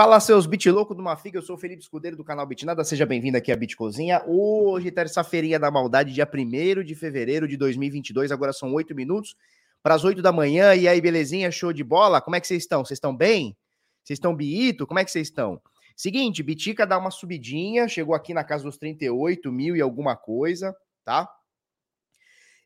Fala, 0.00 0.20
seus 0.20 0.46
bit 0.46 0.70
louco 0.70 0.94
do 0.94 1.02
Mafiga, 1.02 1.38
eu 1.38 1.42
sou 1.42 1.56
o 1.56 1.58
Felipe 1.58 1.82
Escudeiro 1.82 2.16
do 2.16 2.22
canal 2.22 2.46
Bitnada, 2.46 2.84
seja 2.84 3.04
bem-vindo 3.04 3.36
aqui 3.36 3.50
à 3.50 3.56
Bitcozinha. 3.56 4.22
Hoje, 4.28 4.92
terça-feirinha 4.92 5.58
da 5.58 5.72
maldade, 5.72 6.12
dia 6.12 6.24
1 6.24 6.84
de 6.84 6.94
fevereiro 6.94 7.48
de 7.48 7.56
2022, 7.56 8.30
agora 8.30 8.52
são 8.52 8.72
8 8.72 8.94
minutos 8.94 9.34
para 9.82 9.96
as 9.96 10.04
8 10.04 10.22
da 10.22 10.30
manhã. 10.30 10.72
E 10.72 10.86
aí, 10.86 11.00
belezinha? 11.00 11.50
Show 11.50 11.72
de 11.72 11.82
bola? 11.82 12.20
Como 12.20 12.36
é 12.36 12.40
que 12.40 12.46
vocês 12.46 12.62
estão? 12.62 12.84
Vocês 12.84 12.98
estão 12.98 13.12
bem? 13.12 13.56
Vocês 14.04 14.18
estão 14.18 14.36
biito? 14.36 14.86
Como 14.86 15.00
é 15.00 15.04
que 15.04 15.10
vocês 15.10 15.26
estão? 15.26 15.60
Seguinte, 15.96 16.44
Bitica 16.44 16.86
dá 16.86 16.96
uma 16.96 17.10
subidinha, 17.10 17.88
chegou 17.88 18.14
aqui 18.14 18.32
na 18.32 18.44
casa 18.44 18.62
dos 18.62 18.78
38 18.78 19.50
mil 19.50 19.74
e 19.74 19.80
alguma 19.80 20.14
coisa, 20.14 20.76
tá? 21.04 21.28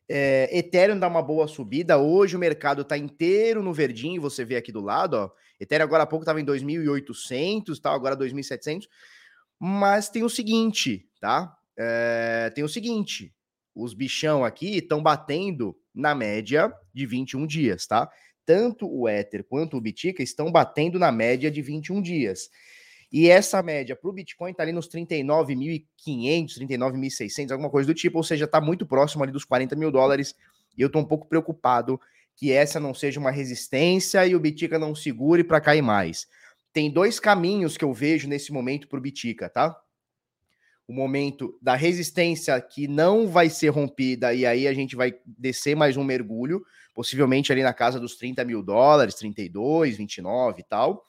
É, 0.07 0.55
Ethereum 0.55 0.99
dá 0.99 1.07
uma 1.07 1.23
boa 1.23 1.47
subida. 1.47 1.97
Hoje 1.97 2.35
o 2.35 2.39
mercado 2.39 2.83
está 2.83 2.95
inteiro 2.95 3.63
no 3.63 3.73
verdinho, 3.73 4.21
você 4.21 4.45
vê 4.45 4.55
aqui 4.55 4.71
do 4.71 4.81
lado, 4.81 5.15
ó. 5.15 5.31
Ethereum 5.63 5.85
agora 5.85 6.03
há 6.03 6.07
pouco 6.07 6.23
estava 6.23 6.39
em 6.39 6.45
2.800, 6.45 7.79
tá? 7.79 7.91
agora 7.91 8.15
2.700. 8.15 8.87
Mas 9.59 10.09
tem 10.09 10.23
o 10.23 10.29
seguinte, 10.29 11.07
tá? 11.19 11.55
É, 11.77 12.51
tem 12.53 12.63
o 12.63 12.69
seguinte: 12.69 13.33
os 13.75 13.93
bichão 13.93 14.43
aqui 14.43 14.77
estão 14.77 15.01
batendo 15.01 15.75
na 15.93 16.13
média 16.13 16.73
de 16.93 17.05
21 17.05 17.47
dias, 17.47 17.87
tá? 17.87 18.09
Tanto 18.45 18.87
o 18.87 19.07
Ether 19.07 19.43
quanto 19.43 19.77
o 19.77 19.81
Bitica 19.81 20.21
estão 20.21 20.51
batendo 20.51 20.99
na 20.99 21.11
média 21.11 21.49
de 21.49 21.61
21 21.61 22.01
dias. 22.01 22.49
E 23.11 23.29
essa 23.29 23.61
média 23.61 23.95
para 23.95 24.09
o 24.09 24.13
Bitcoin 24.13 24.51
está 24.51 24.63
ali 24.63 24.71
nos 24.71 24.89
39.500, 24.89 25.85
39.600, 26.59 27.51
alguma 27.51 27.69
coisa 27.69 27.87
do 27.87 27.93
tipo, 27.93 28.17
ou 28.17 28.23
seja, 28.23 28.45
está 28.45 28.59
muito 28.59 28.85
próximo 28.85 29.23
ali 29.23 29.31
dos 29.31 29.45
40 29.45 29.75
mil 29.75 29.91
dólares. 29.91 30.35
E 30.77 30.81
eu 30.81 30.87
estou 30.87 31.01
um 31.01 31.05
pouco 31.05 31.27
preocupado 31.27 32.01
que 32.35 32.51
essa 32.51 32.79
não 32.79 32.93
seja 32.93 33.19
uma 33.19 33.31
resistência 33.31 34.25
e 34.25 34.35
o 34.35 34.39
Bitica 34.39 34.79
não 34.79 34.95
segure 34.95 35.43
para 35.43 35.61
cair 35.61 35.81
mais. 35.81 36.27
Tem 36.71 36.91
dois 36.91 37.19
caminhos 37.19 37.77
que 37.77 37.85
eu 37.85 37.93
vejo 37.93 38.27
nesse 38.27 38.51
momento 38.51 38.87
para 38.87 38.97
o 38.97 39.01
Bitica, 39.01 39.49
tá? 39.49 39.75
O 40.87 40.93
momento 40.93 41.57
da 41.61 41.75
resistência 41.75 42.59
que 42.59 42.87
não 42.87 43.27
vai 43.27 43.49
ser 43.49 43.69
rompida 43.69 44.33
e 44.33 44.45
aí 44.45 44.67
a 44.67 44.73
gente 44.73 44.95
vai 44.95 45.13
descer 45.25 45.75
mais 45.75 45.95
um 45.95 46.03
mergulho, 46.03 46.63
possivelmente 46.93 47.51
ali 47.51 47.63
na 47.63 47.73
casa 47.73 47.99
dos 47.99 48.15
30 48.17 48.43
mil 48.43 48.61
dólares, 48.61 49.15
32, 49.15 49.97
29 49.97 50.61
e 50.61 50.63
tal 50.63 51.05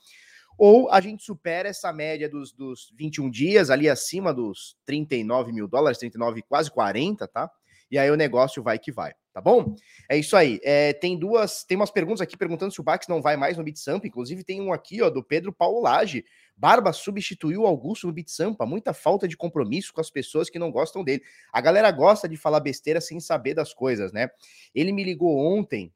ou 0.56 0.90
a 0.90 1.00
gente 1.00 1.24
supera 1.24 1.68
essa 1.68 1.92
média 1.92 2.28
dos, 2.28 2.52
dos 2.52 2.92
21 2.96 3.30
dias, 3.30 3.70
ali 3.70 3.88
acima 3.88 4.32
dos 4.32 4.76
39 4.86 5.52
mil 5.52 5.66
dólares, 5.66 5.98
39, 5.98 6.42
quase 6.42 6.70
40, 6.70 7.26
tá? 7.28 7.50
E 7.90 7.98
aí 7.98 8.10
o 8.10 8.16
negócio 8.16 8.62
vai 8.62 8.78
que 8.78 8.92
vai, 8.92 9.12
tá 9.34 9.40
bom? 9.40 9.74
É 10.08 10.16
isso 10.16 10.36
aí. 10.36 10.60
É, 10.62 10.92
tem 10.92 11.18
duas, 11.18 11.64
tem 11.64 11.76
umas 11.76 11.90
perguntas 11.90 12.20
aqui 12.20 12.36
perguntando 12.36 12.72
se 12.72 12.80
o 12.80 12.84
Bax 12.84 13.08
não 13.08 13.20
vai 13.20 13.36
mais 13.36 13.58
no 13.58 13.64
BitSampa, 13.64 14.06
inclusive 14.06 14.44
tem 14.44 14.60
um 14.60 14.72
aqui, 14.72 15.02
ó, 15.02 15.10
do 15.10 15.24
Pedro 15.24 15.52
Paulo 15.52 15.82
Lage. 15.82 16.24
Barba 16.56 16.92
substituiu 16.92 17.66
Augusto 17.66 18.06
no 18.06 18.12
BitSampa, 18.12 18.64
muita 18.64 18.94
falta 18.94 19.26
de 19.26 19.36
compromisso 19.36 19.92
com 19.92 20.00
as 20.00 20.08
pessoas 20.08 20.48
que 20.48 20.58
não 20.58 20.70
gostam 20.70 21.02
dele. 21.02 21.20
A 21.52 21.60
galera 21.60 21.90
gosta 21.90 22.28
de 22.28 22.36
falar 22.36 22.60
besteira 22.60 23.00
sem 23.00 23.18
saber 23.18 23.54
das 23.54 23.74
coisas, 23.74 24.12
né? 24.12 24.28
Ele 24.72 24.92
me 24.92 25.02
ligou 25.02 25.36
ontem, 25.36 25.92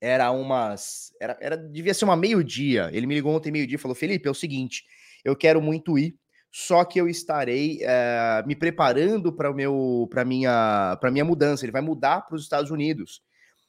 era 0.00 0.32
umas. 0.32 1.12
Era, 1.20 1.38
era, 1.40 1.56
devia 1.56 1.94
ser 1.94 2.04
uma 2.04 2.16
meio-dia. 2.16 2.90
Ele 2.92 3.06
me 3.06 3.14
ligou 3.14 3.32
ontem, 3.32 3.52
meio-dia, 3.52 3.76
e 3.76 3.80
falou: 3.80 3.94
Felipe, 3.94 4.26
é 4.26 4.30
o 4.30 4.34
seguinte, 4.34 4.84
eu 5.24 5.36
quero 5.36 5.62
muito 5.62 5.96
ir, 5.96 6.18
só 6.58 6.86
que 6.86 6.98
eu 6.98 7.06
estarei 7.06 7.80
é, 7.82 8.42
me 8.46 8.56
preparando 8.56 9.30
para 9.30 9.52
meu 9.52 10.08
para 10.10 10.24
minha 10.24 10.96
para 10.98 11.10
minha 11.10 11.24
mudança. 11.24 11.66
Ele 11.66 11.70
vai 11.70 11.82
mudar 11.82 12.22
para 12.22 12.34
os 12.34 12.44
Estados 12.44 12.70
Unidos. 12.70 13.20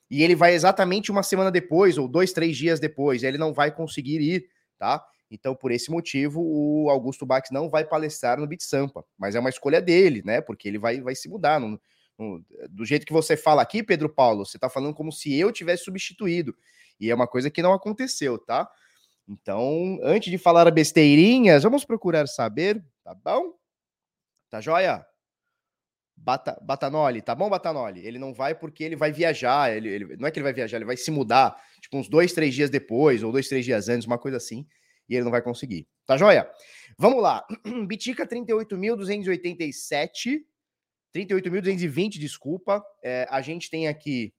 E 0.09 0.23
ele 0.23 0.37
vai 0.37 0.53
exatamente 0.53 1.11
uma 1.11 1.21
semana 1.21 1.51
depois, 1.51 1.97
ou 1.97 2.07
dois, 2.07 2.31
três 2.31 2.55
dias 2.55 2.79
depois. 2.79 3.23
Ele 3.23 3.37
não 3.37 3.53
vai 3.53 3.75
conseguir 3.75 4.21
ir, 4.21 4.45
tá? 4.79 5.05
Então, 5.29 5.53
por 5.53 5.69
esse 5.69 5.91
motivo, 5.91 6.41
o 6.41 6.89
Augusto 6.89 7.25
Bax 7.25 7.49
não 7.51 7.69
vai 7.69 7.83
palestrar 7.83 8.39
no 8.39 8.47
Bit 8.47 8.63
Sampa. 8.63 9.03
Mas 9.17 9.35
é 9.35 9.39
uma 9.41 9.49
escolha 9.49 9.81
dele, 9.81 10.21
né? 10.23 10.39
Porque 10.39 10.65
ele 10.65 10.79
vai, 10.79 11.01
vai 11.01 11.13
se 11.13 11.27
mudar. 11.27 11.59
Do 12.69 12.85
jeito 12.85 13.05
que 13.05 13.11
você 13.11 13.35
fala 13.35 13.61
aqui, 13.61 13.83
Pedro 13.83 14.07
Paulo, 14.07 14.45
você 14.45 14.55
está 14.55 14.69
falando 14.69 14.95
como 14.95 15.11
se 15.11 15.37
eu 15.37 15.51
tivesse 15.51 15.83
substituído. 15.83 16.55
E 17.01 17.11
é 17.11 17.13
uma 17.13 17.27
coisa 17.27 17.51
que 17.51 17.61
não 17.61 17.73
aconteceu, 17.73 18.37
tá? 18.37 18.65
Então, 19.27 19.99
antes 20.01 20.31
de 20.31 20.38
falar 20.38 20.71
besteirinhas, 20.71 21.63
vamos 21.63 21.83
procurar 21.83 22.27
saber, 22.27 22.81
tá 23.03 23.13
bom? 23.13 23.53
Tá 24.49 24.61
joia? 24.61 25.05
Bata, 26.15 26.57
Batanoli, 26.61 27.21
tá 27.21 27.35
bom, 27.35 27.49
Batanoli? 27.49 28.05
Ele 28.05 28.17
não 28.17 28.33
vai 28.33 28.55
porque 28.55 28.83
ele 28.83 28.95
vai 28.95 29.11
viajar, 29.11 29.75
ele, 29.75 29.89
ele, 29.89 30.17
não 30.17 30.27
é 30.27 30.31
que 30.31 30.39
ele 30.39 30.45
vai 30.45 30.53
viajar, 30.53 30.77
ele 30.77 30.85
vai 30.85 30.97
se 30.97 31.11
mudar, 31.11 31.55
tipo, 31.81 31.97
uns 31.97 32.09
dois, 32.09 32.33
três 32.33 32.55
dias 32.55 32.69
depois, 32.69 33.21
ou 33.21 33.31
dois, 33.31 33.49
três 33.49 33.65
dias 33.65 33.89
antes, 33.89 34.07
uma 34.07 34.17
coisa 34.17 34.38
assim, 34.38 34.65
e 35.07 35.15
ele 35.15 35.25
não 35.25 35.31
vai 35.31 35.41
conseguir. 35.41 35.88
Tá 36.05 36.17
joia? 36.17 36.49
Vamos 36.97 37.21
lá. 37.21 37.45
Bitica 37.85 38.25
38.287, 38.25 40.39
38.220, 41.13 42.17
desculpa. 42.17 42.83
É, 43.03 43.27
a 43.29 43.41
gente 43.41 43.69
tem 43.69 43.88
aqui 43.88 44.33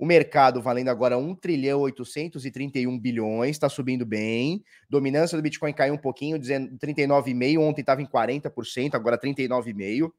o 0.00 0.06
mercado 0.06 0.62
valendo 0.62 0.88
agora 0.88 1.18
1 1.18 1.34
trilhão 1.34 1.80
831 1.80 2.98
bilhões, 2.98 3.50
está 3.50 3.68
subindo 3.68 4.06
bem. 4.06 4.64
Dominância 4.88 5.36
do 5.36 5.42
Bitcoin 5.42 5.74
caiu 5.74 5.92
um 5.92 5.98
pouquinho, 5.98 6.38
dizendo 6.38 6.74
39,5, 6.78 7.60
ontem 7.60 7.82
estava 7.82 8.00
em 8.00 8.06
40%, 8.06 8.94
agora 8.94 9.20
39,5. 9.20 10.10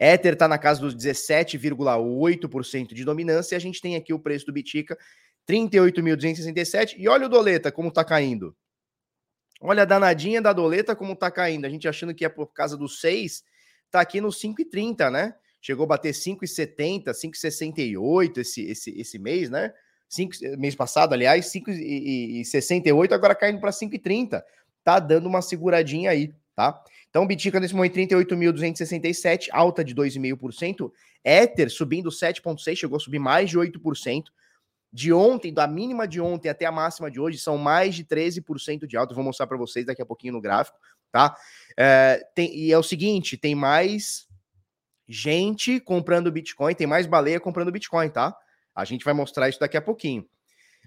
Ether 0.00 0.32
está 0.32 0.48
na 0.48 0.56
casa 0.56 0.80
dos 0.80 0.96
17,8% 0.96 2.94
de 2.94 3.04
dominância 3.04 3.54
e 3.54 3.58
a 3.58 3.60
gente 3.60 3.82
tem 3.82 3.96
aqui 3.96 4.14
o 4.14 4.18
preço 4.18 4.46
do 4.46 4.52
Bitica 4.54 4.96
38.267 5.46 6.94
e 6.96 7.06
olha 7.06 7.26
o 7.26 7.28
doleta 7.28 7.70
como 7.70 7.90
está 7.90 8.02
caindo. 8.02 8.56
Olha 9.60 9.82
a 9.82 9.84
danadinha 9.86 10.40
da 10.40 10.54
doleta 10.54 10.96
como 10.96 11.12
está 11.12 11.30
caindo. 11.30 11.66
A 11.66 11.68
gente 11.68 11.86
achando 11.86 12.14
que 12.14 12.24
é 12.24 12.30
por 12.30 12.46
causa 12.46 12.78
dos 12.78 12.98
6, 12.98 13.44
tá 13.90 14.00
aqui 14.00 14.22
no 14.22 14.28
5,30, 14.28 15.10
né? 15.10 15.34
Chegou 15.64 15.84
a 15.84 15.86
bater 15.86 16.12
5,70, 16.12 17.04
5,68 17.06 18.36
esse, 18.36 18.66
esse, 18.66 19.00
esse 19.00 19.18
mês, 19.18 19.48
né? 19.48 19.72
5, 20.10 20.36
mês 20.58 20.74
passado, 20.74 21.14
aliás, 21.14 21.46
5,68, 21.46 23.12
agora 23.12 23.34
caindo 23.34 23.58
para 23.58 23.70
5,30. 23.70 24.42
Tá 24.84 24.98
dando 24.98 25.26
uma 25.26 25.40
seguradinha 25.40 26.10
aí, 26.10 26.34
tá? 26.54 26.84
Então, 27.08 27.26
Bitica 27.26 27.58
nesse 27.58 27.74
momento 27.74 27.94
38.267, 27.94 29.48
alta 29.52 29.82
de 29.82 29.94
2,5%. 29.94 30.92
Ether 31.24 31.70
subindo 31.70 32.10
7,6%, 32.10 32.76
chegou 32.76 32.98
a 32.98 33.00
subir 33.00 33.18
mais 33.18 33.48
de 33.48 33.58
8%. 33.58 34.24
De 34.92 35.14
ontem, 35.14 35.50
da 35.50 35.66
mínima 35.66 36.06
de 36.06 36.20
ontem 36.20 36.50
até 36.50 36.66
a 36.66 36.72
máxima 36.72 37.10
de 37.10 37.18
hoje, 37.18 37.38
são 37.38 37.56
mais 37.56 37.94
de 37.94 38.04
13% 38.04 38.86
de 38.86 38.98
alta. 38.98 39.12
Eu 39.12 39.16
vou 39.16 39.24
mostrar 39.24 39.46
para 39.46 39.56
vocês 39.56 39.86
daqui 39.86 40.02
a 40.02 40.06
pouquinho 40.06 40.34
no 40.34 40.42
gráfico, 40.42 40.78
tá? 41.10 41.34
É, 41.74 42.22
tem, 42.34 42.54
e 42.54 42.70
é 42.70 42.76
o 42.76 42.82
seguinte: 42.82 43.38
tem 43.38 43.54
mais 43.54 44.28
gente 45.08 45.80
comprando 45.80 46.30
Bitcoin, 46.32 46.74
tem 46.74 46.86
mais 46.86 47.06
baleia 47.06 47.40
comprando 47.40 47.72
Bitcoin, 47.72 48.08
tá? 48.08 48.36
A 48.74 48.84
gente 48.84 49.04
vai 49.04 49.14
mostrar 49.14 49.48
isso 49.48 49.60
daqui 49.60 49.76
a 49.76 49.82
pouquinho. 49.82 50.26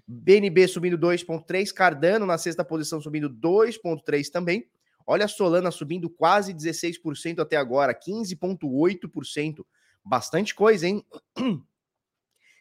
BNB 0.08 0.68
subindo 0.68 0.98
2,3, 0.98 1.74
Cardano 1.74 2.25
na 2.25 2.38
sexta 2.38 2.64
posição 2.64 3.02
subindo 3.02 3.30
2,3 3.30 4.30
também. 4.30 4.68
Olha 5.06 5.25
a 5.25 5.28
Solana 5.28 5.72
subindo 5.72 6.10
quase 6.10 6.54
16% 6.54 7.40
até 7.40 7.56
agora, 7.56 7.94
15,8%. 7.94 9.66
Bastante 10.04 10.54
coisa, 10.54 10.88
hein? 10.88 11.04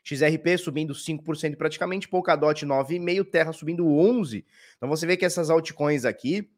XRP 0.04 0.56
subindo 0.56 0.94
5% 0.94 1.56
praticamente, 1.56 2.08
Polkadot 2.08 2.64
9,5%, 2.64 3.28
Terra 3.28 3.52
subindo 3.52 3.84
11%. 3.84 4.44
Então 4.76 4.88
você 4.88 5.04
vê 5.04 5.16
que 5.16 5.24
essas 5.24 5.50
altcoins 5.50 6.04
aqui, 6.04 6.48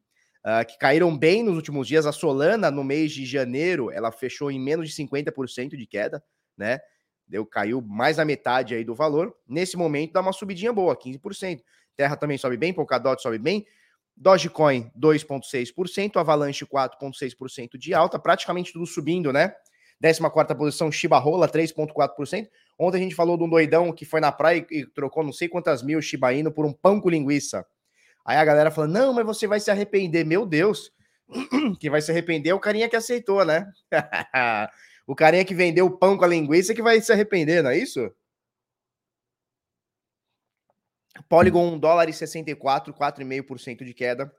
uh, 0.45 0.67
que 0.67 0.79
caíram 0.79 1.17
bem 1.17 1.43
nos 1.43 1.57
últimos 1.57 1.87
dias. 1.87 2.07
A 2.07 2.13
Solana, 2.13 2.71
no 2.71 2.85
mês 2.85 3.13
de 3.13 3.25
janeiro, 3.25 3.91
ela 3.91 4.11
fechou 4.11 4.51
em 4.51 4.61
menos 4.61 4.89
de 4.89 5.03
50% 5.03 5.77
de 5.77 5.87
queda, 5.87 6.23
né? 6.57 6.79
Deu, 7.27 7.45
caiu 7.45 7.83
mais 7.83 8.17
da 8.17 8.25
metade 8.25 8.75
aí 8.75 8.85
do 8.85 8.95
valor. 8.95 9.35
Nesse 9.47 9.77
momento 9.77 10.13
dá 10.13 10.21
uma 10.21 10.33
subidinha 10.33 10.73
boa, 10.73 10.97
15%. 10.97 11.61
Terra 11.97 12.17
também 12.17 12.39
sobe 12.39 12.57
bem, 12.57 12.73
Polkadot 12.73 13.21
sobe 13.21 13.39
bem. 13.39 13.67
Dogecoin 14.17 14.91
2,6%, 14.99 16.17
Avalanche 16.17 16.67
4,6% 16.67 17.79
de 17.79 17.95
alta, 17.95 18.19
praticamente 18.19 18.73
tudo 18.73 18.87
subindo, 18.87 19.33
né? 19.33 19.55
14 20.01 20.55
posição, 20.57 20.93
Shiba 20.93 21.19
Rola, 21.19 21.49
3,4%. 21.49 22.49
Ontem 22.79 22.99
a 22.99 23.01
gente 23.01 23.15
falou 23.15 23.37
de 23.37 23.45
um 23.45 23.49
doidão 23.49 23.93
que 23.93 24.05
foi 24.05 24.21
na 24.21 24.31
praia 24.31 24.65
e 24.71 24.87
trocou 24.87 25.25
não 25.25 25.33
sei 25.33 25.49
quantas 25.49 25.83
mil 25.83 26.01
Shiba 26.01 26.33
Inu 26.33 26.53
por 26.53 26.65
um 26.65 26.73
pão 26.73 27.01
com 27.01 27.11
linguiça. 27.11 27.67
Aí 28.25 28.37
a 28.37 28.45
galera 28.45 28.71
falando, 28.71 28.93
não, 28.93 29.13
mas 29.13 29.25
você 29.25 29.47
vai 29.47 29.61
se 29.61 29.71
arrepender. 29.71 30.25
Meu 30.25 30.45
Deus, 30.45 30.93
que 31.81 31.91
vai 31.91 32.01
se 32.01 32.11
arrepender 32.11 32.51
é 32.51 32.55
o 32.55 32.61
carinha 32.61 32.89
que 32.89 32.97
aceitou, 32.97 33.45
né? 33.45 33.71
o 35.07 35.15
carinha 35.15 35.45
que 35.45 35.55
vendeu 35.55 35.87
o 35.87 35.99
pão 35.99 36.17
com 36.17 36.25
a 36.25 36.29
linguiça 36.29 36.75
que 36.75 36.83
vai 36.83 37.01
se 37.01 37.13
arrepender, 37.13 37.63
não 37.63 37.71
é 37.71 37.79
isso? 37.79 38.11
Polygon 41.29 41.75
1 41.75 41.79
dólar 41.79 42.09
e 42.09 42.13
64, 42.13 42.95
4,5% 42.95 43.85
de 43.85 43.95
queda. 43.95 44.33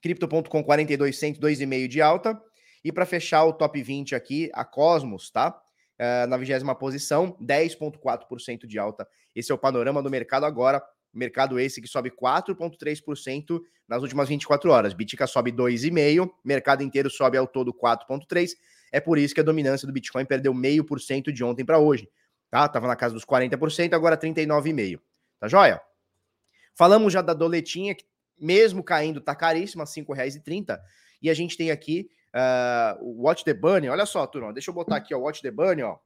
Crypto.com 0.00 0.64
42 0.64 1.18
centos, 1.18 1.40
2,5% 1.40 1.88
de 1.88 2.02
alta. 2.02 2.42
E 2.84 2.90
para 2.90 3.06
fechar 3.06 3.44
o 3.44 3.52
top 3.52 3.80
20 3.80 4.14
aqui, 4.14 4.50
a 4.52 4.64
Cosmos, 4.64 5.30
tá? 5.30 5.60
Uh, 6.00 6.26
na 6.26 6.36
vigésima 6.36 6.74
posição, 6.74 7.36
10,4% 7.40 8.66
de 8.66 8.78
alta. 8.78 9.06
Esse 9.34 9.52
é 9.52 9.54
o 9.54 9.58
panorama 9.58 10.02
do 10.02 10.10
mercado 10.10 10.44
agora 10.44 10.82
Mercado 11.12 11.60
esse 11.60 11.80
que 11.80 11.88
sobe 11.88 12.10
4,3% 12.10 13.60
nas 13.86 14.02
últimas 14.02 14.28
24 14.28 14.70
horas. 14.70 14.94
Bitica 14.94 15.26
sobe 15.26 15.52
2,5%, 15.52 16.30
mercado 16.44 16.82
inteiro 16.82 17.10
sobe 17.10 17.36
ao 17.36 17.46
todo 17.46 17.72
4,3%. 17.72 18.54
É 18.90 19.00
por 19.00 19.18
isso 19.18 19.34
que 19.34 19.40
a 19.40 19.44
dominância 19.44 19.86
do 19.86 19.92
Bitcoin 19.92 20.24
perdeu 20.24 20.52
meio 20.52 20.84
por 20.84 21.00
cento 21.00 21.32
de 21.32 21.42
ontem 21.42 21.64
para 21.64 21.78
hoje. 21.78 22.08
Tá? 22.50 22.68
Tava 22.68 22.86
na 22.86 22.96
casa 22.96 23.14
dos 23.14 23.24
40%, 23.24 23.94
agora 23.94 24.16
39,5%. 24.16 25.00
Tá 25.40 25.48
joia? 25.48 25.80
Falamos 26.74 27.12
já 27.12 27.22
da 27.22 27.34
doletinha, 27.34 27.94
que 27.94 28.04
mesmo 28.38 28.82
caindo, 28.82 29.20
tá 29.20 29.34
caríssima, 29.34 29.84
R$ 29.84 29.90
5,30. 29.90 30.78
E 31.22 31.30
a 31.30 31.34
gente 31.34 31.56
tem 31.56 31.70
aqui 31.70 32.08
uh, 32.34 33.02
o 33.04 33.22
Watch 33.22 33.44
the 33.44 33.54
Bunny. 33.54 33.88
Olha 33.88 34.04
só, 34.04 34.26
turma, 34.26 34.52
deixa 34.52 34.70
eu 34.70 34.74
botar 34.74 34.96
aqui, 34.96 35.14
ó, 35.14 35.18
Watch 35.18 35.40
the 35.40 35.50
Bunny, 35.50 35.82
ó. 35.82 35.96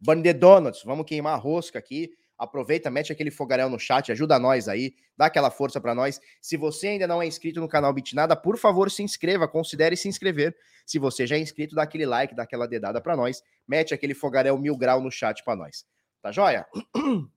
Bunny 0.00 0.22
the 0.22 0.32
Donuts. 0.34 0.82
Vamos 0.84 1.06
queimar 1.06 1.34
a 1.34 1.36
rosca 1.36 1.78
aqui. 1.78 2.12
Aproveita, 2.38 2.90
mete 2.90 3.12
aquele 3.12 3.30
fogaréu 3.30 3.68
no 3.68 3.78
chat, 3.78 4.10
ajuda 4.10 4.38
nós 4.38 4.68
aí, 4.68 4.94
dá 5.16 5.26
aquela 5.26 5.50
força 5.50 5.80
para 5.80 5.94
nós. 5.94 6.20
Se 6.40 6.56
você 6.56 6.88
ainda 6.88 7.06
não 7.06 7.22
é 7.22 7.26
inscrito 7.26 7.60
no 7.60 7.68
canal 7.68 7.92
Bitnada, 7.92 8.34
por 8.34 8.58
favor, 8.58 8.90
se 8.90 9.02
inscreva, 9.02 9.46
considere 9.46 9.96
se 9.96 10.08
inscrever. 10.08 10.56
Se 10.84 10.98
você 10.98 11.26
já 11.26 11.36
é 11.36 11.38
inscrito, 11.38 11.74
dá 11.74 11.82
aquele 11.84 12.04
like, 12.04 12.34
dá 12.34 12.42
aquela 12.42 12.66
dedada 12.66 13.00
para 13.00 13.16
nós, 13.16 13.42
mete 13.66 13.94
aquele 13.94 14.14
fogaréu 14.14 14.58
mil 14.58 14.76
grau 14.76 15.00
no 15.00 15.10
chat 15.10 15.44
para 15.44 15.56
nós. 15.56 15.86
Tá 16.20 16.32
joia? 16.32 16.66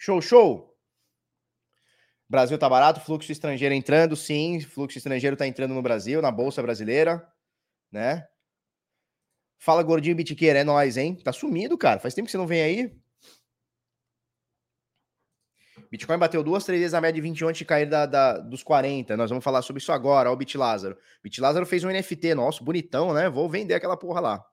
Show, 0.00 0.22
show! 0.22 0.78
Brasil 2.28 2.56
tá 2.56 2.68
barato, 2.68 3.00
fluxo 3.00 3.32
estrangeiro 3.32 3.74
entrando, 3.74 4.14
sim, 4.14 4.60
fluxo 4.60 4.96
estrangeiro 4.96 5.36
tá 5.36 5.44
entrando 5.44 5.74
no 5.74 5.82
Brasil, 5.82 6.22
na 6.22 6.30
bolsa 6.30 6.62
brasileira, 6.62 7.26
né? 7.90 8.28
Fala 9.58 9.82
gordinho 9.82 10.14
bitiqueiro, 10.14 10.58
é 10.58 10.62
nós, 10.62 10.96
hein? 10.96 11.16
Tá 11.16 11.32
sumido, 11.32 11.76
cara. 11.76 11.98
Faz 11.98 12.14
tempo 12.14 12.26
que 12.26 12.30
você 12.30 12.38
não 12.38 12.46
vem 12.46 12.62
aí. 12.62 12.96
Bitcoin 15.90 16.18
bateu 16.18 16.42
duas, 16.42 16.64
três 16.64 16.80
vezes 16.80 16.94
a 16.94 17.00
média 17.00 17.14
de 17.14 17.20
20 17.20 17.44
antes 17.46 17.58
de 17.58 17.64
cair 17.64 17.86
da, 17.88 18.04
da, 18.04 18.38
dos 18.38 18.62
40. 18.62 19.16
Nós 19.16 19.30
vamos 19.30 19.44
falar 19.44 19.62
sobre 19.62 19.80
isso 19.80 19.90
agora. 19.90 20.30
Ó, 20.30 20.34
o 20.34 20.36
BitLázaro. 20.36 20.96
BitLázaro 21.22 21.64
fez 21.64 21.82
um 21.84 21.88
NFT 21.88 22.34
nosso, 22.34 22.62
bonitão, 22.62 23.14
né? 23.14 23.30
Vou 23.30 23.48
vender 23.48 23.74
aquela 23.74 23.96
porra 23.96 24.20
lá. 24.20 24.46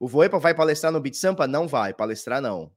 O 0.00 0.08
Voepa 0.08 0.38
vai 0.38 0.54
palestrar 0.54 0.92
no 0.92 1.00
BitSampa? 1.00 1.46
Não 1.46 1.68
vai, 1.68 1.92
palestrar 1.92 2.40
não. 2.40 2.72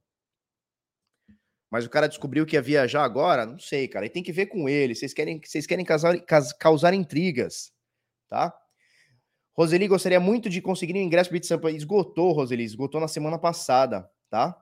Mas 1.70 1.86
o 1.86 1.90
cara 1.90 2.08
descobriu 2.08 2.44
que 2.44 2.56
ia 2.56 2.62
viajar 2.62 3.04
agora? 3.04 3.46
Não 3.46 3.58
sei, 3.58 3.86
cara. 3.86 4.04
E 4.04 4.10
tem 4.10 4.22
que 4.22 4.32
ver 4.32 4.46
com 4.46 4.68
ele. 4.68 4.94
Vocês 4.94 5.14
querem, 5.14 5.40
vocês 5.42 5.66
querem 5.66 5.84
causar, 5.84 6.18
causar 6.58 6.92
intrigas, 6.92 7.72
tá? 8.28 8.54
Roseli 9.56 9.86
gostaria 9.86 10.18
muito 10.18 10.48
de 10.48 10.60
conseguir 10.60 10.94
um 10.94 11.02
ingresso 11.02 11.30
pro 11.30 11.36
BitSampa. 11.36 11.70
Esgotou, 11.70 12.32
Roseli. 12.32 12.64
Esgotou 12.64 13.00
na 13.00 13.08
semana 13.08 13.38
passada, 13.38 14.10
tá? 14.28 14.60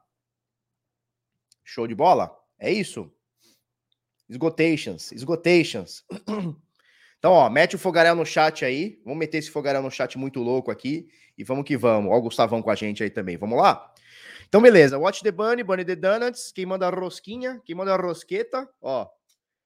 Show 1.64 1.86
de 1.86 1.94
bola? 1.94 2.36
É 2.58 2.72
isso. 2.72 3.10
Esgotations, 4.28 5.12
esgotations. 5.12 6.04
Então, 7.18 7.32
ó, 7.32 7.50
mete 7.50 7.74
o 7.74 7.78
fogaréu 7.80 8.14
no 8.14 8.24
chat 8.24 8.64
aí. 8.64 9.00
Vamos 9.04 9.18
meter 9.18 9.38
esse 9.38 9.50
fogaréu 9.50 9.82
no 9.82 9.90
chat 9.90 10.16
muito 10.16 10.38
louco 10.38 10.70
aqui. 10.70 11.08
E 11.36 11.42
vamos 11.42 11.64
que 11.64 11.76
vamos. 11.76 12.12
Ó, 12.12 12.16
o 12.16 12.22
Gustavão 12.22 12.62
com 12.62 12.70
a 12.70 12.76
gente 12.76 13.02
aí 13.02 13.10
também. 13.10 13.36
Vamos 13.36 13.58
lá? 13.58 13.92
Então, 14.48 14.62
beleza. 14.62 14.96
Watch 14.96 15.24
the 15.24 15.32
Bunny, 15.32 15.64
Bunny 15.64 15.84
the 15.84 15.96
Donuts. 15.96 16.52
Quem 16.52 16.64
manda 16.64 16.88
rosquinha, 16.88 17.60
quem 17.64 17.74
manda 17.74 17.96
rosqueta, 17.96 18.68
ó. 18.80 19.08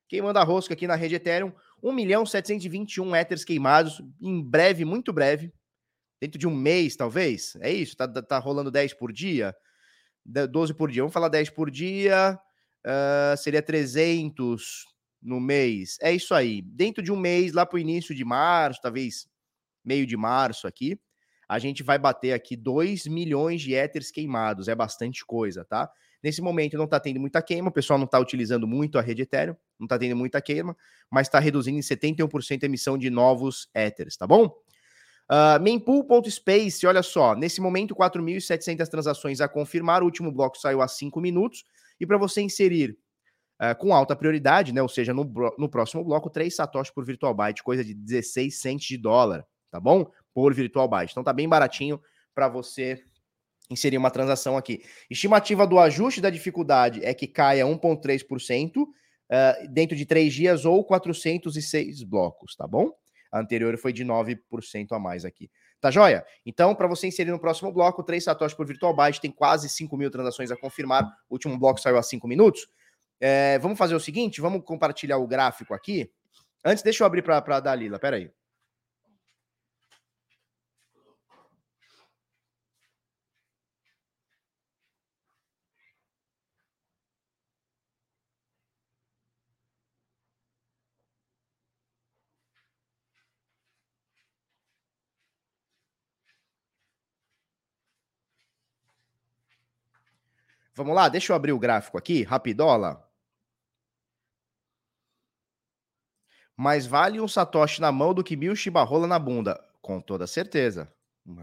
Quem 0.09 0.23
manda 0.23 0.43
rosca 0.43 0.73
aqui 0.73 0.87
na 0.87 0.95
rede 0.95 1.17
Ethereum, 1.17 1.53
1 1.83 1.93
milhão 1.93 2.25
721 2.25 3.15
Ethers 3.15 3.45
queimados. 3.45 4.03
Em 4.19 4.43
breve, 4.43 4.87
muito 4.87 5.13
breve. 5.13 5.53
Dentro 6.19 6.39
de 6.39 6.49
um 6.49 6.55
mês, 6.55 6.97
talvez. 6.97 7.55
É 7.61 7.71
isso? 7.71 7.95
Tá, 7.95 8.09
tá 8.09 8.39
rolando 8.39 8.71
10 8.71 8.95
por 8.95 9.13
dia? 9.13 9.55
12 10.25 10.73
por 10.73 10.91
dia. 10.91 11.03
Vamos 11.03 11.13
falar 11.13 11.29
10 11.29 11.51
por 11.51 11.71
dia 11.71 12.41
uh, 12.87 13.37
seria 13.37 13.63
300 13.63 14.87
no 15.21 15.41
mês. 15.41 15.99
É 16.01 16.13
isso 16.13 16.35
aí. 16.35 16.63
Dentro 16.63 17.03
de 17.03 17.13
um 17.13 17.17
mês, 17.17 17.53
lá 17.53 17.65
para 17.65 17.77
o 17.77 17.81
início 17.81 18.15
de 18.15 18.25
março, 18.25 18.81
talvez 18.83 19.27
meio 19.85 20.07
de 20.07 20.17
março 20.17 20.67
aqui, 20.67 20.99
a 21.49 21.59
gente 21.59 21.83
vai 21.83 21.99
bater 21.99 22.33
aqui 22.33 22.57
2 22.57 23.07
milhões 23.07 23.61
de 23.61 23.75
éteres 23.75 24.11
queimados. 24.11 24.69
É 24.69 24.75
bastante 24.75 25.25
coisa, 25.25 25.65
tá? 25.65 25.91
Nesse 26.23 26.41
momento 26.41 26.77
não 26.77 26.85
está 26.85 27.01
tendo 27.01 27.19
muita 27.19 27.43
queima, 27.43 27.69
o 27.69 27.73
pessoal 27.73 27.99
não 27.99 28.07
está 28.07 28.19
utilizando 28.19 28.67
muito 28.67 28.97
a 28.97 29.03
rede 29.03 29.23
Ethereum, 29.23 29.57
não 29.79 29.87
está 29.87 29.99
tendo 29.99 30.15
muita 30.15 30.41
queima, 30.41 30.77
mas 31.11 31.27
está 31.27 31.41
reduzindo 31.41 31.79
em 31.79 31.83
71% 31.83 32.63
a 32.63 32.67
emissão 32.67 32.97
de 32.97 33.11
novos 33.11 33.69
éteres, 33.75 34.17
tá 34.17 34.25
bom? 34.25 34.47
Uh, 35.29 35.61
Mempool.space, 35.61 36.87
olha 36.87 37.03
só, 37.03 37.35
nesse 37.35 37.61
momento 37.61 37.95
4.700 37.95 38.87
transações 38.87 39.41
a 39.41 39.49
confirmar, 39.49 40.03
o 40.03 40.05
último 40.05 40.31
bloco 40.31 40.57
saiu 40.59 40.81
há 40.81 40.87
5 40.87 41.21
minutos, 41.21 41.65
e 42.03 42.07
para 42.07 42.19
você 42.19 42.43
inserir 42.43 42.99
uh, 43.63 43.79
com 43.79 43.95
alta 43.95 44.17
prioridade, 44.17 44.75
né? 44.75 44.83
Ou 44.83 44.89
seja, 44.89 45.15
no, 45.15 45.23
no 45.57 45.69
próximo 45.69 46.03
bloco, 46.03 46.29
3 46.29 46.53
satoshis 46.53 46.93
por 46.93 47.05
virtual 47.05 47.33
byte, 47.33 47.63
coisa 47.63 47.85
de 47.85 47.95
16 47.95 48.61
cents 48.61 48.89
de 48.89 48.99
dólar, 48.99 49.47
tá 49.71 49.79
bom? 49.79 50.11
Por 50.35 50.53
virtual 50.53 50.89
byte. 50.89 51.13
Então 51.13 51.23
tá 51.23 51.33
bem 51.33 51.49
baratinho 51.49 52.01
para 52.35 52.49
você 52.49 53.05
inserir 53.71 53.99
uma 53.99 54.11
transação 54.11 54.57
aqui. 54.57 54.83
Estimativa 55.09 55.65
do 55.65 55.79
ajuste 55.79 56.21
da 56.21 56.29
dificuldade 56.29 57.05
é 57.05 57.15
que 57.15 57.29
caia 57.29 57.65
1,3% 57.65 58.83
uh, 58.83 58.89
dentro 59.71 59.97
de 59.97 60.05
3 60.05 60.35
dias 60.35 60.65
ou 60.65 60.85
406 60.85 62.03
blocos, 62.03 62.57
tá 62.57 62.67
bom? 62.67 62.91
A 63.31 63.39
anterior 63.39 63.79
foi 63.79 63.93
de 63.93 64.05
9% 64.05 64.91
a 64.91 64.99
mais 64.99 65.25
aqui. 65.25 65.49
Tá 65.83 65.91
joia? 65.91 66.25
Então, 66.47 66.77
para 66.77 66.87
você 66.87 67.09
inserir 67.09 67.33
no 67.33 67.41
próximo 67.41 67.73
bloco, 67.73 68.05
3 68.05 68.23
satoshis 68.23 68.57
por 68.57 68.65
virtual 68.65 68.95
byte, 68.95 69.21
tem 69.21 69.33
quase 69.33 69.69
5 69.69 69.97
mil 69.97 70.13
transações 70.13 70.53
a 70.53 70.57
confirmar. 70.57 71.03
O 71.29 71.35
último 71.35 71.59
bloco 71.59 71.81
saiu 71.81 71.99
há 71.99 72.03
5 72.05 72.29
minutos. 72.29 72.69
É, 73.21 73.59
vamos 73.59 73.77
fazer 73.77 73.97
o 73.97 73.99
seguinte, 73.99 74.41
vamos 74.41 74.63
compartilhar 74.65 75.19
o 75.19 75.27
gráfico 75.27 75.75
aqui. 75.75 76.09
Antes, 76.65 76.85
deixa 76.85 77.03
eu 77.03 77.07
abrir 77.07 77.23
para 77.23 77.39
a 77.39 77.61
Dalila, 77.61 77.99
peraí. 77.99 78.31
Vamos 100.75 100.95
lá, 100.95 101.09
deixa 101.09 101.33
eu 101.33 101.37
abrir 101.37 101.53
o 101.53 101.59
gráfico 101.59 101.99
aqui, 101.99 102.23
rapidola. 102.23 103.07
Mais 106.57 106.87
vale 106.87 107.21
um 107.21 107.29
satoshi 107.29 107.81
na 107.81 107.91
mão 107.91 108.15
do 108.15 108.23
que 108.23 108.37
mil 108.37 108.55
chibarrola 108.55 109.07
na 109.07 109.19
bunda. 109.19 109.63
Com 109.81 110.01
toda 110.01 110.27
certeza. 110.27 110.93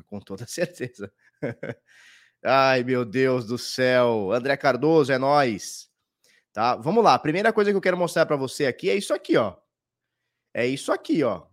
Com 0.08 0.20
toda 0.20 0.46
certeza. 0.48 1.12
Ai, 2.44 2.84
meu 2.84 3.04
Deus 3.04 3.46
do 3.46 3.58
céu. 3.58 4.32
André 4.32 4.56
Cardoso, 4.56 5.12
é 5.12 5.18
nós. 5.18 5.90
Tá? 6.54 6.76
Vamos 6.78 7.04
lá. 7.04 7.16
A 7.16 7.20
primeira 7.20 7.52
coisa 7.52 7.72
que 7.72 7.78
eu 7.78 7.82
quero 7.82 7.98
mostrar 7.98 8.26
para 8.26 8.36
você 8.38 8.66
aqui 8.66 8.90
é 8.90 8.96
isso 8.96 9.14
aqui, 9.14 9.36
ó. 9.36 9.58
É 10.54 10.66
isso 10.66 10.92
aqui, 10.92 11.24
ó. 11.24 11.48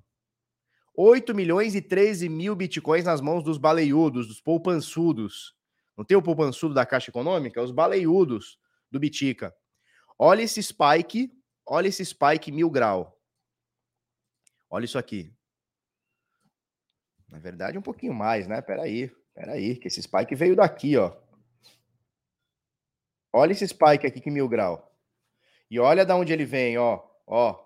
8 0.95 1.35
milhões 1.35 1.75
e 1.75 1.83
13 1.83 2.28
mil 2.28 2.54
bitcoins 2.54 3.04
nas 3.04 3.21
mãos 3.21 3.42
dos 3.42 3.59
baleiudos, 3.59 4.28
dos 4.28 4.40
poupançudos. 4.40 5.55
Não 5.96 6.04
tem 6.04 6.16
o 6.16 6.22
poupançudo 6.22 6.74
da 6.74 6.84
Caixa 6.84 7.10
Econômica? 7.10 7.62
Os 7.62 7.70
baleiudos 7.70 8.58
do 8.90 9.00
Bitica. 9.00 9.54
Olha 10.18 10.42
esse 10.42 10.62
spike, 10.62 11.32
olha 11.64 11.88
esse 11.88 12.04
spike 12.04 12.52
mil 12.52 12.70
grau. 12.70 13.18
Olha 14.68 14.84
isso 14.84 14.98
aqui. 14.98 15.32
Na 17.28 17.38
verdade, 17.38 17.78
um 17.78 17.82
pouquinho 17.82 18.14
mais, 18.14 18.46
né? 18.46 18.60
Peraí, 18.62 19.10
peraí, 19.34 19.76
que 19.76 19.88
esse 19.88 20.02
spike 20.02 20.34
veio 20.34 20.54
daqui, 20.54 20.96
ó. 20.96 21.16
Olha 23.32 23.52
esse 23.52 23.66
spike 23.66 24.06
aqui 24.06 24.20
que 24.20 24.30
mil 24.30 24.48
grau. 24.48 24.94
E 25.70 25.78
olha 25.78 26.06
da 26.06 26.16
onde 26.16 26.32
ele 26.32 26.44
vem, 26.44 26.78
ó, 26.78 27.02
ó. 27.26 27.62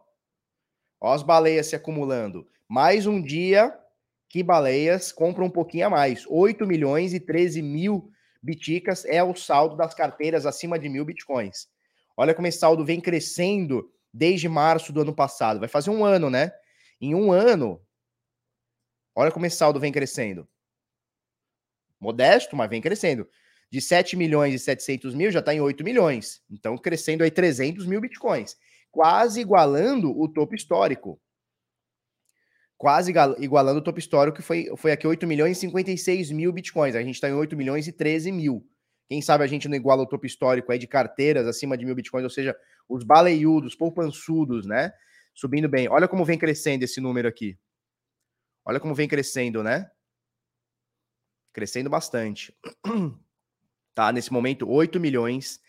Ó 1.01 1.13
as 1.13 1.23
baleias 1.23 1.67
se 1.67 1.77
acumulando. 1.77 2.49
Mais 2.69 3.07
um 3.07 3.23
dia 3.23 3.77
que 4.29 4.43
baleias 4.43 5.13
compram 5.13 5.47
um 5.47 5.51
pouquinho 5.51 5.87
a 5.87 5.91
mais. 5.91 6.25
8 6.27 6.67
milhões 6.67 7.13
e 7.13 7.21
13 7.21 7.63
mil 7.63 8.11
biticas 8.43 9.05
é 9.05 9.23
o 9.23 9.35
saldo 9.35 9.77
das 9.77 9.95
carteiras 9.95 10.47
acima 10.47 10.79
de 10.79 10.89
mil 10.89 11.05
bitcoins. 11.05 11.69
Olha 12.17 12.35
como 12.35 12.47
esse 12.47 12.59
saldo 12.59 12.85
vem 12.85 13.01
crescendo 13.01 13.91
desde 14.13 14.49
março 14.49 14.93
do 14.93 15.01
ano 15.01 15.15
passado. 15.15 15.61
Vai 15.61 15.69
fazer 15.69 15.91
um 15.91 16.05
ano, 16.05 16.29
né? 16.29 16.53
Em 17.01 17.15
um 17.15 17.33
ano, 17.33 17.81
olha 19.15 19.31
como 19.31 19.47
esse 19.47 19.57
saldo 19.57 19.81
vem 19.81 19.93
crescendo. 19.93 20.49
Modesto, 21.99 22.57
mas 22.57 22.69
vem 22.69 22.81
crescendo. 22.81 23.29
De 23.71 23.81
7 23.81 24.17
milhões 24.17 24.55
e 24.55 24.59
700 24.59 25.15
mil 25.15 25.31
já 25.31 25.41
está 25.41 25.55
em 25.55 25.61
8 25.61 25.85
milhões. 25.85 26.43
Então, 26.51 26.77
crescendo 26.77 27.23
aí 27.23 27.31
300 27.31 27.87
mil 27.87 28.01
bitcoins. 28.01 28.57
Quase 28.91 29.41
igualando 29.41 30.19
o 30.19 30.29
topo 30.29 30.55
histórico 30.55 31.21
quase 32.81 33.13
igualando 33.39 33.79
o 33.79 33.85
topo 33.85 33.99
histórico, 33.99 34.39
que 34.39 34.43
foi, 34.43 34.73
foi 34.75 34.91
aqui 34.91 35.07
8 35.07 35.27
milhões 35.27 35.59
e 35.59 35.61
56 35.61 36.31
mil 36.31 36.51
bitcoins. 36.51 36.97
A 36.97 37.03
gente 37.03 37.17
está 37.17 37.29
em 37.29 37.35
8 37.35 37.55
milhões 37.55 37.87
e 37.87 37.93
13 37.93 38.33
mil, 38.33 38.67
Quem 39.07 39.21
sabe 39.21 39.45
a 39.45 39.47
gente 39.47 39.69
não 39.69 39.77
iguala 39.77 40.03
o 40.03 40.07
topo 40.07 40.25
histórico 40.25 40.73
aí 40.73 40.79
de 40.79 40.87
carteiras 40.87 41.47
acima 41.47 41.77
de 41.77 41.85
mil 41.85 41.95
bitcoins, 41.95 42.25
ou 42.25 42.31
seja, 42.31 42.57
os 42.89 43.05
baleiudos, 43.05 43.75
poupançudos, 43.75 44.65
né? 44.65 44.95
Subindo 45.35 45.69
bem. 45.69 45.91
Olha 45.91 46.09
como 46.09 46.25
vem 46.25 46.39
crescendo 46.39 46.83
esse 46.83 47.03
número 47.03 47.29
aqui. 47.29 47.59
Olha 48.65 48.81
como 48.81 48.95
vem 48.95 49.07
crescendo, 49.07 49.63
né? 49.63 49.91
Crescendo 51.53 51.91
bastante. 51.91 52.57
Tá, 53.93 54.13
nesse 54.13 54.33
momento, 54.33 54.71
8 54.71 55.01
milhões 55.01 55.61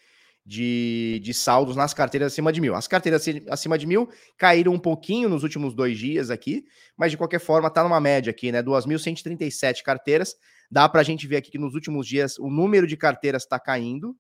de, 0.52 1.22
de 1.24 1.34
saldos 1.34 1.78
nas 1.78 1.94
carteiras 1.94 2.34
acima 2.34 2.52
de 2.52 2.60
mil. 2.60 2.76
As 2.76 2.86
carteiras 2.86 3.26
acima 3.50 3.78
de 3.78 3.88
mil 3.88 4.10
caíram 4.38 4.74
um 4.74 4.80
pouquinho 4.80 5.30
nos 5.30 5.44
últimos 5.44 5.74
dois 5.74 5.98
dias 5.98 6.30
aqui, 6.30 6.66
mas 6.98 7.10
de 7.10 7.18
qualquer 7.18 7.40
forma 7.40 7.70
tá 7.70 7.82
numa 7.82 8.02
média 8.02 8.32
aqui, 8.32 8.52
né? 8.52 8.62
2.137 8.62 9.82
carteiras. 9.82 10.36
Dá 10.70 10.90
para 10.90 11.00
a 11.00 11.04
gente 11.06 11.26
ver 11.26 11.38
aqui 11.38 11.52
que 11.52 11.58
nos 11.58 11.74
últimos 11.74 12.06
dias 12.06 12.38
o 12.38 12.50
número 12.50 12.86
de 12.86 12.98
carteiras 12.98 13.44
está 13.44 13.58
caindo, 13.58 14.14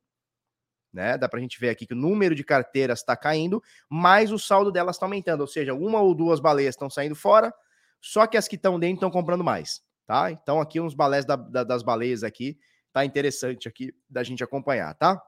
né? 0.93 1.17
Dá 1.17 1.27
para 1.27 1.38
a 1.38 1.41
gente 1.41 1.59
ver 1.59 1.67
aqui 1.67 1.85
que 1.85 1.93
o 1.93 1.97
número 1.97 2.33
de 2.33 2.45
carteiras 2.45 3.00
está 3.00 3.17
caindo, 3.17 3.61
mas 3.89 4.31
o 4.31 4.39
saldo 4.39 4.71
delas 4.71 4.95
está 4.95 5.05
aumentando, 5.05 5.41
ou 5.41 5.47
seja, 5.47 5.73
uma 5.73 6.00
ou 6.00 6.15
duas 6.15 6.39
baleias 6.39 6.75
estão 6.75 6.89
saindo 6.89 7.15
fora, 7.15 7.53
só 8.00 8.25
que 8.25 8.38
as 8.38 8.47
que 8.47 8.55
estão 8.55 8.79
dentro 8.79 8.95
estão 8.95 9.11
comprando 9.11 9.43
mais, 9.43 9.81
tá? 10.07 10.31
Então 10.31 10.61
aqui 10.61 10.79
uns 10.79 10.93
balés 10.93 11.25
da, 11.25 11.35
da, 11.35 11.65
das 11.65 11.83
baleias 11.83 12.23
aqui, 12.23 12.57
tá 12.93 13.03
interessante 13.03 13.67
aqui 13.67 13.93
da 14.09 14.23
gente 14.23 14.41
acompanhar, 14.41 14.93
tá? 14.95 15.21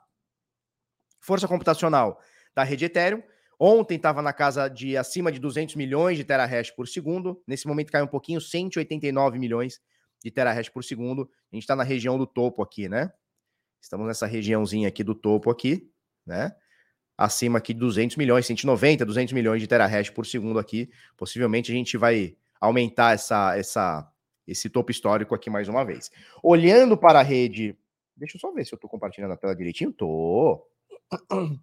Força 1.24 1.48
computacional 1.48 2.20
da 2.54 2.64
rede 2.64 2.84
Ethereum. 2.84 3.24
Ontem 3.58 3.96
estava 3.96 4.22
na 4.22 4.34
casa 4.34 4.68
de 4.68 4.98
acima 4.98 5.32
de 5.32 5.40
200 5.40 5.76
milhões 5.76 6.18
de 6.18 6.26
terahash 6.26 6.70
por 6.72 6.86
segundo. 6.86 7.42
Nesse 7.48 7.66
momento 7.66 7.94
caiu 7.94 8.04
um 8.04 8.10
pouquinho, 8.10 8.42
189 8.42 9.40
milhões 9.40 9.80
de 10.22 10.30
terahash 10.30 10.68
por 10.68 10.84
segundo. 10.84 11.30
A 11.50 11.56
gente 11.56 11.64
está 11.64 11.78
na 11.78 11.84
região 11.84 12.18
do 12.18 12.28
topo 12.28 12.62
aqui, 12.62 12.90
né? 12.90 13.10
Estamos 13.80 14.06
nessa 14.06 14.28
regiãozinha 14.28 14.90
aqui 14.90 15.02
do 15.02 15.16
topo 15.16 15.50
aqui, 15.50 15.90
né? 16.26 16.54
Acima 17.18 17.60
aqui 17.60 17.74
de 17.74 17.80
200 17.80 18.18
milhões, 18.18 18.46
190, 18.46 19.06
200 19.06 19.34
milhões 19.34 19.62
de 19.62 19.68
terahash 19.68 20.10
por 20.10 20.26
segundo 20.26 20.60
aqui. 20.60 20.90
Possivelmente 21.16 21.72
a 21.72 21.76
gente 21.76 21.96
vai 21.96 22.36
aumentar 22.60 23.14
essa, 23.14 23.58
essa, 23.58 24.12
esse 24.46 24.70
topo 24.70 24.92
histórico 24.92 25.34
aqui 25.34 25.50
mais 25.50 25.70
uma 25.70 25.86
vez. 25.86 26.12
Olhando 26.44 26.98
para 26.98 27.22
a 27.22 27.24
rede, 27.24 27.78
deixa 28.14 28.36
eu 28.36 28.42
só 28.42 28.52
ver 28.52 28.66
se 28.66 28.74
eu 28.74 28.76
estou 28.76 28.90
compartilhando 28.90 29.32
a 29.32 29.38
tela 29.38 29.56
direitinho. 29.56 29.94
Tô. 29.94 30.73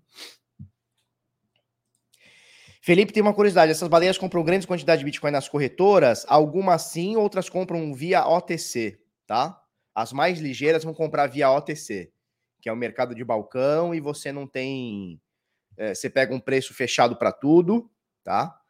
Felipe 2.82 3.12
tem 3.12 3.22
uma 3.22 3.34
curiosidade: 3.34 3.70
essas 3.72 3.88
baleias 3.88 4.18
compram 4.18 4.42
grandes 4.42 4.66
quantidades 4.66 5.00
de 5.00 5.04
Bitcoin 5.04 5.30
nas 5.30 5.48
corretoras? 5.48 6.24
Algumas 6.28 6.82
sim, 6.82 7.16
outras 7.16 7.48
compram 7.48 7.94
via 7.94 8.26
OTC, 8.26 8.98
tá? 9.26 9.60
As 9.94 10.12
mais 10.12 10.40
ligeiras 10.40 10.84
vão 10.84 10.94
comprar 10.94 11.26
via 11.26 11.50
OTC, 11.50 12.12
que 12.60 12.68
é 12.68 12.72
o 12.72 12.76
mercado 12.76 13.14
de 13.14 13.24
balcão, 13.24 13.94
e 13.94 14.00
você 14.00 14.32
não 14.32 14.46
tem. 14.46 15.20
É, 15.76 15.94
você 15.94 16.10
pega 16.10 16.34
um 16.34 16.40
preço 16.40 16.74
fechado 16.74 17.16
para 17.16 17.32
tudo, 17.32 17.90
tá? 18.24 18.60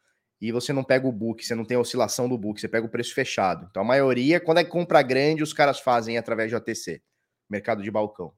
e 0.40 0.50
você 0.50 0.72
não 0.72 0.82
pega 0.82 1.06
o 1.06 1.12
book, 1.12 1.44
você 1.44 1.54
não 1.54 1.64
tem 1.64 1.76
a 1.76 1.80
oscilação 1.80 2.28
do 2.28 2.38
book, 2.38 2.58
você 2.58 2.68
pega 2.68 2.87
o 2.87 2.90
preço 2.90 3.14
fechado. 3.14 3.66
Então 3.70 3.82
a 3.82 3.84
maioria, 3.84 4.40
quando 4.40 4.58
é 4.58 4.64
compra 4.64 5.02
grande, 5.02 5.42
os 5.42 5.52
caras 5.52 5.78
fazem 5.78 6.16
através 6.16 6.49
de 6.49 6.56
OTC, 6.56 7.02
mercado 7.49 7.82
de 7.82 7.90
balcão. 7.90 8.32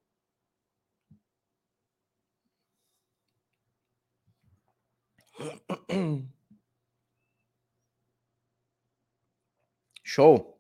Show. 10.03 10.59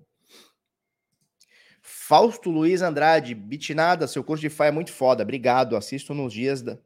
Fausto 1.80 2.50
Luiz 2.50 2.82
Andrade, 2.82 3.34
Bitnada, 3.34 4.06
seu 4.06 4.22
curso 4.24 4.40
de 4.40 4.48
FI 4.48 4.64
é 4.64 4.70
muito 4.70 4.92
foda. 4.92 5.22
Obrigado. 5.22 5.76
Assisto 5.76 6.14
nos 6.14 6.32
dias 6.32 6.62
da 6.62 6.78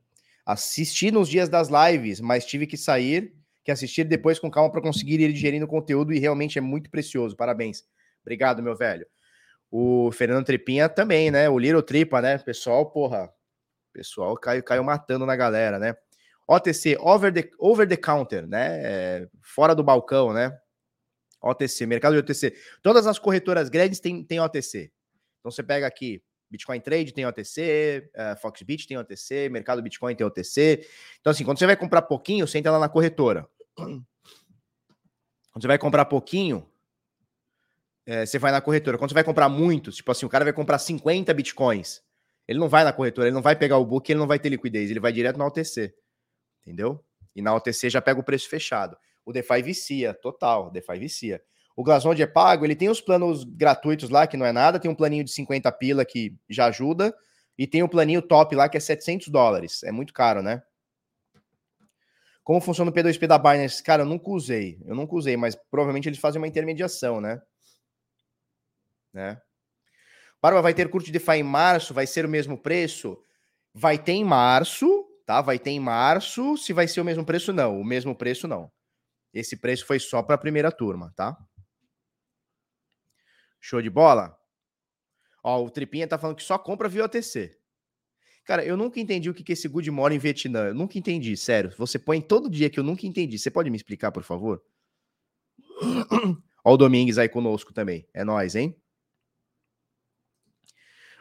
assisti 0.44 1.10
nos 1.10 1.28
dias 1.28 1.48
das 1.48 1.68
lives, 1.68 2.20
mas 2.20 2.46
tive 2.46 2.66
que 2.68 2.76
sair 2.76 3.34
que 3.64 3.72
assistir 3.72 4.04
depois 4.04 4.38
com 4.38 4.48
calma 4.48 4.70
para 4.70 4.80
conseguir 4.80 5.18
ir 5.18 5.32
digerindo 5.32 5.64
o 5.64 5.68
conteúdo 5.68 6.12
e 6.12 6.20
realmente 6.20 6.56
é 6.56 6.60
muito 6.60 6.88
precioso. 6.88 7.36
Parabéns. 7.36 7.82
Obrigado, 8.22 8.62
meu 8.62 8.76
velho. 8.76 9.04
O 9.68 10.12
Fernando 10.12 10.46
Tripinha 10.46 10.88
também, 10.88 11.32
né? 11.32 11.48
O 11.48 11.58
Little 11.58 11.82
Tripa, 11.82 12.22
né? 12.22 12.38
Pessoal, 12.38 12.88
porra. 12.88 13.28
Pessoal 13.92 14.36
caiu, 14.36 14.62
caiu 14.62 14.84
matando 14.84 15.26
na 15.26 15.34
galera, 15.34 15.80
né? 15.80 15.96
OTC, 16.46 16.96
over 17.00 17.32
the, 17.32 17.50
over 17.58 17.88
the 17.88 17.96
counter, 17.96 18.46
né? 18.46 18.80
É, 18.82 19.28
fora 19.42 19.74
do 19.74 19.82
balcão, 19.82 20.32
né? 20.32 20.56
OTC, 21.42 21.86
mercado 21.86 22.12
de 22.14 22.20
OTC. 22.20 22.54
Todas 22.82 23.06
as 23.06 23.18
corretoras 23.18 23.68
grandes 23.68 24.00
têm, 24.00 24.22
têm 24.24 24.40
OTC. 24.40 24.90
Então 25.40 25.50
você 25.50 25.62
pega 25.62 25.86
aqui 25.86 26.22
Bitcoin 26.50 26.80
Trade 26.80 27.12
tem 27.12 27.26
OTC, 27.26 28.08
uh, 28.14 28.20
eh, 28.20 28.36
Foxbit 28.36 28.86
tem 28.86 28.96
OTC, 28.96 29.48
Mercado 29.48 29.82
Bitcoin 29.82 30.14
tem 30.14 30.26
OTC. 30.26 30.86
Então, 31.20 31.30
assim, 31.30 31.44
quando 31.44 31.58
você 31.58 31.66
vai 31.66 31.76
comprar 31.76 32.02
pouquinho, 32.02 32.46
você 32.46 32.58
entra 32.58 32.70
lá 32.72 32.78
na 32.78 32.88
corretora. 32.88 33.48
Quando 33.74 34.04
você 35.60 35.66
vai 35.66 35.78
comprar 35.78 36.04
pouquinho, 36.04 36.68
é, 38.06 38.24
você 38.24 38.38
vai 38.38 38.52
na 38.52 38.60
corretora. 38.60 38.96
Quando 38.96 39.10
você 39.10 39.14
vai 39.14 39.24
comprar 39.24 39.48
muitos, 39.48 39.96
tipo 39.96 40.10
assim, 40.12 40.24
o 40.24 40.28
cara 40.28 40.44
vai 40.44 40.52
comprar 40.52 40.78
50 40.78 41.34
bitcoins, 41.34 42.02
ele 42.46 42.58
não 42.58 42.68
vai 42.68 42.84
na 42.84 42.92
corretora, 42.92 43.26
ele 43.26 43.34
não 43.34 43.42
vai 43.42 43.56
pegar 43.56 43.78
o 43.78 43.84
book, 43.84 44.10
ele 44.10 44.20
não 44.20 44.26
vai 44.26 44.38
ter 44.38 44.48
liquidez, 44.48 44.90
ele 44.90 45.00
vai 45.00 45.12
direto 45.12 45.36
na 45.36 45.46
OTC. 45.46 45.92
Entendeu? 46.66 47.02
E 47.34 47.40
na 47.40 47.54
OTC 47.54 47.88
já 47.90 48.02
pega 48.02 48.18
o 48.18 48.24
preço 48.24 48.48
fechado. 48.48 48.96
O 49.24 49.32
DeFi 49.32 49.62
vicia, 49.62 50.12
total, 50.12 50.70
DeFi 50.70 50.98
vicia. 50.98 51.42
O 51.76 51.84
Glassnode 51.84 52.22
é 52.22 52.26
pago, 52.26 52.64
ele 52.64 52.74
tem 52.74 52.88
os 52.88 53.00
planos 53.00 53.44
gratuitos 53.44 54.10
lá, 54.10 54.26
que 54.26 54.36
não 54.36 54.44
é 54.44 54.52
nada, 54.52 54.80
tem 54.80 54.90
um 54.90 54.94
planinho 54.94 55.22
de 55.22 55.30
50 55.30 55.70
pila 55.72 56.04
que 56.04 56.34
já 56.48 56.66
ajuda, 56.66 57.14
e 57.56 57.66
tem 57.66 57.82
o 57.82 57.86
um 57.86 57.88
planinho 57.88 58.22
top 58.22 58.56
lá, 58.56 58.68
que 58.68 58.76
é 58.76 58.80
700 58.80 59.28
dólares. 59.28 59.82
É 59.84 59.92
muito 59.92 60.12
caro, 60.12 60.42
né? 60.42 60.62
Como 62.42 62.60
funciona 62.60 62.90
o 62.90 62.94
P2P 62.94 63.26
da 63.26 63.38
Binance? 63.38 63.82
Cara, 63.82 64.02
eu 64.02 64.06
nunca 64.06 64.30
usei. 64.30 64.78
Eu 64.84 64.94
nunca 64.94 65.14
usei, 65.14 65.36
mas 65.36 65.54
provavelmente 65.70 66.08
eles 66.08 66.18
fazem 66.18 66.40
uma 66.40 66.48
intermediação, 66.48 67.20
né? 67.20 67.42
né? 69.12 69.40
Barba 70.40 70.62
vai 70.62 70.74
ter 70.74 70.88
curso 70.88 71.06
de 71.06 71.12
DeFi 71.12 71.38
em 71.38 71.42
março, 71.42 71.92
vai 71.92 72.06
ser 72.06 72.24
o 72.24 72.28
mesmo 72.28 72.56
preço? 72.56 73.18
Vai 73.74 73.98
ter 73.98 74.12
em 74.12 74.24
março, 74.24 75.05
tá? 75.26 75.42
Vai 75.42 75.58
ter 75.58 75.70
em 75.70 75.80
março. 75.80 76.56
Se 76.56 76.72
vai 76.72 76.88
ser 76.88 77.00
o 77.00 77.04
mesmo 77.04 77.26
preço, 77.26 77.52
não. 77.52 77.78
O 77.78 77.84
mesmo 77.84 78.14
preço, 78.14 78.48
não. 78.48 78.70
Esse 79.34 79.56
preço 79.56 79.84
foi 79.84 79.98
só 79.98 80.22
para 80.22 80.36
a 80.36 80.38
primeira 80.38 80.72
turma, 80.72 81.12
tá? 81.14 81.36
Show 83.60 83.82
de 83.82 83.90
bola? 83.90 84.38
Ó, 85.42 85.62
o 85.64 85.70
Tripinha 85.70 86.08
tá 86.08 86.16
falando 86.16 86.36
que 86.36 86.42
só 86.42 86.56
compra 86.56 86.88
via 86.88 87.04
OTC. 87.04 87.58
Cara, 88.44 88.64
eu 88.64 88.76
nunca 88.76 89.00
entendi 89.00 89.28
o 89.28 89.34
que, 89.34 89.42
que 89.42 89.52
esse 89.52 89.66
good 89.66 89.90
mora 89.90 90.14
em 90.14 90.18
Vietnã. 90.18 90.68
Eu 90.68 90.74
nunca 90.74 90.96
entendi, 90.96 91.36
sério. 91.36 91.74
Você 91.76 91.98
põe 91.98 92.20
todo 92.20 92.48
dia 92.48 92.70
que 92.70 92.78
eu 92.78 92.84
nunca 92.84 93.04
entendi. 93.04 93.38
Você 93.38 93.50
pode 93.50 93.68
me 93.68 93.76
explicar, 93.76 94.12
por 94.12 94.22
favor? 94.22 94.62
Ó 96.64 96.74
o 96.74 96.76
Domingues 96.76 97.18
aí 97.18 97.28
conosco 97.28 97.72
também. 97.72 98.08
É 98.14 98.24
nós, 98.24 98.54
hein? 98.54 98.80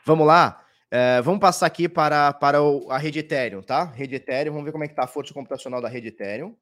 Vamos 0.06 0.28
lá. 0.28 0.64
É, 0.92 1.22
vamos 1.22 1.39
passar 1.39 1.65
aqui 1.65 1.89
para, 1.89 2.32
para 2.34 2.62
o, 2.62 2.89
a 2.92 2.98
rede 2.98 3.20
Ethereum, 3.20 3.62
tá? 3.62 3.84
Rede 3.84 4.15
Ethereum, 4.15 4.54
vamos 4.54 4.65
ver 4.65 4.72
como 4.72 4.84
é 4.84 4.88
que 4.88 4.96
tá 4.96 5.04
a 5.04 5.08
força 5.08 5.34
computacional 5.34 5.82
da 5.82 5.89
rede 5.89 6.10
Ethereum. 6.10 6.56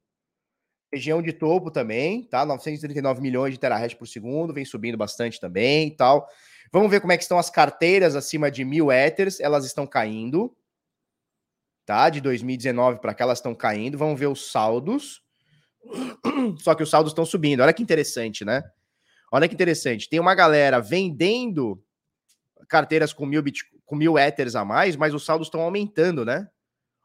Região 0.92 1.22
de 1.22 1.34
topo 1.34 1.72
também, 1.72 2.24
tá? 2.24 2.46
939 2.46 3.22
milhões 3.22 3.54
de 3.54 3.60
terahash 3.60 3.96
por 3.96 4.08
segundo, 4.08 4.54
vem 4.54 4.64
subindo 4.64 4.98
bastante 4.98 5.40
também 5.40 5.88
e 5.88 5.92
tal. 5.96 6.28
Vamos 6.72 6.90
ver 6.90 7.02
como 7.02 7.12
é 7.12 7.18
que 7.18 7.24
estão 7.24 7.38
as 7.38 7.50
carteiras 7.50 8.16
acima 8.16 8.50
de 8.50 8.64
mil 8.64 8.92
Ethers, 8.92 9.40
elas 9.40 9.66
estão 9.66 9.86
caindo, 9.86 10.56
tá? 11.86 12.10
De 12.10 12.22
2019 12.22 13.00
para 13.00 13.14
cá 13.14 13.26
elas 13.26 13.40
estão 13.40 13.54
caindo. 13.54 13.98
Vamos 13.98 14.20
ver 14.20 14.28
os 14.28 14.52
saldos. 14.52 15.22
Só 16.60 16.74
que 16.74 16.84
os 16.84 16.90
saldos 16.90 17.12
estão 17.12 17.26
subindo. 17.26 17.62
Olha 17.62 17.74
que 17.74 17.84
interessante, 17.84 18.46
né? 18.46 18.64
Olha 19.32 19.48
que 19.48 19.54
interessante. 19.54 20.08
Tem 20.08 20.20
uma 20.20 20.36
galera 20.36 20.80
vendendo 20.80 21.84
carteiras 22.68 23.12
com 23.12 23.26
mil, 23.26 23.42
bit, 23.42 23.64
com 23.86 23.96
mil 23.96 24.18
Ethers 24.18 24.56
a 24.56 24.64
mais, 24.64 24.96
mas 24.96 25.14
os 25.14 25.26
saldos 25.26 25.48
estão 25.48 25.62
aumentando, 25.62 26.26
né? 26.26 26.50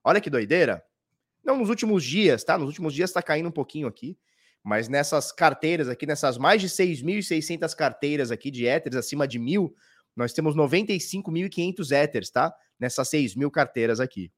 Olha 0.04 0.20
que 0.20 0.30
doideira. 0.30 0.85
Não 1.44 1.56
nos 1.56 1.68
últimos 1.68 2.04
dias, 2.04 2.44
tá? 2.44 2.58
Nos 2.58 2.68
últimos 2.68 2.94
dias 2.94 3.11
está 3.11 3.23
caindo 3.23 3.49
um 3.49 3.52
pouquinho 3.52 3.87
aqui. 3.87 4.18
Mas 4.62 4.88
nessas 4.88 5.32
carteiras 5.32 5.88
aqui, 5.88 6.06
nessas 6.06 6.37
mais 6.37 6.61
de 6.61 6.68
6.600 6.68 7.75
carteiras 7.75 8.30
aqui 8.30 8.50
de 8.50 8.66
Ethers, 8.66 8.97
acima 8.97 9.26
de 9.26 9.38
mil, 9.38 9.75
nós 10.14 10.32
temos 10.32 10.56
95.500 10.56 11.90
Ethers, 11.92 12.30
tá? 12.30 12.54
Nessas 12.78 13.08
6 13.08 13.35
mil 13.35 13.50
carteiras 13.50 14.00
aqui. 14.00 14.32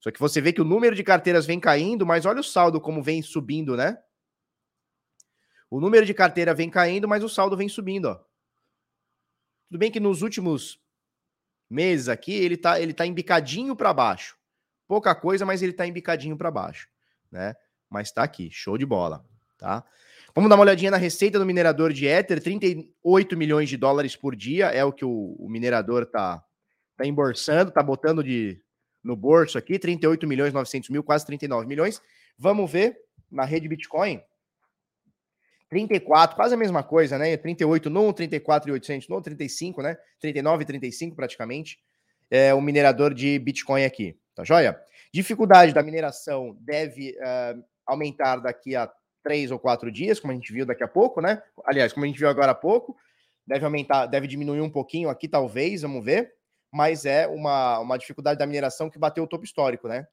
Só 0.00 0.10
que 0.10 0.20
você 0.20 0.40
vê 0.40 0.52
que 0.52 0.60
o 0.60 0.64
número 0.64 0.94
de 0.94 1.02
carteiras 1.02 1.44
vem 1.44 1.58
caindo, 1.58 2.06
mas 2.06 2.24
olha 2.24 2.40
o 2.40 2.44
saldo 2.44 2.80
como 2.80 3.02
vem 3.02 3.20
subindo, 3.20 3.76
né? 3.76 3.98
O 5.70 5.80
número 5.80 6.06
de 6.06 6.14
carteira 6.14 6.54
vem 6.54 6.70
caindo, 6.70 7.08
mas 7.08 7.22
o 7.22 7.28
saldo 7.28 7.56
vem 7.56 7.68
subindo, 7.68 8.06
ó. 8.06 8.14
Tudo 9.68 9.78
bem 9.78 9.90
que 9.90 10.00
nos 10.00 10.22
últimos 10.22 10.80
meses 11.70 12.08
aqui 12.08 12.32
ele 12.32 12.56
tá, 12.56 12.80
ele 12.80 12.92
tá 12.92 13.06
embicadinho 13.06 13.74
para 13.76 13.92
baixo. 13.92 14.36
Pouca 14.86 15.14
coisa, 15.14 15.44
mas 15.44 15.62
ele 15.62 15.72
tá 15.72 15.86
embicadinho 15.86 16.36
para 16.36 16.50
baixo, 16.50 16.88
né? 17.30 17.54
Mas 17.90 18.10
tá 18.10 18.22
aqui, 18.22 18.50
show 18.50 18.78
de 18.78 18.86
bola 18.86 19.24
tá? 19.58 19.84
Vamos 20.34 20.48
dar 20.48 20.56
uma 20.56 20.62
olhadinha 20.62 20.90
na 20.90 20.96
receita 20.96 21.38
do 21.38 21.44
minerador 21.44 21.92
de 21.92 22.06
Ether, 22.06 22.40
38 22.40 23.36
milhões 23.36 23.68
de 23.68 23.76
dólares 23.76 24.14
por 24.14 24.36
dia 24.36 24.66
é 24.66 24.84
o 24.84 24.92
que 24.92 25.04
o, 25.04 25.36
o 25.38 25.48
minerador 25.48 26.06
tá, 26.06 26.42
tá 26.96 27.04
embolsando, 27.04 27.72
tá 27.72 27.82
botando 27.82 28.22
de 28.22 28.62
no 29.02 29.16
bolso 29.16 29.58
aqui, 29.58 29.78
38 29.78 30.26
milhões 30.26 30.52
900 30.52 30.90
mil, 30.90 31.02
quase 31.02 31.26
39 31.26 31.66
milhões. 31.66 32.00
Vamos 32.38 32.70
ver 32.70 32.96
na 33.30 33.44
rede 33.44 33.68
Bitcoin. 33.68 34.22
34, 35.68 36.34
quase 36.34 36.54
a 36.54 36.56
mesma 36.56 36.82
coisa, 36.82 37.18
né? 37.18 37.36
38 37.36 37.90
no 37.90 38.12
34 38.12 38.70
e 38.70 38.72
800 38.72 39.08
no 39.08 39.20
35, 39.20 39.82
né? 39.82 39.96
39 40.20 40.62
e 40.62 40.66
35 40.66 41.16
praticamente. 41.16 41.78
É 42.30 42.52
o 42.54 42.60
minerador 42.60 43.14
de 43.14 43.38
Bitcoin 43.38 43.84
aqui, 43.84 44.18
tá 44.34 44.44
joia? 44.44 44.78
Dificuldade 45.12 45.72
da 45.72 45.82
mineração 45.82 46.56
deve 46.60 47.16
uh, 47.18 47.62
aumentar 47.86 48.36
daqui 48.36 48.76
a 48.76 48.90
três 49.22 49.50
ou 49.50 49.58
quatro 49.58 49.90
dias, 49.90 50.20
como 50.20 50.32
a 50.32 50.34
gente 50.34 50.52
viu 50.52 50.64
daqui 50.64 50.82
a 50.82 50.88
pouco, 50.88 51.20
né? 51.20 51.42
Aliás, 51.64 51.92
como 51.92 52.04
a 52.04 52.08
gente 52.08 52.18
viu 52.18 52.28
agora 52.28 52.52
há 52.52 52.54
pouco, 52.54 52.96
deve 53.46 53.64
aumentar, 53.64 54.06
deve 54.06 54.26
diminuir 54.26 54.60
um 54.60 54.70
pouquinho 54.70 55.08
aqui, 55.08 55.28
talvez, 55.28 55.82
vamos 55.82 56.04
ver. 56.04 56.32
Mas 56.70 57.06
é 57.06 57.26
uma, 57.26 57.78
uma 57.78 57.98
dificuldade 57.98 58.38
da 58.38 58.46
mineração 58.46 58.90
que 58.90 58.98
bateu 58.98 59.24
o 59.24 59.26
topo 59.26 59.44
histórico, 59.44 59.88
né? 59.88 60.06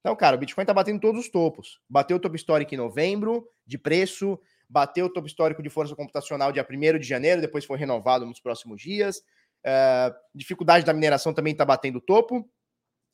Então, 0.00 0.16
cara, 0.16 0.36
o 0.36 0.38
Bitcoin 0.38 0.64
tá 0.64 0.74
batendo 0.74 1.00
todos 1.00 1.20
os 1.20 1.30
topos. 1.30 1.80
Bateu 1.88 2.16
o 2.16 2.20
topo 2.20 2.34
histórico 2.34 2.74
em 2.74 2.78
novembro, 2.78 3.46
de 3.64 3.78
preço, 3.78 4.38
bateu 4.72 5.04
o 5.04 5.12
topo 5.12 5.26
histórico 5.26 5.62
de 5.62 5.68
força 5.68 5.94
computacional 5.94 6.50
dia 6.50 6.66
1 6.68 6.98
de 6.98 7.06
janeiro, 7.06 7.42
depois 7.42 7.64
foi 7.64 7.76
renovado 7.76 8.24
nos 8.24 8.40
próximos 8.40 8.80
dias. 8.80 9.18
Uh, 9.18 10.12
dificuldade 10.34 10.84
da 10.84 10.94
mineração 10.94 11.34
também 11.34 11.52
está 11.52 11.64
batendo 11.64 11.96
o 11.96 12.00
topo. 12.00 12.48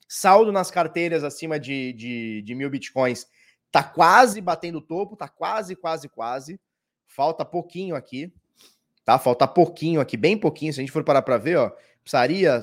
Saldo 0.06 0.52
nas 0.52 0.70
carteiras 0.70 1.24
acima 1.24 1.58
de, 1.58 1.92
de, 1.92 2.42
de 2.42 2.54
mil 2.54 2.70
bitcoins 2.70 3.26
tá 3.70 3.82
quase 3.82 4.40
batendo 4.40 4.78
o 4.78 4.82
topo, 4.82 5.16
tá 5.16 5.28
quase, 5.28 5.74
quase, 5.74 6.08
quase. 6.08 6.60
Falta 7.06 7.44
pouquinho 7.44 7.96
aqui, 7.96 8.32
tá? 9.04 9.18
Falta 9.18 9.46
pouquinho 9.46 10.00
aqui, 10.00 10.16
bem 10.16 10.38
pouquinho. 10.38 10.72
Se 10.72 10.80
a 10.80 10.82
gente 10.82 10.92
for 10.92 11.04
parar 11.04 11.22
para 11.22 11.38
ver, 11.38 11.56
ó, 11.56 11.70
precisaria 12.02 12.60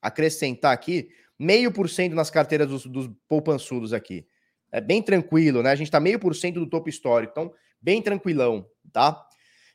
acrescentar 0.00 0.72
aqui 0.72 1.10
meio 1.38 1.70
por 1.70 1.88
cento 1.88 2.14
nas 2.14 2.30
carteiras 2.30 2.66
dos, 2.66 2.86
dos 2.86 3.10
poupançudos 3.28 3.92
aqui. 3.92 4.26
É 4.70 4.80
bem 4.80 5.02
tranquilo, 5.02 5.62
né? 5.62 5.70
A 5.70 5.76
gente 5.76 5.90
tá 5.90 6.00
meio 6.00 6.18
por 6.18 6.34
cento 6.34 6.60
do 6.60 6.68
topo 6.68 6.88
histórico, 6.88 7.32
então 7.32 7.54
bem 7.80 8.02
tranquilão, 8.02 8.68
tá? 8.92 9.26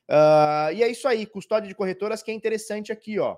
Uh, 0.10 0.74
e 0.74 0.84
é 0.84 0.88
isso 0.90 1.08
aí, 1.08 1.26
custódia 1.26 1.68
de 1.68 1.76
corretoras 1.76 2.22
que 2.22 2.32
é 2.32 2.34
interessante 2.34 2.92
aqui, 2.92 3.20
ó. 3.20 3.38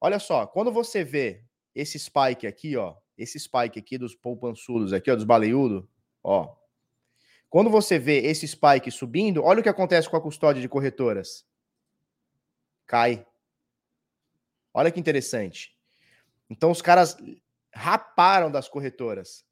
Olha 0.00 0.18
só, 0.18 0.46
quando 0.46 0.70
você 0.70 1.02
vê 1.02 1.42
esse 1.74 1.98
spike 1.98 2.46
aqui, 2.46 2.76
ó, 2.76 2.94
esse 3.16 3.38
spike 3.40 3.78
aqui 3.78 3.96
dos 3.96 4.14
poupançudos 4.14 4.92
aqui, 4.92 5.10
ó, 5.10 5.14
dos 5.14 5.24
baleiudos, 5.24 5.84
ó. 6.22 6.54
Quando 7.48 7.70
você 7.70 7.98
vê 7.98 8.18
esse 8.18 8.46
spike 8.46 8.90
subindo, 8.90 9.42
olha 9.42 9.60
o 9.60 9.62
que 9.62 9.68
acontece 9.68 10.10
com 10.10 10.16
a 10.16 10.20
custódia 10.20 10.60
de 10.60 10.68
corretoras. 10.68 11.46
Cai. 12.86 13.24
Olha 14.74 14.90
que 14.90 15.00
interessante. 15.00 15.74
Então 16.50 16.70
os 16.70 16.82
caras 16.82 17.16
raparam 17.72 18.50
das 18.50 18.68
corretoras. 18.68 19.45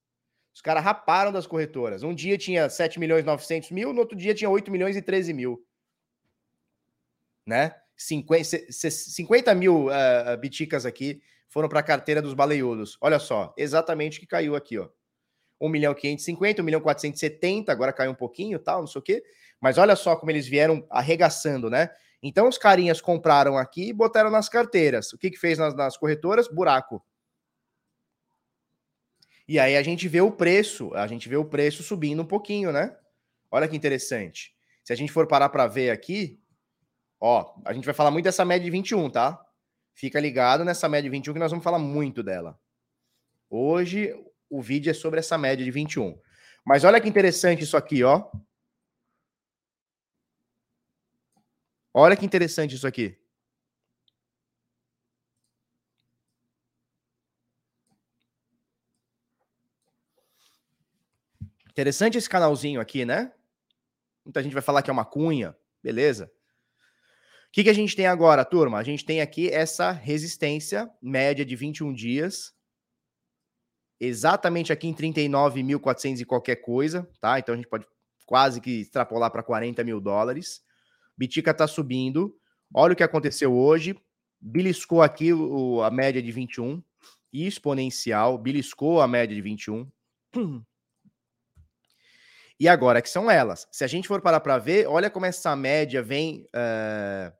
Os 0.55 0.63
caras 0.63 0.85
raparam 0.85 1.33
das 1.33 1.47
corretoras. 1.47 2.03
Um 2.03 2.15
dia 2.15 2.39
tinha 2.39 2.71
7 2.71 2.99
milhões 3.01 3.23
e 3.23 3.27
900 3.27 3.71
mil, 3.73 3.93
no 3.93 4.01
outro 4.01 4.17
dia 4.17 4.35
tinha 4.35 4.49
8 4.49 4.71
milhões 4.71 4.97
e 4.97 5.03
13 5.03 5.33
mil 5.33 5.63
né? 7.47 7.75
50, 7.97 8.71
50 8.71 9.55
mil 9.55 9.87
uh, 9.87 10.37
biticas 10.41 10.85
aqui 10.85 11.21
foram 11.49 11.69
para 11.69 11.81
a 11.81 11.83
carteira 11.83 12.21
dos 12.21 12.35
baleiudos. 12.35 12.99
Olha 13.01 13.19
só, 13.19 13.55
exatamente 13.57 14.19
o 14.19 14.21
que 14.21 14.27
caiu 14.27 14.57
aqui, 14.57 14.79
ó. 14.79 14.89
1 15.61 15.69
milhão 15.69 15.95
550, 15.95 16.61
1 16.61 16.65
milhão 16.65 16.81
470, 16.81 17.71
agora 17.71 17.93
caiu 17.93 18.11
um 18.11 18.15
pouquinho, 18.15 18.59
tal, 18.59 18.81
não 18.81 18.87
sei 18.89 18.99
o 18.99 19.03
quê. 19.03 19.23
Mas 19.61 19.79
olha 19.79 19.95
só 19.95 20.17
como 20.17 20.33
eles 20.33 20.49
vieram 20.49 20.85
arregaçando, 20.91 21.71
né? 21.71 21.91
Então 22.21 22.49
os 22.49 22.59
carinhas 22.59 23.01
compraram 23.01 23.57
aqui 23.57 23.89
e 23.89 23.93
botaram 23.93 24.31
nas 24.31 24.49
carteiras. 24.49 25.13
O 25.13 25.19
que 25.19 25.31
que 25.31 25.39
fez 25.39 25.57
nas, 25.57 25.75
nas 25.75 25.97
corretoras? 25.97 26.49
Buraco. 26.49 27.03
E 29.47 29.59
aí 29.59 29.77
a 29.77 29.83
gente 29.83 30.09
vê 30.09 30.21
o 30.21 30.33
preço, 30.33 30.93
a 30.95 31.07
gente 31.07 31.29
vê 31.29 31.37
o 31.37 31.45
preço 31.45 31.83
subindo 31.83 32.23
um 32.23 32.27
pouquinho, 32.27 32.73
né? 32.73 32.97
Olha 33.51 33.69
que 33.69 33.77
interessante. 33.77 34.55
Se 34.83 34.93
a 34.93 34.97
gente 34.97 35.13
for 35.13 35.27
parar 35.27 35.49
para 35.49 35.67
ver 35.67 35.91
aqui, 35.91 36.41
Ó, 37.27 37.55
a 37.65 37.73
gente 37.73 37.87
vai 37.87 37.95
falar 37.95 38.11
muito 38.11 38.25
dessa 38.25 38.45
média 38.45 38.67
de 38.67 38.71
21, 38.71 39.09
tá? 39.09 39.43
Fica 39.95 40.21
ligado 40.21 40.63
nessa 40.63 40.87
média 40.91 41.09
de 41.09 41.17
21 41.17 41.33
que 41.33 41.39
nós 41.39 41.51
vamos 41.51 41.65
falar 41.65 41.79
muito 41.79 42.23
dela. 42.23 42.61
Hoje 43.49 44.15
o 44.51 44.61
vídeo 44.61 44.91
é 44.91 44.93
sobre 44.93 45.21
essa 45.21 45.39
média 45.39 45.65
de 45.65 45.71
21. 45.71 46.21
Mas 46.63 46.85
olha 46.85 47.01
que 47.01 47.09
interessante 47.09 47.65
isso 47.65 47.79
aqui, 47.79 48.05
ó. 48.05 48.31
Olha 51.95 52.15
que 52.15 52.27
interessante 52.27 52.75
isso 52.75 52.87
aqui. 52.87 53.19
Interessante 61.75 62.17
esse 62.17 62.29
canalzinho 62.29 62.81
aqui, 62.81 63.05
né? 63.05 63.31
Muita 64.25 64.43
gente 64.43 64.55
vai 64.55 64.63
falar 64.63 64.81
que 64.83 64.89
é 64.89 64.93
uma 64.93 65.05
cunha, 65.05 65.55
beleza 65.83 66.31
que, 67.55 67.63
que 67.63 67.71
a 67.71 67.75
gente 67.75 67.95
tem 67.95 68.09
agora, 68.09 68.45
turma? 68.45 68.79
A 68.79 68.83
gente 68.83 69.05
tem 69.05 69.21
aqui 69.21 69.49
essa 69.49 69.93
resistência 69.93 70.91
média 71.01 71.45
de 71.45 71.55
21 71.55 71.95
dias, 71.95 72.53
exatamente 74.01 74.73
aqui 74.73 74.89
em 74.89 74.93
39.400 74.93 76.21
e 76.21 76.25
qualquer 76.25 76.57
coisa, 76.57 77.09
tá? 77.21 77.39
Então 77.39 77.53
a 77.53 77.57
gente 77.57 77.69
pode 77.69 77.87
quase 78.27 78.61
que 78.61 78.81
extrapolar 78.81 79.31
para 79.31 79.45
40 79.45 79.85
mil 79.85 80.01
dólares. 80.01 80.65
Bitica 81.17 81.53
está 81.53 81.69
subindo. 81.69 82.37
Olha 82.75 82.93
o 82.93 82.97
que 82.97 83.05
aconteceu 83.05 83.55
hoje. 83.55 83.97
Beliscou 84.41 85.01
aqui 85.01 85.33
o, 85.33 85.81
a 85.81 85.93
média 85.93 86.21
de 86.21 86.33
21 86.33 86.83
exponencial, 87.33 88.37
beliscou 88.37 89.01
a 89.01 89.07
média 89.07 89.33
de 89.33 89.41
21. 89.41 89.89
E 92.65 92.69
agora 92.69 93.03
que 93.03 93.11
são 93.11 93.31
elas. 93.31 93.69
Se 93.71 93.85
a 93.85 93.87
gente 93.87 94.09
for 94.09 94.23
parar 94.23 94.41
para 94.41 94.57
ver, 94.57 94.87
olha 94.87 95.11
como 95.11 95.27
essa 95.27 95.55
média 95.55 96.03
vem 96.03 96.49
uh, 96.57 97.31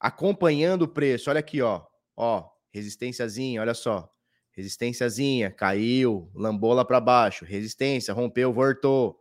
acompanhando 0.00 0.84
o 0.84 0.88
preço. 0.88 1.28
Olha 1.28 1.40
aqui, 1.40 1.60
ó. 1.60 1.84
Ó, 2.16 2.48
resistênciazinha, 2.72 3.60
olha 3.60 3.74
só. 3.74 4.10
Resistênciazinha, 4.52 5.50
caiu, 5.50 6.30
lambola 6.34 6.82
para 6.82 6.98
baixo, 6.98 7.44
resistência, 7.44 8.14
rompeu, 8.14 8.54
voltou. 8.54 9.20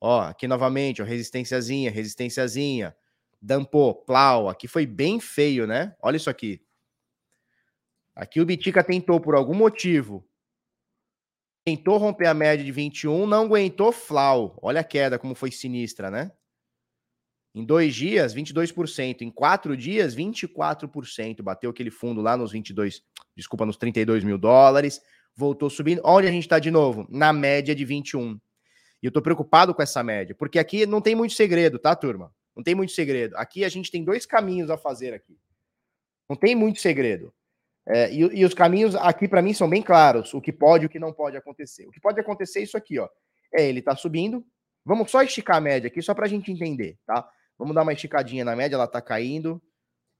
Ó, 0.00 0.22
aqui 0.22 0.48
novamente, 0.48 1.00
ó, 1.00 1.04
resistênciazinha, 1.04 1.88
resistênciazinha. 1.88 2.96
Dampou, 3.40 3.94
plau, 3.94 4.48
aqui 4.48 4.66
foi 4.66 4.84
bem 4.84 5.20
feio, 5.20 5.64
né? 5.64 5.94
Olha 6.02 6.16
isso 6.16 6.28
aqui. 6.28 6.60
Aqui 8.16 8.40
o 8.40 8.44
Bitica 8.44 8.82
tentou 8.82 9.20
por 9.20 9.36
algum 9.36 9.54
motivo. 9.54 10.28
Tentou 11.68 11.98
romper 11.98 12.24
a 12.24 12.32
média 12.32 12.64
de 12.64 12.72
21, 12.72 13.26
não 13.26 13.44
aguentou 13.44 13.92
flau. 13.92 14.58
Olha 14.62 14.80
a 14.80 14.84
queda 14.84 15.18
como 15.18 15.34
foi 15.34 15.50
sinistra, 15.50 16.10
né? 16.10 16.32
Em 17.54 17.62
dois 17.62 17.94
dias, 17.94 18.34
22%. 18.34 19.20
Em 19.20 19.30
quatro 19.30 19.76
dias, 19.76 20.16
24%. 20.16 21.42
Bateu 21.42 21.68
aquele 21.68 21.90
fundo 21.90 22.22
lá 22.22 22.38
nos 22.38 22.52
22, 22.52 23.02
desculpa, 23.36 23.66
nos 23.66 23.76
32 23.76 24.24
mil 24.24 24.38
dólares. 24.38 24.98
Voltou 25.36 25.68
subindo. 25.68 26.00
Onde 26.02 26.26
a 26.26 26.30
gente 26.30 26.44
está 26.44 26.58
de 26.58 26.70
novo? 26.70 27.06
Na 27.10 27.34
média 27.34 27.74
de 27.74 27.84
21. 27.84 28.40
E 29.02 29.06
eu 29.06 29.12
tô 29.12 29.20
preocupado 29.20 29.74
com 29.74 29.82
essa 29.82 30.02
média, 30.02 30.34
porque 30.34 30.58
aqui 30.58 30.86
não 30.86 31.02
tem 31.02 31.14
muito 31.14 31.34
segredo, 31.34 31.78
tá, 31.78 31.94
turma? 31.94 32.34
Não 32.56 32.62
tem 32.62 32.74
muito 32.74 32.92
segredo. 32.92 33.36
Aqui 33.36 33.62
a 33.62 33.68
gente 33.68 33.90
tem 33.90 34.02
dois 34.02 34.24
caminhos 34.24 34.70
a 34.70 34.78
fazer 34.78 35.12
aqui. 35.12 35.36
Não 36.30 36.34
tem 36.34 36.54
muito 36.54 36.80
segredo. 36.80 37.30
É, 37.90 38.12
e, 38.12 38.18
e, 38.18 38.44
os 38.44 38.52
caminhos 38.52 38.94
aqui 38.94 39.26
para 39.26 39.40
mim 39.40 39.54
são 39.54 39.68
bem 39.68 39.80
claros. 39.80 40.34
O 40.34 40.40
que 40.40 40.52
pode 40.52 40.84
e 40.84 40.86
o 40.86 40.90
que 40.90 40.98
não 40.98 41.12
pode 41.12 41.36
acontecer. 41.36 41.86
O 41.86 41.90
que 41.90 42.00
pode 42.00 42.20
acontecer 42.20 42.60
é 42.60 42.62
isso 42.62 42.76
aqui, 42.76 42.98
ó. 42.98 43.08
É 43.52 43.66
ele 43.66 43.80
tá 43.80 43.96
subindo. 43.96 44.44
Vamos 44.84 45.10
só 45.10 45.22
esticar 45.22 45.56
a 45.56 45.60
média 45.60 45.88
aqui, 45.88 46.02
só 46.02 46.12
para 46.14 46.26
a 46.26 46.28
gente 46.28 46.52
entender, 46.52 46.98
tá? 47.06 47.26
Vamos 47.58 47.74
dar 47.74 47.82
uma 47.82 47.92
esticadinha 47.92 48.44
na 48.44 48.54
média, 48.54 48.76
ela 48.76 48.86
tá 48.86 49.00
caindo. 49.00 49.60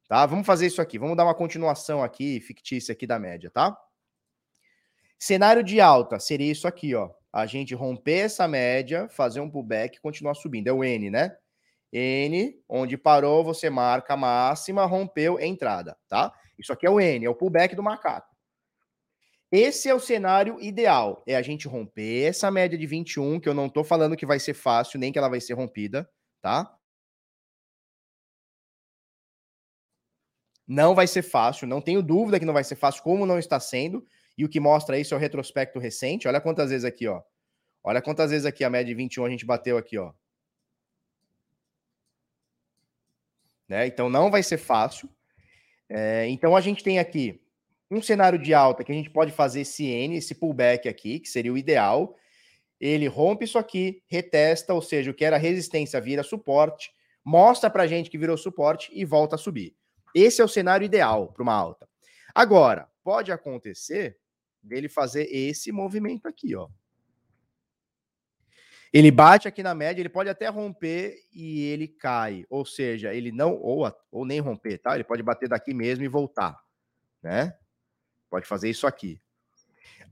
Tá? 0.09 0.25
Vamos 0.25 0.47
fazer 0.47 0.67
isso 0.67 0.81
aqui. 0.81 0.99
Vamos 0.99 1.17
dar 1.17 1.25
uma 1.25 1.35
continuação 1.35 2.03
aqui, 2.03 2.41
fictícia 2.41 2.93
aqui 2.93 3.07
da 3.07 3.19
média, 3.19 3.51
tá? 3.51 3.79
Cenário 5.19 5.63
de 5.63 5.81
alta 5.81 6.19
seria 6.19 6.51
isso 6.51 6.67
aqui, 6.67 6.95
ó. 6.95 7.11
A 7.31 7.45
gente 7.45 7.75
romper 7.75 8.21
essa 8.21 8.49
média, 8.49 9.09
fazer 9.11 9.41
um 9.41 9.51
pullback 9.51 9.99
e 9.99 10.01
continuar 10.01 10.35
subindo. 10.35 10.69
É 10.69 10.73
o 10.73 10.83
N, 10.83 11.11
né? 11.11 11.37
N, 11.93 12.59
onde 12.67 12.97
parou, 12.97 13.45
você 13.45 13.69
marca 13.69 14.15
a 14.15 14.17
máxima, 14.17 14.87
rompeu, 14.87 15.39
entrada, 15.39 15.97
tá? 16.09 16.33
Isso 16.59 16.73
aqui 16.73 16.87
é 16.87 16.91
o 16.91 17.01
N, 17.01 17.25
é 17.25 17.31
o 17.31 17.35
pullback 17.35 17.75
do 17.77 17.83
macaco. 17.83 18.37
Esse 19.51 19.89
é 19.89 19.95
o 19.95 20.01
cenário 20.01 20.61
ideal, 20.61 21.23
é 21.27 21.35
a 21.35 21.43
gente 21.43 21.67
romper 21.67 22.25
essa 22.25 22.51
média 22.51 22.77
de 22.77 22.87
21, 22.87 23.41
que 23.41 23.49
eu 23.49 23.55
não 23.55 23.69
tô 23.69 23.83
falando 23.83 24.17
que 24.17 24.27
vai 24.27 24.39
ser 24.39 24.53
fácil, 24.53 24.99
nem 25.01 25.11
que 25.11 25.19
ela 25.19 25.29
vai 25.29 25.41
ser 25.41 25.55
rompida, 25.55 26.09
tá? 26.43 26.79
Não 30.67 30.95
vai 30.95 31.07
ser 31.07 31.23
fácil, 31.23 31.67
não 31.67 31.81
tenho 31.81 32.03
dúvida 32.03 32.39
que 32.39 32.45
não 32.45 32.53
vai 32.53 32.63
ser 32.63 32.77
fácil, 32.77 33.03
como 33.03 33.25
não 33.25 33.39
está 33.39 33.59
sendo. 33.59 34.07
E 34.37 34.45
o 34.45 34.49
que 34.49 34.61
mostra 34.61 34.99
isso 34.99 35.15
é 35.15 35.17
o 35.17 35.21
retrospecto 35.21 35.79
recente. 35.79 36.29
Olha 36.29 36.43
quantas 36.43 36.69
vezes 36.69 36.85
aqui, 36.85 37.09
ó. 37.09 37.23
Olha 37.83 38.03
quantas 38.03 38.31
vezes 38.31 38.45
aqui 38.45 38.63
a 38.63 38.71
média 38.71 38.87
de 38.87 38.95
21 38.95 39.25
a 39.25 39.31
gente 39.31 39.47
bateu 39.47 39.79
aqui, 39.79 39.97
ó. 39.97 40.13
Né? 43.67 43.87
Então 43.87 44.11
não 44.11 44.31
vai 44.31 44.43
ser 44.43 44.59
fácil. 44.59 45.09
É, 45.89 46.29
então 46.29 46.55
a 46.55 46.61
gente 46.61 46.85
tem 46.85 46.99
aqui 46.99 47.41
um 47.91 48.03
cenário 48.03 48.39
de 48.39 48.53
alta 48.53 48.85
que 48.85 48.93
a 48.93 48.95
gente 48.95 49.11
pode 49.11 49.33
fazer 49.33 49.63
esse 49.63 49.87
N, 49.87 50.17
esse 50.17 50.35
pullback 50.35 50.89
aqui, 50.89 51.19
que 51.21 51.29
seria 51.29 51.53
o 51.53 51.59
ideal. 51.59 52.17
Ele 52.81 53.07
rompe 53.07 53.45
isso 53.45 53.59
aqui, 53.59 54.03
retesta, 54.07 54.75
ou 54.75 54.83
seja, 54.83 55.11
o 55.11 55.15
que 55.15 55.25
era 55.25 55.37
resistência 55.37 56.01
vira 56.01 56.23
suporte, 56.23 56.93
mostra 57.25 57.69
para 57.69 57.87
gente 57.87 58.11
que 58.11 58.19
virou 58.19 58.37
suporte 58.37 58.91
e 58.93 59.05
volta 59.05 59.37
a 59.37 59.39
subir. 59.39 59.75
Esse 60.15 60.41
é 60.41 60.45
o 60.45 60.49
cenário 60.49 60.85
ideal 60.85 61.33
para 61.33 61.43
uma 61.43 61.55
alta. 61.55 61.89
Agora, 62.35 62.89
pode 63.03 63.33
acontecer 63.33 64.19
dele 64.63 64.89
fazer 64.89 65.25
esse 65.25 65.73
movimento 65.73 66.27
aqui, 66.27 66.55
ó. 66.55 66.69
Ele 68.93 69.11
bate 69.11 69.47
aqui 69.47 69.63
na 69.63 69.75
média, 69.75 70.01
ele 70.01 70.09
pode 70.09 70.31
até 70.31 70.49
romper 70.49 71.17
e 71.33 71.63
ele 71.65 71.89
cai. 71.89 72.45
Ou 72.49 72.65
seja, 72.65 73.15
ele 73.15 73.31
não, 73.31 73.55
ou, 73.55 73.91
ou 74.11 74.25
nem 74.25 74.41
romper, 74.41 74.79
tá? 74.79 74.95
Ele 74.95 75.05
pode 75.05 75.23
bater 75.23 75.49
daqui 75.49 75.75
mesmo 75.75 76.05
e 76.05 76.09
voltar, 76.09 76.59
né? 77.23 77.57
Pode 78.31 78.47
fazer 78.47 78.71
isso 78.71 78.87
aqui. 78.87 79.21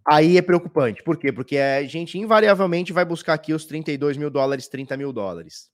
Aí 0.05 0.37
é 0.37 0.43
preocupante. 0.43 1.03
Por 1.03 1.19
quê? 1.19 1.33
Porque 1.33 1.59
a 1.59 1.83
gente 1.85 2.19
invariavelmente 2.19 2.93
vai 2.93 3.05
buscar 3.05 3.35
aqui 3.35 3.53
os 3.53 3.65
32 3.65 4.17
mil 4.17 4.31
dólares, 4.31 4.69
30 4.69 4.97
mil 4.97 5.13
dólares. 5.13 5.71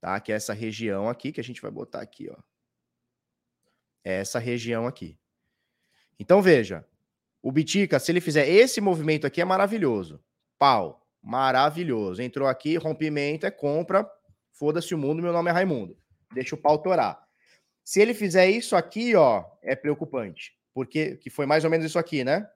Tá? 0.00 0.20
Que 0.20 0.32
é 0.32 0.34
essa 0.34 0.52
região 0.52 1.08
aqui 1.08 1.32
que 1.32 1.40
a 1.40 1.44
gente 1.44 1.62
vai 1.62 1.70
botar 1.70 2.00
aqui, 2.00 2.28
ó. 2.30 2.36
É 4.04 4.20
essa 4.20 4.38
região 4.38 4.86
aqui. 4.86 5.18
Então 6.18 6.42
veja, 6.42 6.86
o 7.42 7.50
Bitica, 7.50 7.98
se 7.98 8.12
ele 8.12 8.20
fizer 8.20 8.48
esse 8.48 8.80
movimento 8.80 9.26
aqui, 9.26 9.40
é 9.40 9.44
maravilhoso. 9.44 10.22
Pau, 10.60 11.00
maravilhoso. 11.22 12.20
Entrou 12.20 12.46
aqui, 12.46 12.76
rompimento, 12.76 13.46
é 13.46 13.50
compra. 13.50 14.06
Foda-se 14.52 14.94
o 14.94 14.98
mundo, 14.98 15.22
meu 15.22 15.32
nome 15.32 15.48
é 15.48 15.52
Raimundo. 15.54 15.96
Deixa 16.34 16.54
o 16.54 16.58
pau 16.58 16.76
torar. 16.76 17.18
Se 17.82 17.98
ele 17.98 18.12
fizer 18.12 18.46
isso 18.50 18.76
aqui, 18.76 19.16
ó, 19.16 19.42
é 19.62 19.74
preocupante. 19.74 20.52
Porque 20.74 21.16
que 21.16 21.30
foi 21.30 21.46
mais 21.46 21.64
ou 21.64 21.70
menos 21.70 21.86
isso 21.86 21.98
aqui, 21.98 22.22
né? 22.22 22.46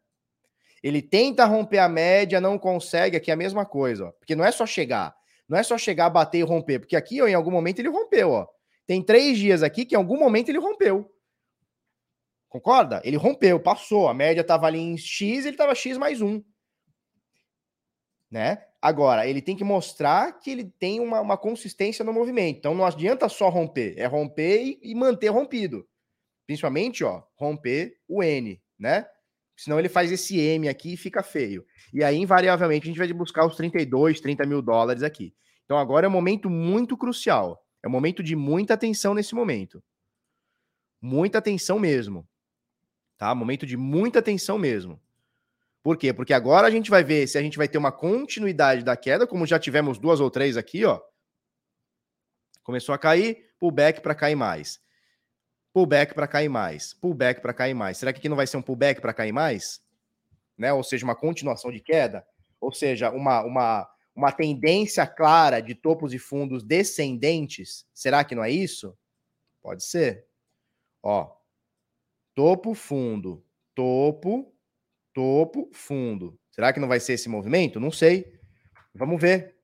Ele 0.82 1.00
tenta 1.00 1.46
romper 1.46 1.78
a 1.78 1.88
média, 1.88 2.42
não 2.42 2.58
consegue, 2.58 3.16
aqui 3.16 3.30
é 3.30 3.34
a 3.34 3.38
mesma 3.38 3.64
coisa, 3.64 4.08
ó. 4.08 4.12
Porque 4.12 4.36
não 4.36 4.44
é 4.44 4.52
só 4.52 4.66
chegar. 4.66 5.16
Não 5.48 5.56
é 5.56 5.62
só 5.62 5.78
chegar, 5.78 6.10
bater 6.10 6.40
e 6.40 6.42
romper. 6.42 6.80
Porque 6.80 6.96
aqui, 6.96 7.22
ó, 7.22 7.26
em 7.26 7.32
algum 7.32 7.50
momento, 7.50 7.78
ele 7.78 7.88
rompeu, 7.88 8.32
ó. 8.32 8.46
Tem 8.86 9.02
três 9.02 9.38
dias 9.38 9.62
aqui 9.62 9.86
que 9.86 9.94
em 9.94 9.98
algum 9.98 10.18
momento 10.18 10.50
ele 10.50 10.58
rompeu. 10.58 11.10
Concorda? 12.50 13.00
Ele 13.02 13.16
rompeu, 13.16 13.58
passou. 13.58 14.08
A 14.08 14.12
média 14.12 14.42
estava 14.42 14.66
ali 14.66 14.78
em 14.78 14.98
X, 14.98 15.46
ele 15.46 15.54
estava 15.54 15.74
X 15.74 15.96
mais 15.96 16.20
um 16.20 16.44
né? 18.30 18.64
Agora, 18.80 19.26
ele 19.26 19.40
tem 19.40 19.56
que 19.56 19.64
mostrar 19.64 20.38
que 20.38 20.50
ele 20.50 20.64
tem 20.64 21.00
uma, 21.00 21.20
uma 21.20 21.38
consistência 21.38 22.04
no 22.04 22.12
movimento. 22.12 22.58
Então, 22.58 22.74
não 22.74 22.84
adianta 22.84 23.28
só 23.28 23.48
romper, 23.48 23.94
é 23.96 24.06
romper 24.06 24.62
e, 24.62 24.78
e 24.82 24.94
manter 24.94 25.28
rompido. 25.28 25.86
Principalmente, 26.46 27.02
ó, 27.02 27.22
romper 27.36 27.96
o 28.06 28.22
N, 28.22 28.60
né? 28.78 29.06
Senão 29.56 29.78
ele 29.78 29.88
faz 29.88 30.10
esse 30.10 30.38
M 30.38 30.68
aqui 30.68 30.94
e 30.94 30.96
fica 30.96 31.22
feio. 31.22 31.64
E 31.92 32.02
aí, 32.02 32.16
invariavelmente, 32.16 32.84
a 32.84 32.88
gente 32.88 32.98
vai 32.98 33.10
buscar 33.12 33.46
os 33.46 33.56
32, 33.56 34.20
30 34.20 34.44
mil 34.44 34.60
dólares 34.60 35.02
aqui. 35.02 35.34
Então, 35.64 35.78
agora 35.78 36.06
é 36.06 36.08
um 36.08 36.12
momento 36.12 36.50
muito 36.50 36.96
crucial. 36.96 37.64
É 37.82 37.88
um 37.88 37.90
momento 37.90 38.22
de 38.22 38.34
muita 38.34 38.74
atenção 38.74 39.14
nesse 39.14 39.34
momento. 39.34 39.82
Muita 41.00 41.38
atenção 41.38 41.78
mesmo. 41.78 42.26
Tá? 43.16 43.34
Momento 43.34 43.64
de 43.64 43.76
muita 43.76 44.18
atenção 44.18 44.58
mesmo. 44.58 45.00
Por 45.84 45.98
quê? 45.98 46.14
Porque 46.14 46.32
agora 46.32 46.66
a 46.66 46.70
gente 46.70 46.88
vai 46.88 47.04
ver 47.04 47.28
se 47.28 47.36
a 47.36 47.42
gente 47.42 47.58
vai 47.58 47.68
ter 47.68 47.76
uma 47.76 47.92
continuidade 47.92 48.82
da 48.82 48.96
queda, 48.96 49.26
como 49.26 49.46
já 49.46 49.58
tivemos 49.58 49.98
duas 49.98 50.18
ou 50.18 50.30
três 50.30 50.56
aqui, 50.56 50.82
ó. 50.86 50.98
Começou 52.62 52.94
a 52.94 52.98
cair, 52.98 53.50
pullback 53.60 54.00
para 54.00 54.14
cair 54.14 54.34
mais. 54.34 54.80
Pullback 55.74 56.14
para 56.14 56.26
cair 56.26 56.48
mais. 56.48 56.94
Pullback 56.94 57.42
para 57.42 57.52
cair 57.52 57.74
mais. 57.74 57.98
Será 57.98 58.14
que 58.14 58.18
aqui 58.18 58.30
não 58.30 58.36
vai 58.36 58.46
ser 58.46 58.56
um 58.56 58.62
pullback 58.62 58.98
para 58.98 59.12
cair 59.12 59.32
mais? 59.32 59.84
Né? 60.56 60.72
Ou 60.72 60.82
seja, 60.82 61.04
uma 61.04 61.14
continuação 61.14 61.70
de 61.70 61.80
queda? 61.80 62.26
Ou 62.58 62.72
seja, 62.72 63.10
uma, 63.10 63.42
uma, 63.42 63.90
uma 64.16 64.32
tendência 64.32 65.06
clara 65.06 65.60
de 65.60 65.74
topos 65.74 66.14
e 66.14 66.18
fundos 66.18 66.62
descendentes? 66.62 67.86
Será 67.92 68.24
que 68.24 68.34
não 68.34 68.42
é 68.42 68.50
isso? 68.50 68.96
Pode 69.60 69.84
ser. 69.84 70.24
Ó, 71.02 71.30
topo, 72.34 72.72
fundo, 72.72 73.44
topo, 73.74 74.53
topo, 75.14 75.70
fundo. 75.72 76.38
Será 76.50 76.72
que 76.72 76.80
não 76.80 76.88
vai 76.88 77.00
ser 77.00 77.14
esse 77.14 77.28
movimento? 77.28 77.80
Não 77.80 77.90
sei. 77.90 78.32
Vamos 78.94 79.20
ver. 79.20 79.54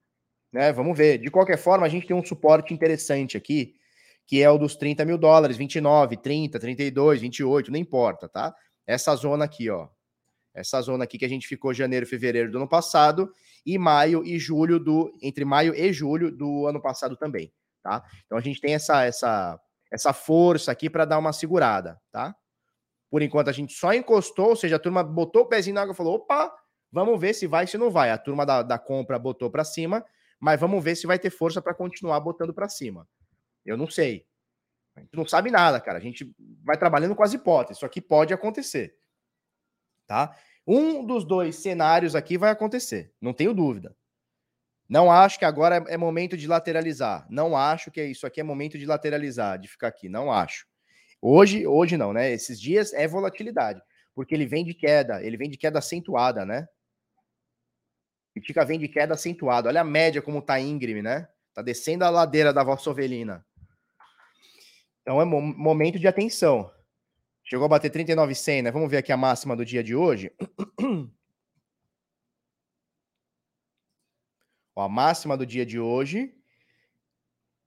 Né? 0.53 0.73
Vamos 0.73 0.97
ver. 0.97 1.19
De 1.19 1.31
qualquer 1.31 1.59
forma, 1.59 1.85
a 1.85 1.89
gente 1.89 2.07
tem 2.07 2.17
um 2.17 2.25
suporte 2.25 2.73
interessante 2.73 3.37
aqui, 3.37 3.75
que 4.27 4.43
é 4.43 4.49
o 4.49 4.57
dos 4.57 4.77
30 4.77 5.05
mil 5.05 5.19
dólares, 5.19 5.57
29, 5.57 6.17
30, 6.17 6.59
32, 6.59 7.21
28, 7.21 7.71
não 7.71 7.79
importa, 7.79 8.29
tá? 8.29 8.55
Essa 8.87 9.15
zona 9.15 9.45
aqui, 9.45 9.69
ó. 9.69 9.89
Essa 10.55 10.81
zona 10.81 11.05
aqui 11.05 11.19
que 11.19 11.25
a 11.25 11.29
gente 11.29 11.47
ficou 11.47 11.73
janeiro, 11.73 12.07
fevereiro 12.07 12.51
do 12.51 12.59
ano 12.59 12.69
passado 12.69 13.33
e 13.65 13.79
maio 13.79 14.25
e 14.25 14.39
julho 14.39 14.81
do 14.81 15.13
entre 15.23 15.45
maio 15.45 15.75
e 15.75 15.93
julho 15.93 16.31
do 16.31 16.67
ano 16.67 16.81
passado 16.81 17.17
também, 17.17 17.53
tá? 17.83 18.03
Então 18.27 18.37
a 18.37 18.41
gente 18.41 18.61
tem 18.61 18.75
essa 18.75 19.05
essa 19.05 19.61
essa 19.93 20.13
força 20.13 20.73
aqui 20.73 20.91
para 20.91 21.05
dar 21.05 21.19
uma 21.19 21.33
segurada, 21.33 22.01
tá? 22.11 22.35
Por 23.11 23.23
enquanto 23.23 23.49
a 23.49 23.53
gente 23.53 23.73
só 23.73 23.93
encostou, 23.93 24.51
ou 24.51 24.57
seja, 24.57 24.77
a 24.77 24.79
turma 24.79 25.03
botou 25.03 25.43
o 25.43 25.47
pezinho 25.47 25.75
na 25.75 25.83
água 25.83 25.93
e 25.93 25.97
falou: 25.97 26.15
opa, 26.15 26.55
vamos 26.93 27.21
ver 27.21 27.35
se 27.35 27.47
vai, 27.47 27.67
se 27.67 27.77
não 27.77 27.91
vai. 27.91 28.11
A 28.11 28.19
turma 28.19 28.47
da, 28.47 28.63
da 28.63 28.79
compra 28.79 29.19
botou 29.19 29.51
para 29.51 29.65
cima, 29.65 30.05
mas 30.39 30.61
vamos 30.61 30.83
ver 30.83 30.95
se 30.95 31.07
vai 31.07 31.19
ter 31.19 31.31
força 31.31 31.61
para 31.61 31.75
continuar 31.75 32.21
botando 32.21 32.55
para 32.55 32.69
cima. 32.69 33.09
Eu 33.67 33.77
não 33.77 33.89
sei. 33.89 34.25
A 34.95 35.01
gente 35.01 35.15
não 35.15 35.27
sabe 35.27 35.51
nada, 35.51 35.81
cara. 35.81 35.99
A 35.99 36.01
gente 36.01 36.33
vai 36.65 36.77
trabalhando 36.77 37.15
com 37.15 37.23
as 37.23 37.33
hipóteses. 37.33 37.79
Isso 37.79 37.87
aqui 37.87 38.01
pode 38.01 38.33
acontecer. 38.33 38.95
Tá? 40.07 40.37
Um 40.67 41.05
dos 41.05 41.25
dois 41.25 41.57
cenários 41.57 42.15
aqui 42.15 42.37
vai 42.39 42.51
acontecer, 42.51 43.13
não 43.21 43.33
tenho 43.33 43.55
dúvida. 43.55 43.97
Não 44.89 45.11
acho 45.11 45.39
que 45.39 45.45
agora 45.45 45.85
é 45.87 45.97
momento 45.97 46.37
de 46.37 46.49
lateralizar. 46.49 47.25
Não 47.31 47.57
acho 47.57 47.93
que 47.93 48.03
isso 48.05 48.27
aqui 48.27 48.41
é 48.41 48.45
momento 48.45 48.77
de 48.77 48.87
lateralizar, 48.87 49.57
de 49.57 49.69
ficar 49.69 49.87
aqui. 49.87 50.09
Não 50.09 50.33
acho. 50.33 50.67
Hoje, 51.23 51.67
hoje 51.67 51.97
não, 51.97 52.13
né? 52.13 52.31
Esses 52.31 52.61
dias 52.61 52.93
é 52.93 53.07
volatilidade, 53.07 53.83
porque 54.15 54.35
ele 54.35 54.47
vem 54.47 54.65
de 54.65 54.75
queda, 54.75 55.23
ele 55.23 55.37
vem 55.37 55.51
de 55.51 55.59
queda 55.59 55.79
acentuada, 55.79 56.45
né? 56.45 56.67
Critica 58.33 58.65
vem 58.65 58.79
de 58.79 58.89
queda 58.89 59.15
acentuada. 59.15 59.69
Olha 59.69 59.81
a 59.83 59.85
média 59.85 60.23
como 60.23 60.41
tá 60.41 60.59
íngreme, 60.59 61.03
né? 61.03 61.29
Tá 61.53 61.63
descendo 61.63 62.05
a 62.05 62.11
ladeira 62.11 62.53
da 62.53 62.63
vossa 62.63 62.89
ovelina. 62.91 63.45
Então 65.03 65.21
é 65.21 65.25
momento 65.25 65.99
de 65.99 66.07
atenção. 66.07 66.73
Chegou 67.43 67.67
a 67.67 67.69
bater 67.69 67.91
39,100, 67.91 68.63
né? 68.63 68.71
Vamos 68.71 68.89
ver 68.91 68.99
aqui 68.99 69.11
a 69.11 69.17
máxima 69.17 69.57
do 69.57 69.65
dia 69.65 69.83
de 69.83 69.97
hoje. 69.97 70.33
Ó, 74.77 74.83
a 74.83 74.89
máxima 74.89 75.37
do 75.37 75.45
dia 75.45 75.67
de 75.67 75.81
hoje. 75.81 76.33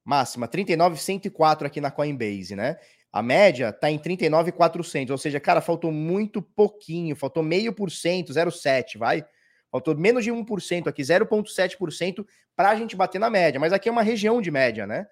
Máxima 0.06 0.48
39,104 0.48 1.68
aqui 1.68 1.82
na 1.82 1.92
Coinbase, 1.92 2.56
né? 2.56 2.80
A 3.14 3.22
média 3.22 3.70
está 3.70 3.92
em 3.92 4.00
39,400, 4.00 5.12
ou 5.12 5.18
seja, 5.20 5.40
cara, 5.40 5.62
faltou 5.62 5.92
muito 5.92 6.42
pouquinho, 6.42 7.16
faltou 7.16 7.44
meio 7.44 7.72
por 7.72 7.92
cento, 7.92 8.34
0,7, 8.34 8.98
vai? 8.98 9.24
Faltou 9.72 9.96
menos 9.96 10.24
de 10.24 10.32
1% 10.32 10.88
aqui, 10.88 11.04
0,7% 11.04 12.26
para 12.56 12.72
a 12.72 12.76
gente 12.76 12.96
bater 12.96 13.20
na 13.20 13.30
média. 13.30 13.60
Mas 13.60 13.72
aqui 13.72 13.88
é 13.88 13.92
uma 13.92 14.02
região 14.02 14.42
de 14.42 14.50
média, 14.50 14.88
né? 14.88 15.06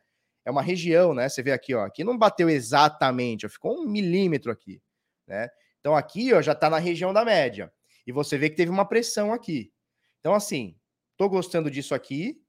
É 0.44 0.50
uma 0.50 0.64
região, 0.64 1.14
né? 1.14 1.30
Você 1.30 1.44
vê 1.44 1.52
aqui, 1.52 1.76
ó, 1.76 1.86
aqui 1.86 2.04
não 2.04 2.18
bateu 2.18 2.50
exatamente, 2.50 3.46
ó, 3.46 3.50
ficou 3.50 3.80
um 3.80 3.88
milímetro 3.88 4.52
aqui, 4.52 4.82
né? 5.28 5.48
Então 5.80 5.96
aqui, 5.96 6.34
ó, 6.34 6.42
já 6.42 6.54
está 6.54 6.72
na 6.72 6.80
região 6.80 7.14
da 7.14 7.24
média. 7.24 7.72
E 8.06 8.12
você 8.12 8.36
vê 8.36 8.50
que 8.50 8.56
teve 8.56 8.72
uma 8.72 8.86
pressão 8.86 9.32
aqui. 9.32 9.72
Então, 10.20 10.34
assim, 10.34 10.76
tô 11.18 11.30
gostando 11.30 11.70
disso 11.70 11.94
aqui, 11.94 12.42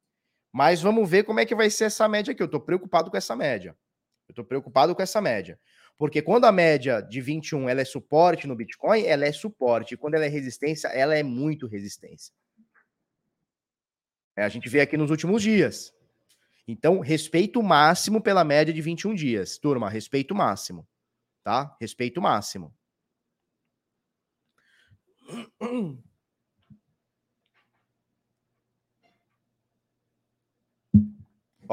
mas 0.50 0.80
vamos 0.80 1.08
ver 1.08 1.24
como 1.24 1.40
é 1.40 1.46
que 1.46 1.54
vai 1.54 1.68
ser 1.68 1.84
essa 1.84 2.08
média 2.08 2.32
aqui. 2.32 2.42
Eu 2.42 2.48
tô 2.48 2.60
preocupado 2.60 3.10
com 3.10 3.16
essa 3.18 3.36
média. 3.36 3.76
Eu 4.32 4.42
estou 4.42 4.44
preocupado 4.44 4.94
com 4.94 5.02
essa 5.02 5.20
média. 5.20 5.60
Porque 5.98 6.22
quando 6.22 6.46
a 6.46 6.52
média 6.52 7.02
de 7.02 7.20
21 7.20 7.68
ela 7.68 7.82
é 7.82 7.84
suporte 7.84 8.46
no 8.46 8.56
Bitcoin, 8.56 9.04
ela 9.04 9.26
é 9.26 9.32
suporte. 9.32 9.96
Quando 9.96 10.14
ela 10.14 10.24
é 10.24 10.28
resistência, 10.28 10.88
ela 10.88 11.14
é 11.14 11.22
muito 11.22 11.66
resistência. 11.66 12.34
É, 14.34 14.42
a 14.42 14.48
gente 14.48 14.68
vê 14.68 14.80
aqui 14.80 14.96
nos 14.96 15.10
últimos 15.10 15.42
dias. 15.42 15.94
Então, 16.66 17.00
respeito 17.00 17.62
máximo 17.62 18.22
pela 18.22 18.42
média 18.42 18.72
de 18.72 18.80
21 18.80 19.14
dias. 19.14 19.58
Turma, 19.58 19.90
respeito 19.90 20.34
máximo. 20.34 20.88
Tá? 21.44 21.76
Respeito 21.78 22.22
máximo. 22.22 22.74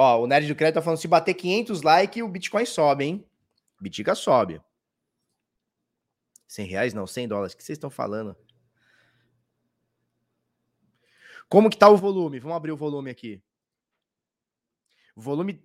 Ó, 0.02 0.22
o 0.22 0.28
Nerd 0.28 0.48
do 0.48 0.56
Crédito 0.56 0.76
tá 0.76 0.82
falando, 0.82 0.98
se 0.98 1.10
bater 1.10 1.34
500 1.34 1.82
likes, 1.82 2.24
o 2.24 2.30
Bitcoin 2.30 2.66
sobe, 2.66 3.04
hein? 3.04 3.30
Bitica 3.82 4.16
sobe. 4.16 4.62
100 6.48 6.68
reais? 6.68 6.94
Não, 6.94 7.06
100 7.06 7.28
dólares. 7.28 7.54
O 7.54 7.58
que 7.58 7.64
vocês 7.66 7.76
estão 7.76 7.90
falando? 7.90 8.34
Como 11.50 11.70
que 11.70 11.76
tá 11.76 11.90
o 11.90 11.98
volume? 11.98 12.40
Vamos 12.40 12.56
abrir 12.56 12.72
o 12.72 12.78
volume 12.78 13.12
aqui. 13.12 13.44
O 15.18 15.20
volume 15.20 15.62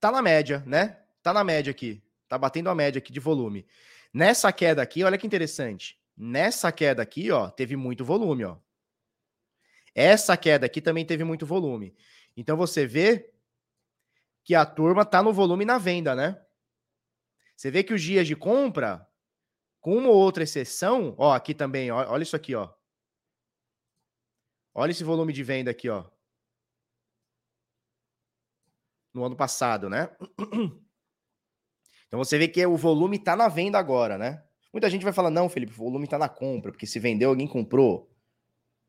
tá 0.00 0.10
na 0.10 0.22
média, 0.22 0.62
né? 0.66 1.04
tá 1.22 1.34
na 1.34 1.44
média 1.44 1.70
aqui. 1.70 2.02
Tá 2.26 2.38
batendo 2.38 2.70
a 2.70 2.74
média 2.74 2.98
aqui 2.98 3.12
de 3.12 3.20
volume. 3.20 3.66
Nessa 4.10 4.50
queda 4.50 4.80
aqui, 4.80 5.04
olha 5.04 5.18
que 5.18 5.26
interessante. 5.26 6.00
Nessa 6.16 6.72
queda 6.72 7.02
aqui, 7.02 7.30
ó, 7.30 7.50
teve 7.50 7.76
muito 7.76 8.06
volume, 8.06 8.46
ó. 8.46 8.56
Essa 9.94 10.36
queda 10.36 10.66
aqui 10.66 10.80
também 10.80 11.04
teve 11.04 11.24
muito 11.24 11.46
volume. 11.46 11.94
Então 12.36 12.56
você 12.56 12.86
vê 12.86 13.32
que 14.44 14.54
a 14.54 14.64
turma 14.66 15.04
tá 15.04 15.22
no 15.22 15.32
volume 15.32 15.64
na 15.64 15.78
venda, 15.78 16.14
né? 16.14 16.40
Você 17.56 17.70
vê 17.70 17.84
que 17.84 17.94
os 17.94 18.02
dias 18.02 18.26
de 18.26 18.34
compra, 18.34 19.06
com 19.80 19.96
uma 19.96 20.08
ou 20.08 20.16
outra 20.16 20.42
exceção, 20.42 21.14
ó, 21.18 21.32
aqui 21.32 21.54
também, 21.54 21.90
ó, 21.90 22.10
olha 22.10 22.22
isso 22.22 22.34
aqui, 22.36 22.54
ó. 22.54 22.72
Olha 24.74 24.90
esse 24.90 25.04
volume 25.04 25.32
de 25.32 25.44
venda 25.44 25.70
aqui, 25.70 25.88
ó. 25.88 26.10
No 29.12 29.24
ano 29.24 29.36
passado, 29.36 29.90
né? 29.90 30.08
Então 32.06 32.18
você 32.18 32.36
vê 32.36 32.46
que 32.46 32.64
o 32.66 32.76
volume 32.76 33.16
está 33.16 33.34
na 33.34 33.48
venda 33.48 33.78
agora, 33.78 34.18
né? 34.18 34.44
Muita 34.70 34.90
gente 34.90 35.02
vai 35.02 35.14
falar, 35.14 35.30
não, 35.30 35.48
Felipe, 35.48 35.72
o 35.72 35.76
volume 35.76 36.04
está 36.04 36.18
na 36.18 36.28
compra, 36.28 36.70
porque 36.70 36.86
se 36.86 36.98
vendeu, 36.98 37.30
alguém 37.30 37.46
comprou. 37.46 38.11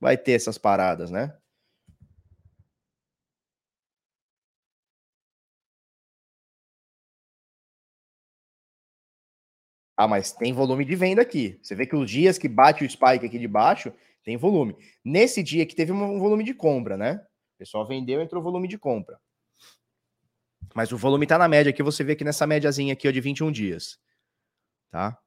Vai 0.03 0.17
ter 0.17 0.33
essas 0.33 0.57
paradas, 0.57 1.09
né? 1.09 1.33
Ah, 9.95 10.05
mas 10.05 10.33
tem 10.33 10.51
volume 10.51 10.83
de 10.83 10.93
venda 10.93 11.21
aqui. 11.21 11.57
Você 11.63 11.73
vê 11.73 11.85
que 11.87 11.95
os 11.95 12.11
dias 12.11 12.37
que 12.37 12.49
bate 12.49 12.83
o 12.83 12.89
spike 12.89 13.25
aqui 13.25 13.39
de 13.39 13.47
baixo, 13.47 13.93
tem 14.25 14.35
volume. 14.35 14.75
Nesse 15.05 15.41
dia 15.41 15.65
que 15.65 15.73
teve 15.73 15.93
um 15.93 16.19
volume 16.19 16.43
de 16.43 16.53
compra, 16.53 16.97
né? 16.97 17.25
O 17.55 17.57
pessoal 17.59 17.87
vendeu, 17.87 18.19
entrou 18.19 18.43
volume 18.43 18.67
de 18.67 18.77
compra. 18.77 19.17
Mas 20.75 20.91
o 20.91 20.97
volume 20.97 21.23
está 21.23 21.37
na 21.37 21.47
média 21.47 21.69
aqui, 21.69 21.81
você 21.81 22.03
vê 22.03 22.13
que 22.13 22.25
nessa 22.25 22.45
médiazinha 22.45 22.91
aqui 22.91 23.07
ó, 23.07 23.11
de 23.11 23.21
21 23.21 23.49
dias. 23.53 23.97
Tá? 24.91 25.17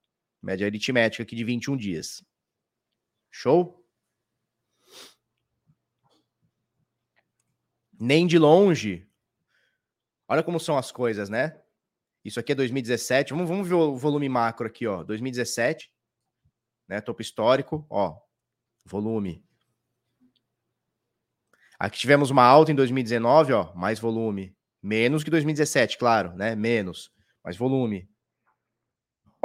Média 0.43 0.67
aritmética 0.67 1.23
aqui 1.23 1.35
de 1.35 1.45
21 1.45 1.79
dias. 1.79 2.23
Show? 3.31 3.86
Nem 7.99 8.27
de 8.27 8.39
longe. 8.39 9.07
Olha 10.29 10.43
como 10.43 10.59
são 10.59 10.77
as 10.77 10.91
coisas, 10.91 11.29
né? 11.29 11.61
Isso 12.25 12.41
aqui 12.41 12.53
é 12.53 12.55
2017. 12.55 13.33
Vamos, 13.33 13.49
vamos 13.49 13.69
ver 13.69 13.75
o 13.75 13.97
volume 13.97 14.29
macro 14.29 14.67
aqui, 14.67 14.87
ó. 14.87 15.03
2017, 15.05 15.91
né? 16.89 17.01
Topo 17.01 17.23
histórico, 17.23 17.87
ó. 17.89 18.19
Volume. 18.85 19.45
Aqui 21.79 21.99
tivemos 21.99 22.31
uma 22.31 22.43
alta 22.43 22.73
em 22.73 22.75
2019, 22.75 23.53
ó, 23.53 23.75
mais 23.75 23.99
volume. 23.99 24.57
Menos 24.83 25.23
que 25.23 25.31
2017, 25.31 25.99
claro, 25.99 26.33
né? 26.35 26.55
Menos, 26.55 27.11
mas 27.45 27.57
volume. 27.57 28.09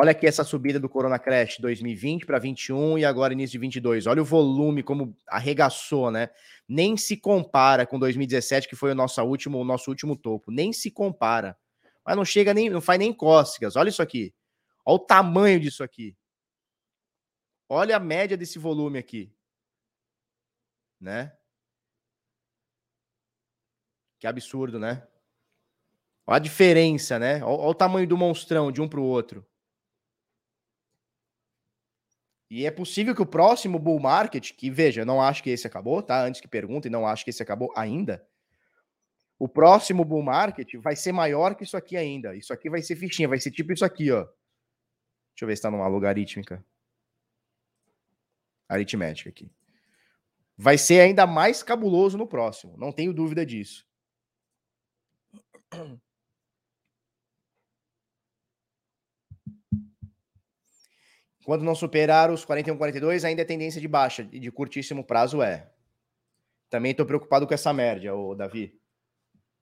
Olha 0.02 0.14
aqui 0.14 0.26
essa 0.26 0.44
subida 0.44 0.80
do 0.80 0.90
Corona 0.90 1.20
Crash 1.20 1.60
2020 1.60 2.26
para 2.26 2.40
21 2.40 2.98
e 2.98 3.06
agora 3.06 3.34
início 3.34 3.52
de 3.52 3.60
22. 3.60 4.08
Olha 4.08 4.24
o 4.24 4.26
volume 4.26 4.82
como 4.82 5.16
arregaçou, 5.28 6.10
né? 6.10 6.32
Nem 6.68 6.98
se 6.98 7.16
compara 7.16 7.86
com 7.86 8.00
2017 8.00 8.68
que 8.68 8.76
foi 8.76 8.94
o 8.94 8.96
nosso 8.96 9.22
último, 9.22 9.60
o 9.60 9.64
nosso 9.64 9.92
último 9.92 10.16
topo. 10.16 10.50
Nem 10.50 10.74
se 10.74 10.90
compara. 10.90 11.56
Mas 12.04 12.16
não 12.16 12.26
chega 12.26 12.52
nem, 12.52 12.68
não 12.68 12.82
faz 12.82 12.98
nem 12.98 13.14
cócegas. 13.14 13.76
Olha 13.76 13.90
isso 13.90 14.02
aqui. 14.02 14.34
Olha 14.84 14.96
o 14.96 15.00
tamanho 15.00 15.60
disso 15.60 15.84
aqui. 15.84 16.18
Olha 17.70 17.96
a 17.96 18.00
média 18.00 18.36
desse 18.36 18.58
volume 18.58 18.98
aqui. 18.98 19.32
Né? 21.00 21.32
Que 24.18 24.26
absurdo, 24.26 24.80
né? 24.80 25.08
Olha 26.26 26.38
a 26.38 26.40
diferença, 26.40 27.20
né? 27.20 27.36
Olha, 27.44 27.54
olha 27.54 27.70
o 27.70 27.76
tamanho 27.76 28.08
do 28.08 28.18
monstrão 28.18 28.72
de 28.72 28.82
um 28.82 28.90
para 28.90 29.00
o 29.00 29.04
outro. 29.04 29.46
E 32.52 32.66
é 32.66 32.70
possível 32.70 33.16
que 33.16 33.22
o 33.22 33.26
próximo 33.26 33.80
bull 33.80 33.98
market, 33.98 34.52
que 34.52 34.70
veja, 34.70 35.06
não 35.06 35.22
acho 35.22 35.42
que 35.42 35.50
esse 35.50 35.66
acabou, 35.66 36.04
tá? 36.04 36.22
Antes 36.26 36.42
que 36.42 36.50
perguntem, 36.50 36.92
não 36.92 37.08
acho 37.08 37.24
que 37.24 37.30
esse 37.30 37.42
acabou 37.42 37.72
ainda. 37.78 38.28
O 39.40 39.48
próximo 39.48 40.04
bull 40.04 40.22
market 40.22 40.76
vai 40.76 40.98
ser 40.98 41.14
maior 41.14 41.56
que 41.56 41.64
isso 41.64 41.78
aqui 41.78 41.96
ainda. 41.96 42.36
Isso 42.36 42.52
aqui 42.52 42.70
vai 42.70 42.82
ser 42.82 42.98
fichinha, 42.98 43.30
vai 43.30 43.40
ser 43.40 43.52
tipo 43.52 43.72
isso 43.72 43.86
aqui, 43.86 44.12
ó. 44.12 44.24
Deixa 44.24 45.44
eu 45.44 45.48
ver 45.48 45.56
se 45.56 45.60
está 45.60 45.72
numa 45.72 45.88
logarítmica. 45.88 46.62
Aritmética 48.68 49.30
aqui. 49.30 49.50
Vai 50.58 50.78
ser 50.78 51.00
ainda 51.00 51.26
mais 51.26 51.64
cabuloso 51.64 52.18
no 52.18 52.28
próximo, 52.28 52.76
não 52.78 52.92
tenho 52.92 53.14
dúvida 53.14 53.46
disso. 53.46 53.88
Quando 61.44 61.64
não 61.64 61.74
superar 61.74 62.30
os 62.32 62.46
41, 62.46 62.78
42, 62.78 63.26
ainda 63.26 63.42
é 63.42 63.46
tendência 63.46 63.82
de 63.82 63.88
baixa, 63.88 64.28
e 64.32 64.40
de 64.40 64.52
curtíssimo 64.52 65.04
prazo 65.04 65.42
é. 65.42 65.70
Também 66.70 66.92
estou 66.92 67.06
preocupado 67.06 67.48
com 67.48 67.54
essa 67.54 67.74
média, 67.74 68.16
o 68.16 68.36
Davi. 68.36 68.80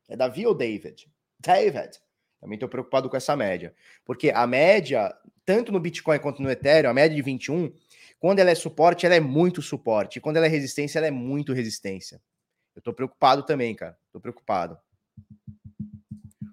É 0.07 0.15
Davi 0.15 0.45
ou 0.45 0.53
David? 0.53 1.11
David. 1.39 1.99
Também 2.39 2.55
estou 2.55 2.69
preocupado 2.69 3.09
com 3.09 3.17
essa 3.17 3.35
média. 3.35 3.73
Porque 4.05 4.29
a 4.29 4.45
média, 4.45 5.15
tanto 5.45 5.71
no 5.71 5.79
Bitcoin 5.79 6.19
quanto 6.19 6.41
no 6.41 6.49
Ethereum, 6.49 6.89
a 6.89 6.93
média 6.93 7.15
de 7.15 7.21
21, 7.21 7.73
quando 8.19 8.39
ela 8.39 8.51
é 8.51 8.55
suporte, 8.55 9.05
ela 9.05 9.15
é 9.15 9.19
muito 9.19 9.61
suporte. 9.61 10.19
Quando 10.19 10.37
ela 10.37 10.45
é 10.45 10.49
resistência, 10.49 10.99
ela 10.99 11.07
é 11.07 11.11
muito 11.11 11.53
resistência. 11.53 12.21
Eu 12.75 12.79
estou 12.79 12.93
preocupado 12.93 13.43
também, 13.43 13.75
cara. 13.75 13.97
Estou 14.05 14.21
preocupado. 14.21 14.77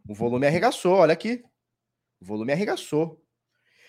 O 0.09 0.15
volume 0.15 0.47
arregaçou, 0.47 0.95
olha 0.95 1.13
aqui. 1.13 1.45
O 2.21 2.25
volume 2.25 2.53
arregaçou. 2.53 3.23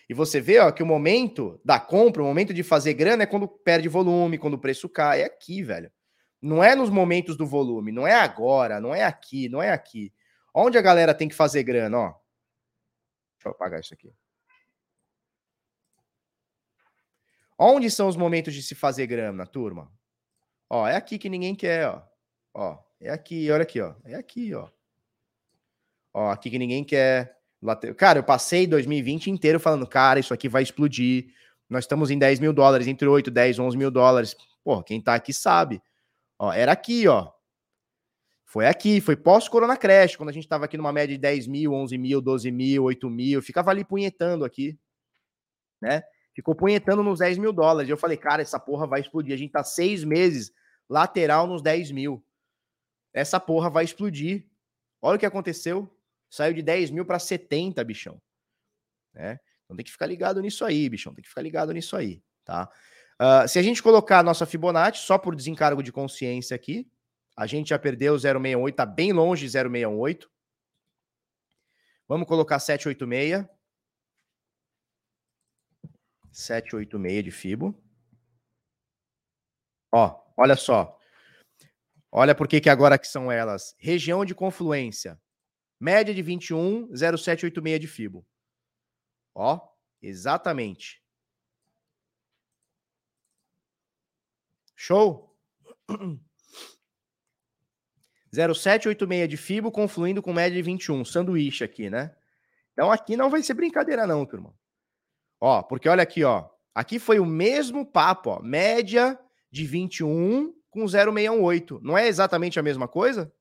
E 0.10 0.13
você 0.13 0.39
vê 0.39 0.60
ó, 0.60 0.72
que 0.72 0.82
o 0.82 0.86
momento 0.86 1.60
da 1.65 1.80
compra, 1.80 2.24
o 2.24 2.26
momento 2.26 2.54
de 2.54 2.63
fazer 2.63 2.93
grana 2.93 3.24
é 3.24 3.26
quando 3.26 3.48
perde 3.48 3.89
volume, 3.89 4.38
quando 4.38 4.54
o 4.54 4.60
preço 4.60 4.88
cai. 4.88 5.22
É 5.22 5.26
aqui, 5.26 5.62
velho. 5.62 5.91
Não 6.41 6.63
é 6.63 6.76
nos 6.76 6.89
momentos 6.89 7.36
do 7.36 7.46
volume, 7.46 7.91
não 7.91 8.08
é 8.08 8.13
agora, 8.13 8.80
não 8.80 8.93
é 8.93 9.04
aqui, 9.04 9.50
não 9.50 9.62
é 9.62 9.72
aqui. 9.72 10.13
Onde 10.54 10.78
a 10.78 10.82
galera 10.82 11.13
tem 11.13 11.28
que 11.28 11.36
fazer 11.36 11.63
grana, 11.63 11.98
ó. 11.98 12.08
Deixa 13.36 13.48
eu 13.48 13.52
apagar 13.52 13.80
isso 13.80 13.93
aqui. 13.93 14.13
Onde 17.58 17.89
são 17.89 18.08
os 18.08 18.15
momentos 18.15 18.54
de 18.54 18.62
se 18.62 18.76
fazer 18.76 19.08
grana, 19.08 19.46
turma? 19.46 19.91
Ó, 20.70 20.88
é 20.88 20.96
aqui 20.96 21.17
que 21.17 21.30
ninguém 21.30 21.56
quer, 21.56 21.88
ó. 21.88 22.04
Ó, 22.54 22.84
é 23.00 23.10
aqui, 23.10 23.50
olha 23.52 23.63
aqui, 23.63 23.82
ó. 23.82 23.96
É 24.06 24.15
aqui, 24.15 24.54
ó. 24.54 24.70
Ó, 26.13 26.30
aqui 26.30 26.50
que 26.50 26.60
ninguém 26.60 26.84
quer. 26.84 27.37
Cara, 27.98 28.20
eu 28.20 28.24
passei 28.24 28.67
2020 28.67 29.32
inteiro 29.32 29.60
falando, 29.60 29.88
cara, 29.88 30.20
isso 30.20 30.34
aqui 30.34 30.48
vai 30.48 30.62
explodir. 30.62 31.34
Nós 31.70 31.84
estamos 31.84 32.12
em 32.12 32.17
10 32.17 32.39
mil 32.39 32.54
dólares, 32.54 32.88
entre 32.88 33.08
8, 33.08 33.32
10, 33.32 33.60
11 33.60 33.78
mil 33.78 33.91
dólares. 33.91 34.36
Pô, 34.63 34.84
quem 34.84 35.02
tá 35.02 35.15
aqui 35.15 35.34
sabe. 35.34 35.82
Ó, 36.39 36.52
era 36.54 36.72
aqui, 36.72 37.08
ó. 37.08 37.32
Foi 38.46 38.65
aqui, 38.65 39.02
foi 39.02 39.15
pós-Corona 39.15 39.76
Crash, 39.76 40.15
quando 40.15 40.30
a 40.30 40.32
gente 40.32 40.48
tava 40.48 40.65
aqui 40.65 40.78
numa 40.78 40.93
média 40.93 41.13
de 41.13 41.22
10 41.22 41.48
mil, 41.48 41.74
11 41.74 41.98
mil, 41.98 42.22
12 42.22 42.50
mil, 42.52 42.84
8 42.84 43.10
mil. 43.10 43.41
Ficava 43.41 43.72
ali 43.72 43.84
punhetando 43.84 44.46
aqui, 44.46 44.80
né? 45.82 46.04
Ficou 46.34 46.56
punhetando 46.56 47.04
nos 47.04 47.20
10 47.20 47.39
mil 47.39 47.52
dólares. 47.52 47.89
Eu 47.89 47.98
falei, 47.98 48.15
cara, 48.15 48.41
essa 48.41 48.60
porra 48.60 48.88
vai 48.88 49.02
explodir. 49.02 49.34
A 49.34 49.38
gente 49.38 49.52
tá 49.52 49.63
seis 49.63 50.04
meses 50.04 50.54
lateral 50.88 51.48
nos 51.48 51.62
10 51.62 51.91
mil. 51.91 52.24
Essa 53.13 53.39
porra 53.39 53.70
vai 53.70 53.84
explodir. 53.84 54.46
Olha 55.02 55.17
o 55.17 55.20
que 55.20 55.26
aconteceu. 55.26 55.89
Saiu 56.30 56.54
de 56.54 56.62
10 56.62 56.92
mil 56.92 57.06
para 57.06 57.20
70, 57.20 57.84
bichão. 57.84 58.22
Né? 59.13 59.40
Então 59.66 59.76
tem 59.76 59.86
que 59.86 59.92
ficar 59.92 60.06
ligado 60.06 60.42
nisso 60.42 60.63
aí, 60.66 60.90
bichão. 60.90 61.13
Tem 61.13 61.22
que 61.22 61.30
ficar 61.30 61.42
ligado 61.42 61.74
nisso 61.74 61.96
aí, 61.96 62.22
tá? 62.44 62.70
Uh, 63.20 63.48
se 63.48 63.58
a 63.58 63.63
gente 63.63 63.82
colocar 63.82 64.20
a 64.20 64.24
nossa 64.24 64.46
Fibonacci, 64.46 65.04
só 65.04 65.18
por 65.18 65.36
desencargo 65.36 65.82
de 65.82 65.92
consciência 65.92 66.56
aqui, 66.56 66.88
a 67.36 67.46
gente 67.46 67.70
já 67.70 67.80
perdeu 67.80 68.16
0,68, 68.16 68.76
tá 68.76 68.86
bem 68.86 69.12
longe 69.12 69.48
de 69.48 69.58
0,68. 69.58 70.28
Vamos 72.08 72.28
colocar 72.28 72.60
786. 72.60 73.46
786 76.32 77.24
de 77.24 77.32
Fibo. 77.32 77.84
Ó, 79.92 80.20
olha 80.38 80.56
só. 80.56 80.98
Olha 82.12 82.36
por 82.36 82.48
que, 82.48 82.70
agora 82.70 82.98
que 82.98 83.08
são 83.08 83.32
elas. 83.32 83.76
Região 83.80 84.24
de 84.24 84.34
confluência. 84.34 85.20
Média 85.80 86.13
de 86.13 86.22
21, 86.22 86.90
0786 86.96 87.80
de 87.80 87.88
Fibo. 87.88 88.26
Ó, 89.34 89.60
exatamente. 90.02 91.02
Show? 94.76 95.36
0786 98.34 99.30
de 99.30 99.38
Fibo 99.38 99.72
confluindo 99.72 100.22
com 100.22 100.34
média 100.34 100.56
de 100.56 100.62
21. 100.62 101.06
Sanduíche 101.06 101.63
aqui, 101.63 101.90
né? 101.90 102.16
Então 102.74 102.92
aqui 102.92 103.18
não 103.18 103.30
vai 103.30 103.42
ser 103.42 103.54
brincadeira 103.54 104.06
não, 104.06 104.26
turma. 104.26 104.54
Ó, 105.40 105.63
porque 105.63 105.90
olha 105.90 106.04
aqui, 106.04 106.24
ó. 106.24 106.50
Aqui 106.74 107.00
foi 107.00 107.20
o 107.20 107.26
mesmo 107.26 107.86
papo, 107.86 108.30
ó. 108.32 108.40
Média 108.42 109.18
de 109.52 109.66
21 109.66 110.54
com 110.70 110.88
0,618. 110.88 111.80
Não 111.82 111.98
é 111.98 112.08
exatamente 112.08 112.60
a 112.60 112.63
mesma 112.63 112.88
coisa? 112.88 113.34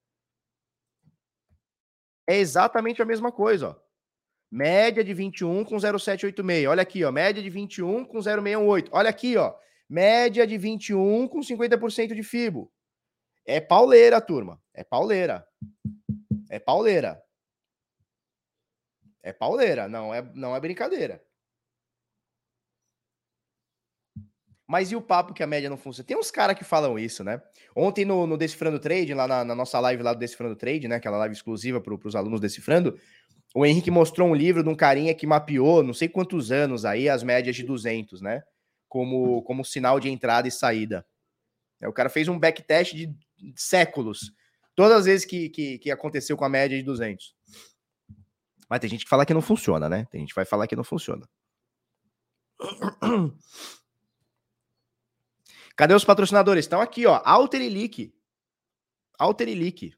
É 2.26 2.36
exatamente 2.36 3.00
a 3.00 3.04
mesma 3.04 3.30
coisa, 3.30 3.70
ó. 3.70 3.86
Média 4.50 5.02
de 5.02 5.12
21 5.12 5.64
com 5.64 5.78
0,786. 5.78 6.66
Olha 6.66 6.82
aqui, 6.82 7.04
ó. 7.04 7.12
Média 7.12 7.42
de 7.42 7.50
21 7.50 8.04
com 8.04 8.20
0,618. 8.20 8.90
Olha 8.92 9.10
aqui, 9.10 9.36
ó. 9.36 9.54
Média 9.88 10.46
de 10.46 10.56
21 10.56 11.28
com 11.28 11.40
50% 11.40 12.14
de 12.14 12.22
FIBO. 12.22 12.72
É 13.44 13.60
pauleira, 13.60 14.20
turma. 14.20 14.60
É 14.74 14.82
pauleira. 14.82 15.46
É 16.50 16.58
pauleira. 16.58 17.22
É 19.22 19.32
pauleira, 19.32 19.88
não 19.88 20.14
é, 20.14 20.22
não 20.34 20.54
é 20.54 20.60
brincadeira. 20.60 21.20
Mas 24.66 24.90
e 24.90 24.96
o 24.96 25.00
papo 25.00 25.32
que 25.32 25.42
a 25.42 25.46
média 25.46 25.70
não 25.70 25.76
funciona? 25.76 26.06
Tem 26.06 26.16
uns 26.16 26.30
caras 26.30 26.56
que 26.58 26.64
falam 26.64 26.98
isso, 26.98 27.22
né? 27.22 27.40
Ontem 27.74 28.04
no, 28.04 28.26
no 28.26 28.36
Decifrando 28.36 28.80
Trade, 28.80 29.14
lá 29.14 29.28
na, 29.28 29.44
na, 29.44 29.54
nossa 29.54 29.78
live 29.78 30.02
lá 30.02 30.12
do 30.12 30.18
Decifrando 30.18 30.56
Trade, 30.56 30.88
né? 30.88 30.96
Aquela 30.96 31.18
live 31.18 31.34
exclusiva 31.34 31.80
para 31.80 31.94
os 31.94 32.16
alunos 32.16 32.40
Decifrando, 32.40 32.98
o 33.54 33.64
Henrique 33.64 33.90
mostrou 33.90 34.28
um 34.28 34.34
livro 34.34 34.62
de 34.62 34.68
um 34.68 34.74
carinha 34.74 35.14
que 35.14 35.26
mapeou 35.26 35.82
não 35.82 35.94
sei 35.94 36.08
quantos 36.08 36.50
anos 36.50 36.84
aí 36.84 37.08
as 37.08 37.22
médias 37.22 37.54
de 37.54 37.62
200, 37.62 38.20
né? 38.20 38.42
Como, 38.88 39.42
como 39.42 39.64
sinal 39.64 40.00
de 40.00 40.10
entrada 40.10 40.48
e 40.48 40.50
saída. 40.50 41.06
É, 41.80 41.88
o 41.88 41.92
cara 41.92 42.08
fez 42.08 42.26
um 42.26 42.38
backtest 42.38 42.94
de 42.94 43.14
séculos. 43.54 44.32
Todas 44.74 44.98
as 44.98 45.04
vezes 45.06 45.24
que, 45.24 45.48
que, 45.48 45.78
que 45.78 45.90
aconteceu 45.90 46.36
com 46.36 46.44
a 46.44 46.48
média 46.48 46.76
de 46.76 46.82
200. 46.82 47.34
Mas 48.68 48.80
tem 48.80 48.90
gente 48.90 49.04
que 49.04 49.10
fala 49.10 49.24
que 49.24 49.34
não 49.34 49.40
funciona, 49.40 49.88
né? 49.88 50.06
Tem 50.10 50.20
gente 50.20 50.30
que 50.30 50.36
vai 50.36 50.44
falar 50.44 50.66
que 50.66 50.76
não 50.76 50.84
funciona. 50.84 51.26
Cadê 55.76 55.92
os 55.92 56.04
patrocinadores? 56.04 56.64
Estão 56.64 56.80
aqui, 56.80 57.06
ó. 57.06 57.20
Alter 57.22 57.60
e 57.60 57.68
Leak. 57.68 58.14
Alter 59.18 59.48
e 59.48 59.54
Leak. 59.54 59.94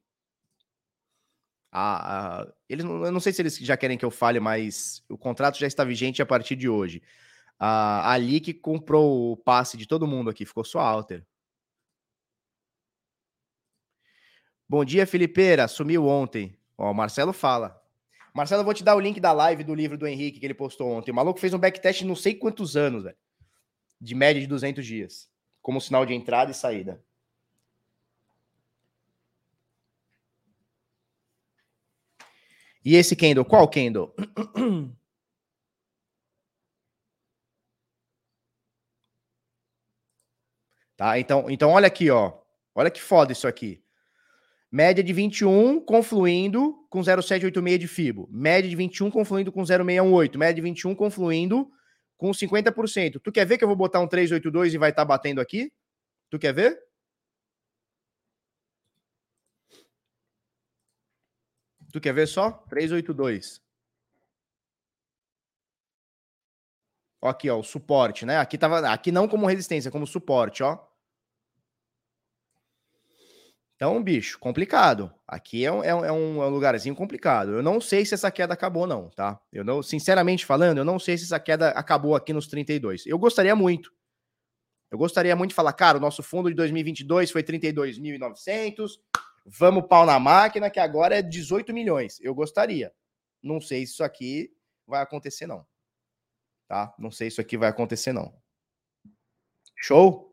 Ah, 1.71 2.41
ah, 2.41 2.53
eles, 2.69 2.85
eu 2.85 3.13
não 3.13 3.21
sei 3.21 3.33
se 3.33 3.43
eles 3.43 3.57
já 3.59 3.77
querem 3.77 3.97
que 3.97 4.05
eu 4.05 4.11
fale, 4.11 4.41
mas 4.41 5.05
o 5.09 5.17
contrato 5.17 5.59
já 5.59 5.67
está 5.67 5.85
vigente 5.85 6.21
a 6.21 6.27
partir 6.27 6.57
de 6.57 6.69
hoje. 6.69 7.03
Ah, 7.59 8.13
a 8.13 8.17
Leak 8.17 8.55
comprou 8.55 9.33
o 9.33 9.37
passe 9.37 9.77
de 9.77 9.87
todo 9.87 10.07
mundo 10.07 10.31
aqui, 10.31 10.45
ficou 10.45 10.65
só 10.65 10.81
Alter. 10.81 11.25
Bom 14.69 14.85
dia, 14.85 15.07
Felipeira. 15.07 15.69
Sumiu 15.69 16.07
ontem. 16.07 16.59
Ó, 16.77 16.91
o 16.91 16.95
Marcelo 16.95 17.33
fala. 17.33 17.81
Marcelo, 18.35 18.61
eu 18.63 18.65
vou 18.65 18.75
te 18.75 18.85
dar 18.85 18.97
o 18.97 19.01
link 19.01 19.21
da 19.21 19.33
live 19.33 19.65
do 19.65 19.75
livro 19.75 19.97
do 19.97 20.07
Henrique 20.07 20.41
que 20.41 20.47
ele 20.47 20.55
postou 20.55 20.91
ontem. 20.91 21.11
O 21.11 21.15
maluco 21.15 21.41
fez 21.41 21.55
um 21.55 21.59
backtest 21.59 22.03
não 22.03 22.17
sei 22.17 22.35
quantos 22.35 22.77
anos, 22.77 23.05
velho. 23.05 23.17
De 24.01 24.15
média 24.15 24.41
de 24.41 24.47
200 24.47 24.85
dias 24.85 25.29
como 25.63 25.81
sinal 25.81 26.05
de 26.07 26.15
entrada 26.15 26.51
e 26.51 26.55
saída. 26.55 27.03
E 32.85 32.95
esse 32.97 33.15
candle, 33.15 33.45
qual 33.45 33.69
candle? 33.69 34.15
Tá? 40.99 41.17
Então, 41.17 41.49
então 41.49 41.71
olha 41.71 41.87
aqui, 41.87 42.11
ó. 42.11 42.33
Olha 42.75 42.91
que 42.91 43.01
foda 43.01 43.31
isso 43.31 43.47
aqui. 43.47 43.81
Média 44.71 45.03
de 45.03 45.13
21 45.13 45.81
confluindo 45.81 46.75
com 46.91 47.01
0,786 47.01 47.79
de 47.79 47.87
FIBO. 47.87 48.29
Média 48.33 48.69
de 48.69 48.75
21 48.75 49.09
confluindo 49.09 49.53
com 49.53 49.65
0,618. 49.65 50.37
Média 50.37 50.55
de 50.55 50.61
21 50.61 50.97
confluindo 50.97 51.71
com 52.19 52.31
50%. 52.33 53.21
Tu 53.21 53.33
quer 53.33 53.47
ver 53.47 53.57
que 53.57 53.65
eu 53.65 53.69
vou 53.69 53.77
botar 53.77 54.01
um 54.01 54.09
382 54.09 54.75
e 54.75 54.79
vai 54.79 54.91
estar 54.91 55.03
tá 55.03 55.07
batendo 55.07 55.41
aqui? 55.41 55.73
Tu 56.31 56.39
quer 56.39 56.53
ver? 56.53 56.79
Tu 61.93 62.01
quer 62.01 62.13
ver 62.13 62.27
só? 62.27 62.51
382. 62.69 63.63
Ó, 67.21 67.29
aqui, 67.29 67.49
ó, 67.51 67.59
o 67.59 67.63
suporte, 67.65 68.27
né? 68.27 68.39
Aqui 68.39 68.59
tava, 68.59 68.81
aqui 68.93 69.11
não 69.11 69.27
como 69.29 69.47
resistência, 69.47 69.91
como 69.91 70.07
suporte, 70.07 70.63
ó. 70.63 70.88
Então, 73.79 74.03
bicho, 74.03 74.41
complicado. 74.41 75.15
Aqui 75.25 75.65
é 75.65 75.71
um, 75.71 75.85
é, 75.85 75.95
um, 75.95 76.05
é 76.05 76.11
um 76.11 76.43
é 76.43 76.47
lugarzinho 76.47 76.97
complicado. 76.97 77.53
Eu 77.53 77.63
não 77.63 77.81
sei 77.81 78.05
se 78.05 78.13
essa 78.13 78.29
queda 78.29 78.53
acabou, 78.53 78.89
não, 78.89 79.09
tá? 79.09 79.41
Eu 79.53 79.63
não, 79.65 79.85
sinceramente 79.85 80.45
falando, 80.45 80.79
eu 80.79 80.85
não 80.85 80.99
sei 80.99 81.17
se 81.17 81.23
essa 81.23 81.39
queda 81.39 81.69
acabou 81.69 82.17
aqui 82.17 82.33
nos 82.33 82.49
32. 82.49 83.07
Eu 83.07 83.17
gostaria 83.21 83.55
muito. 83.55 83.95
Eu 84.91 84.99
gostaria 84.99 85.37
muito 85.37 85.51
de 85.51 85.55
falar, 85.55 85.73
cara, 85.75 85.97
o 85.97 86.01
nosso 86.01 86.25
fundo 86.25 86.49
de 86.49 86.57
2022 86.57 87.31
foi 87.31 87.45
32.900. 87.45 88.99
Vamos 89.47 89.87
pau 89.87 90.05
na 90.05 90.19
máquina, 90.19 90.69
que 90.71 90.81
agora 90.81 91.17
é 91.17 91.23
18 91.23 91.73
milhões. 91.73 92.19
Eu 92.21 92.35
gostaria. 92.35 92.93
Não 93.41 93.61
sei 93.61 93.87
se 93.87 93.93
isso 93.93 94.03
aqui 94.03 94.51
vai 94.89 95.03
acontecer, 95.03 95.47
não. 95.47 95.65
Tá? 96.67 96.93
Não 96.99 97.13
sei 97.13 97.31
se 97.31 97.35
isso 97.35 97.41
aqui 97.41 97.57
vai 97.57 97.69
acontecer, 97.69 98.13
não. 98.13 98.35
Show? 99.77 100.28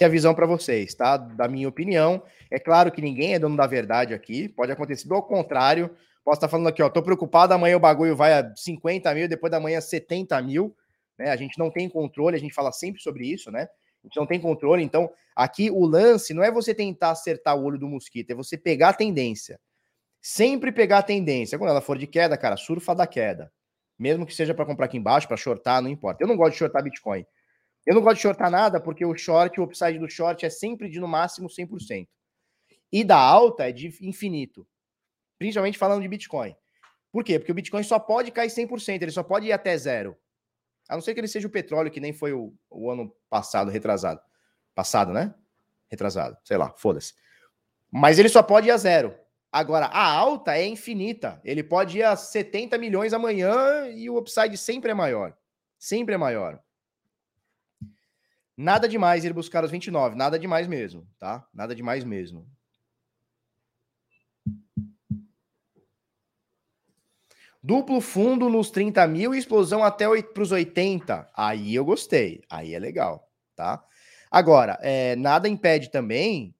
É 0.00 0.04
a 0.04 0.08
visão 0.08 0.34
para 0.34 0.46
vocês, 0.46 0.94
tá? 0.94 1.16
Da 1.16 1.48
minha 1.48 1.68
opinião. 1.68 2.22
É 2.50 2.58
claro 2.58 2.90
que 2.92 3.00
ninguém 3.02 3.34
é 3.34 3.38
dono 3.38 3.56
da 3.56 3.66
verdade 3.66 4.14
aqui. 4.14 4.48
Pode 4.48 4.70
acontecer 4.72 5.08
do 5.08 5.22
contrário. 5.22 5.90
Posso 6.24 6.36
estar 6.36 6.48
falando 6.48 6.68
aqui, 6.68 6.82
ó, 6.82 6.88
tô 6.88 7.02
preocupado, 7.02 7.52
amanhã 7.52 7.76
o 7.76 7.80
bagulho 7.80 8.14
vai 8.14 8.32
a 8.32 8.54
50 8.54 9.12
mil, 9.12 9.28
depois 9.28 9.50
da 9.50 9.58
manhã 9.58 9.80
70 9.80 10.40
mil. 10.42 10.74
Né? 11.18 11.30
A 11.30 11.36
gente 11.36 11.58
não 11.58 11.70
tem 11.70 11.88
controle, 11.88 12.36
a 12.36 12.38
gente 12.38 12.54
fala 12.54 12.70
sempre 12.70 13.02
sobre 13.02 13.26
isso, 13.26 13.50
né? 13.50 13.62
A 13.62 14.06
gente 14.06 14.16
não 14.16 14.26
tem 14.26 14.40
controle. 14.40 14.82
Então, 14.82 15.10
aqui 15.34 15.70
o 15.70 15.84
lance 15.84 16.32
não 16.32 16.42
é 16.42 16.50
você 16.50 16.74
tentar 16.74 17.10
acertar 17.10 17.56
o 17.56 17.64
olho 17.64 17.78
do 17.78 17.88
mosquito, 17.88 18.30
é 18.30 18.34
você 18.34 18.56
pegar 18.56 18.90
a 18.90 18.94
tendência. 18.94 19.58
Sempre 20.20 20.70
pegar 20.70 20.98
a 20.98 21.02
tendência. 21.02 21.58
Quando 21.58 21.70
ela 21.70 21.80
for 21.80 21.98
de 21.98 22.06
queda, 22.06 22.36
cara, 22.36 22.56
surfa 22.56 22.94
da 22.94 23.06
queda. 23.06 23.52
Mesmo 23.98 24.24
que 24.24 24.34
seja 24.34 24.54
para 24.54 24.64
comprar 24.64 24.86
aqui 24.86 24.96
embaixo, 24.96 25.26
para 25.26 25.36
shortar, 25.36 25.82
não 25.82 25.90
importa. 25.90 26.22
Eu 26.22 26.28
não 26.28 26.36
gosto 26.36 26.52
de 26.52 26.58
shortar 26.58 26.82
Bitcoin. 26.82 27.26
Eu 27.86 27.94
não 27.94 28.02
gosto 28.02 28.16
de 28.16 28.22
shortar 28.22 28.50
nada 28.50 28.80
porque 28.80 29.04
o 29.04 29.16
short, 29.16 29.60
o 29.60 29.64
upside 29.64 29.98
do 29.98 30.08
short 30.08 30.44
é 30.46 30.50
sempre 30.50 30.88
de 30.88 31.00
no 31.00 31.08
máximo 31.08 31.48
100%. 31.48 32.08
E 32.92 33.02
da 33.02 33.18
alta 33.18 33.68
é 33.68 33.72
de 33.72 33.88
infinito. 34.06 34.66
Principalmente 35.38 35.78
falando 35.78 36.02
de 36.02 36.08
Bitcoin. 36.08 36.54
Por 37.10 37.24
quê? 37.24 37.38
Porque 37.38 37.52
o 37.52 37.54
Bitcoin 37.54 37.82
só 37.82 37.98
pode 37.98 38.30
cair 38.30 38.48
100%, 38.48 39.02
ele 39.02 39.10
só 39.10 39.22
pode 39.22 39.46
ir 39.46 39.52
até 39.52 39.76
zero. 39.76 40.16
A 40.88 40.94
não 40.94 41.02
ser 41.02 41.14
que 41.14 41.20
ele 41.20 41.28
seja 41.28 41.46
o 41.46 41.50
petróleo, 41.50 41.90
que 41.90 42.00
nem 42.00 42.12
foi 42.12 42.32
o, 42.32 42.54
o 42.70 42.90
ano 42.90 43.14
passado, 43.28 43.70
retrasado. 43.70 44.20
Passado, 44.74 45.12
né? 45.12 45.34
Retrasado, 45.88 46.36
sei 46.44 46.56
lá, 46.56 46.72
foda-se. 46.76 47.14
Mas 47.90 48.18
ele 48.18 48.28
só 48.28 48.42
pode 48.42 48.68
ir 48.68 48.70
a 48.70 48.76
zero. 48.76 49.14
Agora, 49.50 49.86
a 49.86 50.10
alta 50.10 50.56
é 50.56 50.66
infinita. 50.66 51.38
Ele 51.44 51.62
pode 51.62 51.98
ir 51.98 52.02
a 52.02 52.16
70 52.16 52.78
milhões 52.78 53.12
amanhã 53.12 53.86
e 53.88 54.08
o 54.08 54.16
upside 54.16 54.56
sempre 54.56 54.92
é 54.92 54.94
maior. 54.94 55.36
Sempre 55.78 56.14
é 56.14 56.18
maior. 56.18 56.58
Nada 58.62 58.88
demais 58.88 59.24
ele 59.24 59.34
buscar 59.34 59.64
os 59.64 59.72
29, 59.72 60.14
nada 60.14 60.38
demais 60.38 60.68
mesmo, 60.68 61.04
tá? 61.18 61.44
Nada 61.52 61.74
demais 61.74 62.04
mesmo. 62.04 62.46
Duplo 67.60 68.00
fundo 68.00 68.48
nos 68.48 68.70
30 68.70 69.04
mil 69.08 69.34
e 69.34 69.38
explosão 69.38 69.82
até 69.82 70.06
para 70.22 70.42
os 70.44 70.52
80. 70.52 71.28
Aí 71.36 71.74
eu 71.74 71.84
gostei. 71.84 72.40
Aí 72.48 72.72
é 72.72 72.78
legal, 72.78 73.28
tá? 73.56 73.84
Agora, 74.30 74.78
é, 74.80 75.16
nada 75.16 75.48
impede 75.48 75.90
também, 75.90 76.54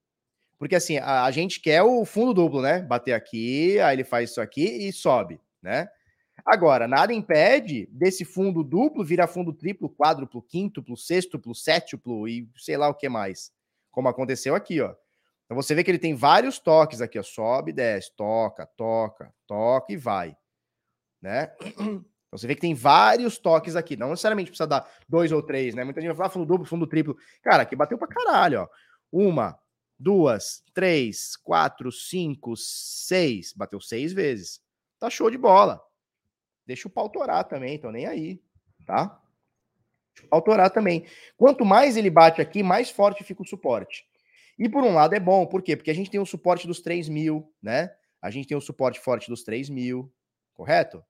porque 0.59 0.74
assim, 0.74 0.98
a, 0.98 1.22
a, 1.22 1.30
gente 1.30 1.61
quer 1.61 1.84
o 1.84 2.05
fundo 2.05 2.34
duplo, 2.34 2.61
né? 2.61 2.82
Bater 2.82 3.12
aqui, 3.12 3.78
aí 3.78 3.94
ele 3.94 4.05
faz 4.05 4.30
isso 4.30 4.40
aqui 4.40 4.88
e 4.88 4.92
sobe, 4.92 5.40
né? 5.62 5.88
Agora, 6.45 6.89
nada 6.89 7.12
impede 7.12 7.87
desse 7.93 8.24
fundo 8.24 8.64
duplo 8.64 9.05
virar 9.05 9.28
fundo 9.28 9.53
triplo, 9.53 9.89
quádruplo, 9.89 10.43
quíntuplo, 10.43 10.97
sextuplo, 10.97 11.55
sétuplo 11.55 12.26
e 12.26 12.49
sei 12.57 12.76
lá 12.76 12.89
o 12.89 12.95
que 12.95 13.09
mais. 13.09 13.53
Como 13.91 14.09
aconteceu 14.09 14.55
aqui, 14.55 14.80
ó. 14.80 14.95
Então 15.45 15.62
você 15.62 15.74
vê 15.74 15.85
que 15.85 15.91
ele 15.91 15.99
tem 15.99 16.14
vários 16.14 16.59
toques 16.59 17.01
aqui, 17.01 17.18
ó. 17.18 17.22
Sobe, 17.22 17.72
desce, 17.72 18.11
toca, 18.16 18.66
toca, 18.76 19.33
toca 19.47 19.93
e 19.93 19.97
vai. 19.97 20.37
Né? 21.20 21.53
Então 22.33 22.39
você 22.39 22.47
vê 22.47 22.55
que 22.55 22.62
tem 22.62 22.74
vários 22.74 23.37
toques 23.37 23.76
aqui. 23.76 23.95
Não 23.95 24.09
necessariamente 24.09 24.51
precisa 24.51 24.66
dar 24.66 24.91
dois 25.07 25.30
ou 25.30 25.43
três, 25.43 25.74
né? 25.74 25.85
Muita 25.85 26.01
gente 26.01 26.09
vai 26.09 26.16
falar 26.16 26.30
fundo 26.30 26.47
duplo, 26.47 26.64
fundo 26.64 26.87
triplo. 26.87 27.14
Cara, 27.43 27.62
aqui 27.62 27.76
bateu 27.76 27.99
pra 27.99 28.09
caralho, 28.09 28.62
ó. 28.62 28.68
Uma, 29.12 29.59
duas, 29.99 30.64
três, 30.72 31.37
quatro, 31.37 31.93
cinco, 31.93 32.55
seis. 32.57 33.53
Bateu 33.53 33.78
seis 33.83 34.14
vezes. 34.14 34.62
Tá 34.99 35.11
show 35.11 35.30
de 35.30 35.37
bola. 35.37 35.83
Deixa 36.66 36.88
o 36.88 36.90
pau 36.90 37.08
torar 37.08 37.44
também, 37.44 37.78
tô 37.78 37.90
nem 37.90 38.06
aí, 38.06 38.40
tá? 38.86 39.20
Deixa 40.14 40.26
o 40.26 40.30
pau 40.30 40.42
torar 40.42 40.70
também. 40.70 41.06
Quanto 41.36 41.64
mais 41.64 41.96
ele 41.96 42.10
bate 42.10 42.40
aqui, 42.40 42.62
mais 42.62 42.90
forte 42.90 43.24
fica 43.24 43.42
o 43.42 43.46
suporte. 43.46 44.06
E 44.58 44.68
por 44.68 44.84
um 44.84 44.94
lado 44.94 45.14
é 45.14 45.20
bom, 45.20 45.46
por 45.46 45.62
quê? 45.62 45.76
Porque 45.76 45.90
a 45.90 45.94
gente 45.94 46.10
tem 46.10 46.20
o 46.20 46.26
suporte 46.26 46.66
dos 46.66 46.80
3 46.80 47.08
mil, 47.08 47.52
né? 47.60 47.94
A 48.20 48.30
gente 48.30 48.46
tem 48.46 48.56
o 48.56 48.60
suporte 48.60 49.00
forte 49.00 49.28
dos 49.28 49.42
3 49.42 49.68
mil, 49.68 50.12
correto? 50.54 51.02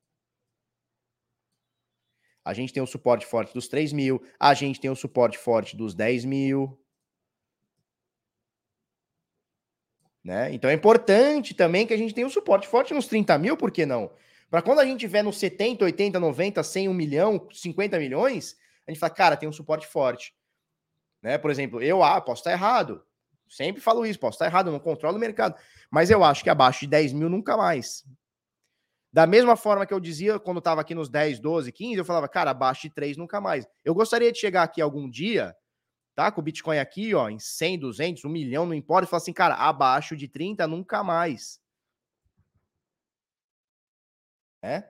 A 2.45 2.55
gente 2.55 2.73
tem 2.73 2.83
o 2.83 2.87
suporte 2.87 3.27
forte 3.27 3.55
dos 3.55 3.69
3 3.69 3.93
mil, 3.93 4.23
a 4.39 4.53
gente 4.55 4.81
tem 4.81 4.91
o 4.91 4.97
suporte 4.97 5.39
forte 5.39 5.77
dos 5.77 5.95
10 5.95 6.25
mil. 6.25 6.79
Né? 10.25 10.53
Então 10.55 10.71
é 10.71 10.75
importante 10.75 11.53
também 11.55 11.87
que 11.87 11.93
a 11.93 11.97
gente 11.97 12.15
tenha 12.15 12.27
o 12.27 12.31
suporte 12.31 12.67
forte 12.67 12.95
nos 12.95 13.07
30 13.07 13.37
mil, 13.39 13.57
por 13.57 13.71
que 13.71 13.85
não? 13.85 14.11
Para 14.53 14.61
quando 14.61 14.81
a 14.81 14.85
gente 14.85 15.01
tiver 15.01 15.23
nos 15.23 15.39
70, 15.39 15.83
80, 15.83 16.21
90, 16.21 16.63
100, 16.63 16.87
1 16.91 16.93
milhão, 16.93 17.49
50 17.51 17.99
milhões, 17.99 18.55
a 18.87 18.91
gente 18.91 19.01
fala, 19.01 19.09
cara, 19.09 19.35
tem 19.35 19.49
um 19.49 19.53
suporte 19.53 19.87
forte. 19.87 20.35
Né? 21.23 21.39
Por 21.39 21.51
exemplo, 21.51 21.81
eu 21.81 22.03
ah, 22.03 22.21
posso 22.21 22.41
estar 22.41 22.53
errado. 22.53 23.03
Sempre 23.49 23.81
falo 23.81 24.05
isso, 24.05 24.21
posso 24.21 24.35
estar 24.35 24.45
errado, 24.45 24.71
não 24.71 24.79
controlo 24.79 25.17
o 25.17 25.19
mercado. 25.19 25.59
Mas 25.91 26.11
eu 26.11 26.23
acho 26.23 26.45
que 26.45 26.51
abaixo 26.51 26.81
de 26.81 26.89
10 26.89 27.15
mil 27.15 27.31
nunca 27.31 27.57
mais. 27.57 28.05
Da 29.11 29.27
mesma 29.27 29.57
forma 29.57 29.87
que 29.87 29.95
eu 29.95 29.99
dizia 29.99 30.39
quando 30.39 30.59
estava 30.59 30.83
aqui 30.83 30.95
nos 30.95 31.09
10, 31.09 31.41
12, 31.41 31.73
15, 31.73 31.97
eu 31.97 32.05
falava, 32.05 32.29
cara, 32.29 32.51
abaixo 32.51 32.83
de 32.83 32.91
3 32.91 33.17
nunca 33.17 33.41
mais. 33.41 33.67
Eu 33.83 33.95
gostaria 33.95 34.31
de 34.31 34.39
chegar 34.39 34.65
aqui 34.65 34.83
algum 34.83 35.09
dia, 35.09 35.57
tá? 36.15 36.31
Com 36.31 36.43
o 36.43 36.45
Bitcoin 36.45 36.77
aqui, 36.77 37.15
ó, 37.15 37.31
em 37.31 37.39
100, 37.39 37.79
200, 37.79 38.25
1 38.27 38.29
milhão, 38.29 38.67
não 38.67 38.75
importa, 38.75 39.07
e 39.07 39.09
falar 39.09 39.23
assim, 39.23 39.33
cara, 39.33 39.55
abaixo 39.55 40.15
de 40.15 40.29
30 40.29 40.67
nunca 40.67 41.03
mais. 41.03 41.62
É? 44.63 44.85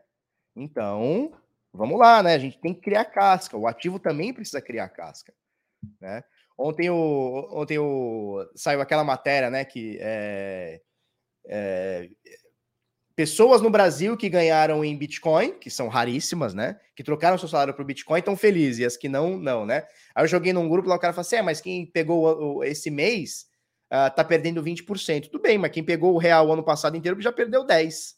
Então, 0.54 1.32
vamos 1.72 1.98
lá, 1.98 2.22
né? 2.22 2.34
A 2.34 2.38
gente 2.38 2.58
tem 2.60 2.74
que 2.74 2.80
criar 2.80 3.06
casca. 3.06 3.56
O 3.56 3.66
ativo 3.66 3.98
também 3.98 4.32
precisa 4.34 4.60
criar 4.60 4.88
casca, 4.88 5.32
né? 6.00 6.22
Ontem 6.56 6.90
o, 6.90 7.48
ontem 7.50 7.78
o, 7.78 8.46
saiu 8.54 8.80
aquela 8.80 9.02
matéria, 9.02 9.50
né, 9.50 9.64
que 9.64 9.98
é, 10.00 10.80
é, 11.46 12.08
pessoas 13.16 13.60
no 13.60 13.70
Brasil 13.70 14.16
que 14.16 14.28
ganharam 14.28 14.84
em 14.84 14.96
Bitcoin, 14.96 15.58
que 15.58 15.70
são 15.70 15.88
raríssimas, 15.88 16.54
né? 16.54 16.78
Que 16.94 17.02
trocaram 17.02 17.38
seu 17.38 17.48
salário 17.48 17.74
para 17.74 17.82
o 17.82 17.86
Bitcoin 17.86 18.18
estão 18.18 18.36
felizes, 18.36 18.80
e 18.80 18.84
as 18.84 18.96
que 18.96 19.08
não, 19.08 19.36
não, 19.38 19.66
né? 19.66 19.86
Aí 20.14 20.24
eu 20.24 20.28
joguei 20.28 20.52
num 20.52 20.68
grupo 20.68 20.88
lá, 20.88 20.96
o 20.96 20.98
cara 20.98 21.12
falou 21.12 21.22
assim: 21.22 21.36
é, 21.36 21.42
mas 21.42 21.60
quem 21.60 21.86
pegou 21.86 22.56
o, 22.58 22.64
esse 22.64 22.90
mês 22.90 23.46
uh, 23.92 24.14
tá 24.14 24.24
perdendo 24.24 24.62
20%. 24.62 25.30
Tudo 25.30 25.42
bem, 25.42 25.58
mas 25.58 25.72
quem 25.72 25.84
pegou 25.84 26.14
o 26.14 26.18
real 26.18 26.50
ano 26.52 26.62
passado 26.62 26.96
inteiro 26.96 27.20
já 27.20 27.32
perdeu 27.32 27.66
10%. 27.66 28.14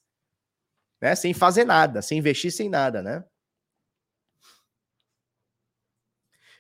Né? 1.05 1.15
Sem 1.15 1.35
fazer 1.35 1.65
nada, 1.65 2.01
sem 2.03 2.19
investir, 2.19 2.51
sem 2.51 2.69
nada, 2.69 3.03
né? 3.03 3.23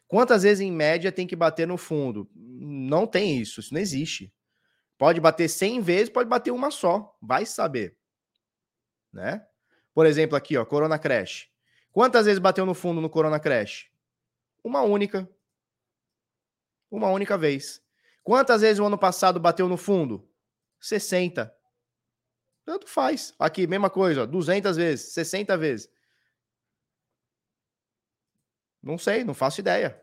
Quantas 0.06 0.42
vezes 0.42 0.60
em 0.60 0.70
média 0.70 1.10
tem 1.10 1.26
que 1.26 1.34
bater 1.34 1.66
no 1.66 1.76
fundo? 1.78 2.30
Não 2.34 3.06
tem 3.06 3.40
isso, 3.40 3.60
isso 3.60 3.72
não 3.72 3.80
existe. 3.80 4.32
Pode 4.98 5.20
bater 5.20 5.48
100 5.48 5.80
vezes, 5.80 6.08
pode 6.10 6.28
bater 6.28 6.50
uma 6.50 6.70
só, 6.70 7.16
vai 7.20 7.46
saber 7.46 7.96
né? 9.14 9.46
Por 9.94 10.04
exemplo, 10.04 10.36
aqui, 10.36 10.56
ó, 10.56 10.64
Corona 10.66 10.98
Crash. 10.98 11.48
Quantas 11.92 12.26
vezes 12.26 12.40
bateu 12.40 12.66
no 12.66 12.74
fundo 12.74 13.00
no 13.00 13.08
Corona 13.08 13.38
Crash? 13.38 13.88
Uma 14.62 14.82
única. 14.82 15.28
Uma 16.90 17.08
única 17.08 17.38
vez. 17.38 17.80
Quantas 18.24 18.62
vezes 18.62 18.80
o 18.80 18.84
ano 18.84 18.98
passado 18.98 19.38
bateu 19.38 19.68
no 19.68 19.76
fundo? 19.76 20.28
60. 20.80 21.53
Tanto 22.64 22.88
faz. 22.88 23.34
Aqui, 23.38 23.66
mesma 23.66 23.90
coisa, 23.90 24.22
ó, 24.22 24.26
200 24.26 24.76
vezes, 24.76 25.12
60 25.12 25.56
vezes. 25.56 25.88
Não 28.82 28.98
sei, 28.98 29.24
não 29.24 29.34
faço 29.34 29.60
ideia. 29.60 30.00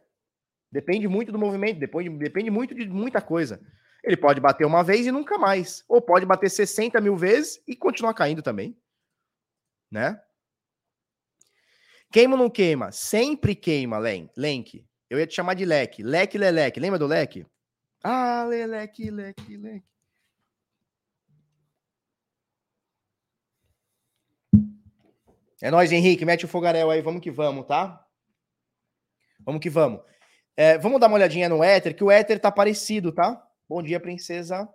Depende 0.72 1.08
muito 1.08 1.32
do 1.32 1.40
movimento, 1.40 1.80
depende, 1.80 2.10
depende 2.18 2.50
muito 2.50 2.74
de 2.74 2.88
muita 2.88 3.22
coisa. 3.22 3.62
Ele 4.04 4.18
pode 4.18 4.40
bater 4.40 4.66
uma 4.66 4.84
vez 4.84 5.06
e 5.06 5.12
nunca 5.12 5.38
mais. 5.38 5.84
Ou 5.88 6.02
pode 6.02 6.26
bater 6.26 6.50
60 6.50 7.00
mil 7.02 7.16
vezes 7.16 7.62
e 7.68 7.76
continuar 7.76 8.14
caindo 8.14 8.42
também 8.42 8.76
né? 9.92 10.20
Queima 12.12 12.36
ou 12.36 12.42
não 12.42 12.50
queima? 12.50 12.92
Sempre 12.92 13.54
queima, 13.54 13.98
Lenk. 13.98 14.86
Eu 15.10 15.20
ia 15.20 15.28
te 15.28 15.36
chamar 15.36 15.54
de 15.54 15.66
leque. 15.66 16.02
Leque, 16.02 16.38
leleque. 16.38 16.80
Lembra 16.80 16.98
do 16.98 17.08
leque? 17.08 17.46
Ah, 18.04 18.46
leleque, 18.46 19.12
leque, 19.12 19.58
leque. 19.58 19.91
É 25.62 25.70
nóis, 25.70 25.92
Henrique. 25.92 26.26
Mete 26.26 26.46
o 26.46 26.48
fogaréu 26.48 26.90
aí. 26.90 27.02
Vamos 27.02 27.22
que 27.22 27.30
vamos, 27.30 27.68
tá? 27.68 28.04
Vamos 29.40 29.62
que 29.62 29.70
vamos. 29.70 30.02
É, 30.58 30.78
vamos 30.78 31.00
dar 31.00 31.08
uma 31.08 31.16
olhadinha 31.16 31.48
no 31.48 31.64
éter, 31.64 31.96
que 31.96 32.04
o 32.04 32.12
éter 32.12 32.40
tá 32.40 32.52
parecido, 32.52 33.12
tá? 33.12 33.42
Bom 33.70 33.82
dia, 33.82 34.00
princesa. 34.00 34.68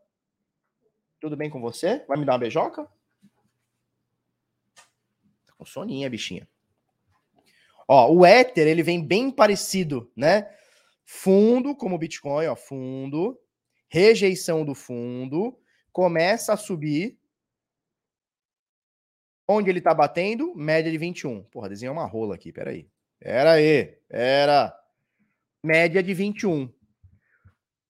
Tudo 1.20 1.37
bem 1.37 1.51
com 1.51 1.61
você? 1.61 2.05
Vai 2.07 2.18
me 2.18 2.24
dar 2.24 2.32
uma 2.32 2.39
beijoca? 2.39 2.89
Com 5.59 5.64
soninha, 5.64 6.09
bichinha. 6.09 6.49
Ó, 7.89 8.12
o 8.12 8.26
Ether, 8.26 8.66
ele 8.66 8.82
vem 8.82 9.05
bem 9.05 9.30
parecido, 9.30 10.11
né? 10.16 10.51
Fundo, 11.05 11.74
como 11.74 11.95
o 11.95 11.99
Bitcoin, 11.99 12.47
ó, 12.47 12.57
fundo, 12.57 13.39
rejeição 13.89 14.64
do 14.64 14.74
fundo, 14.74 15.57
começa 15.93 16.53
a 16.53 16.57
subir. 16.57 17.18
Onde 19.49 19.70
ele 19.70 19.80
tá 19.80 19.94
batendo? 19.94 20.55
Média 20.57 20.90
de 20.90 20.99
21. 20.99 21.44
Porra, 21.44 21.68
desenhou 21.68 21.94
uma 21.94 22.07
rola 22.07 22.34
aqui, 22.34 22.53
peraí. 22.53 22.88
Pera 23.18 23.53
aí, 23.53 23.97
era 24.11 24.74
média 25.64 26.03
de 26.03 26.12
21. 26.12 26.70